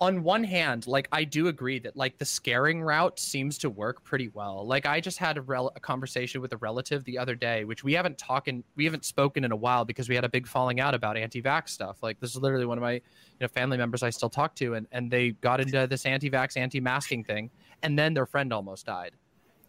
on 0.00 0.22
one 0.22 0.44
hand, 0.44 0.86
like 0.86 1.08
I 1.10 1.24
do 1.24 1.48
agree 1.48 1.78
that 1.78 1.96
like 1.96 2.18
the 2.18 2.24
scaring 2.24 2.82
route 2.82 3.18
seems 3.18 3.56
to 3.58 3.70
work 3.70 4.04
pretty 4.04 4.28
well. 4.28 4.66
Like 4.66 4.84
I 4.84 5.00
just 5.00 5.16
had 5.16 5.38
a, 5.38 5.40
rel- 5.40 5.72
a 5.74 5.80
conversation 5.80 6.42
with 6.42 6.52
a 6.52 6.58
relative 6.58 7.02
the 7.04 7.16
other 7.16 7.34
day, 7.34 7.64
which 7.64 7.82
we 7.82 7.94
haven't 7.94 8.18
talking, 8.18 8.62
we 8.74 8.84
haven't 8.84 9.06
spoken 9.06 9.42
in 9.44 9.52
a 9.52 9.56
while 9.56 9.84
because 9.84 10.08
we 10.08 10.14
had 10.14 10.24
a 10.24 10.28
big 10.28 10.46
falling 10.46 10.80
out 10.80 10.94
about 10.94 11.16
anti-vax 11.16 11.70
stuff. 11.70 12.02
Like 12.02 12.20
this 12.20 12.30
is 12.30 12.36
literally 12.36 12.66
one 12.66 12.76
of 12.76 12.82
my 12.82 12.92
you 12.92 13.00
know 13.40 13.48
family 13.48 13.78
members 13.78 14.02
I 14.02 14.10
still 14.10 14.28
talk 14.28 14.54
to, 14.56 14.74
and 14.74 14.86
and 14.92 15.10
they 15.10 15.30
got 15.30 15.60
into 15.60 15.86
this 15.86 16.04
anti-vax, 16.04 16.56
anti-masking 16.58 17.24
thing, 17.24 17.50
and 17.82 17.98
then 17.98 18.12
their 18.12 18.26
friend 18.26 18.52
almost 18.52 18.86
died, 18.86 19.12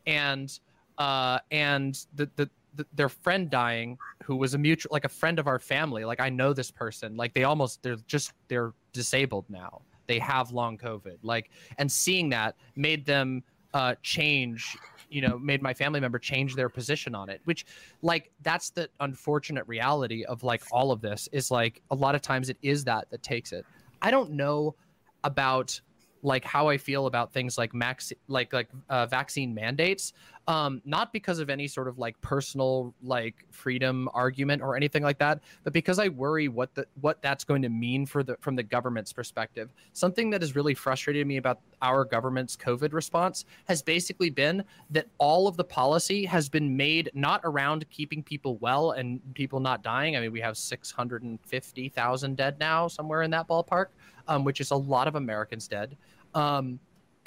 and 0.05 0.59
uh 0.97 1.39
and 1.51 2.05
the 2.15 2.29
the 2.35 2.49
their 2.93 3.09
friend 3.09 3.49
dying 3.49 3.97
who 4.23 4.35
was 4.35 4.53
a 4.53 4.57
mutual 4.57 4.89
like 4.91 5.05
a 5.05 5.09
friend 5.09 5.39
of 5.39 5.47
our 5.47 5.57
family 5.57 6.05
like 6.05 6.19
i 6.19 6.29
know 6.29 6.53
this 6.53 6.69
person 6.69 7.17
like 7.17 7.33
they 7.33 7.43
almost 7.43 7.81
they're 7.81 7.97
just 8.05 8.33
they're 8.49 8.73
disabled 8.93 9.45
now 9.49 9.81
they 10.07 10.19
have 10.19 10.51
long 10.51 10.77
COVID. 10.77 11.17
Like, 11.21 11.51
and 11.77 11.91
seeing 11.91 12.29
that 12.29 12.55
made 12.75 13.05
them 13.05 13.43
uh, 13.73 13.95
change 14.01 14.77
you 15.09 15.21
know 15.21 15.37
made 15.39 15.61
my 15.61 15.73
family 15.73 16.01
member 16.01 16.19
change 16.19 16.53
their 16.55 16.67
position 16.67 17.15
on 17.15 17.29
it 17.29 17.39
which 17.45 17.65
like 18.01 18.29
that's 18.41 18.71
the 18.71 18.89
unfortunate 18.99 19.65
reality 19.65 20.25
of 20.25 20.43
like 20.43 20.61
all 20.69 20.91
of 20.91 20.99
this 20.99 21.29
is 21.31 21.49
like 21.49 21.81
a 21.91 21.95
lot 21.95 22.13
of 22.13 22.21
times 22.21 22.49
it 22.49 22.57
is 22.61 22.83
that 22.83 23.09
that 23.09 23.23
takes 23.23 23.53
it 23.53 23.65
i 24.01 24.11
don't 24.11 24.31
know 24.31 24.75
about 25.23 25.79
like 26.23 26.43
how 26.43 26.67
I 26.67 26.77
feel 26.77 27.05
about 27.05 27.31
things 27.31 27.57
like 27.57 27.73
max 27.73 28.11
like 28.27 28.53
like 28.53 28.69
uh, 28.89 29.05
vaccine 29.05 29.53
mandates, 29.53 30.13
um, 30.47 30.81
not 30.85 31.11
because 31.11 31.39
of 31.39 31.49
any 31.49 31.67
sort 31.67 31.87
of 31.87 31.99
like 31.99 32.19
personal 32.21 32.93
like 33.03 33.45
freedom 33.51 34.09
argument 34.13 34.61
or 34.61 34.75
anything 34.75 35.03
like 35.03 35.17
that, 35.19 35.41
but 35.63 35.73
because 35.73 35.99
I 35.99 36.07
worry 36.07 36.47
what 36.47 36.73
the 36.73 36.87
what 37.01 37.21
that's 37.21 37.43
going 37.43 37.61
to 37.63 37.69
mean 37.69 38.05
for 38.05 38.23
the 38.23 38.37
from 38.39 38.55
the 38.55 38.63
government's 38.63 39.11
perspective. 39.11 39.73
Something 39.93 40.29
that 40.29 40.41
has 40.41 40.55
really 40.55 40.73
frustrated 40.73 41.27
me 41.27 41.37
about 41.37 41.59
our 41.81 42.05
government's 42.05 42.55
COVID 42.55 42.93
response 42.93 43.45
has 43.65 43.81
basically 43.81 44.29
been 44.29 44.63
that 44.89 45.07
all 45.17 45.47
of 45.47 45.57
the 45.57 45.63
policy 45.63 46.25
has 46.25 46.49
been 46.49 46.75
made 46.75 47.11
not 47.13 47.41
around 47.43 47.85
keeping 47.89 48.23
people 48.23 48.57
well 48.57 48.91
and 48.91 49.19
people 49.33 49.59
not 49.59 49.83
dying. 49.83 50.15
I 50.15 50.21
mean, 50.21 50.31
we 50.31 50.41
have 50.41 50.57
six 50.57 50.91
hundred 50.91 51.23
and 51.23 51.39
fifty 51.45 51.89
thousand 51.89 52.37
dead 52.37 52.57
now, 52.59 52.87
somewhere 52.87 53.23
in 53.23 53.31
that 53.31 53.47
ballpark 53.47 53.87
um, 54.27 54.43
which 54.43 54.61
is 54.61 54.71
a 54.71 54.75
lot 54.75 55.07
of 55.07 55.15
Americans 55.15 55.67
dead. 55.67 55.97
Um, 56.33 56.79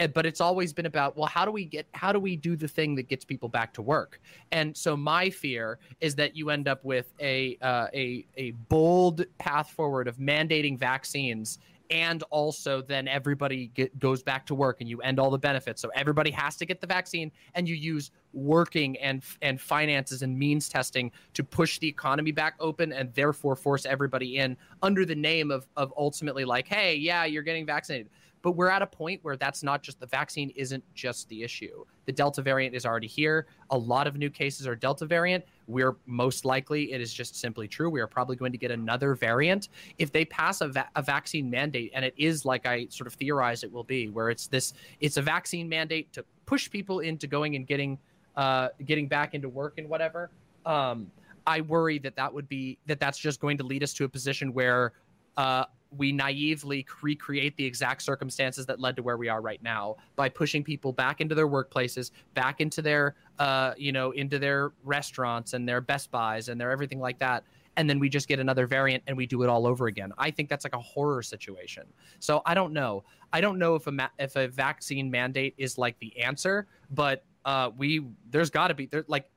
but 0.08 0.26
it's 0.26 0.40
always 0.40 0.72
been 0.72 0.86
about 0.86 1.16
well 1.16 1.26
how 1.26 1.44
do 1.44 1.50
we 1.50 1.64
get 1.64 1.86
how 1.94 2.12
do 2.12 2.18
we 2.18 2.36
do 2.36 2.56
the 2.56 2.68
thing 2.68 2.94
that 2.94 3.08
gets 3.08 3.24
people 3.24 3.48
back 3.48 3.72
to 3.74 3.82
work? 3.82 4.20
And 4.52 4.76
so 4.76 4.96
my 4.96 5.30
fear 5.30 5.78
is 6.00 6.14
that 6.16 6.36
you 6.36 6.50
end 6.50 6.68
up 6.68 6.84
with 6.84 7.12
a 7.20 7.56
uh, 7.62 7.88
a 7.94 8.26
a 8.36 8.52
bold 8.68 9.24
path 9.38 9.70
forward 9.70 10.08
of 10.08 10.16
mandating 10.18 10.78
vaccines 10.78 11.58
and 11.90 12.22
also 12.30 12.80
then 12.80 13.08
everybody 13.08 13.68
get, 13.68 13.98
goes 13.98 14.22
back 14.22 14.46
to 14.46 14.54
work 14.54 14.80
and 14.80 14.88
you 14.88 15.00
end 15.00 15.18
all 15.18 15.30
the 15.30 15.38
benefits. 15.38 15.82
So 15.82 15.90
everybody 15.94 16.30
has 16.30 16.56
to 16.56 16.66
get 16.66 16.80
the 16.80 16.86
vaccine 16.86 17.32
and 17.54 17.68
you 17.68 17.74
use 17.74 18.12
working 18.32 18.96
and 18.98 19.24
and 19.42 19.60
finances 19.60 20.22
and 20.22 20.38
means 20.38 20.68
testing 20.68 21.10
to 21.34 21.42
push 21.42 21.78
the 21.80 21.88
economy 21.88 22.30
back 22.30 22.54
open 22.60 22.92
and 22.92 23.12
therefore 23.14 23.56
force 23.56 23.84
everybody 23.84 24.38
in 24.38 24.56
under 24.82 25.04
the 25.04 25.16
name 25.16 25.50
of 25.50 25.66
of 25.76 25.92
ultimately 25.96 26.44
like 26.44 26.68
hey 26.68 26.94
yeah 26.94 27.24
you're 27.24 27.42
getting 27.42 27.66
vaccinated 27.66 28.08
but 28.42 28.52
we're 28.52 28.68
at 28.68 28.82
a 28.82 28.86
point 28.86 29.20
where 29.22 29.36
that's 29.36 29.62
not 29.62 29.82
just 29.82 30.00
the 30.00 30.06
vaccine 30.06 30.50
isn't 30.56 30.82
just 30.94 31.28
the 31.28 31.42
issue. 31.42 31.84
The 32.06 32.12
Delta 32.12 32.42
variant 32.42 32.74
is 32.74 32.86
already 32.86 33.06
here. 33.06 33.46
A 33.70 33.78
lot 33.78 34.06
of 34.06 34.16
new 34.16 34.30
cases 34.30 34.66
are 34.66 34.74
Delta 34.74 35.06
variant. 35.06 35.44
We're 35.66 35.96
most 36.06 36.44
likely, 36.44 36.92
it 36.92 37.00
is 37.00 37.12
just 37.12 37.36
simply 37.36 37.68
true. 37.68 37.90
We 37.90 38.00
are 38.00 38.06
probably 38.06 38.36
going 38.36 38.52
to 38.52 38.58
get 38.58 38.70
another 38.70 39.14
variant. 39.14 39.68
If 39.98 40.10
they 40.10 40.24
pass 40.24 40.60
a, 40.60 40.68
va- 40.68 40.88
a 40.96 41.02
vaccine 41.02 41.50
mandate, 41.50 41.92
and 41.94 42.04
it 42.04 42.14
is 42.16 42.44
like 42.44 42.66
I 42.66 42.86
sort 42.90 43.06
of 43.06 43.14
theorize 43.14 43.62
it 43.62 43.72
will 43.72 43.84
be, 43.84 44.08
where 44.08 44.30
it's 44.30 44.46
this, 44.46 44.72
it's 45.00 45.16
a 45.16 45.22
vaccine 45.22 45.68
mandate 45.68 46.12
to 46.14 46.24
push 46.46 46.70
people 46.70 47.00
into 47.00 47.26
going 47.26 47.56
and 47.56 47.66
getting, 47.66 47.98
uh, 48.36 48.68
getting 48.86 49.06
back 49.06 49.34
into 49.34 49.48
work 49.48 49.74
and 49.78 49.88
whatever. 49.88 50.30
Um, 50.66 51.10
I 51.46 51.62
worry 51.62 51.98
that 52.00 52.16
that 52.16 52.32
would 52.32 52.48
be 52.48 52.78
that 52.86 53.00
that's 53.00 53.18
just 53.18 53.40
going 53.40 53.56
to 53.58 53.64
lead 53.64 53.82
us 53.82 53.94
to 53.94 54.04
a 54.04 54.08
position 54.08 54.52
where 54.52 54.92
uh, 55.36 55.64
we 55.96 56.12
naively 56.12 56.86
recreate 57.02 57.56
the 57.56 57.64
exact 57.64 58.02
circumstances 58.02 58.66
that 58.66 58.80
led 58.80 58.96
to 58.96 59.02
where 59.02 59.16
we 59.16 59.28
are 59.28 59.40
right 59.40 59.62
now 59.62 59.96
by 60.16 60.28
pushing 60.28 60.62
people 60.62 60.92
back 60.92 61.20
into 61.20 61.34
their 61.34 61.48
workplaces, 61.48 62.10
back 62.34 62.60
into 62.60 62.80
their, 62.80 63.16
uh, 63.38 63.74
you 63.76 63.92
know, 63.92 64.12
into 64.12 64.38
their 64.38 64.72
restaurants 64.84 65.52
and 65.52 65.68
their 65.68 65.80
Best 65.80 66.10
Buys 66.10 66.48
and 66.48 66.60
their 66.60 66.70
everything 66.70 67.00
like 67.00 67.18
that. 67.18 67.44
And 67.76 67.88
then 67.88 67.98
we 67.98 68.08
just 68.08 68.28
get 68.28 68.38
another 68.38 68.66
variant 68.66 69.02
and 69.06 69.16
we 69.16 69.26
do 69.26 69.42
it 69.42 69.48
all 69.48 69.66
over 69.66 69.86
again. 69.86 70.12
I 70.18 70.30
think 70.30 70.48
that's 70.48 70.64
like 70.64 70.74
a 70.74 70.80
horror 70.80 71.22
situation. 71.22 71.84
So 72.18 72.42
I 72.44 72.54
don't 72.54 72.72
know. 72.72 73.04
I 73.32 73.40
don't 73.40 73.58
know 73.58 73.74
if 73.74 73.86
a 73.86 73.92
ma- 73.92 74.08
if 74.18 74.36
a 74.36 74.48
vaccine 74.48 75.10
mandate 75.10 75.54
is 75.56 75.78
like 75.78 75.98
the 75.98 76.20
answer, 76.20 76.66
but 76.90 77.24
uh, 77.44 77.70
we 77.76 78.06
there's 78.30 78.50
got 78.50 78.68
to 78.68 78.74
be 78.74 78.86
there 78.86 79.04
like. 79.08 79.30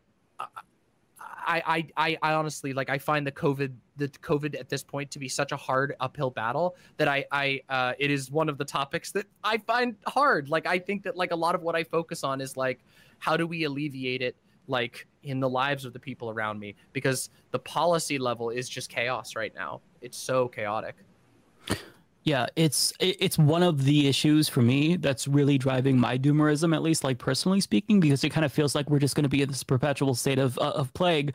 I, 1.46 1.88
I, 1.98 2.18
I 2.22 2.34
honestly 2.34 2.74
like 2.74 2.89
I 2.89 2.98
find 2.98 3.26
the 3.26 3.32
COVID 3.32 3.74
the 3.98 4.08
COVID 4.08 4.60
at 4.60 4.70
this 4.70 4.84
point 4.84 5.12
to 5.12 5.20
be 5.20 5.30
such 5.30 5.52
a 5.52 5.58
hard 5.58 5.96
uphill 6.00 6.32
battle 6.32 6.76
that 6.98 7.08
I, 7.08 7.26
I 7.32 7.62
uh, 7.70 7.94
it 8.00 8.10
is 8.12 8.32
one 8.32 8.50
of 8.50 8.58
the 8.58 8.66
topics 8.66 9.12
that 9.12 9.26
I 9.44 9.58
find 9.58 9.96
hard. 10.08 10.50
Like 10.50 10.66
I 10.66 10.80
think 10.80 11.04
that 11.04 11.16
like 11.16 11.32
a 11.32 11.36
lot 11.36 11.56
of 11.56 11.62
what 11.62 11.76
I 11.76 11.84
focus 11.84 12.24
on 12.24 12.41
is 12.41 12.58
like 12.58 12.80
how 13.20 13.38
do 13.38 13.48
we 13.48 13.64
alleviate 13.64 14.22
it 14.22 14.36
like 14.68 15.08
in 15.24 15.39
the 15.39 15.50
lives 15.50 15.86
of 15.86 15.94
the 15.94 16.00
people 16.00 16.30
around 16.30 16.60
me 16.60 16.76
because 16.94 17.30
the 17.52 17.60
policy 17.60 18.18
level 18.18 18.50
is 18.50 18.70
just 18.70 18.89
chaos 18.89 19.36
right 19.36 19.54
now. 19.56 19.82
It's 20.02 20.18
so 20.18 20.48
chaotic. 20.48 20.96
Yeah, 22.26 22.46
it's 22.56 22.94
it's 23.02 23.38
one 23.38 23.64
of 23.64 23.84
the 23.84 24.08
issues 24.08 24.48
for 24.48 24.62
me 24.62 24.96
that's 24.96 25.28
really 25.28 25.58
driving 25.58 26.00
my 26.00 26.18
doomerism, 26.18 26.74
at 26.74 26.82
least 26.82 27.04
like 27.04 27.18
personally 27.18 27.60
speaking, 27.60 28.00
because 28.00 28.24
it 28.24 28.30
kind 28.30 28.46
of 28.46 28.54
feels 28.54 28.76
like 28.76 28.90
we're 28.90 29.00
just 29.00 29.14
going 29.16 29.24
to 29.24 29.30
be 29.30 29.42
in 29.42 29.50
this 29.50 29.64
perpetual 29.64 30.16
state 30.16 30.40
of 30.40 30.58
uh, 30.60 30.72
of 30.72 30.94
plague, 30.94 31.34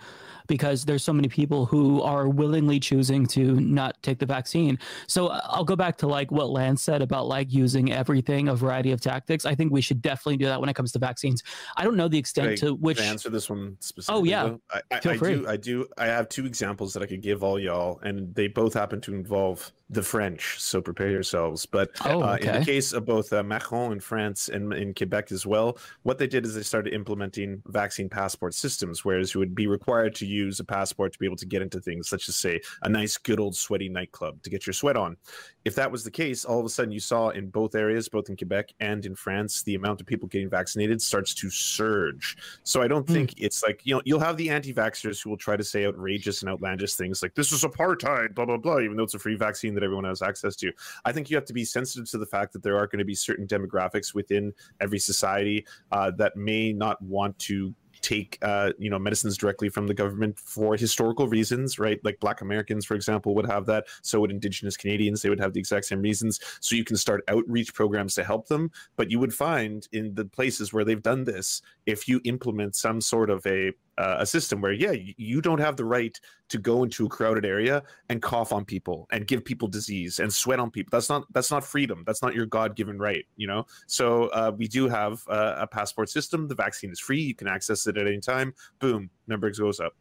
because 0.48 0.84
there's 0.84 1.04
so 1.04 1.12
many 1.12 1.28
people 1.28 1.66
who 1.66 2.02
are 2.02 2.28
willingly 2.28 2.80
choosing 2.80 3.26
to 3.26 3.60
not 3.60 4.02
take 4.02 4.18
the 4.18 4.26
vaccine. 4.26 4.78
So 5.06 5.28
uh, 5.28 5.40
I'll 5.44 5.64
go 5.64 5.76
back 5.76 5.98
to 5.98 6.06
like 6.06 6.30
what 6.32 6.50
Lance 6.50 6.82
said 6.82 7.02
about 7.02 7.26
like 7.26 7.52
using 7.52 7.92
everything, 7.92 8.48
a 8.48 8.54
variety 8.54 8.92
of 8.92 9.00
tactics. 9.00 9.44
I 9.44 9.54
think 9.54 9.70
we 9.70 9.80
should 9.80 10.00
definitely 10.00 10.38
do 10.38 10.46
that 10.46 10.58
when 10.60 10.70
it 10.70 10.74
comes 10.74 10.92
to 10.92 10.98
vaccines. 10.98 11.42
I 11.76 11.84
don't 11.84 11.96
know 11.96 12.08
the 12.08 12.18
extent 12.18 12.58
to 12.58 12.74
which 12.74 13.00
answer 13.00 13.28
this 13.28 13.50
one 13.50 13.76
specifically. 13.80 14.20
Oh 14.20 14.24
yeah, 14.24 14.56
I, 14.70 14.80
I, 14.90 15.00
Feel 15.00 15.12
I 15.12 15.16
free. 15.18 15.34
do. 15.34 15.48
I 15.48 15.56
do. 15.56 15.86
I 15.98 16.06
have 16.06 16.28
two 16.28 16.46
examples 16.46 16.92
that 16.94 17.02
I 17.02 17.06
could 17.06 17.20
give 17.20 17.42
all 17.42 17.58
y'all, 17.58 18.00
and 18.02 18.34
they 18.34 18.48
both 18.48 18.72
happen 18.72 19.00
to 19.02 19.14
involve 19.14 19.70
the 19.90 20.02
French. 20.02 20.60
So 20.60 20.78
so 20.78 20.82
prepare 20.82 21.10
yourselves. 21.10 21.66
But 21.66 21.90
oh, 22.04 22.22
okay. 22.22 22.48
uh, 22.48 22.52
in 22.54 22.60
the 22.60 22.66
case 22.66 22.92
of 22.92 23.04
both 23.04 23.32
uh, 23.32 23.42
Macron 23.42 23.92
in 23.92 24.00
France 24.00 24.48
and 24.48 24.72
in 24.72 24.94
Quebec 24.94 25.32
as 25.32 25.44
well, 25.44 25.76
what 26.04 26.18
they 26.18 26.28
did 26.28 26.46
is 26.46 26.54
they 26.54 26.62
started 26.62 26.94
implementing 26.94 27.62
vaccine 27.66 28.08
passport 28.08 28.54
systems, 28.54 29.04
whereas 29.04 29.34
you 29.34 29.40
would 29.40 29.54
be 29.54 29.66
required 29.66 30.14
to 30.16 30.26
use 30.26 30.37
a 30.60 30.64
passport 30.64 31.12
to 31.12 31.18
be 31.18 31.26
able 31.26 31.36
to 31.36 31.46
get 31.46 31.62
into 31.62 31.80
things, 31.80 32.08
such 32.08 32.28
as 32.28 32.36
say 32.36 32.60
a 32.82 32.88
nice, 32.88 33.16
good 33.16 33.40
old 33.40 33.56
sweaty 33.56 33.88
nightclub 33.88 34.42
to 34.42 34.50
get 34.50 34.66
your 34.66 34.72
sweat 34.72 34.96
on. 34.96 35.16
If 35.64 35.74
that 35.74 35.90
was 35.90 36.04
the 36.04 36.10
case, 36.10 36.44
all 36.44 36.60
of 36.60 36.66
a 36.66 36.68
sudden 36.68 36.92
you 36.92 37.00
saw 37.00 37.30
in 37.30 37.48
both 37.48 37.74
areas, 37.74 38.08
both 38.08 38.28
in 38.28 38.36
Quebec 38.36 38.72
and 38.80 39.04
in 39.04 39.14
France, 39.14 39.62
the 39.62 39.74
amount 39.74 40.00
of 40.00 40.06
people 40.06 40.28
getting 40.28 40.48
vaccinated 40.48 41.02
starts 41.02 41.34
to 41.34 41.50
surge. 41.50 42.36
So 42.62 42.82
I 42.82 42.88
don't 42.88 43.06
mm. 43.06 43.12
think 43.12 43.34
it's 43.36 43.62
like 43.62 43.80
you 43.84 43.94
know 43.94 44.02
you'll 44.04 44.20
have 44.20 44.36
the 44.36 44.50
anti-vaxxers 44.50 45.22
who 45.22 45.30
will 45.30 45.36
try 45.36 45.56
to 45.56 45.64
say 45.64 45.86
outrageous 45.86 46.42
and 46.42 46.50
outlandish 46.50 46.94
things 46.94 47.22
like 47.22 47.34
this 47.34 47.52
is 47.52 47.64
apartheid, 47.64 48.34
blah 48.34 48.46
blah 48.46 48.56
blah, 48.56 48.80
even 48.80 48.96
though 48.96 49.02
it's 49.02 49.14
a 49.14 49.18
free 49.18 49.36
vaccine 49.36 49.74
that 49.74 49.82
everyone 49.82 50.04
has 50.04 50.22
access 50.22 50.56
to. 50.56 50.72
I 51.04 51.12
think 51.12 51.30
you 51.30 51.36
have 51.36 51.44
to 51.46 51.52
be 51.52 51.64
sensitive 51.64 52.08
to 52.10 52.18
the 52.18 52.26
fact 52.26 52.52
that 52.52 52.62
there 52.62 52.76
are 52.76 52.86
going 52.86 52.98
to 52.98 53.04
be 53.04 53.14
certain 53.14 53.46
demographics 53.46 54.14
within 54.14 54.52
every 54.80 54.98
society 54.98 55.66
uh, 55.92 56.10
that 56.12 56.36
may 56.36 56.72
not 56.72 57.00
want 57.02 57.38
to 57.40 57.74
take 58.08 58.38
uh, 58.40 58.72
you 58.78 58.88
know 58.88 58.98
medicines 58.98 59.36
directly 59.36 59.68
from 59.68 59.86
the 59.86 59.94
government 59.94 60.38
for 60.38 60.76
historical 60.76 61.28
reasons, 61.28 61.78
right? 61.78 62.00
Like 62.04 62.18
Black 62.20 62.40
Americans, 62.40 62.86
for 62.86 62.94
example, 62.94 63.34
would 63.34 63.46
have 63.46 63.66
that. 63.66 63.86
So 64.02 64.20
would 64.20 64.30
Indigenous 64.30 64.76
Canadians; 64.76 65.20
they 65.20 65.28
would 65.28 65.40
have 65.40 65.52
the 65.52 65.60
exact 65.60 65.86
same 65.86 66.00
reasons. 66.00 66.40
So 66.60 66.74
you 66.74 66.84
can 66.84 66.96
start 66.96 67.22
outreach 67.28 67.74
programs 67.74 68.14
to 68.14 68.24
help 68.24 68.48
them. 68.48 68.70
But 68.96 69.10
you 69.10 69.18
would 69.18 69.34
find 69.34 69.86
in 69.92 70.14
the 70.14 70.24
places 70.24 70.72
where 70.72 70.84
they've 70.84 71.02
done 71.02 71.24
this, 71.24 71.60
if 71.86 72.08
you 72.08 72.20
implement 72.24 72.76
some 72.76 73.00
sort 73.00 73.28
of 73.28 73.46
a 73.46 73.72
uh, 73.98 74.16
a 74.20 74.26
system 74.26 74.60
where 74.60 74.72
yeah 74.72 74.92
you 74.92 75.40
don't 75.40 75.58
have 75.58 75.76
the 75.76 75.84
right 75.84 76.18
to 76.48 76.56
go 76.56 76.84
into 76.84 77.04
a 77.04 77.08
crowded 77.08 77.44
area 77.44 77.82
and 78.08 78.22
cough 78.22 78.52
on 78.52 78.64
people 78.64 79.06
and 79.10 79.26
give 79.26 79.44
people 79.44 79.68
disease 79.68 80.20
and 80.20 80.32
sweat 80.32 80.60
on 80.60 80.70
people 80.70 80.88
that's 80.90 81.08
not 81.08 81.24
that's 81.32 81.50
not 81.50 81.64
freedom 81.64 82.04
that's 82.06 82.22
not 82.22 82.34
your 82.34 82.46
god-given 82.46 82.98
right 82.98 83.26
you 83.36 83.46
know 83.46 83.66
so 83.86 84.28
uh, 84.28 84.52
we 84.56 84.68
do 84.68 84.88
have 84.88 85.22
uh, 85.28 85.56
a 85.58 85.66
passport 85.66 86.08
system 86.08 86.46
the 86.46 86.54
vaccine 86.54 86.90
is 86.90 87.00
free 87.00 87.20
you 87.20 87.34
can 87.34 87.48
access 87.48 87.86
it 87.86 87.96
at 87.98 88.06
any 88.06 88.20
time 88.20 88.54
boom 88.78 89.10
numbers 89.26 89.58
goes 89.58 89.80
up 89.80 89.94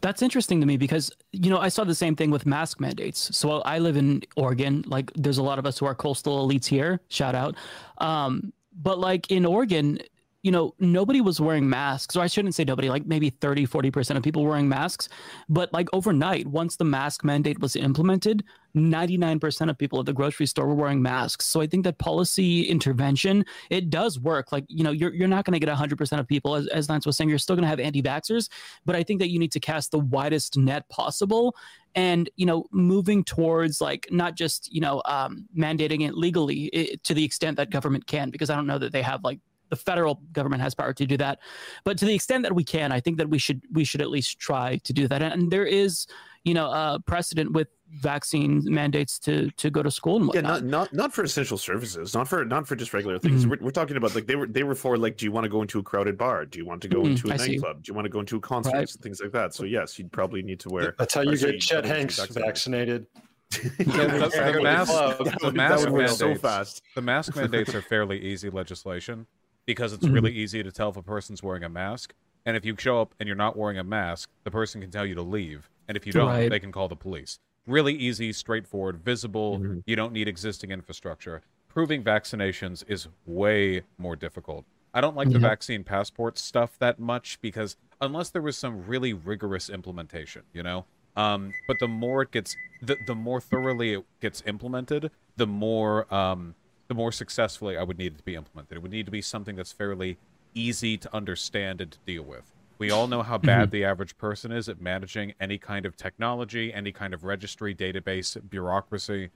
that's 0.00 0.22
interesting 0.22 0.60
to 0.60 0.66
me 0.66 0.78
because 0.78 1.10
you 1.32 1.50
know 1.50 1.58
I 1.58 1.68
saw 1.68 1.84
the 1.84 1.94
same 1.94 2.16
thing 2.16 2.30
with 2.30 2.46
mask 2.46 2.80
mandates. 2.80 3.36
So 3.36 3.60
I 3.60 3.78
live 3.78 3.98
in 3.98 4.22
Oregon. 4.34 4.82
Like, 4.86 5.12
there's 5.14 5.36
a 5.36 5.42
lot 5.42 5.58
of 5.58 5.66
us 5.66 5.76
who 5.76 5.84
are 5.84 5.94
coastal 5.94 6.48
elites 6.48 6.64
here. 6.64 7.02
Shout 7.08 7.34
out. 7.34 7.54
Um, 7.98 8.52
but 8.80 8.98
like 8.98 9.30
in 9.30 9.44
Oregon, 9.44 9.98
you 10.42 10.52
know, 10.52 10.72
nobody 10.78 11.20
was 11.20 11.40
wearing 11.40 11.68
masks, 11.68 12.16
or 12.16 12.20
I 12.20 12.28
shouldn't 12.28 12.54
say 12.54 12.64
nobody, 12.64 12.88
like 12.88 13.06
maybe 13.06 13.30
30, 13.30 13.66
40% 13.66 14.16
of 14.16 14.22
people 14.22 14.44
wearing 14.44 14.68
masks. 14.68 15.08
But 15.48 15.72
like 15.72 15.88
overnight, 15.92 16.46
once 16.46 16.76
the 16.76 16.84
mask 16.84 17.24
mandate 17.24 17.58
was 17.58 17.74
implemented, 17.74 18.44
99% 18.76 19.68
of 19.68 19.76
people 19.76 19.98
at 19.98 20.06
the 20.06 20.12
grocery 20.12 20.46
store 20.46 20.68
were 20.68 20.74
wearing 20.74 21.02
masks. 21.02 21.44
So 21.46 21.60
I 21.60 21.66
think 21.66 21.82
that 21.84 21.98
policy 21.98 22.62
intervention, 22.62 23.44
it 23.70 23.90
does 23.90 24.20
work. 24.20 24.52
Like, 24.52 24.64
you 24.68 24.84
know, 24.84 24.92
you're, 24.92 25.12
you're 25.12 25.26
not 25.26 25.44
going 25.44 25.58
to 25.58 25.64
get 25.64 25.74
100% 25.74 26.20
of 26.20 26.28
people, 26.28 26.54
as, 26.54 26.68
as 26.68 26.88
Lance 26.88 27.04
was 27.04 27.16
saying, 27.16 27.28
you're 27.28 27.38
still 27.38 27.56
going 27.56 27.64
to 27.64 27.68
have 27.68 27.80
anti 27.80 28.00
vaxxers. 28.00 28.48
But 28.84 28.94
I 28.94 29.02
think 29.02 29.18
that 29.18 29.30
you 29.30 29.40
need 29.40 29.52
to 29.52 29.60
cast 29.60 29.90
the 29.90 29.98
widest 29.98 30.56
net 30.56 30.88
possible 30.88 31.56
and 31.94 32.28
you 32.36 32.44
know 32.44 32.66
moving 32.70 33.24
towards 33.24 33.80
like 33.80 34.06
not 34.10 34.34
just 34.34 34.70
you 34.70 34.80
know 34.80 35.00
um, 35.06 35.48
mandating 35.56 36.06
it 36.06 36.14
legally 36.14 36.64
it, 36.66 37.02
to 37.02 37.14
the 37.14 37.24
extent 37.24 37.56
that 37.56 37.70
government 37.70 38.06
can 38.06 38.28
because 38.28 38.50
i 38.50 38.54
don't 38.54 38.66
know 38.66 38.76
that 38.76 38.92
they 38.92 39.00
have 39.00 39.24
like 39.24 39.40
the 39.68 39.76
federal 39.76 40.22
government 40.32 40.62
has 40.62 40.74
power 40.74 40.92
to 40.92 41.06
do 41.06 41.16
that. 41.16 41.40
But 41.84 41.98
to 41.98 42.04
the 42.04 42.14
extent 42.14 42.42
that 42.44 42.54
we 42.54 42.64
can, 42.64 42.92
I 42.92 43.00
think 43.00 43.18
that 43.18 43.28
we 43.28 43.38
should 43.38 43.62
we 43.72 43.84
should 43.84 44.00
at 44.00 44.10
least 44.10 44.38
try 44.38 44.76
to 44.84 44.92
do 44.92 45.08
that. 45.08 45.22
And 45.22 45.50
there 45.50 45.66
is, 45.66 46.06
you 46.44 46.54
know, 46.54 46.66
a 46.66 47.00
precedent 47.04 47.52
with 47.52 47.68
vaccine 47.90 48.62
mandates 48.66 49.18
to 49.18 49.50
to 49.52 49.70
go 49.70 49.82
to 49.82 49.90
school 49.90 50.16
and 50.16 50.26
whatnot. 50.26 50.44
Yeah, 50.44 50.50
not 50.50 50.64
not 50.64 50.92
not 50.92 51.12
for 51.12 51.22
essential 51.22 51.58
services, 51.58 52.14
not 52.14 52.28
for 52.28 52.44
not 52.44 52.66
for 52.66 52.76
just 52.76 52.92
regular 52.92 53.18
things. 53.18 53.42
Mm-hmm. 53.42 53.50
We're, 53.50 53.66
we're, 53.66 53.70
talking 53.70 53.96
about 53.96 54.14
like 54.14 54.26
they 54.26 54.36
were 54.36 54.46
they 54.46 54.62
were 54.62 54.74
for 54.74 54.96
like, 54.96 55.16
do 55.16 55.24
you 55.24 55.32
want 55.32 55.44
to 55.44 55.50
go 55.50 55.62
into 55.62 55.78
a 55.78 55.82
crowded 55.82 56.18
bar? 56.18 56.44
Do 56.44 56.58
you 56.58 56.66
want 56.66 56.82
to 56.82 56.88
go 56.88 56.98
mm-hmm. 56.98 57.12
into 57.12 57.28
a 57.28 57.34
I 57.34 57.36
nightclub? 57.36 57.76
See. 57.78 57.82
Do 57.82 57.90
you 57.90 57.94
want 57.94 58.04
to 58.04 58.10
go 58.10 58.20
into 58.20 58.36
a 58.36 58.40
concert? 58.40 58.74
Right. 58.74 58.90
Things 58.90 59.20
like 59.20 59.32
that. 59.32 59.54
So 59.54 59.64
yes, 59.64 59.98
you'd 59.98 60.12
probably 60.12 60.42
need 60.42 60.60
to 60.60 60.68
wear. 60.68 60.94
That's 60.98 61.14
how 61.14 61.22
you 61.22 61.36
get 61.36 61.60
Chet 61.60 61.84
Hanks 61.84 62.18
vaccinated. 62.26 63.06
the, 63.50 63.58
the, 63.78 64.52
the, 64.52 64.62
mask, 64.62 64.92
the 65.40 65.52
mask 65.52 65.88
mandates, 65.88 66.18
so 66.18 66.34
fast. 66.34 66.82
The 66.94 67.00
mask 67.00 67.34
mandates 67.34 67.74
are 67.74 67.80
fairly 67.80 68.20
easy 68.20 68.50
legislation 68.50 69.26
because 69.68 69.92
it's 69.92 70.02
mm-hmm. 70.02 70.14
really 70.14 70.32
easy 70.32 70.62
to 70.62 70.72
tell 70.72 70.88
if 70.88 70.96
a 70.96 71.02
person's 71.02 71.42
wearing 71.42 71.62
a 71.62 71.68
mask. 71.68 72.14
And 72.46 72.56
if 72.56 72.64
you 72.64 72.74
show 72.78 73.02
up 73.02 73.14
and 73.20 73.26
you're 73.26 73.36
not 73.36 73.54
wearing 73.54 73.76
a 73.76 73.84
mask, 73.84 74.30
the 74.42 74.50
person 74.50 74.80
can 74.80 74.90
tell 74.90 75.04
you 75.04 75.14
to 75.14 75.20
leave. 75.20 75.68
And 75.86 75.94
if 75.94 76.06
you 76.06 76.12
don't, 76.12 76.26
right. 76.26 76.48
they 76.48 76.58
can 76.58 76.72
call 76.72 76.88
the 76.88 76.96
police. 76.96 77.38
Really 77.66 77.92
easy, 77.92 78.32
straightforward, 78.32 79.04
visible. 79.04 79.58
Mm-hmm. 79.58 79.80
You 79.84 79.94
don't 79.94 80.14
need 80.14 80.26
existing 80.26 80.70
infrastructure. 80.70 81.42
Proving 81.68 82.02
vaccinations 82.02 82.82
is 82.88 83.08
way 83.26 83.82
more 83.98 84.16
difficult. 84.16 84.64
I 84.94 85.02
don't 85.02 85.14
like 85.14 85.28
the 85.28 85.38
vaccine 85.38 85.84
passport 85.84 86.38
stuff 86.38 86.78
that 86.78 86.98
much 86.98 87.38
because 87.42 87.76
unless 88.00 88.30
there 88.30 88.40
was 88.40 88.56
some 88.56 88.86
really 88.86 89.12
rigorous 89.12 89.68
implementation, 89.68 90.44
you 90.54 90.62
know? 90.62 90.86
Um, 91.14 91.52
but 91.66 91.76
the 91.78 91.88
more 91.88 92.22
it 92.22 92.30
gets, 92.30 92.56
the, 92.80 92.96
the 93.06 93.14
more 93.14 93.38
thoroughly 93.38 93.92
it 93.92 94.04
gets 94.22 94.42
implemented, 94.46 95.10
the 95.36 95.46
more 95.46 96.12
um, 96.12 96.54
the 96.88 96.94
more 96.94 97.12
successfully 97.12 97.76
I 97.76 97.82
would 97.82 97.98
need 97.98 98.14
it 98.14 98.18
to 98.18 98.24
be 98.24 98.34
implemented. 98.34 98.76
It 98.76 98.82
would 98.82 98.90
need 98.90 99.06
to 99.06 99.12
be 99.12 99.22
something 99.22 99.56
that's 99.56 99.72
fairly 99.72 100.18
easy 100.54 100.96
to 100.98 101.14
understand 101.14 101.80
and 101.80 101.92
to 101.92 101.98
deal 102.06 102.22
with. 102.22 102.50
We 102.78 102.90
all 102.90 103.08
know 103.08 103.22
how 103.22 103.38
bad 103.38 103.64
mm-hmm. 103.64 103.70
the 103.72 103.84
average 103.84 104.16
person 104.18 104.52
is 104.52 104.68
at 104.68 104.80
managing 104.80 105.34
any 105.40 105.58
kind 105.58 105.84
of 105.84 105.96
technology, 105.96 106.72
any 106.72 106.92
kind 106.92 107.12
of 107.12 107.24
registry, 107.24 107.74
database, 107.74 108.38
bureaucracy. 108.48 109.30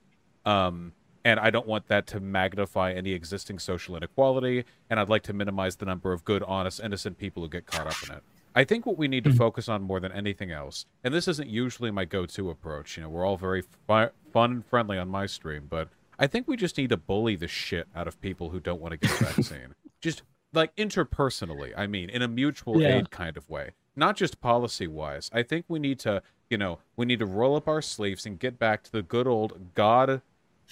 Um, 0.45 0.93
and 1.25 1.39
I 1.39 1.51
don't 1.51 1.67
want 1.67 1.89
that 1.89 2.07
to 2.09 2.21
magnify 2.21 2.93
any 2.93 3.13
existing 3.13 3.59
social 3.59 3.97
inequality, 3.97 4.65
and 4.91 4.99
I'd 4.99 5.09
like 5.09 5.23
to 5.25 5.33
minimize 5.33 5.77
the 5.77 5.87
number 5.87 6.13
of 6.13 6.25
good, 6.25 6.43
honest, 6.45 6.81
innocent 6.81 7.19
people 7.19 7.43
who 7.43 7.49
get 7.49 7.67
caught 7.67 7.87
up 7.87 7.97
in 8.09 8.17
it. 8.17 8.23
I 8.55 8.65
think 8.65 8.87
what 8.87 8.99
we 8.99 9.09
need 9.09 9.25
to 9.25 9.31
mm-hmm. 9.31 9.39
focus 9.39 9.69
on 9.69 9.83
more 9.83 10.01
than 10.01 10.13
anything 10.13 10.51
else, 10.51 10.87
and 11.05 11.15
this 11.15 11.29
isn't 11.29 11.49
usually 11.49 11.91
my 11.91 12.05
go-to 12.05 12.51
approach. 12.51 12.97
You 12.97 13.05
know, 13.05 13.09
we're 13.09 13.25
all 13.25 13.37
very 13.37 13.63
fun 13.87 14.11
and 14.35 14.67
friendly 14.67 14.99
on 14.99 15.09
my 15.09 15.27
stream, 15.27 15.67
but 15.71 15.89
I 16.19 16.27
think 16.27 16.47
we 16.49 16.57
just 16.57 16.77
need 16.79 16.91
to 16.91 16.97
bully 16.97 17.37
the 17.37 17.49
shit 17.49 17.89
out 17.95 18.07
of 18.07 18.21
people 18.21 18.51
who 18.51 18.61
don't 18.61 18.81
want 18.81 18.93
to 18.93 18.97
get 18.97 19.19
the 19.19 19.25
vaccine. 19.25 19.75
just 20.01 20.23
like 20.53 20.75
interpersonally, 20.77 21.73
I 21.77 21.87
mean, 21.87 22.11
in 22.11 22.23
a 22.23 22.29
mutual 22.29 22.81
yeah. 22.81 22.99
aid 22.99 23.11
kind 23.11 23.37
of 23.37 23.49
way, 23.49 23.71
not 23.97 24.17
just 24.17 24.41
policy 24.41 24.87
wise. 24.87 25.31
I 25.33 25.43
think 25.43 25.65
we 25.69 25.79
need 25.79 25.99
to, 26.01 26.23
you 26.51 26.59
know, 26.59 26.79
we 26.97 27.07
need 27.07 27.21
to 27.21 27.27
roll 27.27 27.57
up 27.57 27.69
our 27.69 27.83
sleeves 27.83 28.27
and 28.27 28.39
get 28.39 28.59
back 28.59 28.83
to 28.85 28.93
the 28.93 29.03
good 29.03 29.27
old 29.27 29.75
God 29.75 30.23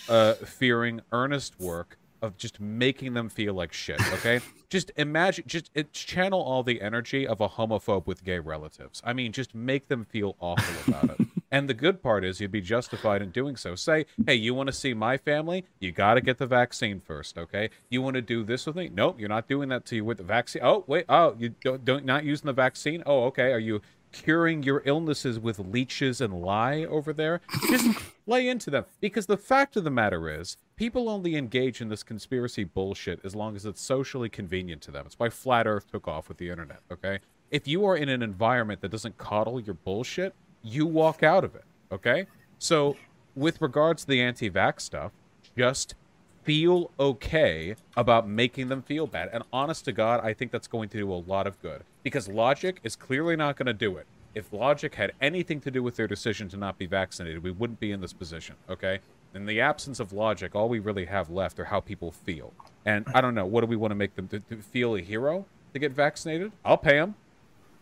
uh, 0.08 0.34
fearing, 0.34 1.00
earnest 1.12 1.58
work 1.58 1.98
of 2.22 2.36
just 2.36 2.60
making 2.60 3.14
them 3.14 3.28
feel 3.28 3.54
like 3.54 3.72
shit. 3.72 4.00
Okay, 4.14 4.40
just 4.68 4.90
imagine, 4.96 5.44
just 5.46 5.70
channel 5.92 6.40
all 6.40 6.62
the 6.62 6.80
energy 6.80 7.26
of 7.26 7.40
a 7.40 7.48
homophobe 7.48 8.06
with 8.06 8.24
gay 8.24 8.38
relatives. 8.38 9.02
I 9.04 9.12
mean, 9.12 9.32
just 9.32 9.54
make 9.54 9.88
them 9.88 10.04
feel 10.04 10.36
awful 10.40 10.74
about 10.94 11.20
it. 11.20 11.26
And 11.52 11.68
the 11.68 11.74
good 11.74 12.00
part 12.00 12.24
is 12.24 12.40
you'd 12.40 12.52
be 12.52 12.60
justified 12.60 13.22
in 13.22 13.30
doing 13.30 13.56
so. 13.56 13.74
Say, 13.74 14.06
hey, 14.24 14.36
you 14.36 14.54
want 14.54 14.68
to 14.68 14.72
see 14.72 14.94
my 14.94 15.16
family? 15.16 15.64
You 15.80 15.90
got 15.90 16.14
to 16.14 16.20
get 16.20 16.38
the 16.38 16.46
vaccine 16.46 17.00
first, 17.00 17.36
okay? 17.36 17.70
You 17.88 18.02
want 18.02 18.14
to 18.14 18.22
do 18.22 18.44
this 18.44 18.66
with 18.66 18.76
me? 18.76 18.88
Nope, 18.92 19.18
you're 19.18 19.28
not 19.28 19.48
doing 19.48 19.68
that 19.70 19.84
to 19.86 19.96
you 19.96 20.04
with 20.04 20.18
the 20.18 20.24
vaccine. 20.24 20.62
Oh, 20.64 20.84
wait, 20.86 21.06
oh, 21.08 21.34
you 21.38 21.54
don't, 21.62 21.84
don't 21.84 22.04
not 22.04 22.24
using 22.24 22.46
the 22.46 22.52
vaccine? 22.52 23.02
Oh, 23.04 23.24
okay. 23.24 23.52
Are 23.52 23.58
you 23.58 23.82
curing 24.12 24.62
your 24.62 24.82
illnesses 24.84 25.38
with 25.38 25.58
leeches 25.58 26.20
and 26.20 26.42
lie 26.42 26.84
over 26.84 27.12
there? 27.12 27.40
Just 27.68 27.98
lay 28.26 28.48
into 28.48 28.70
them. 28.70 28.84
Because 29.00 29.26
the 29.26 29.36
fact 29.36 29.76
of 29.76 29.84
the 29.84 29.90
matter 29.90 30.28
is, 30.28 30.56
people 30.76 31.08
only 31.08 31.36
engage 31.36 31.80
in 31.80 31.88
this 31.88 32.02
conspiracy 32.02 32.64
bullshit 32.64 33.20
as 33.24 33.34
long 33.34 33.56
as 33.56 33.66
it's 33.66 33.80
socially 33.80 34.28
convenient 34.28 34.82
to 34.82 34.90
them. 34.90 35.04
It's 35.06 35.18
why 35.18 35.28
Flat 35.28 35.66
Earth 35.66 35.90
took 35.90 36.08
off 36.08 36.28
with 36.28 36.38
the 36.38 36.50
internet, 36.50 36.80
okay? 36.90 37.20
If 37.50 37.66
you 37.66 37.84
are 37.84 37.96
in 37.96 38.08
an 38.08 38.22
environment 38.22 38.80
that 38.80 38.90
doesn't 38.90 39.18
coddle 39.18 39.60
your 39.60 39.74
bullshit, 39.74 40.34
you 40.62 40.86
walk 40.86 41.22
out 41.22 41.44
of 41.44 41.54
it. 41.54 41.64
Okay? 41.92 42.26
So, 42.58 42.96
with 43.34 43.60
regards 43.60 44.02
to 44.02 44.08
the 44.08 44.20
anti 44.20 44.50
vax 44.50 44.82
stuff, 44.82 45.12
just 45.56 45.94
feel 46.42 46.90
okay 46.98 47.76
about 47.96 48.28
making 48.28 48.68
them 48.68 48.82
feel 48.82 49.06
bad. 49.06 49.30
And 49.32 49.44
honest 49.52 49.84
to 49.86 49.92
God, 49.92 50.20
I 50.24 50.32
think 50.32 50.52
that's 50.52 50.66
going 50.66 50.88
to 50.90 50.98
do 50.98 51.12
a 51.12 51.14
lot 51.14 51.46
of 51.46 51.60
good 51.62 51.82
because 52.02 52.28
logic 52.28 52.80
is 52.82 52.96
clearly 52.96 53.36
not 53.36 53.56
going 53.56 53.66
to 53.66 53.72
do 53.72 53.96
it. 53.96 54.06
If 54.34 54.52
logic 54.52 54.94
had 54.94 55.12
anything 55.20 55.60
to 55.62 55.70
do 55.70 55.82
with 55.82 55.96
their 55.96 56.06
decision 56.06 56.48
to 56.50 56.56
not 56.56 56.78
be 56.78 56.86
vaccinated, 56.86 57.42
we 57.42 57.50
wouldn't 57.50 57.80
be 57.80 57.90
in 57.90 58.00
this 58.00 58.12
position, 58.12 58.56
okay? 58.68 59.00
In 59.34 59.46
the 59.46 59.60
absence 59.60 60.00
of 60.00 60.12
logic, 60.12 60.54
all 60.54 60.68
we 60.68 60.78
really 60.78 61.06
have 61.06 61.30
left 61.30 61.58
are 61.58 61.66
how 61.66 61.80
people 61.80 62.10
feel. 62.10 62.52
And 62.84 63.06
I 63.14 63.20
don't 63.20 63.34
know, 63.34 63.46
what 63.46 63.62
do 63.62 63.66
we 63.66 63.76
want 63.76 63.90
to 63.90 63.96
make 63.96 64.14
them 64.14 64.28
to, 64.28 64.40
to 64.40 64.56
feel 64.56 64.94
a 64.94 65.00
hero 65.00 65.46
to 65.72 65.78
get 65.78 65.92
vaccinated? 65.92 66.52
I'll 66.64 66.78
pay 66.78 66.98
them. 66.98 67.16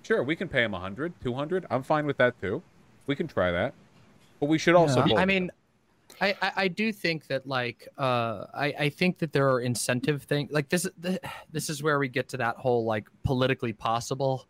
Sure, 0.03 0.23
we 0.23 0.36
can 0.36 0.49
pay 0.49 0.62
them 0.62 0.73
100, 0.73 1.20
200. 1.23 1.66
I'm 1.70 1.82
fine 1.82 2.07
with 2.07 2.16
that 2.16 2.40
too. 2.40 2.62
We 3.07 3.15
can 3.15 3.28
try 3.28 3.51
that. 3.51 3.74
But 4.40 4.47
we 4.47 4.59
should 4.59 4.74
also. 4.74 5.05
Yeah. 5.05 5.19
I 5.19 5.24
mean, 5.24 5.51
I, 6.20 6.35
I, 6.43 6.53
I 6.57 6.69
do 6.69 6.93
think 6.93 7.27
that 7.28 7.47
like 7.47 7.89
uh 7.99 8.47
I, 8.55 8.74
I 8.78 8.89
think 8.89 9.19
that 9.19 9.32
there 9.32 9.51
are 9.51 9.61
incentive 9.61 10.23
things 10.23 10.51
like 10.51 10.69
this 10.69 10.89
this 11.51 11.70
is 11.70 11.82
where 11.82 11.99
we 11.99 12.09
get 12.09 12.28
to 12.31 12.36
that 12.39 12.57
whole 12.57 12.85
like 12.85 13.09
politically 13.24 13.73
possible 13.73 14.49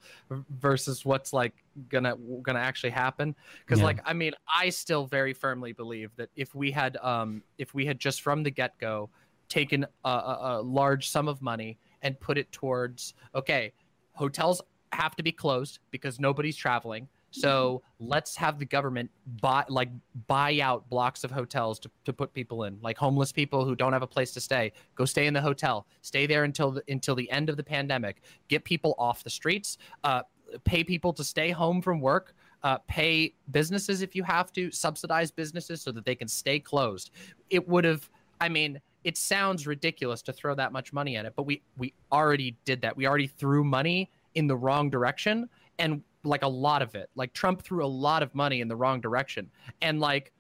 versus 0.61 1.05
what's 1.05 1.32
like 1.32 1.55
gonna 1.89 2.16
gonna 2.43 2.59
actually 2.59 2.90
happen 2.90 3.35
because 3.65 3.81
yeah. 3.81 3.86
like 3.86 4.01
I 4.05 4.12
mean 4.12 4.32
I 4.53 4.70
still 4.70 5.07
very 5.07 5.32
firmly 5.32 5.73
believe 5.73 6.11
that 6.16 6.31
if 6.36 6.55
we 6.55 6.70
had 6.70 6.97
um 6.99 7.43
if 7.59 7.74
we 7.74 7.86
had 7.86 7.99
just 7.99 8.23
from 8.23 8.43
the 8.43 8.51
get 8.51 8.78
go 8.78 9.11
taken 9.49 9.85
a, 10.05 10.09
a, 10.09 10.39
a 10.40 10.62
large 10.62 11.09
sum 11.09 11.28
of 11.28 11.40
money 11.40 11.78
and 12.03 12.19
put 12.20 12.39
it 12.39 12.51
towards 12.53 13.15
okay 13.35 13.73
hotels 14.12 14.61
have 14.93 15.15
to 15.16 15.23
be 15.23 15.32
closed 15.32 15.81
because 15.90 16.19
nobody's 16.19 16.57
traveling 16.57 17.09
so 17.40 17.82
let's 18.01 18.36
have 18.36 18.59
the 18.59 18.65
government 18.65 19.10
buy 19.40 19.65
like 19.69 19.90
buy 20.27 20.60
out 20.60 20.89
blocks 20.89 21.24
of 21.24 21.31
hotels 21.31 21.78
to, 21.81 21.90
to 22.05 22.12
put 22.12 22.32
people 22.32 22.65
in, 22.65 22.78
like 22.82 22.97
homeless 22.97 23.32
people 23.32 23.65
who 23.65 23.74
don't 23.74 23.93
have 23.93 24.02
a 24.02 24.06
place 24.06 24.32
to 24.32 24.40
stay. 24.40 24.73
Go 24.94 25.05
stay 25.05 25.27
in 25.27 25.35
the 25.35 25.40
hotel. 25.40 25.86
Stay 26.02 26.27
there 26.27 26.44
until 26.44 26.73
the, 26.73 26.82
until 26.89 27.15
the 27.15 27.31
end 27.31 27.48
of 27.48 27.56
the 27.56 27.65
pandemic. 27.65 28.23
Get 28.48 28.65
people 28.65 28.94
off 28.98 29.24
the 29.24 29.31
streets. 29.31 29.78
Uh, 30.05 30.23
pay 30.65 30.85
people 30.85 31.12
to 31.12 31.24
stay 31.24 31.51
home 31.51 31.82
from 31.82 32.01
work. 32.01 32.35
Uh, 32.62 32.78
pay 32.89 33.32
businesses 33.51 34.02
if 34.02 34.16
you 34.16 34.23
have 34.24 34.52
to. 34.52 34.70
Subsidize 34.70 35.31
businesses 35.31 35.81
so 35.81 35.93
that 35.93 36.05
they 36.05 36.15
can 36.15 36.28
stay 36.28 36.59
closed. 36.59 37.10
It 37.51 37.66
would 37.69 37.85
have. 37.85 38.09
I 38.40 38.48
mean, 38.48 38.81
it 39.05 39.16
sounds 39.16 39.66
ridiculous 39.66 40.23
to 40.23 40.32
throw 40.32 40.55
that 40.55 40.73
much 40.73 40.93
money 40.93 41.16
at 41.16 41.24
it, 41.24 41.35
but 41.36 41.44
we 41.44 41.62
we 41.77 41.94
already 42.10 42.56
did 42.65 42.82
that. 42.82 42.97
We 42.97 43.06
already 43.06 43.27
threw 43.27 43.65
money 43.65 44.10
in 44.35 44.47
the 44.47 44.56
wrong 44.56 44.90
direction 44.90 45.48
and 45.78 46.02
like 46.24 46.43
a 46.43 46.49
lot 46.49 46.82
of 46.82 46.95
it. 46.95 47.11
Like 47.15 47.32
Trump 47.32 47.62
threw 47.62 47.85
a 47.85 47.86
lot 47.86 48.23
of 48.23 48.35
money 48.35 48.61
in 48.61 48.69
the 48.69 48.77
wrong 48.77 49.01
direction. 49.01 49.51
And 49.82 50.01
like 50.01 50.32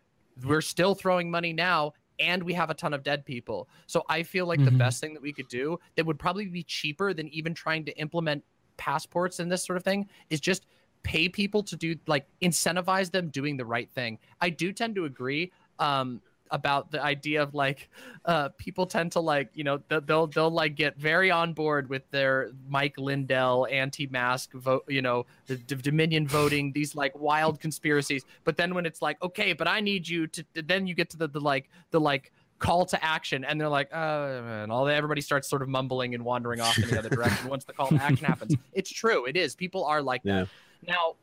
we're 0.44 0.60
still 0.60 0.94
throwing 0.94 1.30
money 1.30 1.52
now 1.52 1.92
and 2.20 2.42
we 2.42 2.52
have 2.54 2.70
a 2.70 2.74
ton 2.74 2.92
of 2.94 3.02
dead 3.02 3.24
people. 3.24 3.68
So 3.86 4.04
I 4.08 4.22
feel 4.22 4.46
like 4.46 4.58
mm-hmm. 4.58 4.66
the 4.66 4.78
best 4.78 5.00
thing 5.00 5.14
that 5.14 5.22
we 5.22 5.32
could 5.32 5.48
do 5.48 5.78
that 5.96 6.04
would 6.06 6.18
probably 6.18 6.46
be 6.46 6.62
cheaper 6.62 7.14
than 7.14 7.28
even 7.28 7.54
trying 7.54 7.84
to 7.86 7.96
implement 7.98 8.44
passports 8.76 9.40
and 9.40 9.50
this 9.50 9.64
sort 9.64 9.76
of 9.76 9.82
thing 9.82 10.08
is 10.30 10.40
just 10.40 10.66
pay 11.02 11.28
people 11.28 11.62
to 11.62 11.76
do 11.76 11.96
like 12.06 12.26
incentivize 12.42 13.10
them 13.10 13.28
doing 13.28 13.56
the 13.56 13.64
right 13.64 13.90
thing. 13.90 14.18
I 14.40 14.50
do 14.50 14.72
tend 14.72 14.94
to 14.96 15.04
agree 15.04 15.52
um 15.78 16.20
about 16.50 16.90
the 16.90 17.02
idea 17.02 17.42
of 17.42 17.54
like 17.54 17.88
uh, 18.24 18.48
people 18.58 18.86
tend 18.86 19.12
to 19.12 19.20
like 19.20 19.50
you 19.54 19.64
know 19.64 19.80
they'll 19.88 20.26
they'll 20.26 20.50
like 20.50 20.74
get 20.74 20.96
very 20.96 21.30
on 21.30 21.52
board 21.52 21.88
with 21.88 22.08
their 22.10 22.50
Mike 22.68 22.98
Lindell 22.98 23.66
anti-mask 23.70 24.52
vote 24.52 24.84
you 24.88 25.02
know 25.02 25.26
the 25.46 25.56
D- 25.56 25.76
Dominion 25.76 26.26
voting 26.38 26.72
these 26.72 26.94
like 26.94 27.18
wild 27.18 27.60
conspiracies. 27.60 28.24
But 28.44 28.56
then 28.56 28.74
when 28.74 28.86
it's 28.86 29.02
like 29.02 29.22
okay 29.22 29.52
but 29.52 29.68
I 29.68 29.80
need 29.80 30.08
you 30.08 30.26
to 30.28 30.44
then 30.54 30.86
you 30.86 30.94
get 30.94 31.10
to 31.10 31.16
the, 31.16 31.28
the 31.28 31.40
like 31.40 31.68
the 31.90 32.00
like 32.00 32.32
call 32.58 32.84
to 32.84 33.04
action 33.04 33.44
and 33.44 33.60
they're 33.60 33.68
like 33.68 33.88
oh 33.94 34.42
man 34.42 34.70
all 34.70 34.84
the 34.84 34.92
everybody 34.92 35.20
starts 35.20 35.48
sort 35.48 35.62
of 35.62 35.68
mumbling 35.68 36.14
and 36.14 36.24
wandering 36.24 36.60
off 36.60 36.76
in 36.76 36.88
the 36.88 36.98
other 36.98 37.08
direction 37.08 37.48
once 37.48 37.64
the 37.64 37.72
call 37.72 37.88
to 37.88 38.02
action 38.02 38.26
happens. 38.26 38.54
It's 38.72 38.90
true 38.90 39.26
it 39.26 39.36
is. 39.36 39.54
People 39.54 39.84
are 39.84 40.02
like 40.02 40.22
yeah. 40.24 40.40
that 40.40 40.48
now 40.86 41.14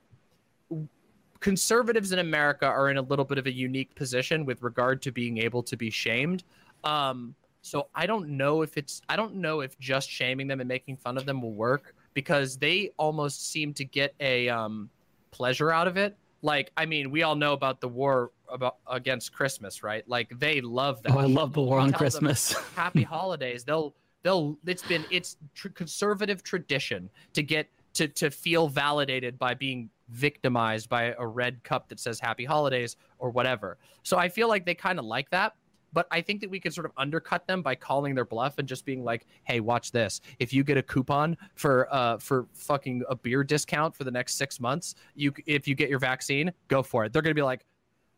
conservatives 1.45 2.11
in 2.11 2.17
America 2.17 2.65
are 2.65 2.89
in 2.89 2.97
a 2.97 3.01
little 3.03 3.23
bit 3.23 3.37
of 3.37 3.45
a 3.45 3.51
unique 3.51 3.93
position 3.93 4.45
with 4.45 4.63
regard 4.63 4.99
to 4.99 5.11
being 5.11 5.37
able 5.37 5.61
to 5.61 5.77
be 5.77 5.91
shamed. 5.91 6.43
Um, 6.83 7.35
so 7.61 7.87
I 7.93 8.07
don't 8.07 8.29
know 8.29 8.63
if 8.63 8.77
it's 8.77 9.03
I 9.09 9.15
don't 9.15 9.35
know 9.35 9.59
if 9.61 9.77
just 9.77 10.09
shaming 10.09 10.47
them 10.47 10.59
and 10.59 10.67
making 10.67 10.97
fun 10.97 11.17
of 11.17 11.27
them 11.27 11.43
will 11.43 11.53
work 11.53 11.93
because 12.15 12.57
they 12.57 12.93
almost 12.97 13.51
seem 13.51 13.75
to 13.75 13.85
get 13.85 14.15
a 14.19 14.49
um, 14.49 14.89
pleasure 15.29 15.71
out 15.71 15.87
of 15.87 15.97
it. 15.97 16.17
Like 16.41 16.71
I 16.77 16.87
mean, 16.87 17.11
we 17.11 17.21
all 17.21 17.35
know 17.35 17.53
about 17.53 17.79
the 17.79 17.89
war 17.89 18.31
about 18.49 18.77
against 18.89 19.31
Christmas, 19.31 19.83
right? 19.83 20.03
Like 20.09 20.31
they 20.39 20.61
love 20.61 21.03
that. 21.03 21.11
Oh, 21.11 21.19
I 21.19 21.25
love 21.25 21.53
the 21.53 21.61
war 21.61 21.77
on 21.77 21.93
Christmas. 21.93 22.53
happy 22.75 23.03
holidays. 23.03 23.63
They'll 23.63 23.93
they'll 24.23 24.57
it's 24.65 24.81
been 24.81 25.05
it's 25.11 25.37
tr- 25.53 25.69
conservative 25.69 26.41
tradition 26.41 27.07
to 27.33 27.43
get 27.43 27.69
to 27.93 28.07
to 28.07 28.31
feel 28.31 28.67
validated 28.67 29.37
by 29.37 29.53
being 29.53 29.91
victimized 30.09 30.89
by 30.89 31.15
a 31.17 31.25
red 31.25 31.63
cup 31.63 31.89
that 31.89 31.99
says 31.99 32.19
happy 32.19 32.45
holidays 32.45 32.95
or 33.19 33.29
whatever. 33.29 33.77
So 34.03 34.17
I 34.17 34.29
feel 34.29 34.47
like 34.47 34.65
they 34.65 34.75
kind 34.75 34.99
of 34.99 35.05
like 35.05 35.29
that. 35.31 35.55
But 35.93 36.07
I 36.11 36.19
think 36.19 36.41
that 36.41 36.49
we 36.49 36.59
could 36.59 36.73
sort 36.73 36.85
of 36.85 36.91
undercut 36.97 37.47
them 37.47 37.61
by 37.61 37.73
calling 37.75 38.15
their 38.15 38.25
bluff 38.25 38.57
and 38.57 38.67
just 38.67 38.83
being 38.83 39.05
like, 39.05 39.27
"Hey, 39.45 39.61
watch 39.61 39.93
this! 39.93 40.19
If 40.39 40.51
you 40.51 40.61
get 40.65 40.77
a 40.77 40.83
coupon 40.83 41.37
for 41.55 41.87
uh 41.89 42.17
for 42.17 42.47
fucking 42.53 43.03
a 43.09 43.15
beer 43.15 43.45
discount 43.45 43.95
for 43.95 44.03
the 44.03 44.11
next 44.11 44.35
six 44.35 44.59
months, 44.59 44.95
you 45.15 45.31
if 45.45 45.69
you 45.69 45.73
get 45.73 45.89
your 45.89 45.99
vaccine, 45.99 46.51
go 46.67 46.83
for 46.83 47.05
it." 47.05 47.13
They're 47.13 47.21
gonna 47.21 47.33
be 47.33 47.41
like, 47.41 47.65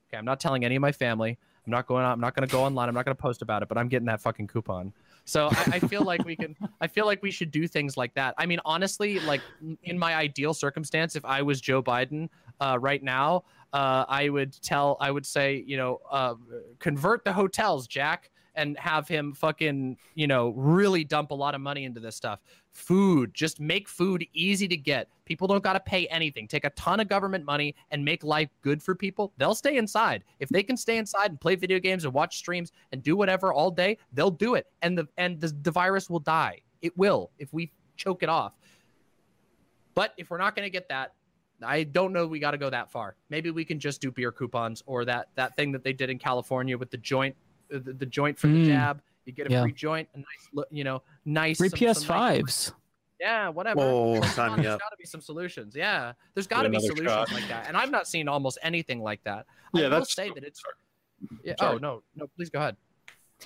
"Okay, 0.10 0.18
I'm 0.18 0.26
not 0.26 0.40
telling 0.40 0.66
any 0.66 0.76
of 0.76 0.82
my 0.82 0.92
family. 0.92 1.38
I'm 1.68 1.72
not 1.72 1.86
going. 1.86 2.04
I'm 2.04 2.20
not 2.20 2.34
gonna 2.34 2.48
go 2.48 2.64
online. 2.64 2.90
I'm 2.90 2.96
not 2.96 3.06
gonna 3.06 3.14
post 3.14 3.44
about 3.44 3.62
it. 3.62 3.70
But 3.70 3.78
I'm 3.78 3.90
getting 3.90 4.08
that 4.08 4.22
fucking 4.22 4.48
coupon." 4.48 4.92
So 5.28 5.50
I, 5.52 5.72
I, 5.74 5.80
feel 5.80 6.04
like 6.04 6.24
we 6.24 6.38
can. 6.38 6.56
I 6.82 6.88
feel 6.88 7.06
like 7.06 7.22
we 7.22 7.32
should 7.32 7.52
do 7.52 7.68
things 7.68 7.98
like 7.98 8.14
that. 8.14 8.34
I 8.38 8.46
mean, 8.46 8.60
honestly, 8.64 9.20
like 9.20 9.42
in 9.84 10.00
my 10.00 10.16
ideal 10.16 10.54
circumstance, 10.54 11.18
if 11.18 11.26
I 11.26 11.42
was 11.42 11.60
Joe 11.60 11.84
Biden 11.84 12.30
uh, 12.62 12.78
right 12.80 13.04
now, 13.04 13.44
uh, 13.74 14.06
I 14.08 14.30
would 14.30 14.60
tell. 14.62 14.96
I 15.02 15.12
would 15.12 15.26
say, 15.26 15.64
you 15.68 15.76
know, 15.76 16.00
uh, 16.10 16.36
convert 16.80 17.26
the 17.26 17.34
hotels, 17.34 17.88
Jack 17.88 18.32
and 18.58 18.78
have 18.80 19.08
him 19.08 19.34
fucking, 19.34 19.96
you 20.16 20.26
know, 20.26 20.50
really 20.50 21.04
dump 21.04 21.30
a 21.32 21.34
lot 21.36 21.54
of 21.54 21.62
money 21.62 21.86
into 21.86 22.00
this 22.00 22.16
stuff. 22.16 22.40
Food, 22.78 23.34
just 23.34 23.60
make 23.60 23.90
food 23.90 24.24
easy 24.34 24.68
to 24.68 24.78
get. 24.78 25.10
People 25.26 25.48
don't 25.48 25.64
got 25.64 25.74
to 25.74 25.80
pay 25.80 26.06
anything. 26.08 26.48
Take 26.48 26.64
a 26.64 26.70
ton 26.70 27.00
of 27.00 27.10
government 27.10 27.44
money 27.44 27.74
and 27.90 28.06
make 28.06 28.24
life 28.24 28.50
good 28.62 28.84
for 28.84 28.94
people. 28.94 29.34
They'll 29.38 29.56
stay 29.56 29.78
inside. 29.78 30.24
If 30.40 30.50
they 30.50 30.62
can 30.62 30.78
stay 30.78 30.98
inside 30.98 31.32
and 31.32 31.42
play 31.42 31.56
video 31.56 31.80
games 31.80 32.06
and 32.06 32.14
watch 32.14 32.38
streams 32.38 32.72
and 32.92 33.02
do 33.02 33.18
whatever 33.18 33.52
all 33.52 33.72
day, 33.72 33.98
they'll 34.14 34.30
do 34.30 34.54
it. 34.54 34.68
And 34.84 34.96
the 34.96 35.08
and 35.18 35.42
the, 35.42 35.48
the 35.64 35.72
virus 35.72 36.08
will 36.08 36.20
die. 36.20 36.62
It 36.84 36.96
will 36.96 37.32
if 37.40 37.52
we 37.52 37.72
choke 37.96 38.22
it 38.22 38.30
off. 38.30 38.54
But 39.96 40.14
if 40.18 40.30
we're 40.30 40.38
not 40.38 40.56
going 40.56 40.68
to 40.68 40.70
get 40.70 40.88
that, 40.90 41.16
I 41.64 41.84
don't 41.84 42.14
know 42.14 42.28
we 42.28 42.38
got 42.38 42.52
to 42.52 42.60
go 42.60 42.70
that 42.70 42.92
far. 42.92 43.16
Maybe 43.32 43.50
we 43.50 43.66
can 43.66 43.80
just 43.80 44.02
do 44.02 44.12
beer 44.12 44.32
coupons 44.32 44.84
or 44.86 45.04
that 45.06 45.30
that 45.34 45.56
thing 45.56 45.72
that 45.72 45.84
they 45.84 45.94
did 45.94 46.12
in 46.12 46.20
California 46.20 46.78
with 46.78 46.92
the 46.92 46.98
joint 46.98 47.36
the, 47.70 47.80
the 47.80 48.06
joint 48.06 48.38
for 48.38 48.48
mm. 48.48 48.64
the 48.64 48.70
jab. 48.70 49.02
You 49.28 49.34
get 49.34 49.48
a 49.48 49.52
yeah. 49.52 49.62
free 49.62 49.74
joint, 49.74 50.08
a 50.16 50.18
nice, 50.18 50.66
you 50.72 50.84
know, 50.84 51.04
nice 51.26 51.58
free 51.58 51.70
some, 51.70 51.80
PS5s. 51.80 52.06
Some 52.06 52.44
nice 52.46 52.72
yeah, 53.20 53.50
whatever. 53.50 53.80
Whoa, 53.80 54.22
sign 54.22 54.58
me 54.58 54.64
There's 54.64 54.78
got 54.78 54.90
to 54.90 54.98
be 54.98 55.06
some 55.06 55.22
solutions. 55.22 55.76
Yeah, 55.76 56.14
there's 56.34 56.48
got 56.48 56.64
to 56.64 56.70
be 56.70 56.80
solutions 56.80 57.10
shot. 57.10 57.32
like 57.32 57.48
that, 57.48 57.68
and 57.68 57.76
I've 57.76 57.92
not 57.92 58.08
seen 58.08 58.28
almost 58.28 58.58
anything 58.62 59.02
like 59.02 59.24
that. 59.24 59.46
Yeah, 59.74 59.88
I 59.88 59.90
that's 59.90 60.14
say 60.14 60.30
that 60.30 60.44
it's. 60.44 60.62
Yeah, 61.44 61.56
oh 61.60 61.78
no, 61.78 62.04
no, 62.16 62.28
please 62.36 62.50
go 62.50 62.60
ahead. 62.60 62.78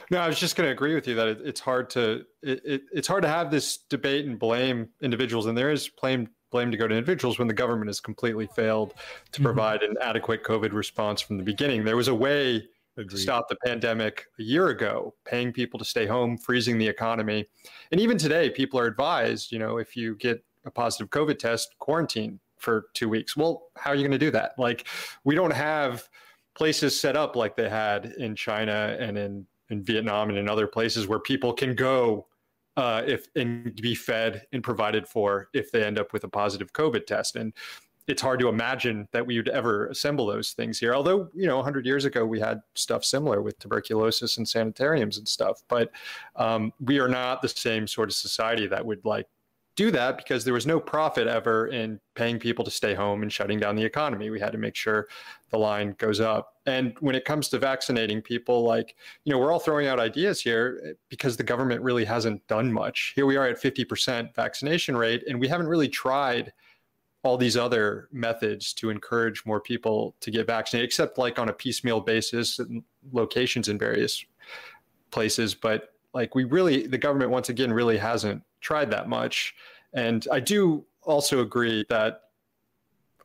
No, 0.10 0.20
I 0.20 0.28
was 0.28 0.40
just 0.40 0.56
going 0.56 0.68
to 0.68 0.72
agree 0.72 0.94
with 0.94 1.08
you 1.08 1.16
that 1.16 1.28
it, 1.28 1.42
it's 1.44 1.60
hard 1.60 1.90
to 1.92 2.26
it, 2.42 2.62
it, 2.66 2.82
it's 2.94 3.08
hard 3.08 3.24
to 3.24 3.30
have 3.30 3.50
this 3.50 3.78
debate 3.78 4.26
and 4.26 4.38
blame 4.38 4.90
individuals, 5.02 5.46
and 5.46 5.58
there 5.58 5.72
is 5.72 5.90
blame 5.90 6.30
blame 6.52 6.70
to 6.70 6.78
go 6.78 6.88
to 6.88 6.94
individuals 6.94 7.40
when 7.40 7.48
the 7.48 7.54
government 7.54 7.88
has 7.88 8.02
completely 8.02 8.48
failed 8.48 8.94
to 9.32 9.40
mm-hmm. 9.40 9.44
provide 9.44 9.84
an 9.84 9.96
adequate 10.02 10.44
COVID 10.44 10.74
response 10.74 11.22
from 11.22 11.38
the 11.38 11.44
beginning. 11.44 11.86
There 11.86 11.96
was 11.96 12.10
a 12.10 12.16
way 12.16 12.68
Agreed. 12.98 13.22
stop 13.22 13.48
the 13.48 13.56
pandemic 13.66 14.26
a 14.40 14.44
year 14.44 14.70
ago, 14.70 15.14
paying 15.26 15.54
people 15.54 15.78
to 15.80 15.86
stay 15.86 16.06
home, 16.06 16.38
freezing 16.38 16.78
the 16.78 16.88
economy. 16.88 17.46
And 17.92 18.02
even 18.02 18.18
today, 18.18 18.50
people 18.50 18.80
are 18.80 18.86
advised, 18.86 19.52
you 19.52 19.60
know, 19.60 19.78
if 19.78 19.96
you 19.96 20.16
get 20.16 20.44
a 20.66 20.72
positive 20.72 21.10
COVID 21.10 21.40
test, 21.40 21.76
quarantine 21.80 22.40
for 22.58 22.88
two 22.94 23.10
weeks. 23.10 23.36
Well, 23.36 23.70
how 23.78 23.92
are 23.92 23.96
you 23.96 24.02
going 24.02 24.12
to 24.12 24.18
do 24.18 24.32
that? 24.32 24.54
Like, 24.58 24.88
we 25.24 25.36
don't 25.36 25.54
have 25.54 26.08
places 26.56 27.00
set 27.00 27.16
up 27.16 27.36
like 27.36 27.56
they 27.56 27.70
had 27.70 28.14
in 28.18 28.36
China 28.36 28.96
and 29.00 29.18
in, 29.18 29.48
in 29.70 29.84
Vietnam 29.84 30.30
and 30.30 30.38
in 30.38 30.50
other 30.50 30.68
places 30.68 31.08
where 31.08 31.20
people 31.20 31.54
can 31.54 31.76
go 31.76 32.28
uh, 32.78 33.04
if 33.06 33.28
and 33.36 33.76
be 33.82 33.96
fed 33.96 34.44
and 34.54 34.64
provided 34.64 35.08
for 35.08 35.50
if 35.54 35.72
they 35.72 35.84
end 35.84 36.00
up 36.00 36.14
with 36.14 36.24
a 36.24 36.30
positive 36.30 36.72
COVID 36.74 37.06
test. 37.06 37.36
And 37.36 37.54
it's 38.12 38.22
hard 38.22 38.42
to 38.42 38.50
imagine 38.50 39.08
that 39.14 39.26
we 39.26 39.38
would 39.38 39.48
ever 39.48 39.88
assemble 39.88 40.26
those 40.26 40.52
things 40.52 40.78
here. 40.78 40.94
Although, 40.94 41.30
you 41.34 41.48
know, 41.48 41.56
100 41.56 41.86
years 41.86 42.04
ago, 42.04 42.26
we 42.26 42.42
had 42.42 42.62
stuff 42.76 43.06
similar 43.06 43.42
with 43.42 43.58
tuberculosis 43.58 44.36
and 44.36 44.48
sanitariums 44.48 45.18
and 45.18 45.26
stuff. 45.26 45.64
But 45.70 45.92
um, 46.36 46.74
we 46.82 47.00
are 47.00 47.08
not 47.08 47.42
the 47.42 47.48
same 47.48 47.88
sort 47.88 48.10
of 48.10 48.16
society 48.16 48.68
that 48.68 48.86
would 48.86 49.06
like 49.06 49.28
do 49.78 49.92
that 49.92 50.18
because 50.18 50.44
there 50.44 50.54
was 50.54 50.68
no 50.68 50.78
profit 50.78 51.26
ever 51.26 51.68
in 51.68 52.02
paying 52.16 52.38
people 52.38 52.66
to 52.66 52.72
stay 52.72 52.94
home 52.94 53.22
and 53.22 53.32
shutting 53.32 53.58
down 53.58 53.78
the 53.78 53.86
economy. 53.86 54.30
We 54.30 54.42
had 54.42 54.52
to 54.52 54.58
make 54.58 54.76
sure 54.76 55.08
the 55.50 55.58
line 55.58 55.96
goes 55.98 56.20
up. 56.20 56.56
And 56.66 56.94
when 57.00 57.16
it 57.16 57.24
comes 57.24 57.48
to 57.50 57.60
vaccinating 57.60 58.22
people, 58.22 58.64
like, 58.64 58.98
you 59.24 59.32
know, 59.32 59.40
we're 59.40 59.54
all 59.54 59.60
throwing 59.60 59.88
out 59.88 60.02
ideas 60.02 60.42
here 60.42 60.98
because 61.08 61.38
the 61.38 61.44
government 61.44 61.82
really 61.82 62.04
hasn't 62.04 62.46
done 62.48 62.74
much. 62.74 63.14
Here 63.16 63.26
we 63.26 63.38
are 63.38 63.48
at 63.48 63.62
50% 63.62 64.36
vaccination 64.36 64.98
rate, 64.98 65.24
and 65.30 65.40
we 65.40 65.48
haven't 65.48 65.68
really 65.68 65.88
tried 65.88 66.52
all 67.24 67.38
these 67.38 67.56
other 67.56 68.08
methods 68.12 68.74
to 68.74 68.90
encourage 68.90 69.46
more 69.46 69.60
people 69.60 70.16
to 70.22 70.32
get 70.32 70.48
vaccinated, 70.48 70.88
except 70.88 71.18
like 71.18 71.38
on 71.38 71.50
a 71.50 71.54
piecemeal 71.54 72.00
basis 72.00 72.60
and 72.60 72.84
locations 73.12 73.68
in 73.68 73.78
various 73.78 74.26
places. 75.12 75.54
But 75.54 75.94
like 76.14 76.34
we 76.34 76.46
really, 76.46 76.88
the 76.88 76.98
government 76.98 77.32
once 77.32 77.50
again 77.50 77.72
really 77.72 77.98
hasn't 77.98 78.42
tried 78.60 78.90
that 78.92 79.08
much. 79.08 79.56
And 79.94 80.28
I 80.32 80.40
do 80.40 80.86
also 81.04 81.42
agree 81.42 81.86
that 81.90 82.24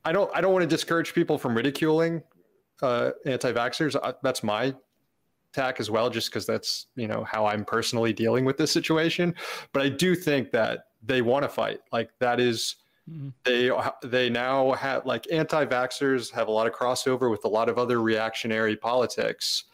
I 0.04 0.12
don't 0.12 0.30
I 0.34 0.40
don't 0.40 0.52
want 0.52 0.62
to 0.62 0.68
discourage 0.68 1.14
people 1.14 1.36
from 1.36 1.56
ridiculing 1.56 2.22
uh, 2.82 3.10
anti-vaxxers. 3.24 3.96
That's 4.22 4.42
my 4.44 4.74
tack 5.52 5.80
as 5.80 5.90
well, 5.90 6.10
just 6.10 6.30
because 6.30 6.46
that's 6.46 6.86
you 6.94 7.08
know 7.08 7.24
how 7.24 7.46
I'm 7.46 7.64
personally 7.64 8.12
dealing 8.12 8.44
with 8.44 8.56
this 8.56 8.70
situation. 8.70 9.34
But 9.72 9.82
I 9.82 9.88
do 9.88 10.14
think 10.14 10.52
that 10.52 10.88
they 11.02 11.22
want 11.22 11.42
to 11.42 11.48
fight. 11.48 11.80
Like 11.92 12.10
that 12.20 12.38
is, 12.40 12.76
mm-hmm. 13.10 13.28
they 13.44 13.70
they 14.08 14.30
now 14.30 14.72
have 14.72 15.06
like 15.06 15.26
anti-vaxxers 15.30 16.30
have 16.32 16.48
a 16.48 16.50
lot 16.50 16.66
of 16.66 16.72
crossover 16.72 17.30
with 17.30 17.44
a 17.44 17.48
lot 17.48 17.68
of 17.68 17.78
other 17.78 18.00
reactionary 18.00 18.76
politics 18.76 19.64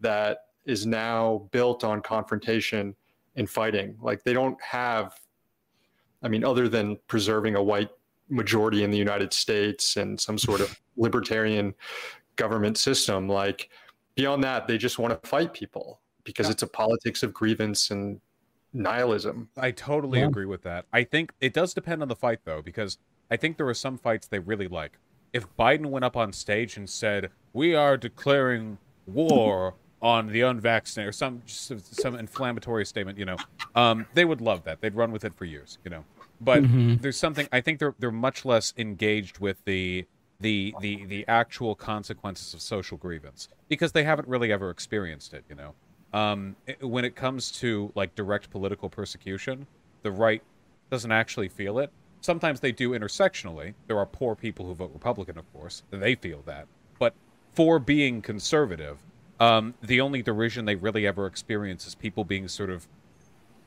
that 0.00 0.46
is 0.64 0.86
now 0.86 1.48
built 1.50 1.84
on 1.84 2.00
confrontation 2.00 2.94
and 3.36 3.48
fighting. 3.48 3.96
Like 4.00 4.22
they 4.22 4.32
don't 4.32 4.60
have, 4.62 5.18
I 6.22 6.28
mean, 6.28 6.44
other 6.44 6.68
than 6.68 6.98
preserving 7.06 7.56
a 7.56 7.62
white 7.62 7.90
majority 8.28 8.84
in 8.84 8.90
the 8.90 8.98
United 8.98 9.32
States 9.32 9.96
and 9.96 10.18
some 10.20 10.38
sort 10.38 10.60
of 10.60 10.78
libertarian 10.96 11.74
government 12.36 12.78
system, 12.78 13.28
like 13.28 13.70
beyond 14.14 14.44
that, 14.44 14.66
they 14.66 14.78
just 14.78 14.98
want 14.98 15.20
to 15.20 15.28
fight 15.28 15.52
people 15.52 16.00
because 16.24 16.46
yeah. 16.46 16.52
it's 16.52 16.62
a 16.62 16.66
politics 16.66 17.22
of 17.22 17.32
grievance 17.32 17.90
and 17.90 18.20
nihilism. 18.72 19.48
I 19.56 19.70
totally 19.70 20.20
yeah. 20.20 20.26
agree 20.26 20.46
with 20.46 20.62
that. 20.62 20.86
I 20.92 21.04
think 21.04 21.32
it 21.40 21.52
does 21.52 21.74
depend 21.74 22.02
on 22.02 22.08
the 22.08 22.16
fight 22.16 22.40
though, 22.44 22.62
because 22.62 22.98
I 23.30 23.36
think 23.36 23.56
there 23.56 23.68
are 23.68 23.74
some 23.74 23.98
fights 23.98 24.26
they 24.26 24.38
really 24.38 24.68
like. 24.68 24.98
If 25.32 25.46
Biden 25.56 25.86
went 25.86 26.04
up 26.04 26.16
on 26.16 26.32
stage 26.32 26.76
and 26.76 26.88
said, 26.88 27.30
"We 27.52 27.74
are 27.74 27.96
declaring 27.96 28.78
war 29.06 29.74
on 30.02 30.28
the 30.28 30.42
unvaccinated," 30.42 31.08
or 31.08 31.12
some 31.12 31.42
some 31.46 32.14
inflammatory 32.16 32.84
statement, 32.84 33.18
you 33.18 33.24
know, 33.24 33.36
um, 33.74 34.06
they 34.14 34.24
would 34.24 34.40
love 34.40 34.64
that. 34.64 34.80
They'd 34.80 34.94
run 34.94 35.12
with 35.12 35.24
it 35.24 35.34
for 35.34 35.44
years, 35.44 35.78
you 35.84 35.90
know. 35.90 36.04
But 36.40 36.64
mm-hmm. 36.64 36.96
there's 36.96 37.18
something 37.18 37.48
I 37.52 37.60
think 37.60 37.78
they're 37.78 37.94
they're 37.98 38.10
much 38.10 38.44
less 38.44 38.74
engaged 38.76 39.38
with 39.38 39.64
the 39.64 40.06
the 40.40 40.74
the 40.80 41.06
the 41.06 41.24
actual 41.28 41.74
consequences 41.74 42.52
of 42.52 42.60
social 42.60 42.98
grievance 42.98 43.48
because 43.68 43.92
they 43.92 44.04
haven't 44.04 44.28
really 44.28 44.52
ever 44.52 44.68
experienced 44.70 45.32
it, 45.32 45.44
you 45.48 45.54
know. 45.54 45.74
Um, 46.12 46.56
when 46.80 47.04
it 47.04 47.16
comes 47.16 47.50
to 47.60 47.90
like 47.94 48.14
direct 48.14 48.50
political 48.50 48.88
persecution, 48.88 49.66
the 50.02 50.10
right 50.10 50.42
doesn't 50.90 51.12
actually 51.12 51.48
feel 51.48 51.78
it. 51.78 51.90
Sometimes 52.20 52.60
they 52.60 52.72
do 52.72 52.90
intersectionally. 52.90 53.74
There 53.86 53.98
are 53.98 54.06
poor 54.06 54.34
people 54.34 54.66
who 54.66 54.74
vote 54.74 54.90
Republican, 54.92 55.38
of 55.38 55.50
course, 55.52 55.82
they 55.90 56.14
feel 56.14 56.42
that. 56.46 56.66
But 56.98 57.14
for 57.52 57.78
being 57.78 58.22
conservative, 58.22 58.98
um, 59.40 59.74
the 59.82 60.00
only 60.00 60.22
derision 60.22 60.66
they 60.66 60.76
really 60.76 61.06
ever 61.06 61.26
experience 61.26 61.86
is 61.86 61.94
people 61.94 62.24
being 62.24 62.46
sort 62.46 62.70
of 62.70 62.86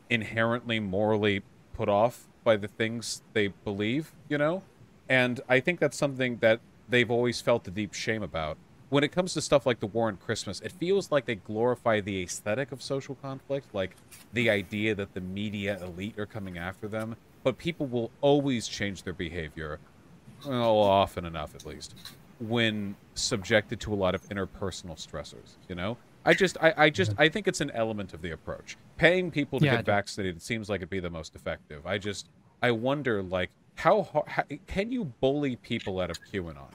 inherently 0.10 0.80
morally 0.80 1.42
put 1.74 1.90
off 1.90 2.28
by 2.44 2.56
the 2.56 2.68
things 2.68 3.24
they 3.34 3.48
believe, 3.48 4.14
you 4.30 4.38
know? 4.38 4.64
And 5.10 5.42
I 5.50 5.60
think 5.60 5.80
that's 5.80 5.98
something 5.98 6.38
that 6.38 6.62
they've 6.88 7.12
always 7.12 7.42
felt 7.42 7.68
a 7.68 7.72
deep 7.72 7.94
shame 7.94 8.24
about 8.24 8.58
when 8.90 9.03
it 9.03 9.12
comes 9.12 9.34
to 9.34 9.41
stuff 9.41 9.66
like 9.66 9.80
the 9.80 9.88
war 9.88 10.07
on 10.07 10.18
Christmas, 10.18 10.62
it 10.62 10.72
feels 10.72 11.12
like 11.12 11.26
they 11.26 11.36
glorify 11.36 12.02
the 12.02 12.24
aesthetic 12.24 12.72
of 12.72 12.82
social 12.82 13.16
conflict, 13.16 13.74
like 13.74 13.95
the 14.34 14.49
idea 14.49 14.94
that 14.95 15.14
the 15.14 15.22
media 15.22 15.82
elite 15.84 16.18
are 16.20 16.26
coming 16.26 16.57
after 16.57 16.88
them. 16.88 17.16
But 17.44 17.57
people 17.57 17.86
will 17.88 18.12
always 18.22 18.68
change 18.68 19.03
their 19.03 19.14
behavior, 19.14 19.80
well, 20.45 20.78
often 20.78 21.26
enough 21.26 21.56
at 21.56 21.66
least, 21.66 21.95
when 22.40 22.95
subjected 23.14 23.80
to 23.82 23.94
a 23.94 23.95
lot 23.95 24.16
of 24.16 24.22
interpersonal 24.30 24.95
stressors. 24.95 25.56
You 25.68 25.76
know, 25.76 25.98
I 26.26 26.34
just, 26.34 26.57
I, 26.62 26.74
I 26.78 26.90
just, 26.90 27.14
I 27.18 27.30
think 27.30 27.48
it's 27.48 27.62
an 27.62 27.72
element 27.72 28.14
of 28.14 28.22
the 28.22 28.32
approach. 28.32 28.78
Paying 28.98 29.30
people 29.30 29.60
to 29.60 29.66
yeah, 29.66 29.76
get 29.78 29.86
vaccinated 29.86 30.41
seems 30.41 30.70
like 30.70 30.80
it'd 30.80 30.90
be 30.90 30.99
the 30.99 31.10
most 31.10 31.36
effective. 31.36 31.86
I 31.86 31.98
just, 31.98 32.30
I 32.64 32.72
wonder, 32.72 33.22
like, 33.22 33.52
how, 33.76 34.26
how 34.28 34.44
can 34.68 34.91
you 34.91 35.06
bully 35.06 35.56
people 35.57 35.99
out 35.99 36.10
of 36.10 36.20
QAnon? 36.32 36.72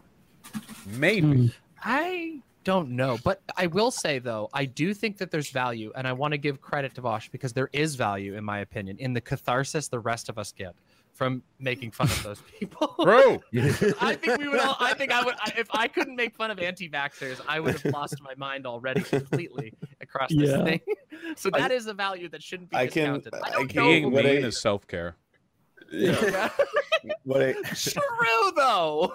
Maybe. 0.87 1.27
Mm. 1.27 1.53
I 1.83 2.41
don't 2.65 2.91
know, 2.91 3.19
but 3.25 3.41
I 3.57 3.67
will 3.67 3.91
say 3.91 4.19
though, 4.19 4.49
I 4.53 4.65
do 4.67 4.93
think 4.95 5.19
that 5.19 5.31
there's 5.31 5.51
value, 5.51 5.93
and 5.97 6.07
I 6.07 6.13
want 6.13 6.33
to 6.33 6.39
give 6.39 6.61
credit 6.61 6.95
to 6.97 7.03
Vaush 7.03 7.31
because 7.31 7.53
there 7.53 7.71
is 7.73 7.95
value, 7.95 8.35
in 8.35 8.45
my 8.45 8.59
opinion, 8.59 8.99
in 8.99 9.13
the 9.13 9.21
catharsis 9.21 9.89
the 9.89 9.99
rest 9.99 10.29
of 10.29 10.39
us 10.39 10.53
get 10.53 10.75
from 11.21 11.43
making 11.59 11.91
fun 11.91 12.07
of 12.07 12.23
those 12.25 12.41
people. 12.59 12.95
Bro, 12.99 13.43
I 14.01 14.15
think 14.15 14.39
we 14.39 14.49
would 14.49 14.61
all. 14.61 14.77
I 14.81 14.95
think 14.95 15.13
I 15.13 15.23
would. 15.23 15.35
If 15.57 15.69
I 15.71 15.89
couldn't 15.89 16.17
make 16.17 16.35
fun 16.35 16.51
of 16.51 16.59
anti-vaxxers, 16.59 17.41
I 17.47 17.61
would 17.61 17.79
have 17.81 17.93
lost 17.93 18.23
my 18.23 18.35
mind 18.37 18.67
already 18.67 19.03
completely 19.03 19.75
across 20.01 20.31
this 20.31 20.51
yeah. 20.51 20.65
thing. 20.65 20.81
So 21.37 21.51
that 21.51 21.71
I, 21.71 21.75
is 21.75 21.87
a 21.87 21.95
value 21.95 22.29
that 22.31 22.43
shouldn't 22.43 22.71
be 22.71 22.77
I 22.77 22.87
discounted. 22.87 23.33
Can, 23.33 23.43
I 23.43 23.51
don't 23.51 23.71
I 23.71 23.73
can, 23.73 23.83
Being 23.85 24.11
mean 24.13 24.45
is 24.45 24.61
self-care. 24.61 25.17
Yeah. 25.93 26.49
what 27.25 27.43
I, 27.43 27.53
True 27.75 28.53
though. 28.57 29.15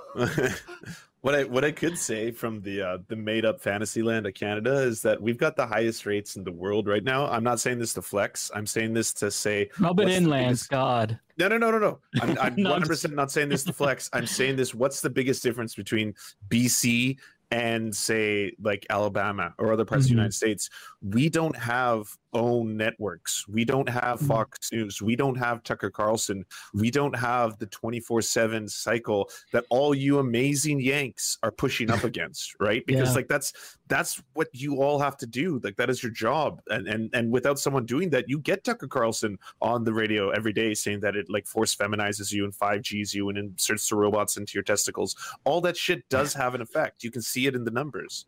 What 1.25 1.33
I 1.33 1.43
what 1.43 1.65
I 1.65 1.71
could 1.71 1.97
say 1.97 2.29
from 2.29 2.61
the 2.61 2.83
uh, 2.83 2.97
the 3.07 3.15
made 3.15 3.45
up 3.45 3.59
fantasy 3.59 4.03
land 4.03 4.27
of 4.27 4.35
Canada 4.35 4.83
is 4.83 5.01
that 5.01 5.19
we've 5.19 5.39
got 5.39 5.55
the 5.55 5.65
highest 5.65 6.05
rates 6.05 6.35
in 6.35 6.43
the 6.43 6.51
world 6.51 6.87
right 6.87 7.03
now. 7.03 7.25
I'm 7.25 7.43
not 7.43 7.59
saying 7.59 7.79
this 7.79 7.95
to 7.95 8.03
flex. 8.03 8.51
I'm 8.53 8.67
saying 8.67 8.93
this 8.93 9.11
to 9.13 9.31
say 9.31 9.71
Melbourne 9.79 10.09
inland. 10.09 10.49
Biggest... 10.49 10.69
God. 10.69 11.19
No, 11.39 11.47
no, 11.47 11.57
no, 11.57 11.71
no, 11.71 11.79
no. 11.79 11.99
I'm, 12.21 12.29
I'm 12.39 12.55
100% 12.57 13.13
not 13.13 13.31
saying 13.31 13.49
this 13.49 13.63
to 13.63 13.73
flex. 13.73 14.07
I'm 14.13 14.27
saying 14.27 14.57
this. 14.57 14.75
What's 14.75 15.01
the 15.01 15.09
biggest 15.09 15.41
difference 15.41 15.73
between 15.73 16.13
BC 16.49 17.17
and 17.49 17.95
say 17.95 18.55
like 18.61 18.85
Alabama 18.91 19.55
or 19.57 19.73
other 19.73 19.83
parts 19.83 20.05
mm-hmm. 20.05 20.05
of 20.05 20.09
the 20.09 20.09
mm-hmm. 20.09 20.17
United 20.19 20.33
States? 20.35 20.69
We 21.01 21.29
don't 21.29 21.57
have 21.57 22.07
own 22.35 22.77
networks. 22.77 23.47
We 23.47 23.65
don't 23.65 23.89
have 23.89 24.19
mm-hmm. 24.19 24.27
Fox 24.27 24.71
News. 24.71 25.01
We 25.01 25.15
don't 25.15 25.35
have 25.35 25.63
Tucker 25.63 25.89
Carlson. 25.89 26.45
We 26.73 26.91
don't 26.91 27.15
have 27.15 27.57
the 27.57 27.65
24 27.67 28.21
7 28.21 28.67
cycle 28.67 29.29
that 29.51 29.65
all 29.69 29.95
you 29.95 30.19
amazing 30.19 30.79
Yanks 30.79 31.39
are 31.41 31.51
pushing 31.51 31.89
up 31.89 32.03
against, 32.11 32.55
right? 32.59 32.85
Because, 32.85 33.09
yeah. 33.09 33.15
like, 33.15 33.27
that's 33.27 33.77
that's 33.87 34.21
what 34.33 34.49
you 34.51 34.81
all 34.81 34.99
have 34.99 35.17
to 35.17 35.25
do. 35.25 35.59
Like, 35.63 35.75
that 35.77 35.89
is 35.89 36.03
your 36.03 36.11
job. 36.11 36.61
And, 36.69 36.87
and, 36.87 37.09
and 37.13 37.31
without 37.31 37.59
someone 37.59 37.85
doing 37.85 38.09
that, 38.11 38.27
you 38.27 38.39
get 38.39 38.63
Tucker 38.63 38.87
Carlson 38.87 39.37
on 39.61 39.83
the 39.83 39.93
radio 39.93 40.29
every 40.31 40.53
day 40.53 40.73
saying 40.73 40.99
that 41.01 41.15
it 41.15 41.29
like 41.29 41.47
force 41.47 41.75
feminizes 41.75 42.31
you 42.31 42.43
and 42.43 42.53
5Gs 42.53 43.13
you 43.13 43.29
and 43.29 43.37
inserts 43.37 43.89
the 43.89 43.95
robots 43.95 44.37
into 44.37 44.53
your 44.55 44.63
testicles. 44.63 45.15
All 45.45 45.61
that 45.61 45.77
shit 45.77 46.07
does 46.09 46.33
have 46.33 46.55
an 46.55 46.61
effect. 46.61 47.03
You 47.03 47.11
can 47.11 47.21
see 47.21 47.47
it 47.47 47.55
in 47.55 47.63
the 47.63 47.71
numbers. 47.71 48.25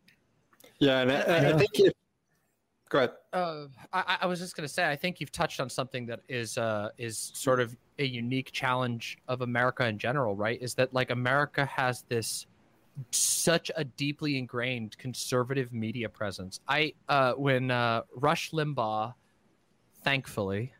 Yeah. 0.79 1.01
And 1.01 1.11
I, 1.11 1.49
I 1.49 1.57
think 1.57 1.71
if 1.79 1.93
Go 2.89 2.99
ahead. 2.99 3.11
Uh, 3.33 3.65
I, 3.91 4.17
I, 4.21 4.25
was 4.27 4.39
just 4.39 4.55
going 4.55 4.65
to 4.65 4.73
say, 4.73 4.89
I 4.89 4.95
think 4.95 5.19
you've 5.19 5.31
touched 5.31 5.59
on 5.59 5.69
something 5.69 6.05
that 6.05 6.21
is 6.29 6.57
uh, 6.57 6.89
is 6.97 7.31
sort 7.33 7.59
of 7.59 7.75
a 7.99 8.05
unique 8.05 8.51
challenge 8.53 9.17
of 9.27 9.41
America 9.41 9.85
in 9.85 9.97
general, 9.97 10.35
right? 10.35 10.61
Is 10.61 10.73
that 10.75 10.93
like 10.93 11.11
America 11.11 11.65
has 11.65 12.03
this 12.07 12.47
such 13.11 13.69
a 13.75 13.83
deeply 13.83 14.37
ingrained 14.37 14.97
conservative 14.97 15.73
media 15.73 16.09
presence. 16.09 16.59
I 16.67 16.93
uh, 17.09 17.33
when 17.33 17.71
uh, 17.71 18.03
Rush 18.15 18.51
Limbaugh, 18.51 19.13
thankfully, 20.03 20.73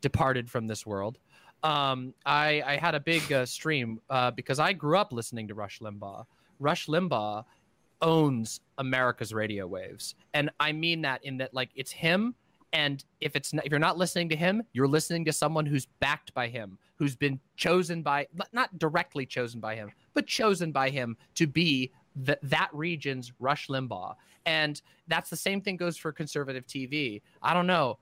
departed 0.00 0.50
from 0.50 0.66
this 0.66 0.84
world, 0.84 1.18
um, 1.62 2.14
I, 2.24 2.62
I 2.66 2.76
had 2.76 2.94
a 2.94 3.00
big 3.00 3.32
uh, 3.32 3.46
stream 3.46 4.00
uh, 4.10 4.30
because 4.30 4.58
I 4.58 4.72
grew 4.72 4.98
up 4.98 5.12
listening 5.12 5.48
to 5.48 5.54
Rush 5.54 5.80
Limbaugh. 5.80 6.24
Rush 6.58 6.86
Limbaugh 6.86 7.44
owns 8.02 8.60
America's 8.78 9.32
radio 9.32 9.66
waves. 9.66 10.14
And 10.34 10.50
I 10.60 10.72
mean 10.72 11.02
that 11.02 11.24
in 11.24 11.38
that 11.38 11.54
like 11.54 11.70
it's 11.74 11.92
him 11.92 12.34
and 12.72 13.02
if 13.20 13.36
it's 13.36 13.52
not, 13.52 13.64
if 13.64 13.70
you're 13.70 13.78
not 13.78 13.96
listening 13.96 14.28
to 14.30 14.36
him, 14.36 14.62
you're 14.72 14.88
listening 14.88 15.24
to 15.24 15.32
someone 15.32 15.64
who's 15.66 15.86
backed 16.00 16.34
by 16.34 16.48
him, 16.48 16.78
who's 16.96 17.16
been 17.16 17.40
chosen 17.56 18.02
by 18.02 18.26
not 18.52 18.78
directly 18.78 19.24
chosen 19.24 19.60
by 19.60 19.76
him, 19.76 19.90
but 20.14 20.26
chosen 20.26 20.72
by 20.72 20.90
him 20.90 21.16
to 21.36 21.46
be 21.46 21.90
the, 22.24 22.38
that 22.42 22.68
region's 22.72 23.32
Rush 23.38 23.68
Limbaugh. 23.68 24.14
And 24.44 24.80
that's 25.08 25.30
the 25.30 25.36
same 25.36 25.60
thing 25.60 25.76
goes 25.76 25.96
for 25.96 26.12
conservative 26.12 26.66
TV. 26.66 27.22
I 27.42 27.54
don't 27.54 27.66
know. 27.66 27.98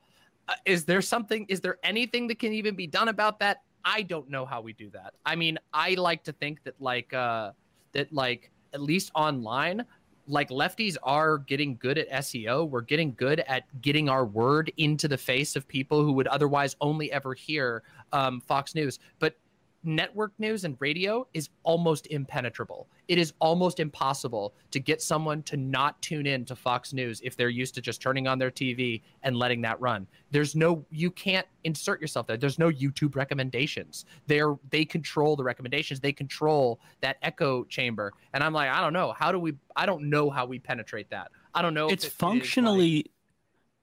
Uh, 0.48 0.54
is 0.64 0.84
there 0.84 1.00
something 1.00 1.46
is 1.48 1.60
there 1.60 1.78
anything 1.84 2.26
that 2.28 2.38
can 2.38 2.52
even 2.52 2.74
be 2.74 2.86
done 2.86 3.08
about 3.08 3.38
that? 3.40 3.62
I 3.84 4.02
don't 4.02 4.28
know 4.28 4.44
how 4.44 4.60
we 4.60 4.72
do 4.72 4.90
that. 4.90 5.14
I 5.24 5.36
mean, 5.36 5.58
I 5.72 5.94
like 5.94 6.24
to 6.24 6.32
think 6.32 6.62
that 6.64 6.74
like 6.80 7.12
uh 7.14 7.52
that 7.92 8.12
like 8.12 8.50
at 8.74 8.82
least 8.82 9.10
online, 9.14 9.84
like 10.26 10.50
lefties 10.50 10.96
are 11.02 11.38
getting 11.38 11.76
good 11.76 11.98
at 11.98 12.10
SEO. 12.10 12.68
We're 12.68 12.80
getting 12.80 13.14
good 13.14 13.40
at 13.40 13.64
getting 13.80 14.08
our 14.08 14.24
word 14.24 14.72
into 14.76 15.08
the 15.08 15.18
face 15.18 15.56
of 15.56 15.66
people 15.68 16.02
who 16.02 16.12
would 16.12 16.26
otherwise 16.26 16.76
only 16.80 17.12
ever 17.12 17.34
hear 17.34 17.82
um, 18.12 18.40
Fox 18.40 18.74
News. 18.74 18.98
But 19.18 19.36
network 19.84 20.32
news 20.38 20.64
and 20.64 20.76
radio 20.80 21.26
is 21.34 21.48
almost 21.62 22.06
impenetrable. 22.08 22.88
It 23.08 23.18
is 23.18 23.32
almost 23.38 23.80
impossible 23.80 24.54
to 24.70 24.80
get 24.80 25.02
someone 25.02 25.42
to 25.44 25.56
not 25.56 26.00
tune 26.02 26.26
in 26.26 26.44
to 26.46 26.56
Fox 26.56 26.92
News 26.92 27.20
if 27.22 27.36
they're 27.36 27.48
used 27.48 27.74
to 27.74 27.80
just 27.80 28.00
turning 28.00 28.26
on 28.26 28.38
their 28.38 28.50
TV 28.50 29.02
and 29.22 29.36
letting 29.36 29.60
that 29.62 29.80
run. 29.80 30.06
There's 30.30 30.54
no 30.54 30.84
you 30.90 31.10
can't 31.10 31.46
insert 31.64 32.00
yourself 32.00 32.26
there. 32.26 32.36
There's 32.36 32.58
no 32.58 32.70
YouTube 32.70 33.16
recommendations. 33.16 34.04
They're 34.26 34.56
they 34.70 34.84
control 34.84 35.36
the 35.36 35.44
recommendations. 35.44 36.00
They 36.00 36.12
control 36.12 36.80
that 37.00 37.16
echo 37.22 37.64
chamber. 37.64 38.12
And 38.32 38.42
I'm 38.42 38.52
like, 38.52 38.70
I 38.70 38.80
don't 38.80 38.92
know. 38.92 39.12
How 39.12 39.32
do 39.32 39.38
we 39.38 39.54
I 39.76 39.86
don't 39.86 40.08
know 40.08 40.30
how 40.30 40.46
we 40.46 40.58
penetrate 40.58 41.10
that. 41.10 41.30
I 41.54 41.62
don't 41.62 41.74
know. 41.74 41.88
It's 41.88 42.04
it, 42.04 42.12
functionally 42.12 42.98
it 42.98 43.10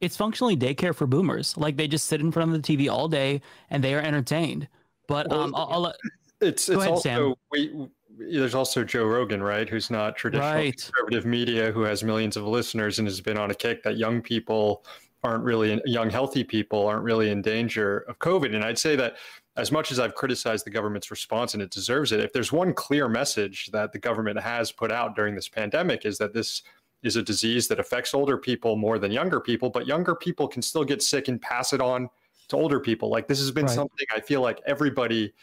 it's 0.02 0.18
functionally 0.18 0.58
daycare 0.58 0.96
for 0.96 1.06
boomers. 1.06 1.56
Like 1.58 1.78
they 1.78 1.88
just 1.88 2.08
sit 2.08 2.20
in 2.22 2.32
front 2.32 2.54
of 2.54 2.62
the 2.62 2.78
TV 2.78 2.92
all 2.92 3.08
day 3.08 3.42
and 3.70 3.84
they 3.84 3.94
are 3.94 4.02
entertained. 4.02 4.68
But 5.12 5.30
well, 5.30 5.42
um, 5.42 5.56
I'll, 5.56 5.86
I'll, 5.86 5.94
it's 6.42 6.70
it's 6.70 6.70
ahead, 6.70 6.90
also 6.90 7.02
Sam. 7.02 7.36
we 7.52 7.88
there's 8.18 8.56
also 8.56 8.84
Joe 8.84 9.06
Rogan, 9.06 9.44
right? 9.44 9.68
Who's 9.68 9.90
not 9.90 10.16
traditional 10.16 10.52
right. 10.52 10.72
conservative 10.72 11.26
media, 11.26 11.72
who 11.72 11.82
has 11.82 12.04
millions 12.04 12.38
of 12.38 12.46
listeners 12.46 13.00
and 13.00 13.08
has 13.08 13.20
been 13.20 13.38
on 13.38 13.52
a 13.52 13.56
kick 13.56 13.84
that 13.84 13.98
young 13.98 14.22
people 14.22 14.86
aren't 15.24 15.44
really 15.44 15.74
in, 15.74 15.82
young 15.86 16.10
healthy 16.10 16.44
people 16.44 16.88
aren't 16.88 17.04
really 17.04 17.30
in 17.30 17.42
danger 17.42 18.00
of 18.08 18.20
COVID. 18.20 18.56
And 18.56 18.64
I'd 18.64 18.78
say 18.78 18.96
that 18.96 19.18
as 19.58 19.72
much 19.72 19.92
as 19.92 20.00
I've 20.00 20.16
criticized 20.16 20.66
the 20.66 20.72
government's 20.72 21.12
response 21.12 21.54
and 21.54 21.62
it 21.62 21.72
deserves 21.72 22.12
it, 22.12 22.20
if 22.20 22.32
there's 22.32 22.52
one 22.52 22.74
clear 22.74 23.08
message 23.08 23.68
that 23.72 23.92
the 23.92 24.00
government 24.00 24.40
has 24.40 24.72
put 24.72 24.92
out 24.92 25.16
during 25.16 25.36
this 25.36 25.50
pandemic 25.50 26.06
is 26.06 26.18
that 26.20 26.34
this 26.34 26.64
is 27.04 27.16
a 27.16 27.24
disease 27.24 27.68
that 27.68 27.80
affects 27.80 28.14
older 28.14 28.38
people 28.38 28.76
more 28.76 28.98
than 28.98 29.12
younger 29.12 29.40
people, 29.40 29.70
but 29.70 29.88
younger 29.88 30.16
people 30.16 30.48
can 30.48 30.62
still 30.62 30.84
get 30.84 31.02
sick 31.02 31.28
and 31.28 31.42
pass 31.42 31.74
it 31.74 31.82
on 31.82 32.10
to 32.52 32.58
older 32.58 32.80
people. 32.80 33.10
Like 33.10 33.28
this 33.28 33.40
has 33.40 33.52
been 33.52 33.66
right. 33.66 33.76
something 33.76 34.06
I 34.16 34.20
feel 34.20 34.42
like 34.42 34.62
everybody 34.66 35.34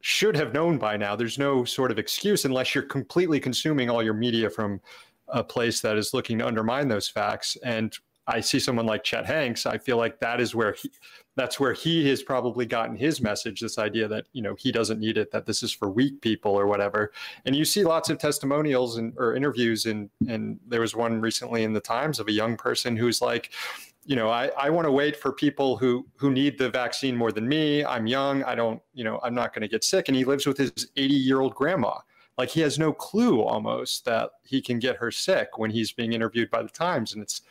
should 0.00 0.36
have 0.36 0.52
known 0.52 0.78
by 0.78 0.96
now. 0.96 1.16
There's 1.16 1.38
no 1.38 1.64
sort 1.64 1.90
of 1.90 1.98
excuse 1.98 2.44
unless 2.44 2.74
you're 2.74 2.84
completely 2.84 3.40
consuming 3.40 3.88
all 3.88 4.02
your 4.02 4.14
media 4.14 4.50
from 4.50 4.80
a 5.28 5.42
place 5.42 5.80
that 5.80 5.96
is 5.96 6.12
looking 6.12 6.38
to 6.38 6.46
undermine 6.46 6.88
those 6.88 7.08
facts. 7.08 7.56
And 7.64 7.96
I 8.26 8.40
see 8.40 8.60
someone 8.60 8.86
like 8.86 9.02
Chet 9.02 9.26
Hanks, 9.26 9.66
I 9.66 9.78
feel 9.78 9.96
like 9.96 10.20
that 10.20 10.40
is 10.40 10.54
where 10.54 10.72
he, 10.72 10.90
that's 11.34 11.58
where 11.58 11.72
he 11.72 12.08
has 12.08 12.22
probably 12.22 12.66
gotten 12.66 12.94
his 12.94 13.20
message. 13.20 13.60
This 13.60 13.78
idea 13.78 14.06
that 14.08 14.26
you 14.32 14.42
know 14.42 14.54
he 14.56 14.70
doesn't 14.70 15.00
need 15.00 15.18
it, 15.18 15.32
that 15.32 15.44
this 15.44 15.62
is 15.62 15.72
for 15.72 15.90
weak 15.90 16.20
people 16.20 16.52
or 16.52 16.66
whatever. 16.66 17.12
And 17.46 17.56
you 17.56 17.64
see 17.64 17.82
lots 17.82 18.10
of 18.10 18.18
testimonials 18.18 18.96
and 18.96 19.12
or 19.16 19.34
interviews, 19.34 19.86
and 19.86 20.08
and 20.28 20.60
there 20.68 20.80
was 20.80 20.94
one 20.94 21.20
recently 21.20 21.64
in 21.64 21.72
the 21.72 21.80
Times 21.80 22.20
of 22.20 22.28
a 22.28 22.32
young 22.32 22.56
person 22.56 22.96
who's 22.96 23.20
like, 23.20 23.50
you 24.04 24.16
know, 24.16 24.30
I, 24.30 24.50
I 24.58 24.68
want 24.70 24.86
to 24.86 24.92
wait 24.92 25.16
for 25.16 25.32
people 25.32 25.76
who 25.76 26.06
who 26.16 26.30
need 26.30 26.58
the 26.58 26.68
vaccine 26.68 27.16
more 27.16 27.30
than 27.30 27.48
me. 27.48 27.84
I'm 27.84 28.06
young. 28.06 28.42
I 28.44 28.54
don't, 28.54 28.82
you 28.94 29.04
know, 29.04 29.20
I'm 29.22 29.34
not 29.34 29.54
going 29.54 29.62
to 29.62 29.68
get 29.68 29.84
sick. 29.84 30.08
And 30.08 30.16
he 30.16 30.24
lives 30.24 30.46
with 30.46 30.58
his 30.58 30.72
80 30.96 31.14
year 31.14 31.40
old 31.40 31.54
grandma. 31.54 31.98
Like 32.38 32.48
he 32.48 32.60
has 32.60 32.78
no 32.78 32.92
clue 32.92 33.42
almost 33.42 34.04
that 34.06 34.30
he 34.42 34.60
can 34.60 34.78
get 34.78 34.96
her 34.96 35.10
sick 35.10 35.58
when 35.58 35.70
he's 35.70 35.92
being 35.92 36.12
interviewed 36.12 36.50
by 36.50 36.62
the 36.62 36.68
Times, 36.68 37.12
and 37.12 37.22
it's 37.22 37.42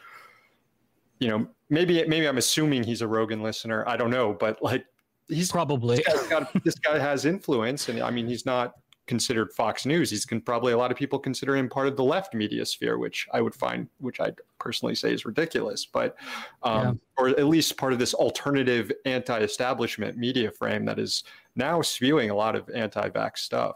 you 1.20 1.28
know, 1.28 1.48
maybe 1.70 2.04
maybe 2.08 2.28
I'm 2.28 2.40
assuming 2.40 2.84
he's 2.84 3.02
a 3.02 3.08
Rogan 3.08 3.44
listener. 3.44 3.88
I 3.88 3.96
don't 3.96 4.10
know, 4.10 4.34
but 4.34 4.62
like 4.62 4.86
he's 5.28 5.52
probably 5.52 6.04
this, 6.06 6.28
got, 6.28 6.64
this 6.64 6.76
guy 6.76 6.98
has 6.98 7.26
influence, 7.26 7.90
and 7.90 8.02
I 8.02 8.10
mean 8.10 8.28
he's 8.28 8.46
not 8.46 8.74
considered 9.08 9.52
Fox 9.52 9.86
News. 9.86 10.10
He's 10.10 10.26
probably 10.26 10.74
a 10.74 10.78
lot 10.78 10.92
of 10.92 10.98
people 10.98 11.20
consider 11.20 11.56
him 11.56 11.68
part 11.70 11.88
of 11.88 11.98
the 11.98 12.04
left 12.04 12.34
media 12.34 12.66
sphere, 12.66 12.98
which 12.98 13.28
I 13.34 13.42
would 13.42 13.56
find, 13.56 13.88
which 14.00 14.20
I 14.20 14.32
personally 14.60 14.96
say 14.96 15.14
is 15.14 15.26
ridiculous, 15.26 15.86
but 15.86 16.16
um, 16.64 16.84
yeah. 16.84 16.94
or 17.18 17.30
at 17.30 17.48
least 17.48 17.78
part 17.78 17.94
of 17.94 18.00
this 18.00 18.14
alternative 18.14 18.92
anti-establishment 19.06 20.18
media 20.18 20.52
frame 20.52 20.86
that 20.86 21.00
is 21.00 21.24
now 21.56 21.82
spewing 21.82 22.30
a 22.30 22.36
lot 22.36 22.56
of 22.56 22.70
anti-vax 22.70 23.40
stuff. 23.40 23.76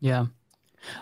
Yeah. 0.00 0.26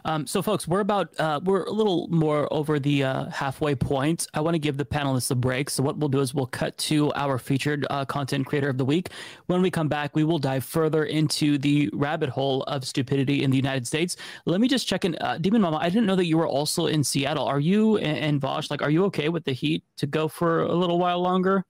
Um, 0.05 0.27
so, 0.27 0.43
folks, 0.43 0.67
we're 0.67 0.81
about 0.81 1.19
uh, 1.19 1.41
we're 1.43 1.65
a 1.65 1.71
little 1.71 2.09
more 2.09 2.53
over 2.53 2.79
the 2.79 3.05
uh, 3.05 3.31
halfway 3.31 3.75
point. 3.75 4.27
I 4.35 4.41
want 4.41 4.55
to 4.55 4.59
give 4.59 4.77
the 4.77 4.85
panelists 4.85 5.31
a 5.31 5.35
break. 5.35 5.71
So, 5.71 5.83
what 5.83 5.97
we'll 5.99 6.09
do 6.09 6.21
is 6.21 6.35
we'll 6.35 6.47
cut 6.47 6.77
to 6.79 7.13
our 7.15 7.39
featured 7.39 7.87
uh, 7.91 8.05
content 8.05 8.47
creator 8.47 8.69
of 8.69 8.79
the 8.79 8.85
week. 8.85 9.09
When 9.47 9.63
we 9.63 9.71
come 9.71 9.89
back, 9.89 10.15
we 10.15 10.25
will 10.25 10.39
dive 10.39 10.65
further 10.65 11.05
into 11.05 11.59
the 11.59 11.91
rabbit 11.93 12.29
hole 12.29 12.63
of 12.65 12.85
stupidity 12.87 13.43
in 13.43 13.51
the 13.51 13.57
United 13.57 13.87
States. 13.87 14.17
Let 14.47 14.61
me 14.61 14.69
just 14.69 14.87
check 14.87 15.05
in, 15.05 15.17
uh, 15.21 15.39
Demon 15.39 15.63
Mama. 15.63 15.79
I 15.79 15.89
didn't 15.89 16.07
know 16.07 16.17
that 16.17 16.27
you 16.27 16.39
were 16.39 16.49
also 16.49 16.87
in 16.87 17.05
Seattle. 17.05 17.47
Are 17.47 17.61
you 17.61 17.97
and, 17.99 18.19
and 18.19 18.41
Vaush 18.41 18.71
like? 18.71 18.83
Are 18.83 18.91
you 18.91 19.05
okay 19.07 19.29
with 19.29 19.45
the 19.45 19.53
heat 19.53 19.85
to 19.97 20.07
go 20.07 20.29
for 20.29 20.63
a 20.63 20.75
little 20.75 20.99
while 20.99 21.21
longer? 21.21 21.65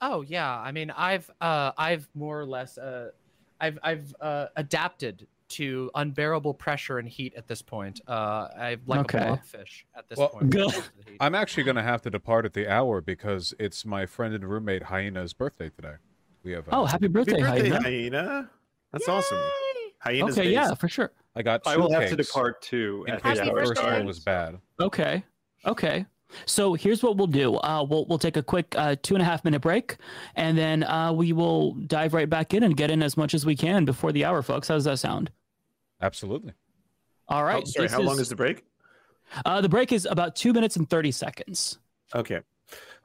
Oh 0.00 0.22
yeah, 0.22 0.58
I 0.58 0.72
mean, 0.72 0.90
I've 0.90 1.30
uh, 1.40 1.72
I've 1.78 2.08
more 2.14 2.40
or 2.40 2.46
less 2.46 2.76
uh, 2.76 3.10
I've 3.60 3.78
I've 3.82 4.14
adapted 4.56 5.26
to 5.52 5.90
unbearable 5.94 6.54
pressure 6.54 6.98
and 6.98 7.08
heat 7.08 7.34
at 7.36 7.48
this 7.48 7.62
point. 7.62 8.00
Uh, 8.06 8.48
I 8.56 8.76
like 8.86 9.00
okay. 9.00 9.18
a 9.18 9.22
blobfish 9.22 9.84
at 9.96 10.08
this 10.08 10.18
well, 10.18 10.28
point. 10.28 10.54
I'm 11.20 11.34
actually 11.34 11.64
going 11.64 11.76
to 11.76 11.82
have 11.82 12.02
to 12.02 12.10
depart 12.10 12.44
at 12.44 12.52
the 12.52 12.68
hour 12.68 13.00
because 13.00 13.54
it's 13.58 13.84
my 13.84 14.06
friend 14.06 14.34
and 14.34 14.48
roommate 14.48 14.84
Hyena's 14.84 15.32
birthday 15.32 15.70
today. 15.70 15.94
We 16.42 16.52
have. 16.52 16.68
A, 16.68 16.74
oh, 16.74 16.84
happy 16.84 17.08
birthday, 17.08 17.40
happy 17.40 17.70
birthday 17.70 17.70
Hyena! 17.70 17.82
Hyena. 17.82 18.50
That's 18.92 19.06
Yay! 19.06 19.14
awesome. 19.14 19.38
Hyena's 19.98 20.38
okay, 20.38 20.50
yeah, 20.50 20.74
for 20.74 20.88
sure. 20.88 21.12
I 21.36 21.42
got. 21.42 21.66
I 21.66 21.76
will 21.76 21.92
have 21.92 22.08
to 22.08 22.16
depart 22.16 22.60
too. 22.62 23.04
In 23.08 23.18
case 23.20 23.38
the 23.38 23.46
first 23.46 23.82
one 23.82 24.04
was 24.04 24.20
bad. 24.20 24.58
Okay. 24.80 25.22
Okay. 25.64 26.06
So 26.46 26.74
here's 26.74 27.02
what 27.02 27.16
we'll 27.16 27.26
do. 27.26 27.56
Uh, 27.56 27.84
we'll 27.88 28.06
we'll 28.06 28.18
take 28.18 28.36
a 28.36 28.42
quick 28.42 28.74
uh, 28.76 28.96
two 29.02 29.14
and 29.14 29.22
a 29.22 29.24
half 29.24 29.44
minute 29.44 29.60
break, 29.60 29.96
and 30.34 30.56
then 30.56 30.82
uh, 30.84 31.12
we 31.12 31.32
will 31.32 31.72
dive 31.72 32.14
right 32.14 32.28
back 32.28 32.54
in 32.54 32.62
and 32.62 32.76
get 32.76 32.90
in 32.90 33.02
as 33.02 33.16
much 33.16 33.34
as 33.34 33.46
we 33.46 33.54
can 33.54 33.84
before 33.84 34.12
the 34.12 34.24
hour, 34.24 34.42
folks. 34.42 34.68
How 34.68 34.74
does 34.74 34.84
that 34.84 34.98
sound? 34.98 35.30
Absolutely. 36.02 36.52
All 37.28 37.44
right. 37.44 37.62
Oh, 37.62 37.64
sorry, 37.64 37.88
how 37.88 38.00
is, 38.00 38.06
long 38.06 38.20
is 38.20 38.28
the 38.28 38.36
break? 38.36 38.64
Uh, 39.44 39.60
the 39.60 39.68
break 39.68 39.92
is 39.92 40.06
about 40.10 40.36
two 40.36 40.52
minutes 40.52 40.76
and 40.76 40.88
30 40.88 41.12
seconds. 41.12 41.78
Okay. 42.14 42.40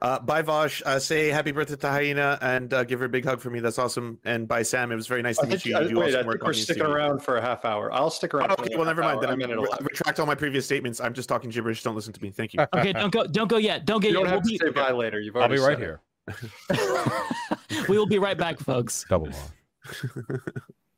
Uh, 0.00 0.18
bye, 0.20 0.42
Vaush. 0.42 0.80
Uh, 0.82 0.98
say 0.98 1.28
happy 1.28 1.50
birthday 1.50 1.74
to 1.74 1.88
Hyena 1.88 2.38
and 2.40 2.72
uh, 2.72 2.84
give 2.84 3.00
her 3.00 3.06
a 3.06 3.08
big 3.08 3.24
hug 3.24 3.40
for 3.40 3.50
me. 3.50 3.58
That's 3.58 3.78
awesome. 3.78 4.18
And 4.24 4.46
bye, 4.46 4.62
Sam. 4.62 4.92
It 4.92 4.94
was 4.94 5.08
very 5.08 5.22
nice 5.22 5.38
to 5.38 5.46
meet 5.46 5.64
you. 5.64 5.76
you 5.76 5.88
do 5.88 5.98
wait, 5.98 6.14
awesome 6.14 6.28
I 6.28 6.32
think 6.32 6.44
we're 6.44 6.52
sticking 6.52 6.84
around 6.84 7.20
for 7.20 7.36
a 7.36 7.42
half 7.42 7.64
hour. 7.64 7.92
I'll 7.92 8.10
stick 8.10 8.32
around. 8.32 8.52
Oh, 8.52 8.56
okay, 8.60 8.76
well, 8.76 8.84
never 8.84 9.02
mind. 9.02 9.22
Then 9.22 9.30
I'm 9.30 9.38
going 9.38 9.50
to 9.50 9.78
retract 9.80 10.20
all 10.20 10.26
my 10.26 10.36
previous 10.36 10.64
statements. 10.64 11.00
I'm 11.00 11.14
just 11.14 11.28
talking 11.28 11.50
gibberish. 11.50 11.82
Don't 11.82 11.96
listen 11.96 12.12
to 12.12 12.22
me. 12.22 12.30
Thank 12.30 12.54
you. 12.54 12.60
okay, 12.76 12.92
don't 12.92 13.12
go. 13.12 13.26
Don't 13.26 13.48
go 13.48 13.56
yet. 13.56 13.86
Don't 13.86 14.00
get. 14.00 14.08
You 14.08 14.14
don't 14.14 14.24
yet. 14.26 14.34
have 14.34 14.44
we'll 14.44 14.58
to 14.58 14.64
be, 14.64 14.66
say 14.66 14.70
bye 14.70 14.92
later. 14.92 15.20
You've 15.20 15.36
I'll 15.36 15.48
be 15.48 15.58
right 15.58 15.78
here. 15.78 16.00
we 17.88 17.98
will 17.98 18.06
be 18.06 18.18
right 18.18 18.38
back, 18.38 18.60
folks. 18.60 19.04
Double 19.08 19.28
off. 19.28 19.52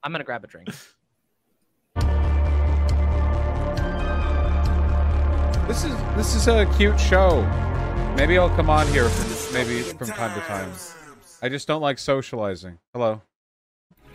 I'm 0.03 0.13
gonna 0.13 0.25
grab 0.25 0.45
a 0.45 0.47
drink. 0.47 0.69
This 5.71 5.85
is 5.85 5.97
this 6.17 6.35
is 6.35 6.49
a 6.49 6.67
cute 6.77 6.99
show. 6.99 7.43
Maybe 8.17 8.37
I'll 8.37 8.51
come 8.51 8.69
on 8.69 8.89
here 8.89 9.09
from, 9.09 9.55
maybe 9.55 9.83
from 9.83 10.09
time 10.09 10.35
to 10.35 10.45
time. 10.45 10.69
I 11.43 11.49
just 11.49 11.69
don't 11.69 11.81
like 11.81 12.01
socializing. 12.01 12.81
Hello. 12.93 13.23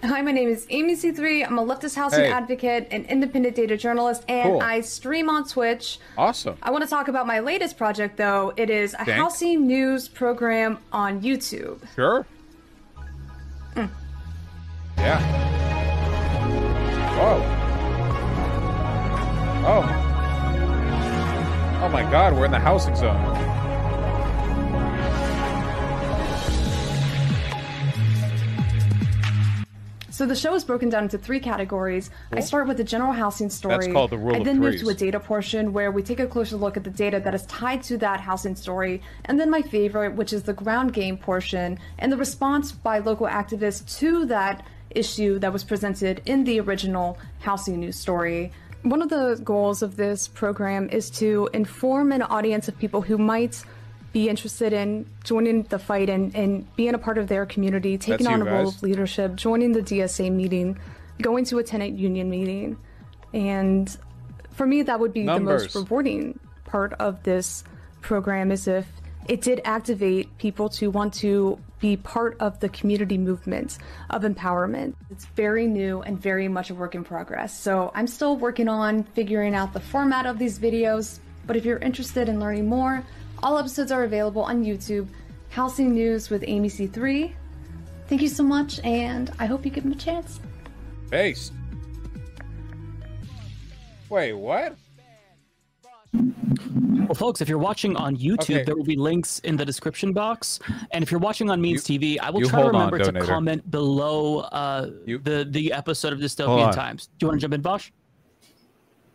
Hi, 0.03 0.21
my 0.21 0.33
name 0.33 0.49
is 0.49 0.67
Amy 0.69 0.97
C3. 0.97 1.47
I'm 1.47 1.57
a 1.57 1.65
leftist 1.65 1.95
housing 1.95 2.25
hey. 2.25 2.29
advocate 2.29 2.89
and 2.91 3.05
independent 3.05 3.55
data 3.55 3.77
journalist, 3.77 4.25
and 4.27 4.49
cool. 4.49 4.61
I 4.61 4.81
stream 4.81 5.29
on 5.29 5.47
Twitch. 5.47 5.99
Awesome. 6.17 6.57
I 6.61 6.71
want 6.71 6.83
to 6.83 6.89
talk 6.89 7.07
about 7.07 7.25
my 7.25 7.39
latest 7.39 7.77
project, 7.77 8.17
though. 8.17 8.51
It 8.57 8.69
is 8.69 8.93
a 8.93 9.05
Thanks. 9.05 9.13
housing 9.13 9.65
news 9.65 10.09
program 10.09 10.79
on 10.91 11.21
YouTube. 11.21 11.79
Sure. 11.95 12.25
Mm. 13.75 13.89
Yeah. 14.97 15.21
Oh. 17.17 17.61
Oh. 19.65 20.14
Oh 21.85 21.89
my 21.89 22.01
god, 22.09 22.33
we're 22.33 22.45
in 22.45 22.51
the 22.51 22.57
housing 22.57 22.95
zone. 22.95 23.13
So 30.09 30.25
the 30.25 30.35
show 30.35 30.55
is 30.55 30.63
broken 30.63 30.89
down 30.89 31.03
into 31.03 31.19
three 31.19 31.39
categories. 31.39 32.09
Cool. 32.31 32.39
I 32.39 32.41
start 32.41 32.67
with 32.67 32.77
the 32.77 32.83
general 32.83 33.13
housing 33.13 33.51
story. 33.51 33.75
That's 33.75 33.93
called 33.93 34.09
the 34.09 34.17
rule 34.17 34.35
I 34.35 34.43
then 34.43 34.59
move 34.59 34.79
to 34.79 34.89
a 34.89 34.95
data 34.95 35.19
portion 35.19 35.73
where 35.73 35.91
we 35.91 36.01
take 36.01 36.19
a 36.19 36.25
closer 36.25 36.55
look 36.55 36.75
at 36.75 36.83
the 36.83 36.89
data 36.89 37.19
that 37.19 37.35
is 37.35 37.45
tied 37.45 37.83
to 37.83 37.99
that 37.99 38.19
housing 38.19 38.55
story. 38.55 39.03
And 39.25 39.39
then 39.39 39.51
my 39.51 39.61
favorite, 39.61 40.15
which 40.15 40.33
is 40.33 40.41
the 40.41 40.53
ground 40.53 40.91
game 40.91 41.17
portion 41.17 41.77
and 41.99 42.11
the 42.11 42.17
response 42.17 42.71
by 42.71 42.97
local 42.97 43.27
activists 43.27 43.99
to 43.99 44.25
that 44.25 44.65
issue 44.89 45.37
that 45.37 45.53
was 45.53 45.63
presented 45.63 46.23
in 46.25 46.45
the 46.45 46.59
original 46.59 47.19
housing 47.41 47.79
news 47.79 47.99
story. 47.99 48.51
One 48.85 49.01
of 49.01 49.09
the 49.09 49.41
goals 49.43 49.81
of 49.81 49.95
this 49.95 50.27
program 50.27 50.89
is 50.89 51.09
to 51.21 51.49
inform 51.53 52.11
an 52.11 52.21
audience 52.21 52.67
of 52.67 52.77
people 52.77 53.01
who 53.01 53.17
might 53.17 53.63
be 54.13 54.29
interested 54.29 54.73
in 54.73 55.09
joining 55.23 55.63
the 55.63 55.79
fight 55.79 56.07
and, 56.07 56.35
and 56.35 56.73
being 56.75 56.93
a 56.93 56.99
part 56.99 57.17
of 57.17 57.27
their 57.27 57.47
community, 57.47 57.97
taking 57.97 58.27
on 58.27 58.43
a 58.43 58.45
role 58.45 58.67
of 58.67 58.83
leadership, 58.83 59.35
joining 59.37 59.71
the 59.71 59.81
DSA 59.81 60.31
meeting, 60.31 60.77
going 61.19 61.45
to 61.45 61.57
a 61.57 61.63
tenant 61.63 61.97
union 61.97 62.29
meeting. 62.29 62.77
And 63.33 63.89
for 64.51 64.67
me, 64.67 64.83
that 64.83 64.99
would 64.99 65.13
be 65.13 65.23
Numbers. 65.23 65.73
the 65.73 65.79
most 65.79 65.89
rewarding 65.89 66.39
part 66.65 66.93
of 66.93 67.23
this 67.23 67.63
program 68.01 68.51
is 68.51 68.67
if 68.67 68.85
it 69.27 69.41
did 69.41 69.61
activate 69.65 70.37
people 70.37 70.69
to 70.69 70.91
want 70.91 71.15
to 71.15 71.59
be 71.79 71.97
part 71.97 72.37
of 72.39 72.59
the 72.59 72.69
community 72.69 73.17
movement 73.17 73.77
of 74.09 74.23
empowerment. 74.23 74.95
It's 75.09 75.25
very 75.25 75.67
new 75.67 76.01
and 76.01 76.19
very 76.19 76.47
much 76.47 76.69
a 76.69 76.75
work 76.75 76.95
in 76.95 77.03
progress. 77.03 77.57
So 77.57 77.91
I'm 77.93 78.07
still 78.07 78.37
working 78.37 78.67
on 78.67 79.03
figuring 79.03 79.55
out 79.55 79.73
the 79.73 79.79
format 79.79 80.25
of 80.25 80.39
these 80.39 80.57
videos. 80.59 81.19
But 81.45 81.55
if 81.55 81.65
you're 81.65 81.77
interested 81.77 82.29
in 82.29 82.39
learning 82.39 82.67
more, 82.67 83.03
all 83.43 83.57
episodes 83.57 83.91
are 83.91 84.03
available 84.03 84.43
on 84.43 84.63
YouTube. 84.63 85.07
Housing 85.49 85.93
News 85.93 86.29
with 86.29 86.43
Amy 86.47 86.69
C3. 86.69 87.33
Thank 88.07 88.21
you 88.21 88.27
so 88.27 88.43
much, 88.43 88.79
and 88.83 89.31
I 89.39 89.45
hope 89.45 89.65
you 89.65 89.71
give 89.71 89.83
them 89.83 89.93
a 89.93 89.95
chance. 89.95 90.39
Based. 91.09 91.53
Wait, 94.09 94.33
what? 94.33 94.75
Well, 97.05 97.15
folks, 97.15 97.41
if 97.41 97.49
you're 97.49 97.57
watching 97.57 97.95
on 97.95 98.17
YouTube, 98.17 98.55
okay. 98.55 98.63
there 98.63 98.75
will 98.75 98.83
be 98.83 98.95
links 98.95 99.39
in 99.39 99.57
the 99.57 99.65
description 99.65 100.11
box. 100.11 100.59
And 100.91 101.03
if 101.03 101.11
you're 101.11 101.19
watching 101.19 101.49
on 101.49 101.61
Means 101.61 101.87
you, 101.89 101.99
TV, 101.99 102.19
I 102.19 102.29
will 102.29 102.41
try 102.47 102.61
to 102.61 102.67
remember 102.67 103.01
on, 103.01 103.13
to 103.13 103.19
comment 103.21 103.69
below 103.69 104.39
uh, 104.39 104.89
the 105.05 105.47
the 105.49 105.71
episode 105.71 106.13
of 106.13 106.19
Dystopian 106.19 106.73
Times. 106.73 107.07
Do 107.17 107.25
you 107.25 107.27
want 107.27 107.39
to 107.39 107.43
jump 107.43 107.53
in, 107.53 107.61
Vaush? 107.61 107.91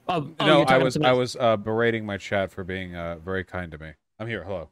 Oh, 0.08 0.30
oh 0.40 0.46
no, 0.46 0.62
I 0.62 0.78
was 0.78 0.96
I 0.96 1.12
was 1.12 1.36
uh, 1.36 1.56
berating 1.56 2.04
my 2.04 2.16
chat 2.16 2.50
for 2.50 2.64
being 2.64 2.94
uh, 2.96 3.16
very 3.16 3.44
kind 3.44 3.70
to 3.72 3.78
me. 3.78 3.92
I'm 4.18 4.26
here. 4.26 4.44
Hello. 4.44 4.68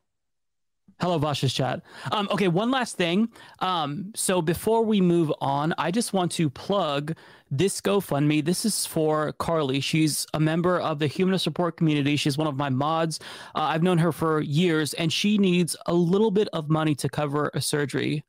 Hello, 1.01 1.17
Vaush's 1.17 1.55
chat. 1.55 1.81
Um, 2.11 2.29
okay, 2.33 2.49
one 2.49 2.73
last 2.73 2.97
thing. 2.97 3.29
Um, 3.61 4.11
so 4.17 4.43
before 4.43 4.85
we 4.85 5.01
move 5.01 5.33
on, 5.41 5.73
I 5.79 5.93
just 5.93 6.13
want 6.13 6.33
to 6.33 6.51
plug 6.51 7.17
this 7.53 7.81
GoFundMe. 7.81 8.45
This 8.45 8.65
is 8.65 8.85
for 8.85 9.33
Carly. 9.35 9.79
She's 9.79 10.27
a 10.35 10.41
member 10.41 10.81
of 10.81 10.99
the 10.99 11.07
Humanist 11.07 11.47
Report 11.47 11.77
community. 11.77 12.17
She's 12.17 12.37
one 12.37 12.49
of 12.49 12.57
my 12.57 12.69
mods. 12.69 13.21
Uh, 13.55 13.61
I've 13.61 13.85
known 13.85 13.99
her 13.99 14.11
for 14.11 14.41
years, 14.41 14.93
and 14.95 15.13
she 15.13 15.39
needs 15.39 15.77
a 15.87 15.95
little 15.95 16.33
bit 16.33 16.49
of 16.53 16.69
money 16.69 16.97
to 16.97 17.09
cover 17.09 17.53
a 17.55 17.61
surgery. 17.61 18.25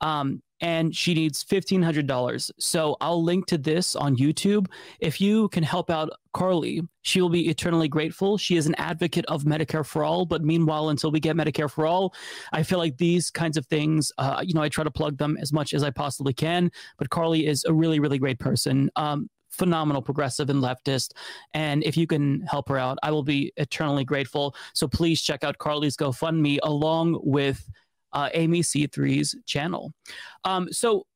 Um, 0.00 0.42
and 0.60 0.94
she 0.94 1.14
needs 1.14 1.44
$1,500. 1.44 2.50
So 2.58 2.96
I'll 3.00 3.22
link 3.22 3.46
to 3.46 3.58
this 3.58 3.94
on 3.94 4.16
YouTube. 4.16 4.68
If 5.00 5.20
you 5.20 5.48
can 5.50 5.62
help 5.62 5.90
out 5.90 6.10
Carly, 6.32 6.82
she 7.02 7.20
will 7.20 7.28
be 7.28 7.48
eternally 7.48 7.88
grateful. 7.88 8.38
She 8.38 8.56
is 8.56 8.66
an 8.66 8.74
advocate 8.76 9.26
of 9.26 9.44
Medicare 9.44 9.84
for 9.84 10.02
all. 10.02 10.24
But 10.24 10.42
meanwhile, 10.42 10.88
until 10.88 11.10
we 11.10 11.20
get 11.20 11.36
Medicare 11.36 11.70
for 11.70 11.86
all, 11.86 12.14
I 12.52 12.62
feel 12.62 12.78
like 12.78 12.96
these 12.96 13.30
kinds 13.30 13.56
of 13.56 13.66
things, 13.66 14.10
uh, 14.18 14.42
you 14.44 14.54
know, 14.54 14.62
I 14.62 14.68
try 14.68 14.84
to 14.84 14.90
plug 14.90 15.18
them 15.18 15.36
as 15.40 15.52
much 15.52 15.74
as 15.74 15.82
I 15.82 15.90
possibly 15.90 16.32
can. 16.32 16.70
But 16.96 17.10
Carly 17.10 17.46
is 17.46 17.64
a 17.64 17.72
really, 17.72 18.00
really 18.00 18.18
great 18.18 18.38
person. 18.38 18.90
Um, 18.96 19.28
phenomenal 19.50 20.02
progressive 20.02 20.50
and 20.50 20.62
leftist. 20.62 21.12
And 21.54 21.82
if 21.84 21.96
you 21.96 22.06
can 22.06 22.42
help 22.42 22.68
her 22.68 22.78
out, 22.78 22.98
I 23.02 23.10
will 23.10 23.22
be 23.22 23.52
eternally 23.56 24.04
grateful. 24.04 24.54
So 24.74 24.86
please 24.86 25.22
check 25.22 25.44
out 25.44 25.58
Carly's 25.58 25.96
GoFundMe 25.96 26.58
along 26.62 27.20
with 27.22 27.68
uh, 28.16 28.30
Amy 28.32 28.62
C3's 28.62 29.36
channel. 29.44 29.92
Um, 30.44 30.72
so 30.72 31.06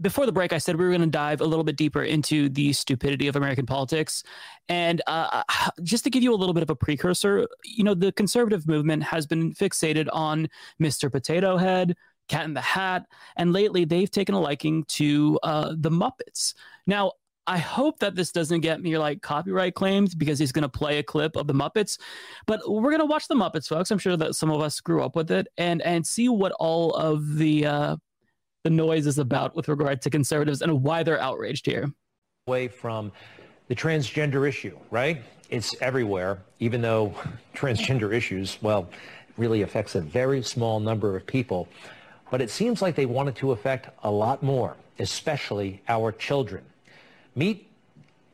before 0.00 0.26
the 0.26 0.32
break, 0.32 0.52
I 0.52 0.58
said 0.58 0.76
we 0.76 0.84
were 0.84 0.90
going 0.90 1.00
to 1.00 1.06
dive 1.06 1.40
a 1.40 1.46
little 1.46 1.64
bit 1.64 1.76
deeper 1.76 2.02
into 2.02 2.50
the 2.50 2.72
stupidity 2.74 3.28
of 3.28 3.36
American 3.36 3.64
politics. 3.64 4.22
And 4.68 5.00
uh, 5.06 5.42
uh, 5.48 5.70
just 5.82 6.04
to 6.04 6.10
give 6.10 6.22
you 6.22 6.34
a 6.34 6.36
little 6.36 6.52
bit 6.52 6.62
of 6.62 6.70
a 6.70 6.76
precursor, 6.76 7.46
you 7.64 7.82
know, 7.82 7.94
the 7.94 8.12
conservative 8.12 8.68
movement 8.68 9.04
has 9.04 9.26
been 9.26 9.54
fixated 9.54 10.06
on 10.12 10.48
Mr. 10.82 11.10
Potato 11.10 11.56
Head, 11.56 11.96
Cat 12.28 12.44
in 12.44 12.54
the 12.54 12.60
Hat, 12.60 13.06
and 13.36 13.52
lately 13.52 13.86
they've 13.86 14.10
taken 14.10 14.34
a 14.34 14.40
liking 14.40 14.84
to 14.88 15.38
uh, 15.42 15.74
the 15.78 15.90
Muppets. 15.90 16.54
Now, 16.86 17.12
I 17.46 17.58
hope 17.58 17.98
that 17.98 18.14
this 18.14 18.32
doesn't 18.32 18.60
get 18.60 18.80
me 18.80 18.96
like 18.96 19.20
copyright 19.20 19.74
claims 19.74 20.14
because 20.14 20.38
he's 20.38 20.52
going 20.52 20.62
to 20.62 20.68
play 20.68 20.98
a 20.98 21.02
clip 21.02 21.36
of 21.36 21.46
the 21.46 21.52
Muppets. 21.52 21.98
But 22.46 22.60
we're 22.66 22.90
going 22.90 23.00
to 23.00 23.06
watch 23.06 23.28
the 23.28 23.34
Muppets, 23.34 23.68
folks. 23.68 23.90
I'm 23.90 23.98
sure 23.98 24.16
that 24.16 24.34
some 24.34 24.50
of 24.50 24.60
us 24.62 24.80
grew 24.80 25.02
up 25.02 25.14
with 25.14 25.30
it 25.30 25.48
and 25.58 25.82
and 25.82 26.06
see 26.06 26.28
what 26.28 26.52
all 26.52 26.94
of 26.94 27.36
the 27.36 27.66
uh, 27.66 27.96
the 28.64 28.70
noise 28.70 29.06
is 29.06 29.18
about 29.18 29.54
with 29.54 29.68
regard 29.68 30.00
to 30.02 30.10
conservatives 30.10 30.62
and 30.62 30.82
why 30.82 31.02
they're 31.02 31.20
outraged 31.20 31.66
here. 31.66 31.90
Away 32.46 32.68
from 32.68 33.12
the 33.68 33.74
transgender 33.74 34.48
issue, 34.48 34.76
right? 34.90 35.22
It's 35.50 35.74
everywhere, 35.82 36.38
even 36.60 36.80
though 36.80 37.14
transgender 37.54 38.12
issues, 38.12 38.58
well, 38.62 38.88
really 39.36 39.62
affects 39.62 39.94
a 39.94 40.00
very 40.00 40.42
small 40.42 40.80
number 40.80 41.14
of 41.16 41.26
people. 41.26 41.68
But 42.30 42.40
it 42.40 42.50
seems 42.50 42.80
like 42.80 42.94
they 42.94 43.06
wanted 43.06 43.36
to 43.36 43.52
affect 43.52 43.88
a 44.02 44.10
lot 44.10 44.42
more, 44.42 44.76
especially 44.98 45.82
our 45.88 46.10
children. 46.10 46.64
Meet 47.34 47.68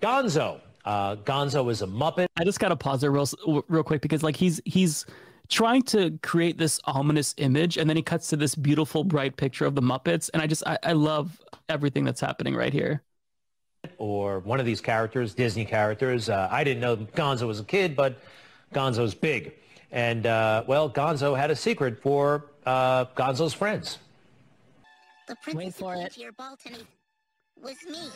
Gonzo. 0.01 0.61
Uh, 0.85 1.17
Gonzo 1.17 1.71
is 1.71 1.83
a 1.83 1.87
Muppet. 1.87 2.27
I 2.37 2.45
just 2.45 2.59
gotta 2.59 2.77
pause 2.77 3.01
there 3.01 3.11
real, 3.11 3.29
real 3.69 3.83
quick 3.83 4.01
because 4.01 4.23
like 4.23 4.37
he's 4.37 4.61
he's 4.65 5.07
trying 5.49 5.83
to 5.83 6.19
create 6.23 6.57
this 6.59 6.81
ominous 6.85 7.35
image, 7.37 7.77
and 7.77 7.89
then 7.89 7.97
he 7.97 8.03
cuts 8.03 8.29
to 8.29 8.37
this 8.37 8.55
beautiful, 8.55 9.05
bright 9.05 9.37
picture 9.37 9.67
of 9.67 9.75
the 9.75 9.83
Muppets, 9.83 10.31
and 10.33 10.43
I 10.43 10.47
just 10.47 10.63
I, 10.67 10.79
I 10.83 10.93
love 10.93 11.41
everything 11.69 12.05
that's 12.05 12.21
happening 12.21 12.55
right 12.55 12.73
here. 12.73 13.03
Or 13.99 14.41
one 14.41 14.61
of 14.61 14.67
these 14.67 14.81
characters, 14.81 15.35
Disney 15.35 15.65
characters. 15.65 16.29
Uh, 16.29 16.49
I 16.51 16.65
didn't 16.65 16.81
know 16.81 16.97
Gonzo 16.97 17.47
was 17.47 17.61
a 17.61 17.65
kid, 17.65 17.97
but 17.97 18.19
Gonzo's 18.75 19.15
big, 19.15 19.55
and 19.91 20.27
uh, 20.27 20.65
well, 20.67 20.89
Gonzo 20.89 21.37
had 21.37 21.51
a 21.51 21.57
secret 21.57 22.01
for 22.01 22.47
uh, 22.65 23.07
Gonzo's 23.17 23.55
friends. 23.55 23.99
The 25.29 25.37
princess 25.37 25.65
Wait 25.65 25.75
for 25.75 25.95
it. 25.95 26.13
Here, 26.13 26.33
Baltony 26.33 26.87
was 27.63 27.77
me. 27.89 28.11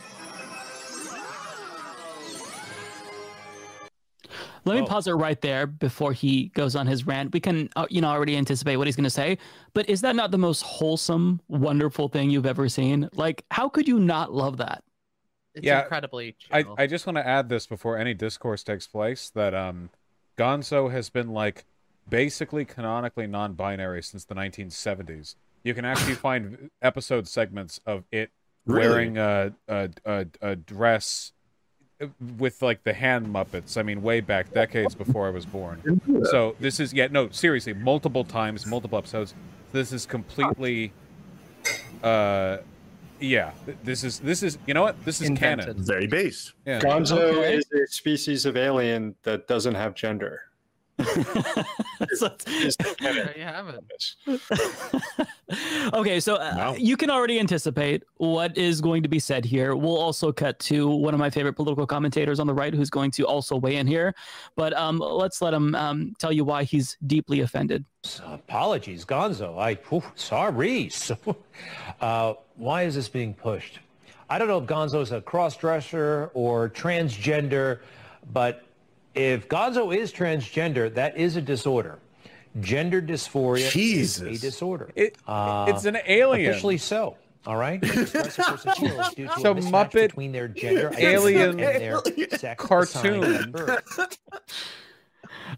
Let 4.66 4.76
me 4.76 4.80
oh. 4.80 4.86
pause 4.86 5.06
it 5.06 5.12
right 5.12 5.40
there 5.42 5.66
before 5.66 6.12
he 6.12 6.46
goes 6.54 6.74
on 6.74 6.86
his 6.86 7.06
rant. 7.06 7.32
We 7.32 7.40
can, 7.40 7.68
uh, 7.76 7.86
you 7.90 8.00
know, 8.00 8.08
already 8.08 8.36
anticipate 8.36 8.76
what 8.76 8.86
he's 8.86 8.96
going 8.96 9.04
to 9.04 9.10
say. 9.10 9.36
But 9.74 9.88
is 9.90 10.00
that 10.00 10.16
not 10.16 10.30
the 10.30 10.38
most 10.38 10.62
wholesome, 10.62 11.40
wonderful 11.48 12.08
thing 12.08 12.30
you've 12.30 12.46
ever 12.46 12.68
seen? 12.68 13.10
Like, 13.12 13.44
how 13.50 13.68
could 13.68 13.86
you 13.86 14.00
not 14.00 14.32
love 14.32 14.56
that? 14.58 14.82
It's 15.54 15.66
yeah, 15.66 15.82
incredibly. 15.82 16.34
I, 16.50 16.64
I 16.78 16.86
just 16.86 17.06
want 17.06 17.16
to 17.16 17.26
add 17.26 17.48
this 17.48 17.66
before 17.66 17.98
any 17.98 18.14
discourse 18.14 18.64
takes 18.64 18.86
place 18.86 19.30
that 19.34 19.54
um, 19.54 19.90
Gonzo 20.36 20.90
has 20.90 21.10
been 21.10 21.28
like 21.28 21.64
basically 22.08 22.64
canonically 22.64 23.26
non-binary 23.26 24.02
since 24.02 24.24
the 24.24 24.34
1970s. 24.34 25.36
You 25.62 25.74
can 25.74 25.84
actually 25.84 26.14
find 26.14 26.70
episode 26.82 27.28
segments 27.28 27.80
of 27.86 28.04
it 28.10 28.30
really? 28.66 28.88
wearing 28.88 29.18
a, 29.18 29.52
a, 29.68 29.90
a, 30.04 30.26
a 30.40 30.56
dress 30.56 31.32
with 32.38 32.62
like 32.62 32.82
the 32.84 32.92
hand 32.92 33.26
Muppets. 33.26 33.76
I 33.76 33.82
mean, 33.82 34.02
way 34.02 34.20
back 34.20 34.52
decades 34.52 34.94
before 34.94 35.26
I 35.26 35.30
was 35.30 35.46
born. 35.46 36.00
So 36.24 36.56
this 36.60 36.80
is 36.80 36.92
yeah, 36.92 37.08
no, 37.10 37.28
seriously, 37.30 37.72
multiple 37.74 38.24
times, 38.24 38.66
multiple 38.66 38.98
episodes. 38.98 39.34
This 39.72 39.92
is 39.92 40.06
completely, 40.06 40.92
uh, 42.02 42.58
yeah. 43.20 43.52
This 43.82 44.04
is 44.04 44.20
this 44.20 44.42
is 44.42 44.58
you 44.66 44.74
know 44.74 44.82
what? 44.82 45.02
This 45.04 45.20
is 45.20 45.28
Invented. 45.28 45.66
canon. 45.66 45.84
Very 45.84 46.06
base. 46.06 46.52
Yeah. 46.66 46.80
Gonzo 46.80 47.18
okay. 47.18 47.56
is 47.56 47.64
a 47.72 47.86
species 47.86 48.46
of 48.46 48.56
alien 48.56 49.14
that 49.22 49.46
doesn't 49.46 49.74
have 49.74 49.94
gender. 49.94 50.42
so 52.14 52.30
there 53.00 53.34
you 53.36 53.42
have 53.42 53.68
it. 53.68 54.04
okay, 55.92 56.20
so 56.20 56.36
uh, 56.36 56.54
wow. 56.56 56.74
you 56.78 56.96
can 56.96 57.10
already 57.10 57.40
anticipate 57.40 58.04
what 58.18 58.56
is 58.56 58.80
going 58.80 59.02
to 59.02 59.08
be 59.08 59.18
said 59.18 59.44
here. 59.44 59.74
We'll 59.74 59.98
also 59.98 60.30
cut 60.30 60.58
to 60.60 60.88
one 60.88 61.12
of 61.12 61.20
my 61.20 61.30
favorite 61.30 61.54
political 61.54 61.86
commentators 61.86 62.38
on 62.38 62.46
the 62.46 62.54
right 62.54 62.72
who's 62.72 62.90
going 62.90 63.10
to 63.12 63.26
also 63.26 63.56
weigh 63.56 63.76
in 63.76 63.86
here. 63.86 64.14
But 64.56 64.72
um, 64.74 64.98
let's 64.98 65.42
let 65.42 65.52
him 65.52 65.74
um, 65.74 66.14
tell 66.18 66.32
you 66.32 66.44
why 66.44 66.62
he's 66.62 66.96
deeply 67.06 67.40
offended. 67.40 67.84
Apologies, 68.24 69.04
Gonzo. 69.04 69.58
I 69.58 69.78
sorry. 70.14 70.90
So, 70.90 71.16
uh, 72.00 72.34
why 72.56 72.82
is 72.82 72.94
this 72.94 73.08
being 73.08 73.34
pushed? 73.34 73.80
I 74.28 74.38
don't 74.38 74.48
know 74.48 74.58
if 74.58 74.64
Gonzo's 74.64 75.12
a 75.12 75.20
cross-dresser 75.20 76.30
or 76.34 76.70
transgender, 76.70 77.80
but 78.32 78.64
if 79.14 79.48
Gonzo 79.48 79.94
is 79.96 80.12
transgender, 80.12 80.92
that 80.94 81.16
is 81.16 81.36
a 81.36 81.42
disorder. 81.42 81.98
Gender 82.60 83.02
dysphoria 83.02 83.70
Jesus. 83.70 84.22
is 84.22 84.38
a 84.38 84.46
disorder. 84.46 84.90
It, 84.94 85.16
uh, 85.26 85.66
it's 85.68 85.84
an 85.86 85.98
alien. 86.06 86.50
Officially 86.50 86.78
so. 86.78 87.16
All 87.46 87.56
right. 87.56 87.84
so 87.86 87.92
Muppet 89.54 89.92
between 89.92 90.32
their 90.32 90.48
gender 90.48 90.92
alien 90.98 91.56
their 91.56 92.00
sex 92.30 92.64
cartoon. 92.64 93.54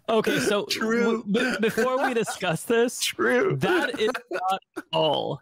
Okay, 0.09 0.39
so 0.39 0.65
True. 0.65 1.23
W- 1.31 1.59
before 1.59 2.05
we 2.05 2.13
discuss 2.13 2.63
this, 2.63 2.99
True. 3.03 3.55
that 3.57 3.99
is 3.99 4.11
not 4.31 4.61
all 4.91 5.41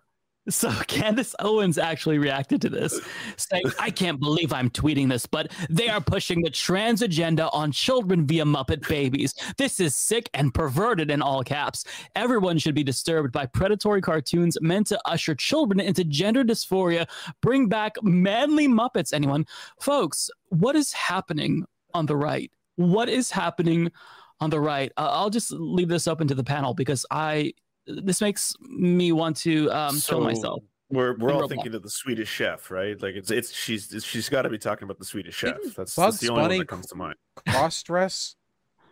so 0.50 0.70
Candace 0.88 1.36
Owens 1.40 1.78
actually 1.78 2.18
reacted 2.18 2.62
to 2.62 2.70
this, 2.70 3.00
saying, 3.38 3.64
I 3.80 3.90
can't 3.90 4.20
believe 4.20 4.54
I'm 4.54 4.70
tweeting 4.70 5.10
this, 5.10 5.26
but 5.26 5.52
they 5.70 5.90
are 5.90 6.02
pushing 6.02 6.42
the 6.42 6.50
trans 6.50 7.02
agenda 7.02 7.50
on 7.52 7.72
children 7.72 8.26
via 8.26 8.46
Muppet 8.46 8.88
babies. 8.88 9.34
This 9.58 9.80
is 9.80 9.96
sick 9.96 10.30
and 10.34 10.54
perverted 10.54 11.12
in 11.12 11.22
all 11.22 11.44
caps. 11.44 11.86
Everyone 12.16 12.58
should 12.58 12.76
be 12.76 12.84
disturbed 12.84 13.32
by 13.32 13.46
predatory 13.46 14.02
cartoons 14.02 14.58
meant 14.62 14.88
to 14.88 15.00
usher 15.06 15.36
children 15.36 15.80
into 15.80 16.04
gender 16.04 16.44
dysphoria, 16.44 17.08
bring 17.42 17.68
back 17.68 17.96
manly 18.04 18.68
Muppets. 18.68 19.14
Anyone? 19.14 19.46
Folks, 19.80 20.30
what 20.50 20.76
is 20.76 20.92
happening 20.94 21.66
on 21.94 22.06
the 22.06 22.16
right? 22.16 22.52
What 22.76 23.10
is 23.10 23.32
happening 23.32 23.92
on 24.40 24.50
the 24.50 24.60
right? 24.60 24.92
Uh, 24.98 25.10
I'll 25.12 25.30
just 25.30 25.52
leave 25.52 25.88
this 25.88 26.08
open 26.08 26.28
to 26.28 26.36
the 26.36 26.44
panel 26.44 26.74
because 26.74 27.06
I 27.10 27.54
this 27.88 28.22
makes 28.22 28.54
me 28.62 29.12
want 29.12 29.38
to 29.38 29.72
um, 29.72 29.96
so, 29.96 30.16
kill 30.16 30.24
myself. 30.24 30.64
We're 30.90 31.16
we're 31.18 31.34
all 31.34 31.48
thinking 31.48 31.74
of 31.74 31.82
the 31.82 31.90
Swedish 31.90 32.30
Chef, 32.30 32.70
right? 32.70 33.02
Like 33.02 33.16
it's 33.16 33.32
it's 33.32 33.52
she's 33.52 33.92
it's, 33.92 34.06
she's 34.06 34.30
got 34.30 34.44
to 34.44 34.50
be 34.50 34.58
talking 34.58 34.84
about 34.84 35.00
the 35.00 35.06
Swedish 35.06 35.36
Chef. 35.36 35.58
That's, 35.76 35.96
that's 35.96 36.20
the 36.20 36.30
only 36.30 36.42
one 36.42 36.60
that 36.60 36.68
comes 36.68 36.88
to 36.88 36.96
mind. 36.96 37.16
Cross 37.50 37.84
dress, 37.84 38.36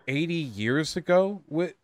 eighty 0.08 0.34
years 0.34 0.98
ago. 0.98 1.44
What? 1.48 1.76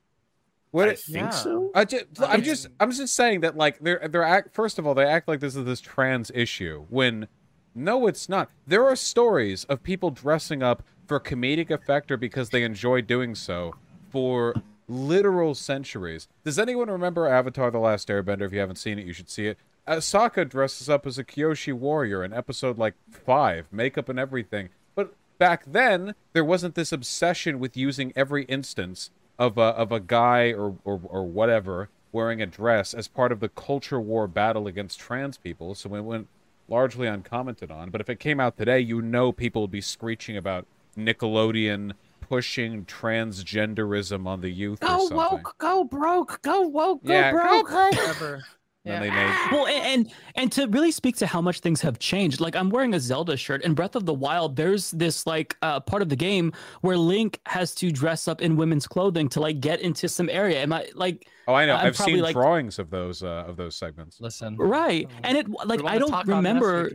What? 0.71 0.89
I 0.89 0.95
think 0.95 1.17
yeah. 1.17 1.29
so. 1.29 1.71
I 1.75 1.85
just, 1.85 2.05
I'm 2.21 2.43
just 2.43 2.67
I'm 2.79 2.91
just 2.91 3.15
saying 3.15 3.41
that 3.41 3.55
like 3.55 3.79
they're 3.79 4.07
they're 4.09 4.23
act 4.23 4.53
first 4.53 4.79
of 4.79 4.87
all 4.87 4.95
they 4.95 5.05
act 5.05 5.27
like 5.27 5.39
this 5.39 5.55
is 5.55 5.65
this 5.65 5.81
trans 5.81 6.31
issue 6.33 6.85
when 6.89 7.27
no 7.75 8.07
it's 8.07 8.29
not. 8.29 8.49
There 8.65 8.85
are 8.85 8.95
stories 8.95 9.63
of 9.65 9.83
people 9.83 10.09
dressing 10.09 10.63
up 10.63 10.83
for 11.07 11.19
comedic 11.19 11.71
effect 11.71 12.11
or 12.11 12.17
because 12.17 12.49
they 12.49 12.63
enjoy 12.63 13.01
doing 13.01 13.35
so 13.35 13.75
for 14.09 14.55
literal 14.89 15.55
centuries. 15.55 16.27
Does 16.43 16.59
anyone 16.59 16.89
remember 16.89 17.27
Avatar: 17.27 17.71
The 17.71 17.79
Last 17.79 18.07
Airbender? 18.07 18.41
If 18.41 18.53
you 18.53 18.59
haven't 18.59 18.77
seen 18.77 18.99
it, 18.99 19.05
you 19.05 19.13
should 19.13 19.29
see 19.29 19.47
it. 19.47 19.57
Sokka 19.87 20.47
dresses 20.47 20.89
up 20.89 21.07
as 21.07 21.17
a 21.17 21.23
Kyoshi 21.23 21.73
warrior 21.73 22.23
in 22.23 22.33
episode 22.33 22.77
like 22.77 22.93
five, 23.09 23.67
makeup 23.71 24.09
and 24.09 24.19
everything. 24.19 24.69
But 24.95 25.13
back 25.37 25.63
then 25.65 26.15
there 26.33 26.45
wasn't 26.45 26.75
this 26.75 26.91
obsession 26.91 27.59
with 27.59 27.75
using 27.75 28.13
every 28.15 28.43
instance 28.45 29.09
of 29.39 29.57
a 29.57 29.61
of 29.61 29.91
a 29.91 29.99
guy 29.99 30.51
or 30.51 30.75
or, 30.83 30.99
or 31.03 31.23
whatever 31.25 31.89
wearing 32.11 32.41
a 32.41 32.45
dress 32.45 32.93
as 32.93 33.07
part 33.07 33.31
of 33.31 33.39
the 33.39 33.49
culture 33.49 33.99
war 33.99 34.27
battle 34.27 34.67
against 34.67 34.99
trans 34.99 35.37
people. 35.37 35.75
So 35.75 35.93
it 35.95 36.01
went 36.01 36.27
largely 36.67 37.07
uncommented 37.07 37.71
on. 37.71 37.89
But 37.89 38.01
if 38.01 38.09
it 38.09 38.19
came 38.19 38.39
out 38.39 38.57
today, 38.57 38.79
you 38.79 39.01
know 39.01 39.31
people 39.31 39.63
would 39.63 39.71
be 39.71 39.81
screeching 39.81 40.37
about 40.37 40.65
Nickelodeon 40.97 41.93
pushing 42.29 42.85
transgenderism 42.85 44.27
on 44.27 44.39
the 44.39 44.49
youth. 44.49 44.79
Go 44.79 45.07
woke, 45.11 45.55
go 45.57 45.83
broke, 45.83 46.41
go 46.43 46.61
woke, 46.61 47.03
go 47.03 47.13
yeah, 47.13 47.31
broke. 47.31 47.69
Go 47.69 48.13
broke. 48.17 48.41
Yeah. 48.85 49.01
They 49.01 49.09
made... 49.11 49.51
Well, 49.51 49.67
and 49.67 50.09
and 50.35 50.51
to 50.53 50.65
really 50.67 50.91
speak 50.91 51.17
to 51.17 51.27
how 51.27 51.41
much 51.41 51.59
things 51.59 51.81
have 51.81 51.99
changed, 51.99 52.39
like 52.39 52.55
I'm 52.55 52.69
wearing 52.69 52.93
a 52.93 52.99
Zelda 52.99 53.35
shirt, 53.35 53.63
and 53.65 53.75
Breath 53.75 53.95
of 53.95 54.05
the 54.05 54.13
Wild, 54.13 54.55
there's 54.55 54.91
this 54.91 55.27
like 55.27 55.57
uh, 55.61 55.81
part 55.81 56.01
of 56.01 56.07
the 56.07 56.15
game 56.15 56.53
where 56.79 56.97
Link 56.97 57.41
has 57.45 57.75
to 57.75 57.91
dress 57.91 58.27
up 58.27 58.41
in 58.41 58.55
women's 58.55 58.87
clothing 58.87 59.27
to 59.29 59.41
like 59.41 59.59
get 59.59 59.81
into 59.81 60.07
some 60.07 60.29
area. 60.29 60.61
Am 60.63 60.71
I 60.71 60.87
like? 60.95 61.27
Oh, 61.47 61.53
I 61.53 61.65
know. 61.65 61.75
i 61.75 61.83
have 61.83 61.97
seen 61.97 62.19
like... 62.19 62.33
drawings 62.33 62.79
of 62.79 62.89
those 62.89 63.21
uh, 63.21 63.43
of 63.47 63.57
those 63.57 63.75
segments. 63.75 64.21
Listen, 64.21 64.55
right, 64.55 65.07
and 65.23 65.37
it 65.37 65.47
like 65.65 65.83
I 65.83 65.97
don't 65.97 66.25
remember 66.25 66.89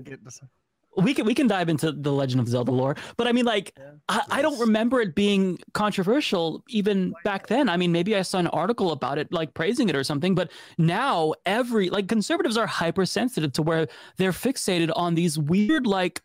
we 0.96 1.14
can 1.14 1.26
we 1.26 1.34
can 1.34 1.46
dive 1.46 1.68
into 1.68 1.92
the 1.92 2.12
Legend 2.12 2.40
of 2.40 2.48
Zelda 2.48 2.70
lore, 2.70 2.96
but 3.16 3.26
I 3.26 3.32
mean, 3.32 3.44
like, 3.44 3.72
yeah, 3.76 3.90
I, 4.08 4.22
I, 4.30 4.42
don't 4.42 4.58
remember 4.58 5.00
it 5.00 5.14
being 5.14 5.58
controversial 5.72 6.62
even 6.68 7.14
back 7.24 7.48
then. 7.48 7.68
I 7.68 7.76
mean, 7.76 7.92
maybe 7.92 8.14
I 8.16 8.22
saw 8.22 8.38
an 8.38 8.46
article 8.48 8.92
about 8.92 9.18
it, 9.18 9.32
like 9.32 9.54
praising 9.54 9.88
it 9.88 9.96
or 9.96 10.04
something. 10.04 10.34
But 10.34 10.50
now, 10.78 11.34
every 11.46 11.90
like 11.90 12.08
conservatives 12.08 12.56
are 12.56 12.66
hypersensitive 12.66 13.52
to 13.54 13.62
where 13.62 13.88
they're 14.16 14.32
fixated 14.32 14.92
on 14.94 15.14
these 15.14 15.38
weird 15.38 15.86
like 15.86 16.22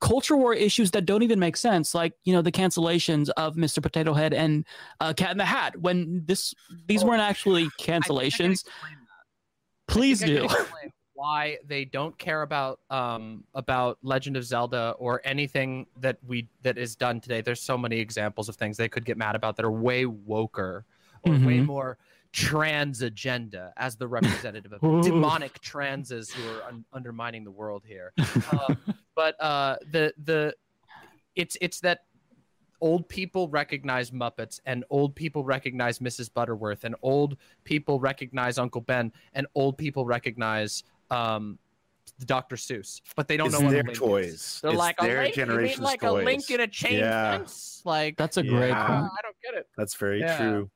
culture 0.00 0.36
war 0.36 0.54
issues 0.54 0.90
that 0.90 1.06
don't 1.06 1.22
even 1.22 1.38
make 1.38 1.56
sense, 1.56 1.94
like 1.94 2.14
you 2.24 2.32
know 2.32 2.42
the 2.42 2.52
cancellations 2.52 3.30
of 3.36 3.54
Mr. 3.56 3.82
Potato 3.82 4.12
Head 4.12 4.34
and 4.34 4.66
uh, 5.00 5.12
Cat 5.12 5.32
in 5.32 5.38
the 5.38 5.44
Hat. 5.44 5.78
When 5.80 6.24
this 6.26 6.54
these 6.86 7.02
oh, 7.02 7.08
weren't 7.08 7.22
actually 7.22 7.68
cancellations. 7.80 8.64
Please 9.86 10.20
do 10.20 10.48
why 11.24 11.56
they 11.66 11.86
don't 11.86 12.16
care 12.18 12.42
about 12.42 12.80
um 12.90 13.44
about 13.54 13.96
Legend 14.02 14.36
of 14.36 14.44
Zelda 14.44 14.94
or 14.98 15.22
anything 15.24 15.86
that 15.98 16.18
we 16.26 16.48
that 16.62 16.76
is 16.76 16.94
done 16.96 17.18
today. 17.18 17.40
There's 17.40 17.62
so 17.62 17.78
many 17.78 17.98
examples 17.98 18.50
of 18.50 18.56
things 18.56 18.76
they 18.76 18.90
could 18.90 19.06
get 19.06 19.16
mad 19.16 19.34
about 19.34 19.56
that 19.56 19.64
are 19.64 19.70
way 19.70 20.04
woker 20.04 20.84
or 21.22 21.32
mm-hmm. 21.32 21.46
way 21.46 21.60
more 21.60 21.96
trans 22.32 23.00
agenda 23.00 23.72
as 23.78 23.96
the 23.96 24.06
representative 24.18 24.74
of 24.74 24.80
demonic 25.02 25.58
transes 25.60 26.30
who 26.30 26.46
are 26.46 26.62
un- 26.64 26.84
undermining 26.92 27.42
the 27.42 27.50
world 27.50 27.84
here. 27.86 28.12
Uh, 28.52 28.74
but 29.16 29.40
uh, 29.40 29.76
the 29.90 30.12
the 30.22 30.54
it's 31.34 31.56
it's 31.62 31.80
that 31.80 32.00
old 32.82 33.08
people 33.08 33.48
recognize 33.48 34.10
Muppets 34.10 34.60
and 34.66 34.84
old 34.90 35.14
people 35.14 35.42
recognize 35.42 36.00
Mrs. 36.00 36.30
Butterworth 36.32 36.84
and 36.84 36.94
old 37.00 37.38
people 37.64 37.98
recognize 37.98 38.58
Uncle 38.58 38.82
Ben 38.82 39.10
and 39.32 39.46
old 39.54 39.78
people 39.78 40.04
recognize 40.04 40.84
um, 41.14 41.58
Dr. 42.24 42.56
Seuss, 42.56 43.00
but 43.16 43.28
they 43.28 43.36
don't 43.36 43.48
it's 43.48 43.58
know 43.58 43.64
what 43.64 43.72
their 43.72 43.80
a 43.80 43.84
link 43.84 43.98
toys. 43.98 44.34
Is. 44.34 44.60
They're 44.62 44.70
it's 44.72 44.78
like 44.78 44.96
their 44.98 45.20
a 45.20 45.24
link, 45.24 45.34
generation's 45.34 45.80
like 45.80 46.00
toys. 46.00 46.22
a 46.22 46.24
link 46.24 46.50
in 46.50 46.60
a 46.60 46.68
chain 46.68 46.98
yeah. 46.98 47.38
fence. 47.38 47.82
Like 47.84 48.16
that's 48.16 48.36
a 48.36 48.42
great. 48.42 48.68
Yeah. 48.68 48.84
I 48.84 49.18
don't 49.22 49.36
get 49.42 49.54
it. 49.54 49.68
That's 49.76 49.94
very 49.94 50.20
yeah. 50.20 50.36
true. 50.36 50.70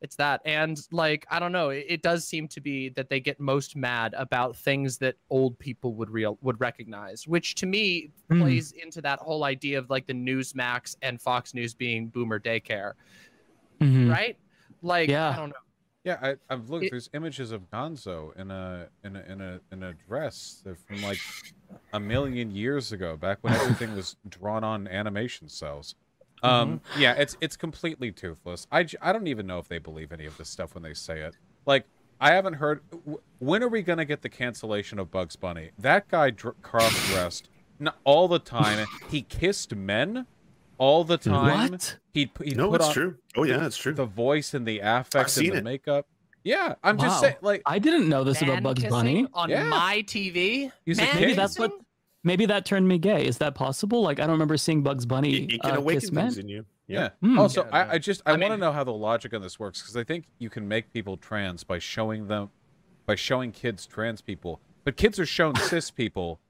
It's 0.00 0.16
that, 0.16 0.42
and 0.44 0.78
like 0.92 1.24
I 1.30 1.38
don't 1.38 1.52
know. 1.52 1.70
It, 1.70 1.86
it, 1.88 2.02
does 2.02 2.28
seem 2.28 2.46
to 2.48 2.60
be 2.60 2.90
that 2.90 3.08
they 3.08 3.20
get 3.20 3.40
most 3.40 3.74
mad 3.74 4.12
about 4.18 4.54
things 4.54 4.98
that 4.98 5.14
old 5.30 5.58
people 5.58 5.94
would 5.94 6.10
real 6.10 6.36
would 6.42 6.60
recognize, 6.60 7.26
which 7.26 7.54
to 7.56 7.66
me 7.66 8.10
mm. 8.30 8.38
plays 8.38 8.72
into 8.72 9.00
that 9.00 9.18
whole 9.20 9.44
idea 9.44 9.78
of 9.78 9.88
like 9.88 10.06
the 10.06 10.12
Newsmax 10.12 10.96
and 11.00 11.18
Fox 11.18 11.54
News 11.54 11.72
being 11.72 12.08
boomer 12.08 12.38
daycare, 12.38 12.92
mm-hmm. 13.80 14.10
right? 14.10 14.36
Like 14.82 15.08
yeah. 15.08 15.30
I 15.30 15.36
don't 15.36 15.48
know. 15.48 15.63
Yeah, 16.04 16.18
I, 16.20 16.34
I've 16.50 16.68
looked. 16.68 16.84
It, 16.84 16.90
there's 16.90 17.08
images 17.14 17.50
of 17.50 17.70
Gonzo 17.70 18.36
in 18.36 18.50
a 18.50 18.88
in 19.02 19.16
a 19.16 19.20
in 19.22 19.40
a 19.40 19.60
in 19.72 19.82
a 19.82 19.94
dress 20.06 20.62
from 20.86 21.02
like 21.02 21.18
a 21.94 22.00
million 22.00 22.50
years 22.50 22.92
ago, 22.92 23.16
back 23.16 23.38
when 23.40 23.54
everything 23.54 23.96
was 23.96 24.16
drawn 24.28 24.62
on 24.62 24.86
animation 24.86 25.48
cells. 25.48 25.94
Um, 26.42 26.80
mm-hmm. 26.80 27.00
yeah, 27.00 27.14
it's 27.14 27.38
it's 27.40 27.56
completely 27.56 28.12
toothless. 28.12 28.66
I, 28.70 28.86
I 29.00 29.14
don't 29.14 29.28
even 29.28 29.46
know 29.46 29.58
if 29.58 29.68
they 29.68 29.78
believe 29.78 30.12
any 30.12 30.26
of 30.26 30.36
this 30.36 30.50
stuff 30.50 30.74
when 30.74 30.82
they 30.82 30.92
say 30.92 31.20
it. 31.20 31.34
Like, 31.64 31.86
I 32.20 32.32
haven't 32.32 32.54
heard. 32.54 32.82
When 33.38 33.62
are 33.62 33.68
we 33.68 33.80
gonna 33.80 34.04
get 34.04 34.20
the 34.20 34.28
cancellation 34.28 34.98
of 34.98 35.10
Bugs 35.10 35.36
Bunny? 35.36 35.70
That 35.78 36.08
guy 36.08 36.30
dr- 36.30 36.60
cross 36.60 36.92
dressed 37.10 37.48
all 38.04 38.28
the 38.28 38.38
time. 38.38 38.86
he 39.08 39.22
kissed 39.22 39.74
men 39.74 40.26
all 40.78 41.04
the 41.04 41.18
time. 41.18 41.72
What? 41.72 41.98
He'd, 42.12 42.30
he'd 42.42 42.56
no, 42.56 42.70
put 42.70 42.80
it's 42.80 42.92
true. 42.92 43.16
Oh 43.36 43.44
yeah, 43.44 43.66
it's 43.66 43.76
true. 43.76 43.94
The 43.94 44.04
voice 44.04 44.54
and 44.54 44.66
the 44.66 44.80
affect 44.80 45.36
and 45.36 45.46
the 45.52 45.58
it. 45.58 45.64
makeup. 45.64 46.06
Yeah, 46.44 46.74
I'm 46.84 46.96
wow. 46.98 47.04
just 47.04 47.20
saying. 47.20 47.36
Like, 47.40 47.62
I 47.64 47.78
didn't 47.78 48.08
know 48.08 48.22
this 48.22 48.42
about 48.42 48.62
Bugs 48.62 48.84
Bunny 48.84 49.26
on 49.32 49.48
yeah. 49.48 49.64
my 49.64 50.04
TV. 50.06 50.70
maybe 50.86 51.32
that's 51.32 51.58
what. 51.58 51.72
Maybe 52.26 52.46
that 52.46 52.64
turned 52.64 52.88
me 52.88 52.96
gay. 52.96 53.26
Is 53.26 53.36
that 53.38 53.54
possible? 53.54 54.00
Like, 54.00 54.18
I 54.18 54.22
don't 54.22 54.32
remember 54.32 54.56
seeing 54.56 54.82
Bugs 54.82 55.04
Bunny 55.04 55.44
it, 55.44 55.52
it 55.54 55.62
can 55.62 55.72
uh, 55.72 55.76
awaken 55.76 56.00
kiss 56.00 56.08
things 56.10 56.36
men. 56.36 56.44
in 56.44 56.48
you. 56.48 56.64
Yeah. 56.86 57.10
yeah. 57.22 57.28
Mm. 57.28 57.38
Also, 57.38 57.64
yeah, 57.64 57.70
I, 57.70 57.92
I, 57.92 57.98
just 57.98 58.22
I, 58.24 58.32
I 58.32 58.36
want 58.38 58.52
to 58.52 58.56
know 58.56 58.72
how 58.72 58.82
the 58.82 58.94
logic 58.94 59.34
on 59.34 59.42
this 59.42 59.58
works 59.58 59.82
because 59.82 59.94
I 59.94 60.04
think 60.04 60.24
you 60.38 60.48
can 60.48 60.66
make 60.66 60.90
people 60.90 61.18
trans 61.18 61.64
by 61.64 61.78
showing 61.78 62.28
them, 62.28 62.48
by 63.04 63.14
showing 63.14 63.52
kids 63.52 63.84
trans 63.84 64.22
people, 64.22 64.60
but 64.84 64.96
kids 64.96 65.18
are 65.18 65.26
shown 65.26 65.54
cis 65.56 65.90
people 65.90 66.40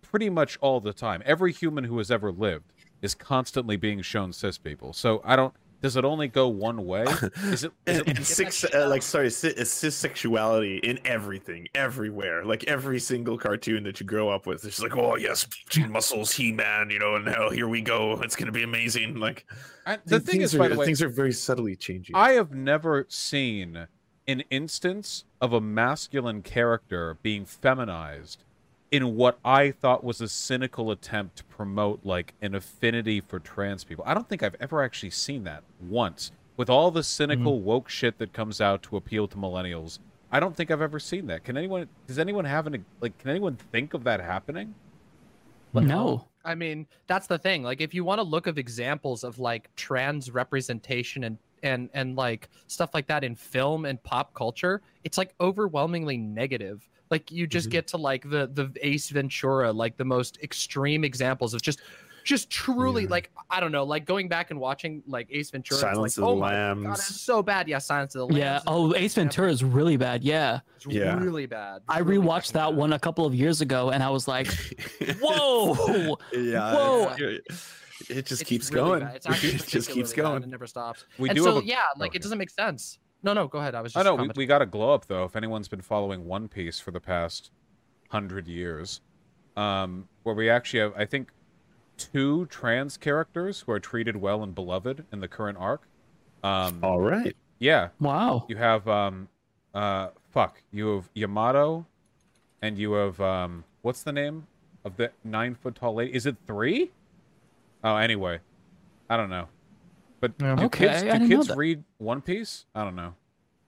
pretty 0.00 0.30
much 0.30 0.56
all 0.60 0.80
the 0.80 0.92
time. 0.92 1.22
Every 1.26 1.52
human 1.52 1.84
who 1.84 1.98
has 1.98 2.08
ever 2.08 2.30
lived 2.30 2.72
is 3.02 3.14
constantly 3.14 3.76
being 3.76 4.02
shown 4.02 4.32
cis 4.32 4.58
people. 4.58 4.92
So 4.92 5.20
I 5.24 5.36
don't. 5.36 5.54
Does 5.82 5.96
it 5.96 6.06
only 6.06 6.26
go 6.26 6.48
one 6.48 6.86
way? 6.86 7.02
Is 7.44 7.64
it, 7.64 7.72
is 7.86 7.98
it 7.98 8.08
and 8.08 8.26
six, 8.26 8.64
uh, 8.64 8.88
like 8.88 9.02
sorry, 9.02 9.28
cis 9.30 9.94
sexuality 9.94 10.78
in 10.78 10.98
everything, 11.04 11.68
everywhere, 11.74 12.44
like 12.46 12.64
every 12.64 12.98
single 12.98 13.36
cartoon 13.36 13.84
that 13.84 14.00
you 14.00 14.06
grow 14.06 14.30
up 14.30 14.46
with. 14.46 14.64
It's 14.64 14.80
like, 14.80 14.96
oh 14.96 15.16
yes, 15.16 15.46
muscles, 15.88 16.32
He 16.32 16.50
Man, 16.50 16.88
you 16.88 16.98
know, 16.98 17.16
and 17.16 17.28
hell, 17.28 17.50
here 17.50 17.68
we 17.68 17.82
go. 17.82 18.18
It's 18.22 18.34
gonna 18.34 18.52
be 18.52 18.62
amazing. 18.62 19.16
Like 19.16 19.44
I, 19.84 19.98
the 20.06 20.18
thing 20.18 20.40
is, 20.40 20.54
are, 20.54 20.58
by 20.58 20.68
the 20.68 20.76
way, 20.76 20.86
things 20.86 21.02
are 21.02 21.10
very 21.10 21.32
subtly 21.32 21.76
changing. 21.76 22.16
I 22.16 22.32
have 22.32 22.52
never 22.52 23.04
seen 23.10 23.86
an 24.26 24.42
instance 24.50 25.24
of 25.40 25.52
a 25.52 25.60
masculine 25.60 26.42
character 26.42 27.18
being 27.22 27.44
feminized 27.44 28.44
in 28.90 29.16
what 29.16 29.38
I 29.44 29.72
thought 29.72 30.04
was 30.04 30.20
a 30.20 30.28
cynical 30.28 30.90
attempt 30.90 31.36
to 31.36 31.44
promote 31.44 32.00
like 32.04 32.34
an 32.40 32.54
affinity 32.54 33.20
for 33.20 33.38
trans 33.38 33.84
people. 33.84 34.04
I 34.06 34.14
don't 34.14 34.28
think 34.28 34.42
I've 34.42 34.56
ever 34.60 34.82
actually 34.82 35.10
seen 35.10 35.44
that 35.44 35.64
once. 35.80 36.32
With 36.56 36.70
all 36.70 36.90
the 36.90 37.02
cynical 37.02 37.58
mm-hmm. 37.58 37.66
woke 37.66 37.88
shit 37.88 38.18
that 38.18 38.32
comes 38.32 38.60
out 38.60 38.82
to 38.84 38.96
appeal 38.96 39.28
to 39.28 39.36
millennials, 39.36 39.98
I 40.32 40.40
don't 40.40 40.56
think 40.56 40.70
I've 40.70 40.80
ever 40.80 40.98
seen 40.98 41.26
that. 41.26 41.44
Can 41.44 41.56
anyone 41.56 41.88
does 42.06 42.18
anyone 42.18 42.44
have 42.44 42.66
any 42.66 42.80
like 43.00 43.16
can 43.18 43.30
anyone 43.30 43.56
think 43.72 43.94
of 43.94 44.04
that 44.04 44.20
happening? 44.20 44.74
no. 45.74 46.26
I 46.44 46.54
mean, 46.54 46.86
that's 47.08 47.26
the 47.26 47.38
thing. 47.38 47.62
Like 47.62 47.80
if 47.80 47.92
you 47.92 48.04
want 48.04 48.20
to 48.20 48.22
look 48.22 48.46
of 48.46 48.56
examples 48.56 49.24
of 49.24 49.38
like 49.38 49.74
trans 49.76 50.30
representation 50.30 51.24
and 51.24 51.38
and 51.62 51.90
and 51.92 52.16
like 52.16 52.48
stuff 52.68 52.94
like 52.94 53.06
that 53.08 53.24
in 53.24 53.34
film 53.34 53.84
and 53.84 54.02
pop 54.02 54.32
culture, 54.34 54.80
it's 55.04 55.18
like 55.18 55.34
overwhelmingly 55.40 56.16
negative. 56.16 56.88
Like 57.10 57.30
you 57.30 57.46
just 57.46 57.66
mm-hmm. 57.66 57.72
get 57.72 57.86
to 57.88 57.96
like 57.96 58.28
the 58.28 58.46
the 58.52 58.70
Ace 58.82 59.08
Ventura, 59.10 59.72
like 59.72 59.96
the 59.96 60.04
most 60.04 60.38
extreme 60.42 61.04
examples 61.04 61.54
of 61.54 61.62
just 61.62 61.80
just 62.26 62.50
truly 62.50 63.04
yeah. 63.04 63.10
like 63.10 63.30
I 63.48 63.60
don't 63.60 63.72
know, 63.72 63.84
like 63.84 64.04
going 64.04 64.28
back 64.28 64.50
and 64.50 64.58
watching 64.58 65.02
like 65.06 65.28
Ace 65.30 65.50
Ventura. 65.50 65.80
Silence 65.80 66.18
like, 66.18 66.24
of 66.24 66.28
oh 66.28 66.34
the 66.34 66.40
Lambs. 66.40 66.86
God, 66.86 66.92
it's 66.94 67.20
so 67.20 67.42
bad. 67.42 67.68
Yeah, 67.68 67.78
Silence 67.78 68.14
of 68.14 68.20
the 68.20 68.26
Lambs. 68.26 68.38
Yeah. 68.38 68.60
Oh, 68.66 68.94
Ace 68.94 69.14
Ventura 69.14 69.50
is 69.50 69.62
really 69.62 69.96
bad. 69.96 70.24
Yeah. 70.24 70.60
It's 70.74 70.86
yeah. 70.86 71.18
really 71.18 71.46
bad. 71.46 71.82
I 71.88 72.00
really 72.00 72.26
rewatched 72.26 72.52
that 72.52 72.70
bad. 72.70 72.76
one 72.76 72.92
a 72.92 72.98
couple 72.98 73.24
of 73.24 73.34
years 73.34 73.60
ago, 73.60 73.90
and 73.90 74.02
I 74.02 74.10
was 74.10 74.26
like, 74.28 74.48
"Whoa, 75.20 76.18
yeah, 76.32 76.74
whoa." 76.74 77.38
It 78.08 78.26
just 78.26 78.42
it's 78.42 78.48
keeps 78.48 78.70
really 78.70 79.00
going. 79.00 79.02
it 79.14 79.22
just 79.66 79.90
keeps 79.90 80.12
going. 80.12 80.42
It 80.42 80.48
never 80.48 80.66
stops. 80.66 81.04
We 81.18 81.30
and 81.30 81.36
do 81.36 81.44
so, 81.44 81.58
a... 81.58 81.64
yeah, 81.64 81.84
like 81.96 82.10
okay. 82.10 82.16
it 82.16 82.22
doesn't 82.22 82.38
make 82.38 82.50
sense. 82.50 82.98
No, 83.26 83.32
no, 83.32 83.48
go 83.48 83.58
ahead. 83.58 83.74
I 83.74 83.80
was 83.82 83.92
just. 83.92 84.06
I 84.06 84.08
know 84.08 84.14
we, 84.14 84.30
we 84.36 84.46
got 84.46 84.62
a 84.62 84.66
glow 84.66 84.94
up 84.94 85.06
though. 85.06 85.24
If 85.24 85.34
anyone's 85.34 85.66
been 85.66 85.80
following 85.80 86.26
One 86.26 86.46
Piece 86.46 86.78
for 86.78 86.92
the 86.92 87.00
past 87.00 87.50
hundred 88.08 88.46
years, 88.46 89.00
um, 89.56 90.08
where 90.22 90.34
we 90.36 90.48
actually 90.48 90.78
have, 90.78 90.92
I 90.96 91.06
think, 91.06 91.32
two 91.98 92.46
trans 92.46 92.96
characters 92.96 93.64
who 93.66 93.72
are 93.72 93.80
treated 93.80 94.16
well 94.16 94.44
and 94.44 94.54
beloved 94.54 95.04
in 95.12 95.18
the 95.18 95.26
current 95.26 95.58
arc. 95.58 95.88
Um, 96.44 96.78
All 96.84 97.00
right. 97.00 97.34
Yeah. 97.58 97.88
Wow. 97.98 98.46
You 98.48 98.58
have 98.58 98.86
um, 98.86 99.28
uh, 99.74 100.10
fuck. 100.30 100.62
You 100.70 100.94
have 100.94 101.10
Yamato, 101.14 101.84
and 102.62 102.78
you 102.78 102.92
have 102.92 103.20
um, 103.20 103.64
what's 103.82 104.04
the 104.04 104.12
name 104.12 104.46
of 104.84 104.96
the 104.96 105.10
nine 105.24 105.56
foot 105.56 105.74
tall 105.74 105.94
lady? 105.94 106.14
Is 106.14 106.26
it 106.26 106.36
three? 106.46 106.92
Oh, 107.82 107.96
anyway, 107.96 108.38
I 109.10 109.16
don't 109.16 109.30
know. 109.30 109.48
But 110.20 110.38
do 110.38 110.46
okay, 110.46 111.00
kids, 111.00 111.02
do 111.02 111.28
kids 111.28 111.50
read 111.56 111.84
One 111.98 112.20
Piece? 112.20 112.66
I 112.74 112.84
don't 112.84 112.96
know. 112.96 113.14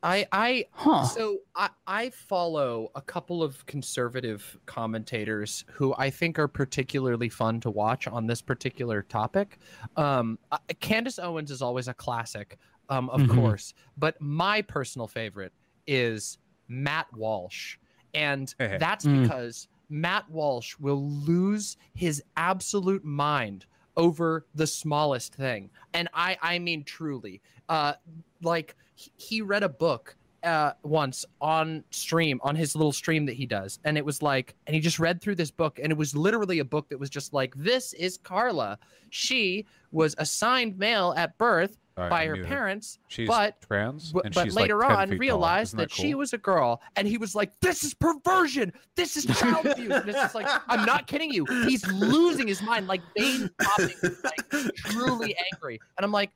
I 0.02 0.26
I 0.30 0.66
huh. 0.72 1.04
so 1.04 1.38
I 1.56 1.70
I 1.86 2.10
follow 2.10 2.90
a 2.94 3.00
couple 3.00 3.42
of 3.42 3.66
conservative 3.66 4.56
commentators 4.66 5.64
who 5.72 5.94
I 5.98 6.10
think 6.10 6.38
are 6.38 6.48
particularly 6.48 7.28
fun 7.28 7.60
to 7.60 7.70
watch 7.70 8.06
on 8.06 8.26
this 8.26 8.40
particular 8.40 9.02
topic. 9.02 9.58
Um, 9.96 10.38
Candace 10.80 11.18
Owens 11.18 11.50
is 11.50 11.62
always 11.62 11.88
a 11.88 11.94
classic, 11.94 12.58
um, 12.88 13.10
of 13.10 13.22
mm-hmm. 13.22 13.40
course, 13.40 13.74
but 13.96 14.20
my 14.20 14.62
personal 14.62 15.08
favorite 15.08 15.52
is 15.86 16.38
Matt 16.68 17.06
Walsh, 17.14 17.76
and 18.14 18.54
that's 18.58 19.04
mm. 19.04 19.22
because 19.22 19.66
Matt 19.90 20.30
Walsh 20.30 20.76
will 20.78 21.02
lose 21.02 21.76
his 21.94 22.22
absolute 22.36 23.04
mind 23.04 23.66
over 23.98 24.46
the 24.54 24.66
smallest 24.66 25.34
thing, 25.34 25.68
and 25.92 26.08
I 26.14 26.38
I 26.40 26.58
mean 26.58 26.84
truly, 26.84 27.42
uh, 27.68 27.92
like 28.40 28.74
he 28.94 29.42
read 29.42 29.62
a 29.62 29.68
book 29.68 30.16
uh, 30.42 30.72
once 30.82 31.24
on 31.40 31.84
stream 31.90 32.40
on 32.42 32.54
his 32.54 32.76
little 32.76 32.92
stream 32.92 33.26
that 33.26 33.34
he 33.34 33.46
does. 33.46 33.78
And 33.84 33.98
it 33.98 34.04
was 34.04 34.22
like 34.22 34.54
and 34.66 34.74
he 34.74 34.80
just 34.80 34.98
read 34.98 35.20
through 35.20 35.34
this 35.34 35.50
book 35.50 35.78
and 35.82 35.90
it 35.90 35.98
was 35.98 36.14
literally 36.14 36.60
a 36.60 36.64
book 36.64 36.88
that 36.88 36.98
was 36.98 37.10
just 37.10 37.32
like 37.32 37.54
this 37.56 37.92
is 37.94 38.18
carla. 38.18 38.78
She 39.10 39.66
was 39.90 40.14
assigned 40.18 40.78
male 40.78 41.14
at 41.16 41.36
birth 41.38 41.76
by 42.08 42.26
her 42.26 42.44
parents 42.44 42.98
she's 43.08 43.28
but 43.28 43.60
trans 43.60 44.12
but, 44.12 44.32
but 44.32 44.52
later 44.52 44.78
like 44.78 44.90
on 44.90 45.10
realized 45.10 45.72
that, 45.72 45.88
that 45.88 45.90
cool? 45.90 46.04
she 46.04 46.14
was 46.14 46.32
a 46.32 46.38
girl 46.38 46.80
and 46.96 47.08
he 47.08 47.18
was 47.18 47.34
like 47.34 47.52
this 47.60 47.82
is 47.82 47.94
perversion! 47.94 48.72
This 48.94 49.16
is 49.16 49.26
child 49.38 49.66
abuse! 49.66 49.90
And 49.90 50.08
it's 50.08 50.18
just 50.18 50.34
like 50.34 50.46
i'm 50.68 50.84
not 50.84 51.06
kidding 51.06 51.32
you. 51.32 51.44
He's 51.66 51.86
losing 51.88 52.46
his 52.46 52.62
mind 52.62 52.86
like 52.86 53.02
veins 53.16 53.50
popping 53.60 53.94
like 54.24 54.74
truly 54.76 55.36
angry. 55.52 55.80
And 55.96 56.04
i'm 56.04 56.12
like 56.12 56.30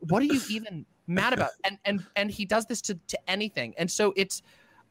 what 0.00 0.22
are 0.22 0.26
you 0.26 0.40
even 0.50 0.86
mad 1.06 1.32
about? 1.32 1.50
And 1.64 1.78
and 1.84 2.04
and 2.16 2.30
he 2.30 2.44
does 2.44 2.66
this 2.66 2.80
to 2.82 2.98
to 3.08 3.18
anything. 3.28 3.74
And 3.78 3.90
so 3.90 4.12
it's 4.16 4.42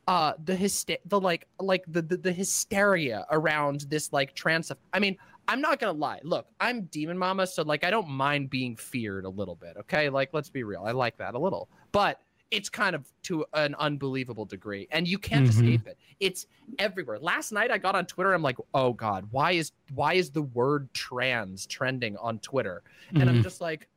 uh 0.07 0.34
the 0.44 0.56
hyster- 0.56 0.99
the 1.06 1.19
like 1.19 1.48
like 1.60 1.84
the, 1.88 2.02
the 2.02 2.18
the 2.18 2.31
hysteria 2.31 3.26
around 3.30 3.81
this 3.89 4.14
like 4.14 4.34
trans 4.34 4.72
i 4.94 4.99
mean 4.99 5.18
i'm 5.48 5.61
not 5.61 5.80
gonna 5.80 5.98
lie 5.98 6.19
look 6.24 6.48
i'm 6.60 6.84
demon 6.84 7.18
mama 7.18 7.45
so 7.45 7.64
like 7.64 7.84
i 7.84 7.90
don't 7.90 8.07
mind 8.07 8.49
being 8.49 8.76
feared 8.76 9.26
a 9.26 9.30
little 9.30 9.56
bit 9.56 9.76
okay 9.78 10.10
like 10.10 10.30
let's 10.34 10.49
be 10.49 10.64
real 10.64 10.84
i 10.86 10.91
like 10.91 11.18
that 11.18 11.36
a 11.36 11.40
little 11.40 11.69
but 11.91 12.22
it's 12.49 12.69
kind 12.69 12.95
of 12.95 13.06
to 13.24 13.45
an 13.53 13.76
unbelievable 13.76 14.45
degree 14.45 14.88
and 14.91 15.07
you 15.07 15.18
can't 15.18 15.48
mm-hmm. 15.48 15.65
escape 15.65 15.88
it 15.88 15.98
it's 16.19 16.48
everywhere 16.80 17.19
last 17.19 17.52
night 17.52 17.72
i 17.72 17.78
got 17.78 17.95
on 17.95 18.06
twitter 18.06 18.34
i'm 18.34 18.41
like 18.41 18.57
oh 18.74 18.94
god 18.94 19.28
why 19.32 19.52
is 19.52 19.72
why 19.94 20.14
is 20.14 20.30
the 20.32 20.41
word 20.41 20.91
trans 20.94 21.65
trending 21.65 22.15
on 22.18 22.40
twitter 22.40 22.84
and 23.10 23.19
mm-hmm. 23.19 23.30
i'm 23.30 23.44
just 23.44 23.61
like 23.61 23.88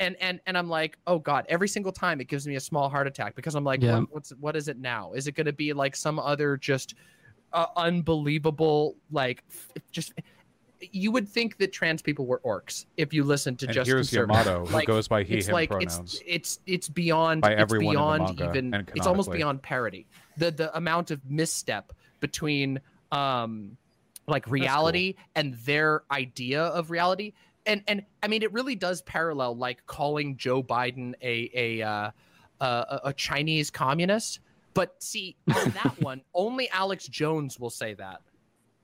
and 0.00 0.16
and 0.20 0.40
and 0.46 0.58
I'm 0.58 0.68
like, 0.68 0.98
oh 1.06 1.18
god, 1.18 1.46
every 1.48 1.68
single 1.68 1.92
time 1.92 2.20
it 2.20 2.28
gives 2.28 2.46
me 2.46 2.56
a 2.56 2.60
small 2.60 2.88
heart 2.88 3.06
attack 3.06 3.34
because 3.34 3.54
I'm 3.54 3.64
like, 3.64 3.82
yeah. 3.82 4.00
what, 4.00 4.12
what's 4.12 4.30
what 4.40 4.56
is 4.56 4.68
it 4.68 4.78
now? 4.78 5.12
Is 5.12 5.26
it 5.26 5.32
going 5.32 5.46
to 5.46 5.52
be 5.52 5.72
like 5.72 5.96
some 5.96 6.18
other 6.18 6.56
just 6.56 6.94
uh, 7.52 7.66
unbelievable 7.76 8.96
like 9.10 9.44
just 9.92 10.12
you 10.92 11.10
would 11.12 11.28
think 11.28 11.58
that 11.58 11.72
trans 11.72 12.02
people 12.02 12.26
were 12.26 12.40
orcs 12.40 12.86
if 12.96 13.12
you 13.12 13.24
listen 13.24 13.56
to 13.56 13.66
and 13.66 13.74
just 13.74 13.88
here's 13.88 14.12
Yamato, 14.12 14.66
who 14.66 14.84
goes 14.84 15.08
by 15.08 15.22
he 15.22 15.42
him 15.42 15.52
like, 15.52 15.70
pronouns. 15.70 16.14
It's, 16.14 16.22
it's 16.26 16.60
it's 16.66 16.88
beyond 16.88 17.42
by 17.42 17.52
it's 17.52 17.72
beyond 17.72 18.40
even 18.40 18.86
it's 18.94 19.06
almost 19.06 19.30
beyond 19.30 19.62
parody. 19.62 20.06
The 20.36 20.50
the 20.50 20.76
amount 20.76 21.10
of 21.10 21.20
misstep 21.28 21.92
between 22.20 22.80
um 23.12 23.76
like 24.28 24.48
reality 24.48 25.12
cool. 25.12 25.24
and 25.36 25.54
their 25.54 26.02
idea 26.10 26.62
of 26.62 26.90
reality 26.90 27.32
and 27.66 27.82
and 27.86 28.02
I 28.22 28.28
mean, 28.28 28.42
it 28.42 28.52
really 28.52 28.76
does 28.76 29.02
parallel 29.02 29.56
like 29.56 29.84
calling 29.86 30.36
Joe 30.36 30.62
Biden 30.62 31.14
a 31.20 31.50
a 31.54 31.82
uh, 31.82 32.10
a, 32.60 33.00
a 33.04 33.12
Chinese 33.12 33.70
communist. 33.70 34.40
But 34.72 35.02
see, 35.02 35.36
on 35.54 35.70
that 35.70 35.94
one, 36.00 36.22
only 36.34 36.68
Alex 36.70 37.06
Jones 37.08 37.58
will 37.58 37.70
say 37.70 37.94
that. 37.94 38.20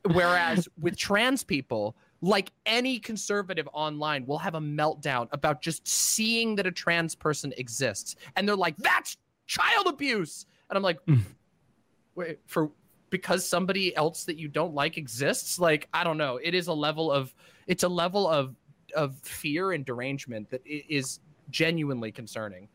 Whereas 0.05 0.69
with 0.81 0.97
trans 0.97 1.45
people, 1.45 1.97
like 2.21 2.51
any 2.67 2.99
conservative 2.99 3.69
online, 3.73 4.27
will 4.27 4.39
have 4.39 4.55
a 4.55 4.61
meltdown 4.61 5.29
about 5.33 5.63
just 5.63 5.87
seeing 5.87 6.57
that 6.57 6.67
a 6.67 6.73
trans 6.73 7.15
person 7.15 7.53
exists, 7.57 8.17
and 8.37 8.49
they're 8.49 8.57
like, 8.57 8.77
"That's 8.79 9.17
child 9.47 9.87
abuse," 9.87 10.47
and 10.69 10.77
I'm 10.77 10.83
like, 10.83 10.99
hmm. 11.07 11.21
"Wait, 12.15 12.41
for 12.47 12.71
because 13.11 13.47
somebody 13.47 13.95
else 13.95 14.25
that 14.25 14.39
you 14.39 14.49
don't 14.49 14.75
like 14.75 14.99
exists?" 14.99 15.59
Like, 15.59 15.89
I 15.95 16.03
don't 16.03 16.19
know. 16.19 16.39
It 16.43 16.55
is 16.55 16.67
a 16.67 16.75
level 16.75 17.11
of 17.13 17.35
it's 17.67 17.85
a 17.85 17.89
level 17.89 18.29
of 18.29 18.57
of 18.97 19.17
fear 19.23 19.73
and 19.73 19.85
derangement 19.85 20.51
that 20.51 20.63
is 20.67 21.21
genuinely 21.51 22.11
concerning. 22.11 22.69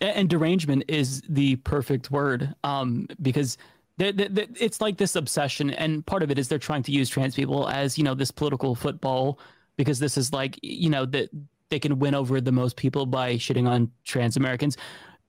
And 0.00 0.28
derangement 0.28 0.84
is 0.88 1.22
the 1.28 1.56
perfect 1.56 2.10
word 2.10 2.54
um, 2.64 3.06
because 3.20 3.56
it's 4.02 4.80
like 4.80 4.96
this 4.96 5.16
obsession, 5.16 5.70
and 5.70 6.04
part 6.06 6.22
of 6.22 6.30
it 6.30 6.38
is 6.38 6.48
they're 6.48 6.58
trying 6.58 6.82
to 6.84 6.92
use 6.92 7.08
trans 7.08 7.34
people 7.34 7.68
as 7.68 7.98
you 7.98 8.04
know 8.04 8.14
this 8.14 8.30
political 8.30 8.74
football 8.74 9.38
because 9.76 9.98
this 9.98 10.16
is 10.16 10.32
like 10.32 10.58
you 10.62 10.90
know 10.90 11.06
that 11.06 11.30
they 11.70 11.78
can 11.78 11.98
win 11.98 12.14
over 12.14 12.40
the 12.40 12.52
most 12.52 12.76
people 12.76 13.06
by 13.06 13.34
shitting 13.34 13.68
on 13.68 13.90
trans 14.04 14.36
Americans. 14.36 14.76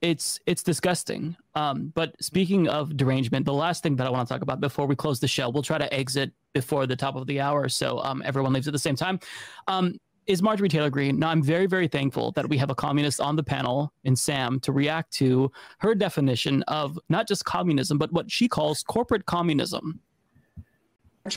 It's 0.00 0.38
it's 0.46 0.62
disgusting. 0.62 1.36
Um, 1.54 1.92
but 1.94 2.14
speaking 2.22 2.68
of 2.68 2.96
derangement, 2.96 3.46
the 3.46 3.54
last 3.54 3.82
thing 3.82 3.96
that 3.96 4.06
I 4.06 4.10
want 4.10 4.28
to 4.28 4.34
talk 4.34 4.42
about 4.42 4.60
before 4.60 4.86
we 4.86 4.94
close 4.96 5.20
the 5.20 5.28
show, 5.28 5.48
we'll 5.48 5.62
try 5.62 5.78
to 5.78 5.92
exit 5.92 6.32
before 6.52 6.86
the 6.86 6.96
top 6.96 7.16
of 7.16 7.26
the 7.26 7.40
hour, 7.40 7.68
so 7.68 7.98
um, 8.00 8.22
everyone 8.24 8.52
leaves 8.52 8.68
at 8.68 8.72
the 8.72 8.78
same 8.78 8.96
time. 8.96 9.18
Um, 9.66 9.98
is 10.26 10.42
Marjorie 10.42 10.68
Taylor 10.68 10.90
Greene. 10.90 11.18
Now, 11.18 11.30
I'm 11.30 11.42
very, 11.42 11.66
very 11.66 11.88
thankful 11.88 12.32
that 12.32 12.48
we 12.48 12.58
have 12.58 12.70
a 12.70 12.74
communist 12.74 13.20
on 13.20 13.36
the 13.36 13.42
panel 13.42 13.92
in 14.04 14.16
Sam 14.16 14.60
to 14.60 14.72
react 14.72 15.12
to 15.14 15.50
her 15.78 15.94
definition 15.94 16.62
of 16.64 16.98
not 17.08 17.28
just 17.28 17.44
communism, 17.44 17.98
but 17.98 18.12
what 18.12 18.30
she 18.30 18.48
calls 18.48 18.82
corporate 18.82 19.26
communism. 19.26 20.00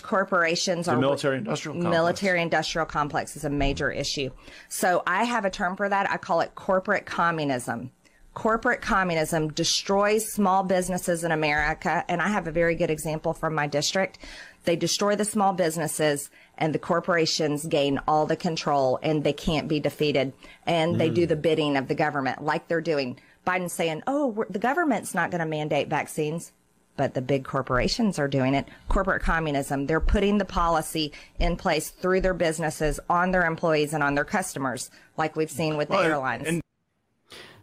Corporations 0.02 0.88
the 0.88 0.92
are 0.92 0.98
military 0.98 1.38
industrial 1.38 1.76
complex. 1.76 1.96
military 1.96 2.42
industrial 2.42 2.86
complex 2.86 3.38
is 3.38 3.46
a 3.46 3.50
major 3.50 3.90
issue. 3.90 4.30
So 4.68 5.02
I 5.08 5.24
have 5.24 5.46
a 5.46 5.50
term 5.50 5.78
for 5.78 5.88
that. 5.88 6.12
I 6.12 6.18
call 6.18 6.42
it 6.42 6.56
corporate 6.56 7.06
communism. 7.06 7.92
Corporate 8.38 8.84
communism 8.84 9.48
destroys 9.48 10.32
small 10.32 10.62
businesses 10.62 11.24
in 11.24 11.32
America, 11.32 12.06
and 12.08 12.22
I 12.22 12.28
have 12.28 12.46
a 12.46 12.52
very 12.52 12.76
good 12.76 12.92
example 12.92 13.34
from 13.34 13.56
my 13.56 13.66
district. 13.66 14.20
They 14.64 14.76
destroy 14.76 15.16
the 15.16 15.26
small 15.26 15.54
businesses 15.54 16.30
and 16.56 16.72
the 16.72 16.78
corporations 16.78 17.66
gain 17.66 18.00
all 18.08 18.28
the 18.28 18.36
control 18.36 19.00
and 19.02 19.24
they 19.24 19.34
can't 19.34 19.68
be 19.68 19.80
defeated. 19.80 20.34
And 20.68 20.94
mm. 20.94 20.98
they 21.00 21.10
do 21.10 21.26
mm. 21.26 21.30
the 21.30 21.36
bidding 21.36 21.78
of 21.78 21.88
the 21.88 21.96
government 21.96 22.44
like 22.44 22.68
they're 22.68 22.80
doing. 22.80 23.20
Biden's 23.44 23.74
saying, 23.74 24.04
oh, 24.06 24.46
the 24.52 24.60
government's 24.60 25.16
not 25.16 25.32
going 25.32 25.42
to 25.42 25.48
mandate 25.48 25.88
vaccines. 25.88 26.52
But 26.96 27.16
the 27.16 27.24
big 27.24 27.44
corporations 27.44 28.20
are 28.20 28.28
doing 28.28 28.54
it. 28.54 28.68
Corporate 28.88 29.24
communism. 29.24 29.88
They're 29.88 30.00
putting 30.00 30.38
the 30.38 30.46
policy 30.46 31.12
in 31.40 31.56
place 31.56 31.90
through 31.90 32.22
their 32.22 32.36
businesses 32.36 33.00
on 33.10 33.32
their 33.32 33.46
employees 33.46 33.96
and 33.96 34.04
on 34.04 34.14
their 34.14 34.26
customers, 34.26 34.92
like 35.18 35.36
we've 35.36 35.50
seen 35.50 35.76
with 35.76 35.88
the 35.88 35.96
well, 35.96 36.04
airlines. 36.04 36.48
And- 36.48 36.62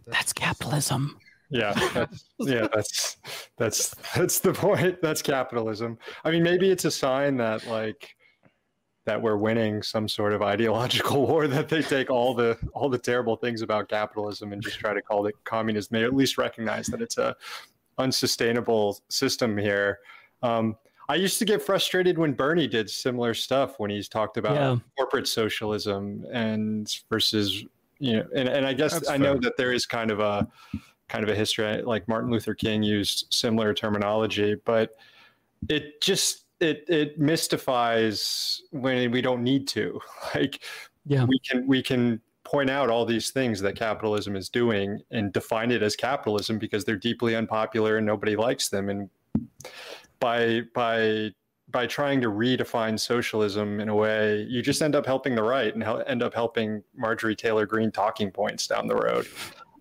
that's 0.07 0.33
capitalism. 0.33 1.19
Yeah, 1.51 1.73
that's, 1.95 2.25
yeah, 2.39 2.67
that's 2.73 3.17
that's 3.57 3.95
that's 4.15 4.39
the 4.41 4.53
point. 4.53 5.01
That's 5.03 5.23
capitalism. 5.23 5.99
I 6.25 6.31
mean, 6.31 6.43
maybe 6.43 6.71
it's 6.71 6.85
a 6.85 6.91
sign 6.91 7.37
that 7.39 7.67
like 7.67 8.17
that 9.07 9.21
we're 9.21 9.37
winning 9.37 9.83
some 9.83 10.09
sort 10.09 10.33
of 10.33 10.43
ideological 10.43 11.27
war 11.27 11.47
that 11.47 11.69
they 11.69 11.83
take 11.83 12.11
all 12.11 12.35
the 12.35 12.59
all 12.73 12.89
the 12.89 12.99
terrible 12.99 13.37
things 13.37 13.63
about 13.63 13.89
capitalism 13.89 14.53
and 14.53 14.63
just 14.63 14.79
try 14.79 14.95
to 14.95 15.03
call 15.03 15.27
it 15.27 15.35
communism 15.45 15.99
they 15.99 16.05
at 16.05 16.15
least 16.15 16.39
recognize 16.39 16.87
that 16.87 17.03
it's 17.03 17.19
a 17.19 17.37
unsustainable 17.99 18.99
system 19.09 19.57
here 19.57 20.01
um, 20.43 20.77
i 21.09 21.15
used 21.15 21.39
to 21.39 21.45
get 21.45 21.63
frustrated 21.63 22.19
when 22.19 22.33
bernie 22.33 22.67
did 22.67 22.91
similar 22.91 23.35
stuff 23.35 23.79
when 23.79 23.91
he's 23.91 24.09
talked 24.09 24.37
about 24.37 24.55
yeah. 24.55 24.77
corporate 24.97 25.29
socialism 25.29 26.25
and 26.33 27.01
versus 27.09 27.65
you 28.05 28.17
know 28.17 28.27
and, 28.35 28.49
and 28.49 28.67
i 28.67 28.73
guess 28.73 28.93
That's 28.93 29.09
i 29.09 29.19
fair. 29.19 29.35
know 29.35 29.41
that 29.41 29.57
there 29.57 29.73
is 29.73 29.87
kind 29.87 30.11
of 30.11 30.21
a 30.21 30.47
kind 31.09 31.23
of 31.23 31.31
a 31.31 31.35
history 31.35 31.83
like 31.83 32.07
martin 32.09 32.31
luther 32.31 32.55
king 32.55 32.83
used 32.83 33.27
similar 33.31 33.73
terminology 33.75 34.57
but 34.65 34.91
it 35.69 36.01
just 36.01 36.45
it 36.61 36.85
it 36.89 37.19
mystifies 37.19 38.63
when 38.71 39.11
we 39.11 39.21
don't 39.21 39.43
need 39.43 39.69
to. 39.69 40.01
Like 40.35 40.65
yeah. 41.07 41.25
we 41.25 41.39
can 41.39 41.67
we 41.67 41.83
can 41.83 42.21
point 42.45 42.71
out 42.71 42.91
all 42.91 43.05
these 43.05 43.31
things 43.31 43.61
that 43.61 43.77
capitalism 43.77 44.37
is 44.37 44.49
doing 44.49 45.01
and 45.11 45.33
define 45.33 45.71
it 45.71 45.83
as 45.83 45.95
capitalism 45.97 46.59
because 46.59 46.85
they're 46.85 46.97
deeply 46.97 47.37
unpopular 47.37 47.99
and 47.99 48.07
nobody 48.07 48.37
likes 48.37 48.69
them 48.69 48.89
and 48.89 49.09
by 50.19 50.63
by 50.75 51.31
by 51.75 51.87
trying 51.87 52.21
to 52.21 52.29
redefine 52.29 52.99
socialism 52.99 53.81
in 53.81 53.89
a 53.91 53.95
way 53.95 54.47
you 54.49 54.63
just 54.63 54.81
end 54.81 54.95
up 54.95 55.05
helping 55.05 55.35
the 55.35 55.43
right 55.43 55.75
and 55.75 55.85
end 56.07 56.23
up 56.23 56.33
helping 56.33 56.83
Marjorie 56.97 57.37
Taylor 57.37 57.67
Greene 57.67 57.91
talking 57.91 58.31
points 58.31 58.67
down 58.67 58.87
the 58.87 58.95
road 58.95 59.27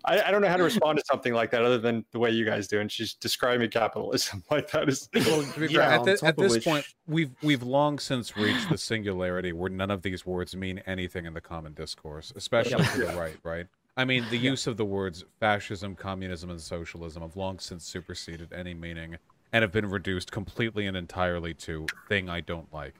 I, 0.05 0.21
I, 0.21 0.31
don't 0.31 0.41
know 0.41 0.49
how 0.49 0.57
to 0.57 0.63
respond 0.63 0.97
to 0.99 1.05
something 1.05 1.33
like 1.33 1.51
that 1.51 1.63
other 1.63 1.77
than 1.77 2.03
the 2.11 2.19
way 2.19 2.29
you 2.29 2.43
guys 2.43 2.67
do. 2.67 2.81
And 2.81 2.91
she's 2.91 3.13
describing 3.13 3.69
capitalism 3.69 4.43
like 4.51 4.69
that 4.71 4.89
is. 4.89 5.07
Well, 5.13 5.45
yeah, 5.69 5.95
at, 5.95 6.03
the, 6.03 6.19
at 6.23 6.35
this 6.35 6.55
which... 6.55 6.65
point, 6.65 6.85
we've 7.07 7.31
we've 7.41 7.63
long 7.63 7.99
since 7.99 8.35
reached 8.35 8.69
the 8.69 8.77
singularity 8.77 9.53
where 9.53 9.69
none 9.69 9.89
of 9.89 10.01
these 10.01 10.25
words 10.25 10.57
mean 10.57 10.81
anything 10.85 11.25
in 11.25 11.33
the 11.33 11.39
common 11.39 11.73
discourse, 11.73 12.33
especially 12.35 12.83
to 12.83 12.97
the 12.97 13.13
right. 13.15 13.37
Right. 13.43 13.67
I 13.95 14.05
mean, 14.05 14.25
the 14.29 14.37
use 14.37 14.67
of 14.67 14.75
the 14.75 14.85
words 14.85 15.23
fascism, 15.39 15.95
communism, 15.95 16.49
and 16.49 16.59
socialism 16.59 17.21
have 17.21 17.37
long 17.37 17.59
since 17.59 17.85
superseded 17.85 18.51
any 18.51 18.73
meaning 18.73 19.17
and 19.53 19.61
have 19.61 19.71
been 19.71 19.85
reduced 19.85 20.31
completely 20.31 20.87
and 20.87 20.97
entirely 20.97 21.53
to 21.53 21.85
thing 22.09 22.27
I 22.27 22.41
don't 22.41 22.73
like. 22.73 22.95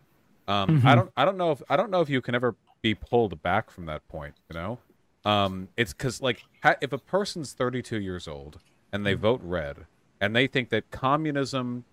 Um, 0.48 0.70
mm-hmm. 0.70 0.88
I 0.88 0.96
don't, 0.96 1.12
I 1.18 1.26
don't 1.26 1.38
know 1.38 1.52
if 1.52 1.62
I 1.68 1.76
don't 1.76 1.90
know 1.90 2.02
if 2.02 2.10
you 2.10 2.22
can 2.22 2.36
ever 2.36 2.56
be 2.82 2.94
pulled 2.94 3.42
back 3.42 3.72
from 3.72 3.88
that 3.88 4.08
point. 4.08 4.36
You 4.50 4.54
know, 4.54 4.80
um, 5.26 5.70
it's 5.76 5.94
because 5.94 6.22
like 6.22 6.44
ha- 6.62 6.76
if 6.80 6.94
a 6.94 6.98
person's 7.00 7.54
32 7.54 8.00
years 8.00 8.28
old 8.28 8.60
and 8.92 9.06
they 9.06 9.16
vote 9.16 9.42
red 9.44 9.88
and 10.22 10.36
they 10.36 10.46
think 10.46 10.70
that 10.70 10.92
communism, 10.92 11.86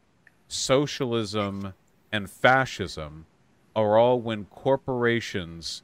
socialism, 0.47 1.73
and 2.13 2.29
fascism 2.29 3.25
are 3.75 3.97
all 3.97 4.21
when 4.21 4.45
corporations 4.47 5.83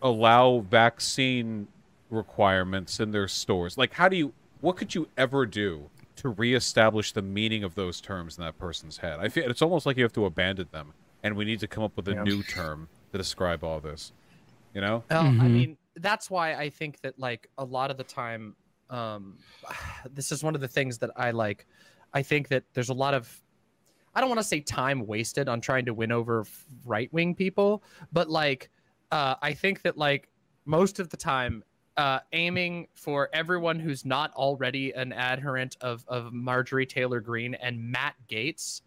allow 0.00 0.58
vaccine 0.58 1.68
requirements 2.10 2.98
in 2.98 3.12
their 3.12 3.28
stores. 3.28 3.78
Like, 3.78 3.92
how 3.92 4.08
do 4.08 4.16
you? 4.16 4.32
What 4.60 4.76
could 4.76 4.94
you 4.94 5.08
ever 5.16 5.46
do 5.46 5.90
to 6.22 6.30
reestablish 6.30 7.12
the 7.12 7.22
meaning 7.22 7.62
of 7.62 7.74
those 7.74 8.00
terms 8.00 8.38
in 8.38 8.44
that 8.44 8.58
person's 8.58 8.98
head? 8.98 9.18
I 9.20 9.28
feel 9.28 9.48
it's 9.50 9.62
almost 9.62 9.86
like 9.86 9.96
you 9.96 10.02
have 10.02 10.12
to 10.14 10.24
abandon 10.24 10.68
them, 10.72 10.94
and 11.22 11.36
we 11.36 11.44
need 11.44 11.60
to 11.60 11.66
come 11.66 11.84
up 11.84 11.96
with 11.96 12.08
a 12.08 12.14
yeah. 12.14 12.22
new 12.22 12.42
term 12.42 12.88
to 13.12 13.18
describe 13.18 13.62
all 13.62 13.80
this. 13.80 14.12
You 14.74 14.80
know? 14.80 15.04
Well, 15.10 15.24
mm-hmm. 15.24 15.40
I 15.40 15.48
mean, 15.48 15.76
that's 15.96 16.30
why 16.30 16.54
I 16.54 16.70
think 16.70 17.00
that 17.02 17.18
like 17.18 17.48
a 17.58 17.64
lot 17.64 17.90
of 17.90 17.96
the 17.96 18.04
time, 18.04 18.56
um, 18.90 19.38
this 20.10 20.32
is 20.32 20.42
one 20.42 20.54
of 20.54 20.60
the 20.60 20.68
things 20.68 20.98
that 20.98 21.10
I 21.16 21.30
like. 21.30 21.66
I 22.14 22.22
think 22.22 22.48
that 22.48 22.64
there's 22.74 22.90
a 22.90 22.94
lot 22.94 23.14
of 23.14 23.42
I 24.14 24.20
don't 24.20 24.28
want 24.28 24.40
to 24.40 24.46
say 24.46 24.60
time 24.60 25.06
wasted 25.06 25.48
on 25.48 25.60
trying 25.60 25.86
to 25.86 25.94
win 25.94 26.12
over 26.12 26.44
right 26.84 27.10
wing 27.12 27.34
people, 27.34 27.82
but 28.12 28.28
like 28.28 28.70
uh, 29.10 29.36
I 29.40 29.54
think 29.54 29.82
that 29.82 29.96
like 29.96 30.28
most 30.64 30.98
of 30.98 31.08
the 31.08 31.16
time, 31.16 31.64
uh, 31.96 32.20
aiming 32.32 32.88
for 32.94 33.28
everyone 33.32 33.78
who's 33.78 34.04
not 34.04 34.32
already 34.34 34.92
an 34.92 35.12
adherent 35.12 35.76
of 35.80 36.04
of 36.08 36.32
Marjorie 36.32 36.86
Taylor 36.86 37.20
Greene 37.20 37.54
and 37.54 37.78
Matt 37.80 38.14
Gaetz 38.28 38.82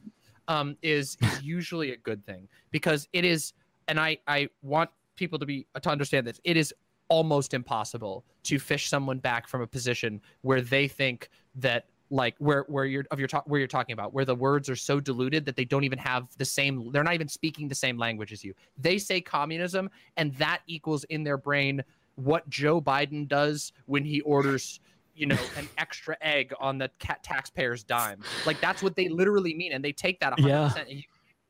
um, 0.47 0.77
is, 0.81 1.17
is 1.21 1.41
usually 1.43 1.91
a 1.91 1.97
good 1.97 2.25
thing 2.25 2.47
because 2.71 3.07
it 3.13 3.25
is, 3.25 3.53
and 3.87 3.99
I 3.99 4.17
I 4.27 4.49
want 4.61 4.89
people 5.15 5.39
to 5.39 5.45
be 5.45 5.67
to 5.81 5.89
understand 5.89 6.25
this. 6.25 6.39
It 6.43 6.57
is 6.57 6.73
almost 7.07 7.53
impossible 7.53 8.25
to 8.43 8.57
fish 8.57 8.89
someone 8.89 9.19
back 9.19 9.47
from 9.47 9.61
a 9.61 9.67
position 9.67 10.21
where 10.41 10.61
they 10.61 10.87
think 10.87 11.29
that 11.55 11.85
like 12.09 12.35
where 12.37 12.65
where 12.67 12.85
you're 12.85 13.05
of 13.11 13.19
your 13.19 13.27
talk 13.27 13.43
where 13.47 13.59
you're 13.59 13.67
talking 13.67 13.93
about 13.93 14.13
where 14.13 14.25
the 14.25 14.35
words 14.35 14.69
are 14.69 14.75
so 14.75 14.99
diluted 14.99 15.45
that 15.45 15.55
they 15.55 15.65
don't 15.65 15.83
even 15.83 15.97
have 15.97 16.27
the 16.37 16.45
same 16.45 16.91
they're 16.91 17.03
not 17.03 17.15
even 17.15 17.27
speaking 17.27 17.67
the 17.67 17.75
same 17.75 17.97
language 17.97 18.31
as 18.31 18.43
you 18.43 18.53
they 18.77 18.97
say 18.97 19.19
communism 19.19 19.89
and 20.17 20.33
that 20.35 20.61
equals 20.67 21.03
in 21.05 21.23
their 21.23 21.37
brain 21.37 21.83
what 22.15 22.47
joe 22.49 22.81
biden 22.81 23.27
does 23.27 23.71
when 23.85 24.03
he 24.03 24.21
orders 24.21 24.79
you 25.15 25.25
know 25.25 25.37
an 25.57 25.67
extra 25.77 26.15
egg 26.21 26.53
on 26.59 26.77
the 26.77 26.89
cat 26.99 27.23
taxpayer's 27.23 27.83
dime 27.83 28.21
like 28.45 28.59
that's 28.61 28.83
what 28.83 28.95
they 28.95 29.09
literally 29.09 29.53
mean 29.53 29.71
and 29.71 29.83
they 29.83 29.91
take 29.91 30.19
that 30.19 30.33
100% 30.33 30.47
yeah. 30.47 30.73
and 30.77 30.89
you 30.89 31.03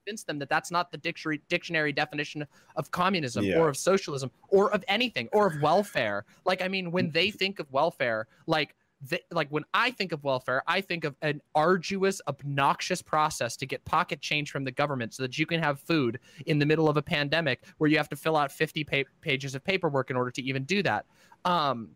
convince 0.06 0.24
them 0.24 0.38
that 0.40 0.50
that's 0.50 0.72
not 0.72 0.92
the 0.92 0.98
dictionary 0.98 1.42
dictionary 1.50 1.92
definition 1.92 2.46
of 2.76 2.92
communism 2.92 3.44
yeah. 3.44 3.58
or 3.58 3.70
of 3.70 3.76
socialism 3.76 4.30
or 4.50 4.72
of 4.72 4.84
anything 4.88 5.28
or 5.34 5.48
of 5.48 5.62
welfare 5.62 6.26
like 6.46 6.62
i 6.62 6.68
mean 6.68 6.92
when 6.92 7.10
they 7.12 7.32
think 7.32 7.60
of 7.60 7.72
welfare 7.72 8.28
like 8.46 8.76
they, 9.10 9.20
like 9.32 9.50
when 9.50 9.64
I 9.74 9.92
think 9.92 10.12
of 10.12 10.24
welfare, 10.24 10.64
I 10.68 10.82
think 10.82 11.04
of 11.04 11.16
an 11.22 11.42
arduous, 11.54 12.22
obnoxious 12.28 13.02
process 13.02 13.56
to 13.58 13.66
get 13.66 13.84
pocket 13.86 14.22
change 14.22 14.52
from 14.52 14.64
the 14.64 14.72
government 14.72 15.14
so 15.14 15.24
that 15.24 15.38
you 15.38 15.46
can 15.46 15.62
have 15.62 15.80
food 15.80 16.20
in 16.46 16.60
the 16.60 16.66
middle 16.66 16.90
of 16.90 16.98
a 16.98 17.02
pandemic 17.02 17.64
where 17.78 17.90
you 17.90 17.98
have 17.98 18.10
to 18.10 18.16
fill 18.16 18.38
out 18.38 18.52
50 18.52 18.84
pa- 18.84 19.10
pages 19.22 19.56
of 19.56 19.64
paperwork 19.64 20.10
in 20.10 20.16
order 20.16 20.32
to 20.32 20.42
even 20.42 20.64
do 20.64 20.82
that. 20.84 21.06
Um, 21.44 21.90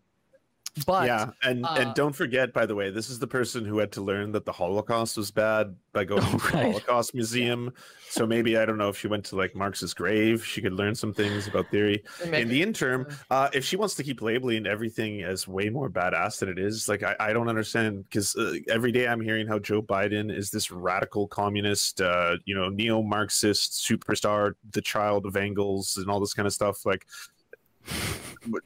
but 0.86 1.06
yeah, 1.06 1.30
and 1.42 1.64
uh, 1.64 1.76
and 1.78 1.94
don't 1.94 2.14
forget, 2.14 2.52
by 2.52 2.64
the 2.64 2.74
way, 2.74 2.90
this 2.90 3.10
is 3.10 3.18
the 3.18 3.26
person 3.26 3.64
who 3.64 3.78
had 3.78 3.90
to 3.92 4.00
learn 4.00 4.32
that 4.32 4.44
the 4.44 4.52
Holocaust 4.52 5.16
was 5.16 5.30
bad 5.30 5.74
by 5.92 6.04
going 6.10 6.22
oh, 6.24 6.30
to 6.30 6.36
the 6.36 6.58
Holocaust 6.58 7.14
Museum. 7.14 7.72
So 8.08 8.26
maybe 8.26 8.56
I 8.56 8.64
don't 8.64 8.78
know 8.78 8.88
if 8.88 8.96
she 8.96 9.08
went 9.08 9.24
to 9.26 9.36
like 9.36 9.54
Marx's 9.54 9.94
grave, 9.94 10.44
she 10.44 10.60
could 10.60 10.72
learn 10.72 10.94
some 10.94 11.12
things 11.12 11.46
about 11.48 11.70
theory. 11.70 12.02
Maybe. 12.24 12.42
In 12.42 12.48
the 12.48 12.62
interim, 12.62 13.06
uh, 13.30 13.48
if 13.52 13.64
she 13.64 13.76
wants 13.76 13.94
to 13.96 14.02
keep 14.02 14.22
labeling 14.22 14.66
everything 14.66 15.22
as 15.22 15.46
way 15.46 15.70
more 15.70 15.90
badass 15.90 16.38
than 16.38 16.48
it 16.48 16.58
is, 16.58 16.88
like 16.88 17.02
I, 17.02 17.16
I 17.18 17.32
don't 17.32 17.48
understand 17.48 18.04
because 18.04 18.36
uh, 18.36 18.54
every 18.68 18.92
day 18.92 19.08
I'm 19.08 19.20
hearing 19.20 19.46
how 19.46 19.58
Joe 19.58 19.82
Biden 19.82 20.34
is 20.34 20.50
this 20.50 20.70
radical 20.70 21.26
communist, 21.28 22.00
uh, 22.00 22.36
you 22.44 22.54
know, 22.54 22.68
neo-Marxist 22.68 23.72
superstar, 23.72 24.54
the 24.72 24.82
child 24.82 25.26
of 25.26 25.36
Engels, 25.36 25.96
and 25.96 26.08
all 26.08 26.20
this 26.20 26.34
kind 26.34 26.46
of 26.46 26.52
stuff. 26.52 26.84
Like 26.86 27.06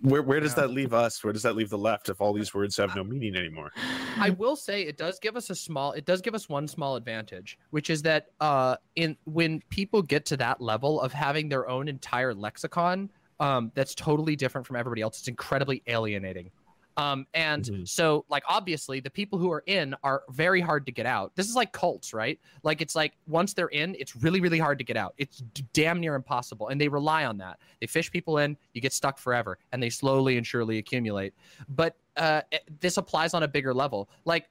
where 0.01 0.23
where 0.23 0.41
does 0.41 0.55
that 0.55 0.70
leave 0.70 0.95
us? 0.95 1.23
Where 1.24 1.32
does 1.32 1.43
that 1.43 1.57
leave 1.57 1.69
the 1.69 1.78
left 1.78 2.09
if 2.09 2.20
all 2.20 2.32
these 2.32 2.55
words 2.55 2.77
have 2.77 2.95
no 2.95 3.03
meaning 3.03 3.35
anymore? 3.35 3.73
I 4.19 4.31
will 4.31 4.57
say 4.57 4.82
it 4.82 4.97
does 4.97 5.19
give 5.19 5.36
us 5.36 5.51
a 5.51 5.55
small 5.55 5.93
it 5.93 6.05
does 6.05 6.20
give 6.20 6.35
us 6.35 6.49
one 6.49 6.69
small 6.69 6.97
advantage, 6.97 7.59
which 7.70 7.91
is 7.91 8.03
that 8.03 8.28
uh 8.41 8.77
in 8.97 9.16
when 9.24 9.62
people 9.70 10.03
get 10.03 10.24
to 10.27 10.36
that 10.39 10.61
level 10.61 11.01
of 11.01 11.12
having 11.12 11.49
their 11.49 11.69
own 11.69 11.89
entire 11.89 12.35
lexicon 12.35 13.11
um 13.41 13.73
that's 13.74 13.95
totally 13.95 14.36
different 14.36 14.66
from 14.66 14.77
everybody 14.77 15.03
else, 15.03 15.19
it's 15.19 15.28
incredibly 15.28 15.82
alienating. 15.86 16.51
Um, 16.96 17.26
and 17.34 17.64
mm-hmm. 17.64 17.84
so, 17.84 18.24
like, 18.28 18.44
obviously, 18.48 19.00
the 19.00 19.10
people 19.10 19.38
who 19.38 19.50
are 19.50 19.64
in 19.66 19.94
are 20.02 20.22
very 20.30 20.60
hard 20.60 20.86
to 20.86 20.92
get 20.92 21.06
out. 21.06 21.34
This 21.34 21.48
is 21.48 21.56
like 21.56 21.72
cults, 21.72 22.14
right? 22.14 22.38
Like, 22.62 22.80
it's 22.80 22.94
like 22.94 23.14
once 23.26 23.52
they're 23.52 23.68
in, 23.68 23.96
it's 23.98 24.14
really, 24.16 24.40
really 24.40 24.58
hard 24.58 24.78
to 24.78 24.84
get 24.84 24.96
out. 24.96 25.14
It's 25.18 25.38
damn 25.72 26.00
near 26.00 26.14
impossible. 26.14 26.68
And 26.68 26.80
they 26.80 26.88
rely 26.88 27.24
on 27.24 27.38
that. 27.38 27.58
They 27.80 27.86
fish 27.86 28.10
people 28.10 28.38
in, 28.38 28.56
you 28.72 28.80
get 28.80 28.92
stuck 28.92 29.18
forever, 29.18 29.58
and 29.72 29.82
they 29.82 29.90
slowly 29.90 30.36
and 30.36 30.46
surely 30.46 30.78
accumulate. 30.78 31.34
But 31.68 31.96
uh, 32.16 32.42
eh, 32.52 32.58
this 32.80 32.96
applies 32.96 33.34
on 33.34 33.42
a 33.42 33.48
bigger 33.48 33.74
level. 33.74 34.08
Like, 34.24 34.48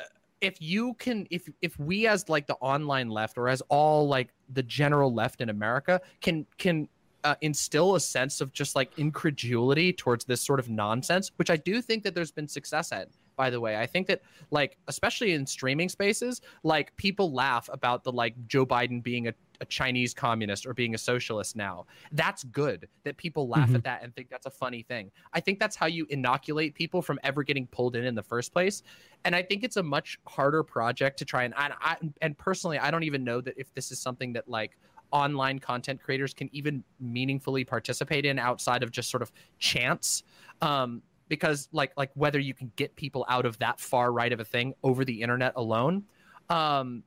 uh, 0.00 0.04
if 0.40 0.60
you 0.60 0.94
can 0.94 1.26
if 1.30 1.48
if 1.62 1.78
we 1.78 2.06
as 2.08 2.28
like 2.28 2.46
the 2.46 2.56
online 2.56 3.08
left 3.08 3.38
or 3.38 3.48
as 3.48 3.62
all 3.68 4.08
like 4.08 4.34
the 4.52 4.62
general 4.62 5.12
left 5.12 5.40
in 5.40 5.48
america 5.48 6.00
can 6.20 6.46
can 6.58 6.88
uh, 7.26 7.34
instill 7.40 7.96
a 7.96 8.00
sense 8.00 8.40
of 8.40 8.52
just 8.52 8.76
like 8.76 8.96
incredulity 8.98 9.92
towards 9.92 10.24
this 10.24 10.40
sort 10.40 10.60
of 10.60 10.70
nonsense, 10.70 11.32
which 11.36 11.50
I 11.50 11.56
do 11.56 11.82
think 11.82 12.04
that 12.04 12.14
there's 12.14 12.30
been 12.30 12.46
success 12.46 12.92
at. 12.92 13.08
By 13.34 13.50
the 13.50 13.60
way, 13.60 13.76
I 13.76 13.84
think 13.84 14.06
that 14.06 14.22
like 14.52 14.78
especially 14.86 15.32
in 15.32 15.44
streaming 15.44 15.88
spaces, 15.88 16.40
like 16.62 16.96
people 16.96 17.32
laugh 17.32 17.68
about 17.72 18.04
the 18.04 18.12
like 18.12 18.34
Joe 18.46 18.64
Biden 18.64 19.02
being 19.02 19.26
a, 19.26 19.34
a 19.60 19.64
Chinese 19.64 20.14
communist 20.14 20.66
or 20.66 20.72
being 20.72 20.94
a 20.94 20.98
socialist 20.98 21.56
now. 21.56 21.86
That's 22.12 22.44
good 22.44 22.88
that 23.02 23.16
people 23.16 23.48
laugh 23.48 23.66
mm-hmm. 23.66 23.76
at 23.76 23.84
that 23.84 24.04
and 24.04 24.14
think 24.14 24.30
that's 24.30 24.46
a 24.46 24.50
funny 24.50 24.82
thing. 24.82 25.10
I 25.34 25.40
think 25.40 25.58
that's 25.58 25.74
how 25.74 25.86
you 25.86 26.06
inoculate 26.10 26.76
people 26.76 27.02
from 27.02 27.18
ever 27.24 27.42
getting 27.42 27.66
pulled 27.66 27.96
in 27.96 28.04
in 28.04 28.14
the 28.14 28.22
first 28.22 28.52
place. 28.52 28.84
And 29.24 29.34
I 29.34 29.42
think 29.42 29.64
it's 29.64 29.76
a 29.76 29.82
much 29.82 30.18
harder 30.28 30.62
project 30.62 31.18
to 31.18 31.24
try 31.24 31.42
and 31.42 31.54
I, 31.54 31.72
I 31.80 31.96
and 32.22 32.38
personally, 32.38 32.78
I 32.78 32.92
don't 32.92 33.02
even 33.02 33.24
know 33.24 33.40
that 33.40 33.54
if 33.58 33.74
this 33.74 33.90
is 33.90 33.98
something 33.98 34.32
that 34.34 34.48
like 34.48 34.78
online 35.10 35.58
content 35.58 36.02
creators 36.02 36.34
can 36.34 36.48
even 36.54 36.82
meaningfully 37.00 37.64
participate 37.64 38.24
in 38.24 38.38
outside 38.38 38.82
of 38.82 38.90
just 38.90 39.10
sort 39.10 39.22
of 39.22 39.32
chance 39.58 40.22
um, 40.62 41.02
because 41.28 41.68
like 41.72 41.92
like 41.96 42.10
whether 42.14 42.38
you 42.38 42.54
can 42.54 42.70
get 42.76 42.94
people 42.96 43.24
out 43.28 43.46
of 43.46 43.58
that 43.58 43.80
far 43.80 44.12
right 44.12 44.32
of 44.32 44.40
a 44.40 44.44
thing 44.44 44.74
over 44.82 45.04
the 45.04 45.22
internet 45.22 45.52
alone 45.56 46.04
um, 46.50 47.02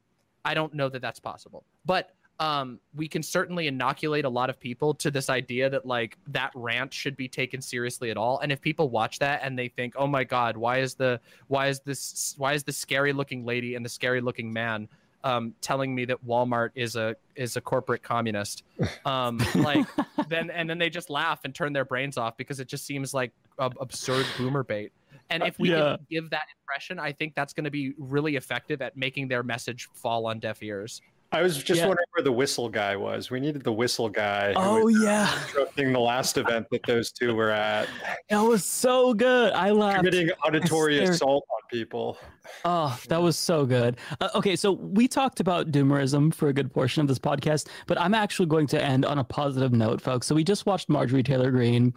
i 0.46 0.54
don't 0.54 0.74
know 0.74 0.90
that 0.90 1.02
that's 1.02 1.20
possible 1.20 1.64
but 1.86 2.12
um, 2.40 2.80
we 2.96 3.08
can 3.08 3.22
certainly 3.22 3.68
inoculate 3.68 4.24
a 4.24 4.30
lot 4.30 4.50
of 4.50 4.60
people 4.60 4.94
to 4.96 5.12
this 5.12 5.30
idea 5.30 5.70
that 5.70 5.86
like 5.86 6.18
that 6.28 6.52
rant 6.56 6.94
should 6.94 7.18
be 7.18 7.28
taken 7.28 7.62
seriously 7.62 8.12
at 8.12 8.18
all. 8.18 8.40
And 8.40 8.50
if 8.50 8.62
people 8.62 8.90
watch 8.90 9.20
that 9.20 9.42
and 9.44 9.60
they 9.60 9.68
think, 9.68 9.96
"Oh 9.98 10.08
my 10.08 10.24
God, 10.24 10.56
why 10.56 10.78
is 10.78 10.96
the 10.96 11.20
why 11.48 11.68
is 11.68 11.82
this 11.82 12.36
why 12.38 12.54
is 12.54 12.64
the 12.64 12.72
scary 12.72 13.12
looking 13.12 13.44
lady 13.44 13.76
and 13.76 13.84
the 13.84 13.90
scary 13.90 14.22
looking 14.22 14.54
man 14.54 14.88
um, 15.24 15.54
telling 15.62 15.94
me 15.94 16.06
that 16.06 16.26
Walmart 16.26 16.70
is 16.76 16.96
a 16.96 17.16
is 17.36 17.56
a 17.56 17.62
corporate 17.62 18.04
communist. 18.04 18.64
Um, 19.06 19.40
like 19.56 19.88
then 20.28 20.50
and 20.50 20.70
then 20.70 20.78
they 20.78 20.90
just 20.90 21.10
laugh 21.10 21.42
and 21.44 21.54
turn 21.54 21.74
their 21.74 21.86
brains 21.86 22.18
off 22.18 22.38
because 22.38 22.60
it 22.60 22.68
just 22.68 22.86
seems 22.86 23.14
like 23.14 23.32
a, 23.58 23.72
absurd 23.80 24.26
boomer 24.38 24.64
bait. 24.64 24.92
And 25.32 25.44
if 25.44 25.60
we 25.60 25.72
yeah. 25.72 25.98
give 26.10 26.30
that 26.32 26.46
impression, 26.60 26.98
I 27.00 27.12
think 27.12 27.36
that's 27.36 27.54
going 27.54 27.66
to 27.66 27.72
be 27.72 27.94
really 28.00 28.36
effective 28.36 28.82
at 28.82 28.98
making 28.98 29.28
their 29.28 29.44
message 29.44 29.88
fall 29.94 30.26
on 30.26 30.40
deaf 30.40 30.64
ears. 30.64 31.02
I 31.32 31.44
was 31.44 31.62
just 31.62 31.82
yeah. 31.82 31.88
wondering 31.88 32.08
where 32.14 32.24
the 32.24 32.32
whistle 32.32 32.70
guy 32.70 32.96
was. 32.96 33.30
We 33.30 33.40
needed 33.40 33.64
the 33.64 33.72
whistle 33.72 34.10
guy. 34.10 34.54
Oh 34.56 34.88
yeah, 34.88 35.32
interrupting 35.50 35.94
the 35.94 36.00
last 36.00 36.38
event 36.38 36.68
that 36.72 36.84
those 36.88 37.12
two 37.12 37.36
were 37.36 37.52
at. 37.52 37.88
That 38.30 38.42
was 38.42 38.66
so 38.66 39.14
good. 39.14 39.54
I 39.54 39.70
love 39.70 39.98
committing 39.98 40.32
auditory 40.44 41.00
assault 41.00 41.46
on 41.52 41.62
people. 41.70 42.18
Oh, 42.66 43.00
that 43.10 43.22
was 43.22 43.38
so 43.38 43.66
good. 43.66 43.98
Uh, 44.20 44.30
okay, 44.34 44.56
so 44.56 44.72
we 44.72 45.08
talked 45.08 45.40
about 45.40 45.72
doomerism 45.72 46.34
for 46.34 46.48
a 46.48 46.54
good 46.54 46.74
portion 46.74 47.02
of 47.02 47.08
this 47.08 47.20
podcast, 47.20 47.68
but 47.86 48.00
I'm 48.02 48.16
actually 48.16 48.48
going 48.48 48.66
to 48.68 48.84
end 48.84 49.06
on 49.06 49.20
a 49.20 49.24
positive 49.24 49.72
note, 49.72 50.02
folks. 50.02 50.26
So 50.26 50.34
we 50.34 50.44
just 50.44 50.66
watched 50.66 50.90
Marjorie 50.90 51.22
Taylor 51.22 51.52
Greene, 51.52 51.94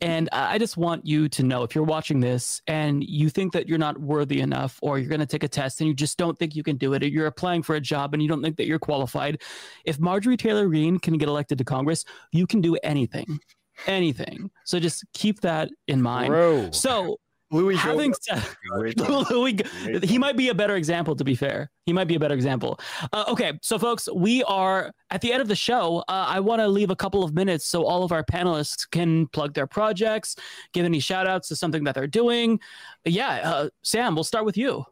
and 0.00 0.30
I 0.32 0.56
just 0.56 0.78
want 0.78 1.06
you 1.06 1.28
to 1.28 1.42
know 1.42 1.64
if 1.64 1.74
you're 1.74 1.84
watching 1.84 2.20
this 2.20 2.62
and 2.66 3.04
you 3.04 3.28
think 3.28 3.52
that 3.52 3.68
you're 3.68 3.78
not 3.78 4.00
worthy 4.00 4.40
enough, 4.40 4.78
or 4.80 4.98
you're 4.98 5.10
going 5.10 5.20
to 5.20 5.26
take 5.26 5.44
a 5.44 5.48
test 5.48 5.82
and 5.82 5.88
you 5.88 5.94
just 5.94 6.16
don't 6.16 6.38
think 6.38 6.56
you 6.56 6.62
can 6.62 6.78
do 6.78 6.94
it, 6.94 7.02
or 7.02 7.06
you're 7.06 7.26
applying 7.26 7.62
for 7.62 7.76
a 7.76 7.80
job 7.80 8.14
and 8.14 8.22
you 8.22 8.28
don't 8.28 8.42
think 8.42 8.56
that 8.56 8.66
you're 8.70 8.78
qualified. 8.78 9.42
If 9.84 9.98
Marjorie 10.00 10.38
Taylor 10.38 10.66
Greene 10.66 10.98
can 10.98 11.18
get 11.18 11.28
elected 11.28 11.58
to 11.58 11.64
Congress, 11.64 12.04
you 12.32 12.46
can 12.46 12.62
do 12.62 12.76
anything 12.82 13.38
anything. 13.86 14.50
So 14.64 14.78
just 14.78 15.04
keep 15.14 15.40
that 15.40 15.70
in 15.88 16.02
mind. 16.02 16.28
Bro. 16.28 16.70
So 16.72 17.16
Louis 17.50 17.76
having 17.76 18.14
said, 18.20 18.42
Louis, 19.30 19.58
he 20.04 20.18
might 20.18 20.36
be 20.36 20.50
a 20.50 20.54
better 20.54 20.76
example. 20.76 21.16
To 21.16 21.24
be 21.24 21.34
fair, 21.34 21.70
he 21.84 21.92
might 21.92 22.06
be 22.06 22.14
a 22.14 22.20
better 22.20 22.34
example. 22.34 22.78
Uh, 23.12 23.24
okay, 23.28 23.58
so 23.62 23.78
folks, 23.78 24.08
we 24.14 24.44
are 24.44 24.92
at 25.10 25.20
the 25.20 25.32
end 25.32 25.42
of 25.42 25.48
the 25.48 25.56
show. 25.56 26.04
Uh, 26.08 26.26
I 26.28 26.40
want 26.40 26.60
to 26.60 26.68
leave 26.68 26.90
a 26.90 26.96
couple 26.96 27.24
of 27.24 27.34
minutes 27.34 27.66
so 27.66 27.84
all 27.84 28.04
of 28.04 28.12
our 28.12 28.24
panelists 28.24 28.88
can 28.90 29.26
plug 29.28 29.54
their 29.54 29.66
projects, 29.66 30.36
give 30.72 30.84
any 30.84 31.00
shout 31.00 31.26
outs 31.26 31.48
to 31.48 31.56
something 31.56 31.84
that 31.84 31.94
they're 31.94 32.06
doing. 32.06 32.60
Yeah, 33.04 33.40
uh, 33.42 33.68
Sam, 33.82 34.14
we'll 34.14 34.24
start 34.24 34.44
with 34.44 34.56
you. 34.56 34.84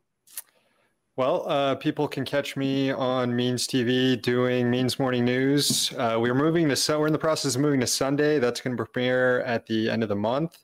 Well, 1.18 1.42
uh, 1.48 1.74
people 1.74 2.06
can 2.06 2.24
catch 2.24 2.56
me 2.56 2.92
on 2.92 3.34
Means 3.34 3.66
TV 3.66 4.22
doing 4.22 4.70
Means 4.70 5.00
Morning 5.00 5.24
News. 5.24 5.92
Uh, 5.98 6.16
we're 6.20 6.32
moving 6.32 6.68
to 6.68 6.76
so 6.76 7.00
we're 7.00 7.08
in 7.08 7.12
the 7.12 7.18
process 7.18 7.56
of 7.56 7.60
moving 7.60 7.80
to 7.80 7.88
Sunday. 7.88 8.38
That's 8.38 8.60
going 8.60 8.76
to 8.76 8.84
premiere 8.84 9.40
at 9.40 9.66
the 9.66 9.90
end 9.90 10.04
of 10.04 10.08
the 10.10 10.14
month. 10.14 10.58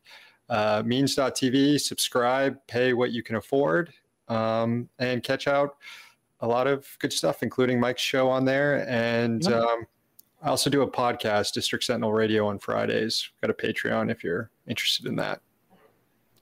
Uh, 0.49 0.81
Means.tv, 0.87 1.81
subscribe, 1.81 2.57
pay 2.69 2.93
what 2.93 3.11
you 3.11 3.21
can 3.21 3.35
afford, 3.35 3.93
um, 4.29 4.89
and 5.01 5.25
catch 5.25 5.49
out 5.49 5.75
a 6.39 6.47
lot 6.47 6.69
of 6.69 6.87
good 7.01 7.13
stuff, 7.13 7.43
including 7.43 7.81
Mike's 7.81 8.03
show 8.03 8.31
on 8.31 8.45
there. 8.45 8.89
And 8.89 9.45
um, 9.49 9.85
I 10.41 10.51
also 10.51 10.71
do 10.71 10.83
a 10.83 10.89
podcast, 10.89 11.53
District 11.53 11.85
Sentinel 11.85 12.13
Radio, 12.13 12.47
on 12.47 12.61
Fridays. 12.61 13.29
Got 13.41 13.51
a 13.51 13.55
Patreon 13.55 14.09
if 14.09 14.23
you're 14.23 14.53
interested 14.69 15.07
in 15.07 15.17
that. 15.17 15.41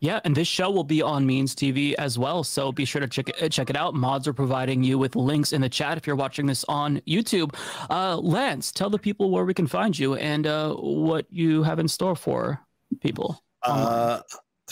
Yeah, 0.02 0.18
and 0.24 0.34
this 0.34 0.48
show 0.48 0.68
will 0.68 0.82
be 0.82 1.00
on 1.00 1.24
Means 1.24 1.54
TV 1.54 1.94
as 1.94 2.18
well, 2.18 2.42
so 2.42 2.72
be 2.72 2.84
sure 2.84 3.00
to 3.00 3.06
check 3.06 3.28
it, 3.28 3.52
check 3.52 3.70
it 3.70 3.76
out. 3.76 3.94
Mods 3.94 4.26
are 4.26 4.32
providing 4.32 4.82
you 4.82 4.98
with 4.98 5.14
links 5.14 5.52
in 5.52 5.60
the 5.60 5.68
chat 5.68 5.96
if 5.96 6.08
you're 6.08 6.16
watching 6.16 6.44
this 6.44 6.64
on 6.68 7.00
YouTube. 7.06 7.54
Uh, 7.88 8.16
Lance, 8.16 8.72
tell 8.72 8.90
the 8.90 8.98
people 8.98 9.30
where 9.30 9.44
we 9.44 9.54
can 9.54 9.68
find 9.68 9.96
you 9.96 10.16
and 10.16 10.44
uh, 10.44 10.74
what 10.74 11.26
you 11.30 11.62
have 11.62 11.78
in 11.78 11.86
store 11.86 12.16
for 12.16 12.60
people. 13.00 13.40
Uh, 13.62 14.22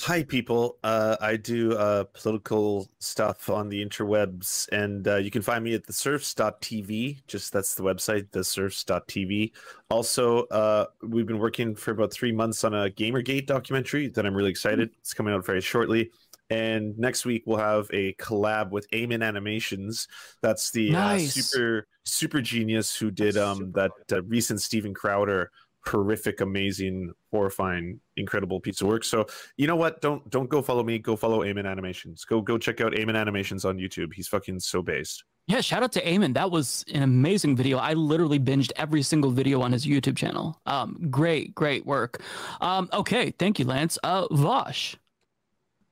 Hi, 0.02 0.22
people. 0.22 0.78
Uh, 0.82 1.16
I 1.20 1.36
do 1.36 1.76
uh, 1.76 2.04
political 2.04 2.88
stuff 3.00 3.50
on 3.50 3.68
the 3.68 3.84
interwebs, 3.84 4.66
and 4.72 5.06
uh, 5.06 5.16
you 5.16 5.30
can 5.30 5.42
find 5.42 5.62
me 5.62 5.74
at 5.74 5.84
theserfs.tv. 5.84 7.18
Just 7.26 7.52
that's 7.52 7.74
the 7.74 7.82
website, 7.82 8.30
theserfs.tv. 8.30 9.52
Also, 9.90 10.44
uh, 10.44 10.86
we've 11.06 11.26
been 11.26 11.38
working 11.38 11.74
for 11.74 11.90
about 11.90 12.14
three 12.14 12.32
months 12.32 12.64
on 12.64 12.72
a 12.72 12.88
Gamergate 12.88 13.46
documentary 13.46 14.08
that 14.08 14.24
I'm 14.24 14.34
really 14.34 14.50
excited. 14.50 14.90
It's 15.00 15.12
coming 15.12 15.34
out 15.34 15.44
very 15.44 15.60
shortly. 15.60 16.10
And 16.48 16.98
next 16.98 17.26
week 17.26 17.44
we'll 17.46 17.58
have 17.58 17.88
a 17.92 18.14
collab 18.14 18.70
with 18.70 18.90
Eamon 18.90 19.22
Animations. 19.22 20.08
That's 20.40 20.70
the 20.70 20.90
uh, 20.90 20.92
nice. 20.92 21.34
super 21.34 21.86
super 22.04 22.40
genius 22.40 22.96
who 22.96 23.10
did 23.10 23.36
um, 23.36 23.70
that 23.72 23.92
uh, 24.10 24.22
recent 24.22 24.60
Steven 24.60 24.94
Crowder 24.94 25.50
horrific, 25.86 26.40
amazing, 26.40 27.12
horrifying, 27.30 28.00
incredible 28.16 28.60
piece 28.60 28.80
of 28.80 28.88
work. 28.88 29.04
So 29.04 29.26
you 29.56 29.66
know 29.66 29.76
what? 29.76 30.00
Don't 30.00 30.28
don't 30.30 30.48
go 30.48 30.62
follow 30.62 30.82
me. 30.82 30.98
Go 30.98 31.16
follow 31.16 31.40
Eamon 31.40 31.66
Animations. 31.66 32.24
Go 32.24 32.40
go 32.40 32.58
check 32.58 32.80
out 32.80 32.92
Eamon 32.92 33.16
Animations 33.16 33.64
on 33.64 33.78
YouTube. 33.78 34.12
He's 34.14 34.28
fucking 34.28 34.60
so 34.60 34.82
based. 34.82 35.24
Yeah, 35.46 35.60
shout 35.60 35.82
out 35.82 35.90
to 35.92 36.04
Eamon. 36.04 36.34
That 36.34 36.50
was 36.50 36.84
an 36.92 37.02
amazing 37.02 37.56
video. 37.56 37.78
I 37.78 37.94
literally 37.94 38.38
binged 38.38 38.70
every 38.76 39.02
single 39.02 39.32
video 39.32 39.60
on 39.62 39.72
his 39.72 39.84
YouTube 39.84 40.16
channel. 40.16 40.60
Um, 40.64 41.08
great, 41.10 41.54
great 41.56 41.84
work. 41.84 42.22
Um, 42.60 42.88
okay, 42.92 43.32
thank 43.32 43.58
you, 43.58 43.64
Lance. 43.64 43.98
Uh, 44.04 44.28
Vaush. 44.28 44.94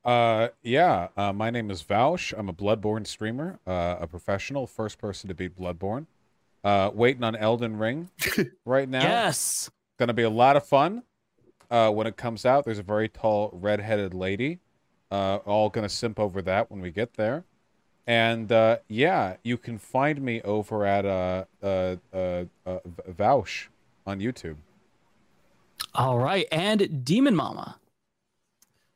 Uh, 0.05 0.47
yeah. 0.63 1.09
Uh, 1.17 1.33
my 1.33 1.49
name 1.49 1.71
is 1.71 1.83
Vaush. 1.83 2.33
I'm 2.37 2.47
a 2.47 2.53
Bloodborne 2.53 3.05
streamer. 3.05 3.59
Uh, 3.67 3.97
a 3.99 4.07
professional, 4.07 4.65
first 4.65 4.97
person 4.97 5.27
to 5.27 5.33
beat 5.33 5.57
Bloodborne. 5.57 6.05
Uh, 6.63 6.91
waiting 6.93 7.23
on 7.23 7.35
Elden 7.35 7.77
Ring 7.77 8.09
right 8.65 8.87
now. 8.87 9.01
yes 9.01 9.69
going 9.99 10.07
to 10.07 10.13
be 10.13 10.23
a 10.23 10.29
lot 10.29 10.55
of 10.55 10.65
fun. 10.65 11.03
Uh, 11.69 11.91
when 11.91 12.07
it 12.07 12.17
comes 12.17 12.45
out, 12.45 12.65
there's 12.65 12.79
a 12.79 12.83
very 12.83 13.07
tall 13.07 13.51
red-headed 13.53 14.13
lady. 14.13 14.59
Uh, 15.11 15.35
all 15.45 15.69
going 15.69 15.87
to 15.87 15.93
simp 15.93 16.19
over 16.19 16.41
that 16.41 16.71
when 16.71 16.81
we 16.81 16.89
get 16.89 17.13
there. 17.15 17.43
And 18.07 18.51
uh, 18.51 18.77
yeah, 18.87 19.35
you 19.43 19.57
can 19.57 19.77
find 19.77 20.19
me 20.21 20.41
over 20.41 20.85
at 20.85 21.05
uh, 21.05 21.45
uh, 21.61 21.97
uh, 22.11 22.45
uh, 22.65 22.79
Vaush 23.11 23.67
on 24.07 24.19
YouTube. 24.19 24.55
All 25.93 26.17
right, 26.17 26.47
and 26.51 27.03
Demon 27.05 27.35
Mama. 27.35 27.77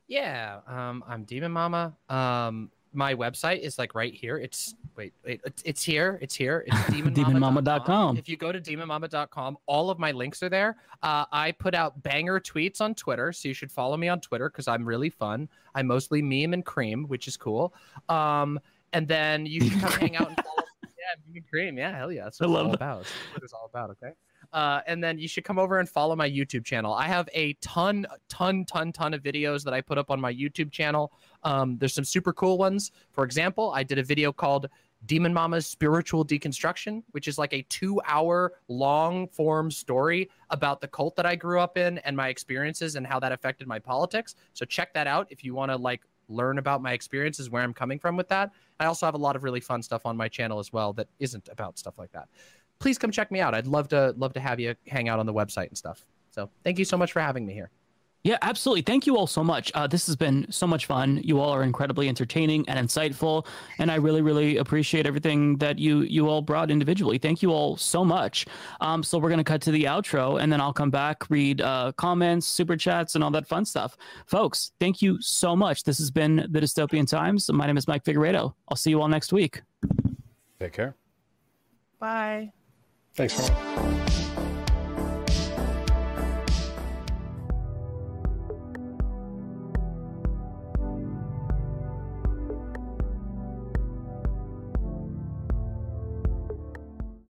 Yeah, 0.08 0.60
um, 0.68 1.04
I'm 1.08 1.26
Demon 1.26 1.52
Mama. 1.52 1.94
Um, 2.10 2.72
my 2.94 3.14
website 3.14 3.60
is 3.60 3.78
like 3.78 3.94
right 3.94 4.14
here. 4.14 4.38
It's 4.38 4.76
wait, 4.96 5.14
wait, 5.26 5.42
it's, 5.46 5.62
it's 5.66 5.84
here. 5.84 6.20
It's 6.22 6.36
here. 6.36 6.64
It's 6.68 6.76
demonmama.com. 6.90 7.14
demonmama.com. 7.16 8.18
If 8.18 8.30
you 8.30 8.38
go 8.38 8.52
to 8.52 8.60
demonmama.com, 8.60 9.58
all 9.66 9.90
of 9.90 10.00
my 10.00 10.12
links 10.12 10.42
are 10.44 10.50
there. 10.50 10.78
Uh, 11.02 11.26
I 11.32 11.52
put 11.52 11.74
out 11.76 12.02
banger 12.04 12.40
tweets 12.40 12.82
on 12.82 12.96
Twitter, 12.96 13.32
so 13.32 13.48
you 13.48 13.54
should 13.54 13.72
follow 13.72 13.98
me 13.98 14.08
on 14.08 14.22
Twitter 14.22 14.50
because 14.50 14.68
I'm 14.68 14.86
really 14.86 15.10
fun. 15.10 15.50
I 15.76 15.82
mostly 15.82 16.22
meme 16.22 16.54
and 16.54 16.66
cream, 16.66 17.06
which 17.08 17.28
is 17.28 17.38
cool. 17.38 17.74
Um, 18.10 18.60
and 18.94 19.08
then 19.08 19.46
you 19.46 19.62
should 19.62 19.80
come 19.80 19.92
hang 19.94 20.16
out 20.16 20.30
and 20.30 20.38
follow. 20.38 20.50
Yeah, 20.84 21.20
meme 21.28 21.36
and 21.36 21.48
cream. 21.50 21.78
Yeah, 21.78 21.98
hell 21.98 22.14
yeah. 22.14 22.24
That's 22.24 22.40
what 22.40 22.48
I 22.48 22.52
it's 22.52 22.58
all 22.58 22.68
that. 22.70 22.76
about. 22.76 22.98
That's 23.00 23.34
what 23.34 23.44
it's 23.44 23.54
all 23.54 23.66
about. 23.66 23.90
Okay. 23.92 24.14
Uh, 24.54 24.82
and 24.88 25.04
then 25.04 25.18
you 25.18 25.28
should 25.28 25.44
come 25.44 25.58
over 25.58 25.80
and 25.80 25.90
follow 25.90 26.16
my 26.16 26.30
YouTube 26.30 26.64
channel. 26.64 26.94
I 26.94 27.08
have 27.08 27.28
a 27.34 27.54
ton, 27.54 28.06
ton, 28.30 28.66
ton, 28.66 28.92
ton 28.92 29.14
of 29.14 29.22
videos 29.24 29.64
that 29.64 29.74
I 29.74 29.82
put 29.82 29.98
up 29.98 30.12
on 30.12 30.22
my 30.22 30.32
YouTube 30.34 30.72
channel. 30.72 31.12
Um, 31.44 31.78
there's 31.78 31.94
some 31.94 32.04
super 32.04 32.32
cool 32.34 32.58
ones. 32.58 32.92
For 33.12 33.24
example, 33.24 33.72
I 33.72 33.84
did 33.84 33.98
a 33.98 34.04
video 34.04 34.32
called 34.32 34.70
Demon 35.06 35.34
Mama's 35.34 35.68
Spiritual 35.68 36.26
Deconstruction, 36.26 37.04
which 37.12 37.28
is 37.28 37.38
like 37.38 37.54
a 37.54 37.64
two 37.64 38.02
hour 38.06 38.54
long 38.68 39.28
form 39.28 39.70
story 39.70 40.30
about 40.50 40.82
the 40.82 40.88
cult 40.88 41.16
that 41.16 41.26
I 41.26 41.36
grew 41.36 41.60
up 41.60 41.78
in 41.78 41.98
and 42.00 42.16
my 42.16 42.30
experiences 42.30 42.96
and 42.96 43.06
how 43.06 43.20
that 43.20 43.32
affected 43.32 43.68
my 43.68 43.80
politics. 43.80 44.36
So 44.54 44.66
check 44.66 44.94
that 44.94 45.08
out 45.08 45.28
if 45.30 45.44
you 45.44 45.54
want 45.54 45.72
to 45.72 45.78
like 45.78 46.02
learn 46.30 46.58
about 46.58 46.82
my 46.82 46.94
experiences, 46.94 47.50
where 47.50 47.64
I'm 47.64 47.74
coming 47.74 48.00
from 48.00 48.16
with 48.16 48.30
that. 48.30 48.52
I 48.80 48.86
also 48.86 49.06
have 49.06 49.16
a 49.16 49.18
lot 49.18 49.36
of 49.36 49.44
really 49.44 49.60
fun 49.60 49.82
stuff 49.82 50.06
on 50.06 50.16
my 50.16 50.30
channel 50.30 50.60
as 50.60 50.72
well 50.72 50.94
that 50.94 51.08
isn't 51.20 51.50
about 51.52 51.78
stuff 51.78 51.98
like 51.98 52.12
that 52.14 52.30
please 52.84 52.98
come 52.98 53.12
check 53.12 53.32
me 53.32 53.40
out. 53.40 53.56
I'd 53.56 53.66
love 53.66 53.88
to 53.90 54.14
love 54.18 54.34
to 54.34 54.42
have 54.42 54.60
you 54.60 54.76
hang 54.88 55.08
out 55.08 55.18
on 55.18 55.26
the 55.26 55.34
website 55.34 55.70
and 55.70 55.78
stuff. 55.78 56.06
So 56.32 56.50
thank 56.66 56.78
you 56.80 56.86
so 56.86 56.98
much 56.98 57.14
for 57.14 57.22
having 57.22 57.46
me 57.46 57.54
here. 57.54 57.72
Yeah, 58.24 58.38
absolutely. 58.42 58.84
Thank 58.84 59.06
you 59.06 59.18
all 59.18 59.28
so 59.28 59.44
much. 59.44 59.70
Uh, 59.74 59.86
this 59.86 60.08
has 60.08 60.16
been 60.16 60.46
so 60.50 60.66
much 60.66 60.86
fun. 60.86 61.20
You 61.26 61.42
all 61.42 61.50
are 61.50 61.64
incredibly 61.64 62.08
entertaining 62.08 62.64
and 62.70 62.80
insightful, 62.80 63.46
and 63.80 63.92
I 63.92 63.96
really, 63.96 64.22
really 64.22 64.58
appreciate 64.58 65.06
everything 65.06 65.58
that 65.58 65.78
you 65.78 66.02
you 66.02 66.30
all 66.30 66.42
brought 66.42 66.72
individually. 66.72 67.18
Thank 67.18 67.42
you 67.42 67.52
all 67.52 67.76
so 67.76 68.06
much. 68.06 68.46
Um, 68.80 69.04
so 69.04 69.18
we're 69.18 69.30
gonna 69.30 69.44
cut 69.44 69.62
to 69.64 69.72
the 69.72 69.84
outro, 69.84 70.42
and 70.42 70.52
then 70.52 70.62
I'll 70.62 70.72
come 70.72 70.90
back, 70.90 71.30
read 71.30 71.60
uh, 71.60 71.92
comments, 71.98 72.48
super 72.48 72.78
chats, 72.78 73.16
and 73.16 73.24
all 73.26 73.32
that 73.32 73.46
fun 73.46 73.66
stuff. 73.66 73.98
Folks, 74.26 74.72
thank 74.80 75.02
you 75.02 75.22
so 75.22 75.54
much. 75.54 75.84
This 75.84 75.98
has 75.98 76.10
been 76.10 76.48
the 76.50 76.62
Dystopian 76.62 77.08
Times. 77.08 77.52
My 77.52 77.68
name 77.68 77.76
is 77.76 77.90
Mike 77.90 78.06
Figueredo. 78.06 78.54
I'll 78.70 78.78
see 78.78 78.92
you 78.92 79.02
all 79.02 79.10
next 79.10 79.34
week. 79.34 79.62
Take 80.62 80.72
care. 80.72 80.96
Bye. 82.00 82.54
Thanks. 83.16 83.50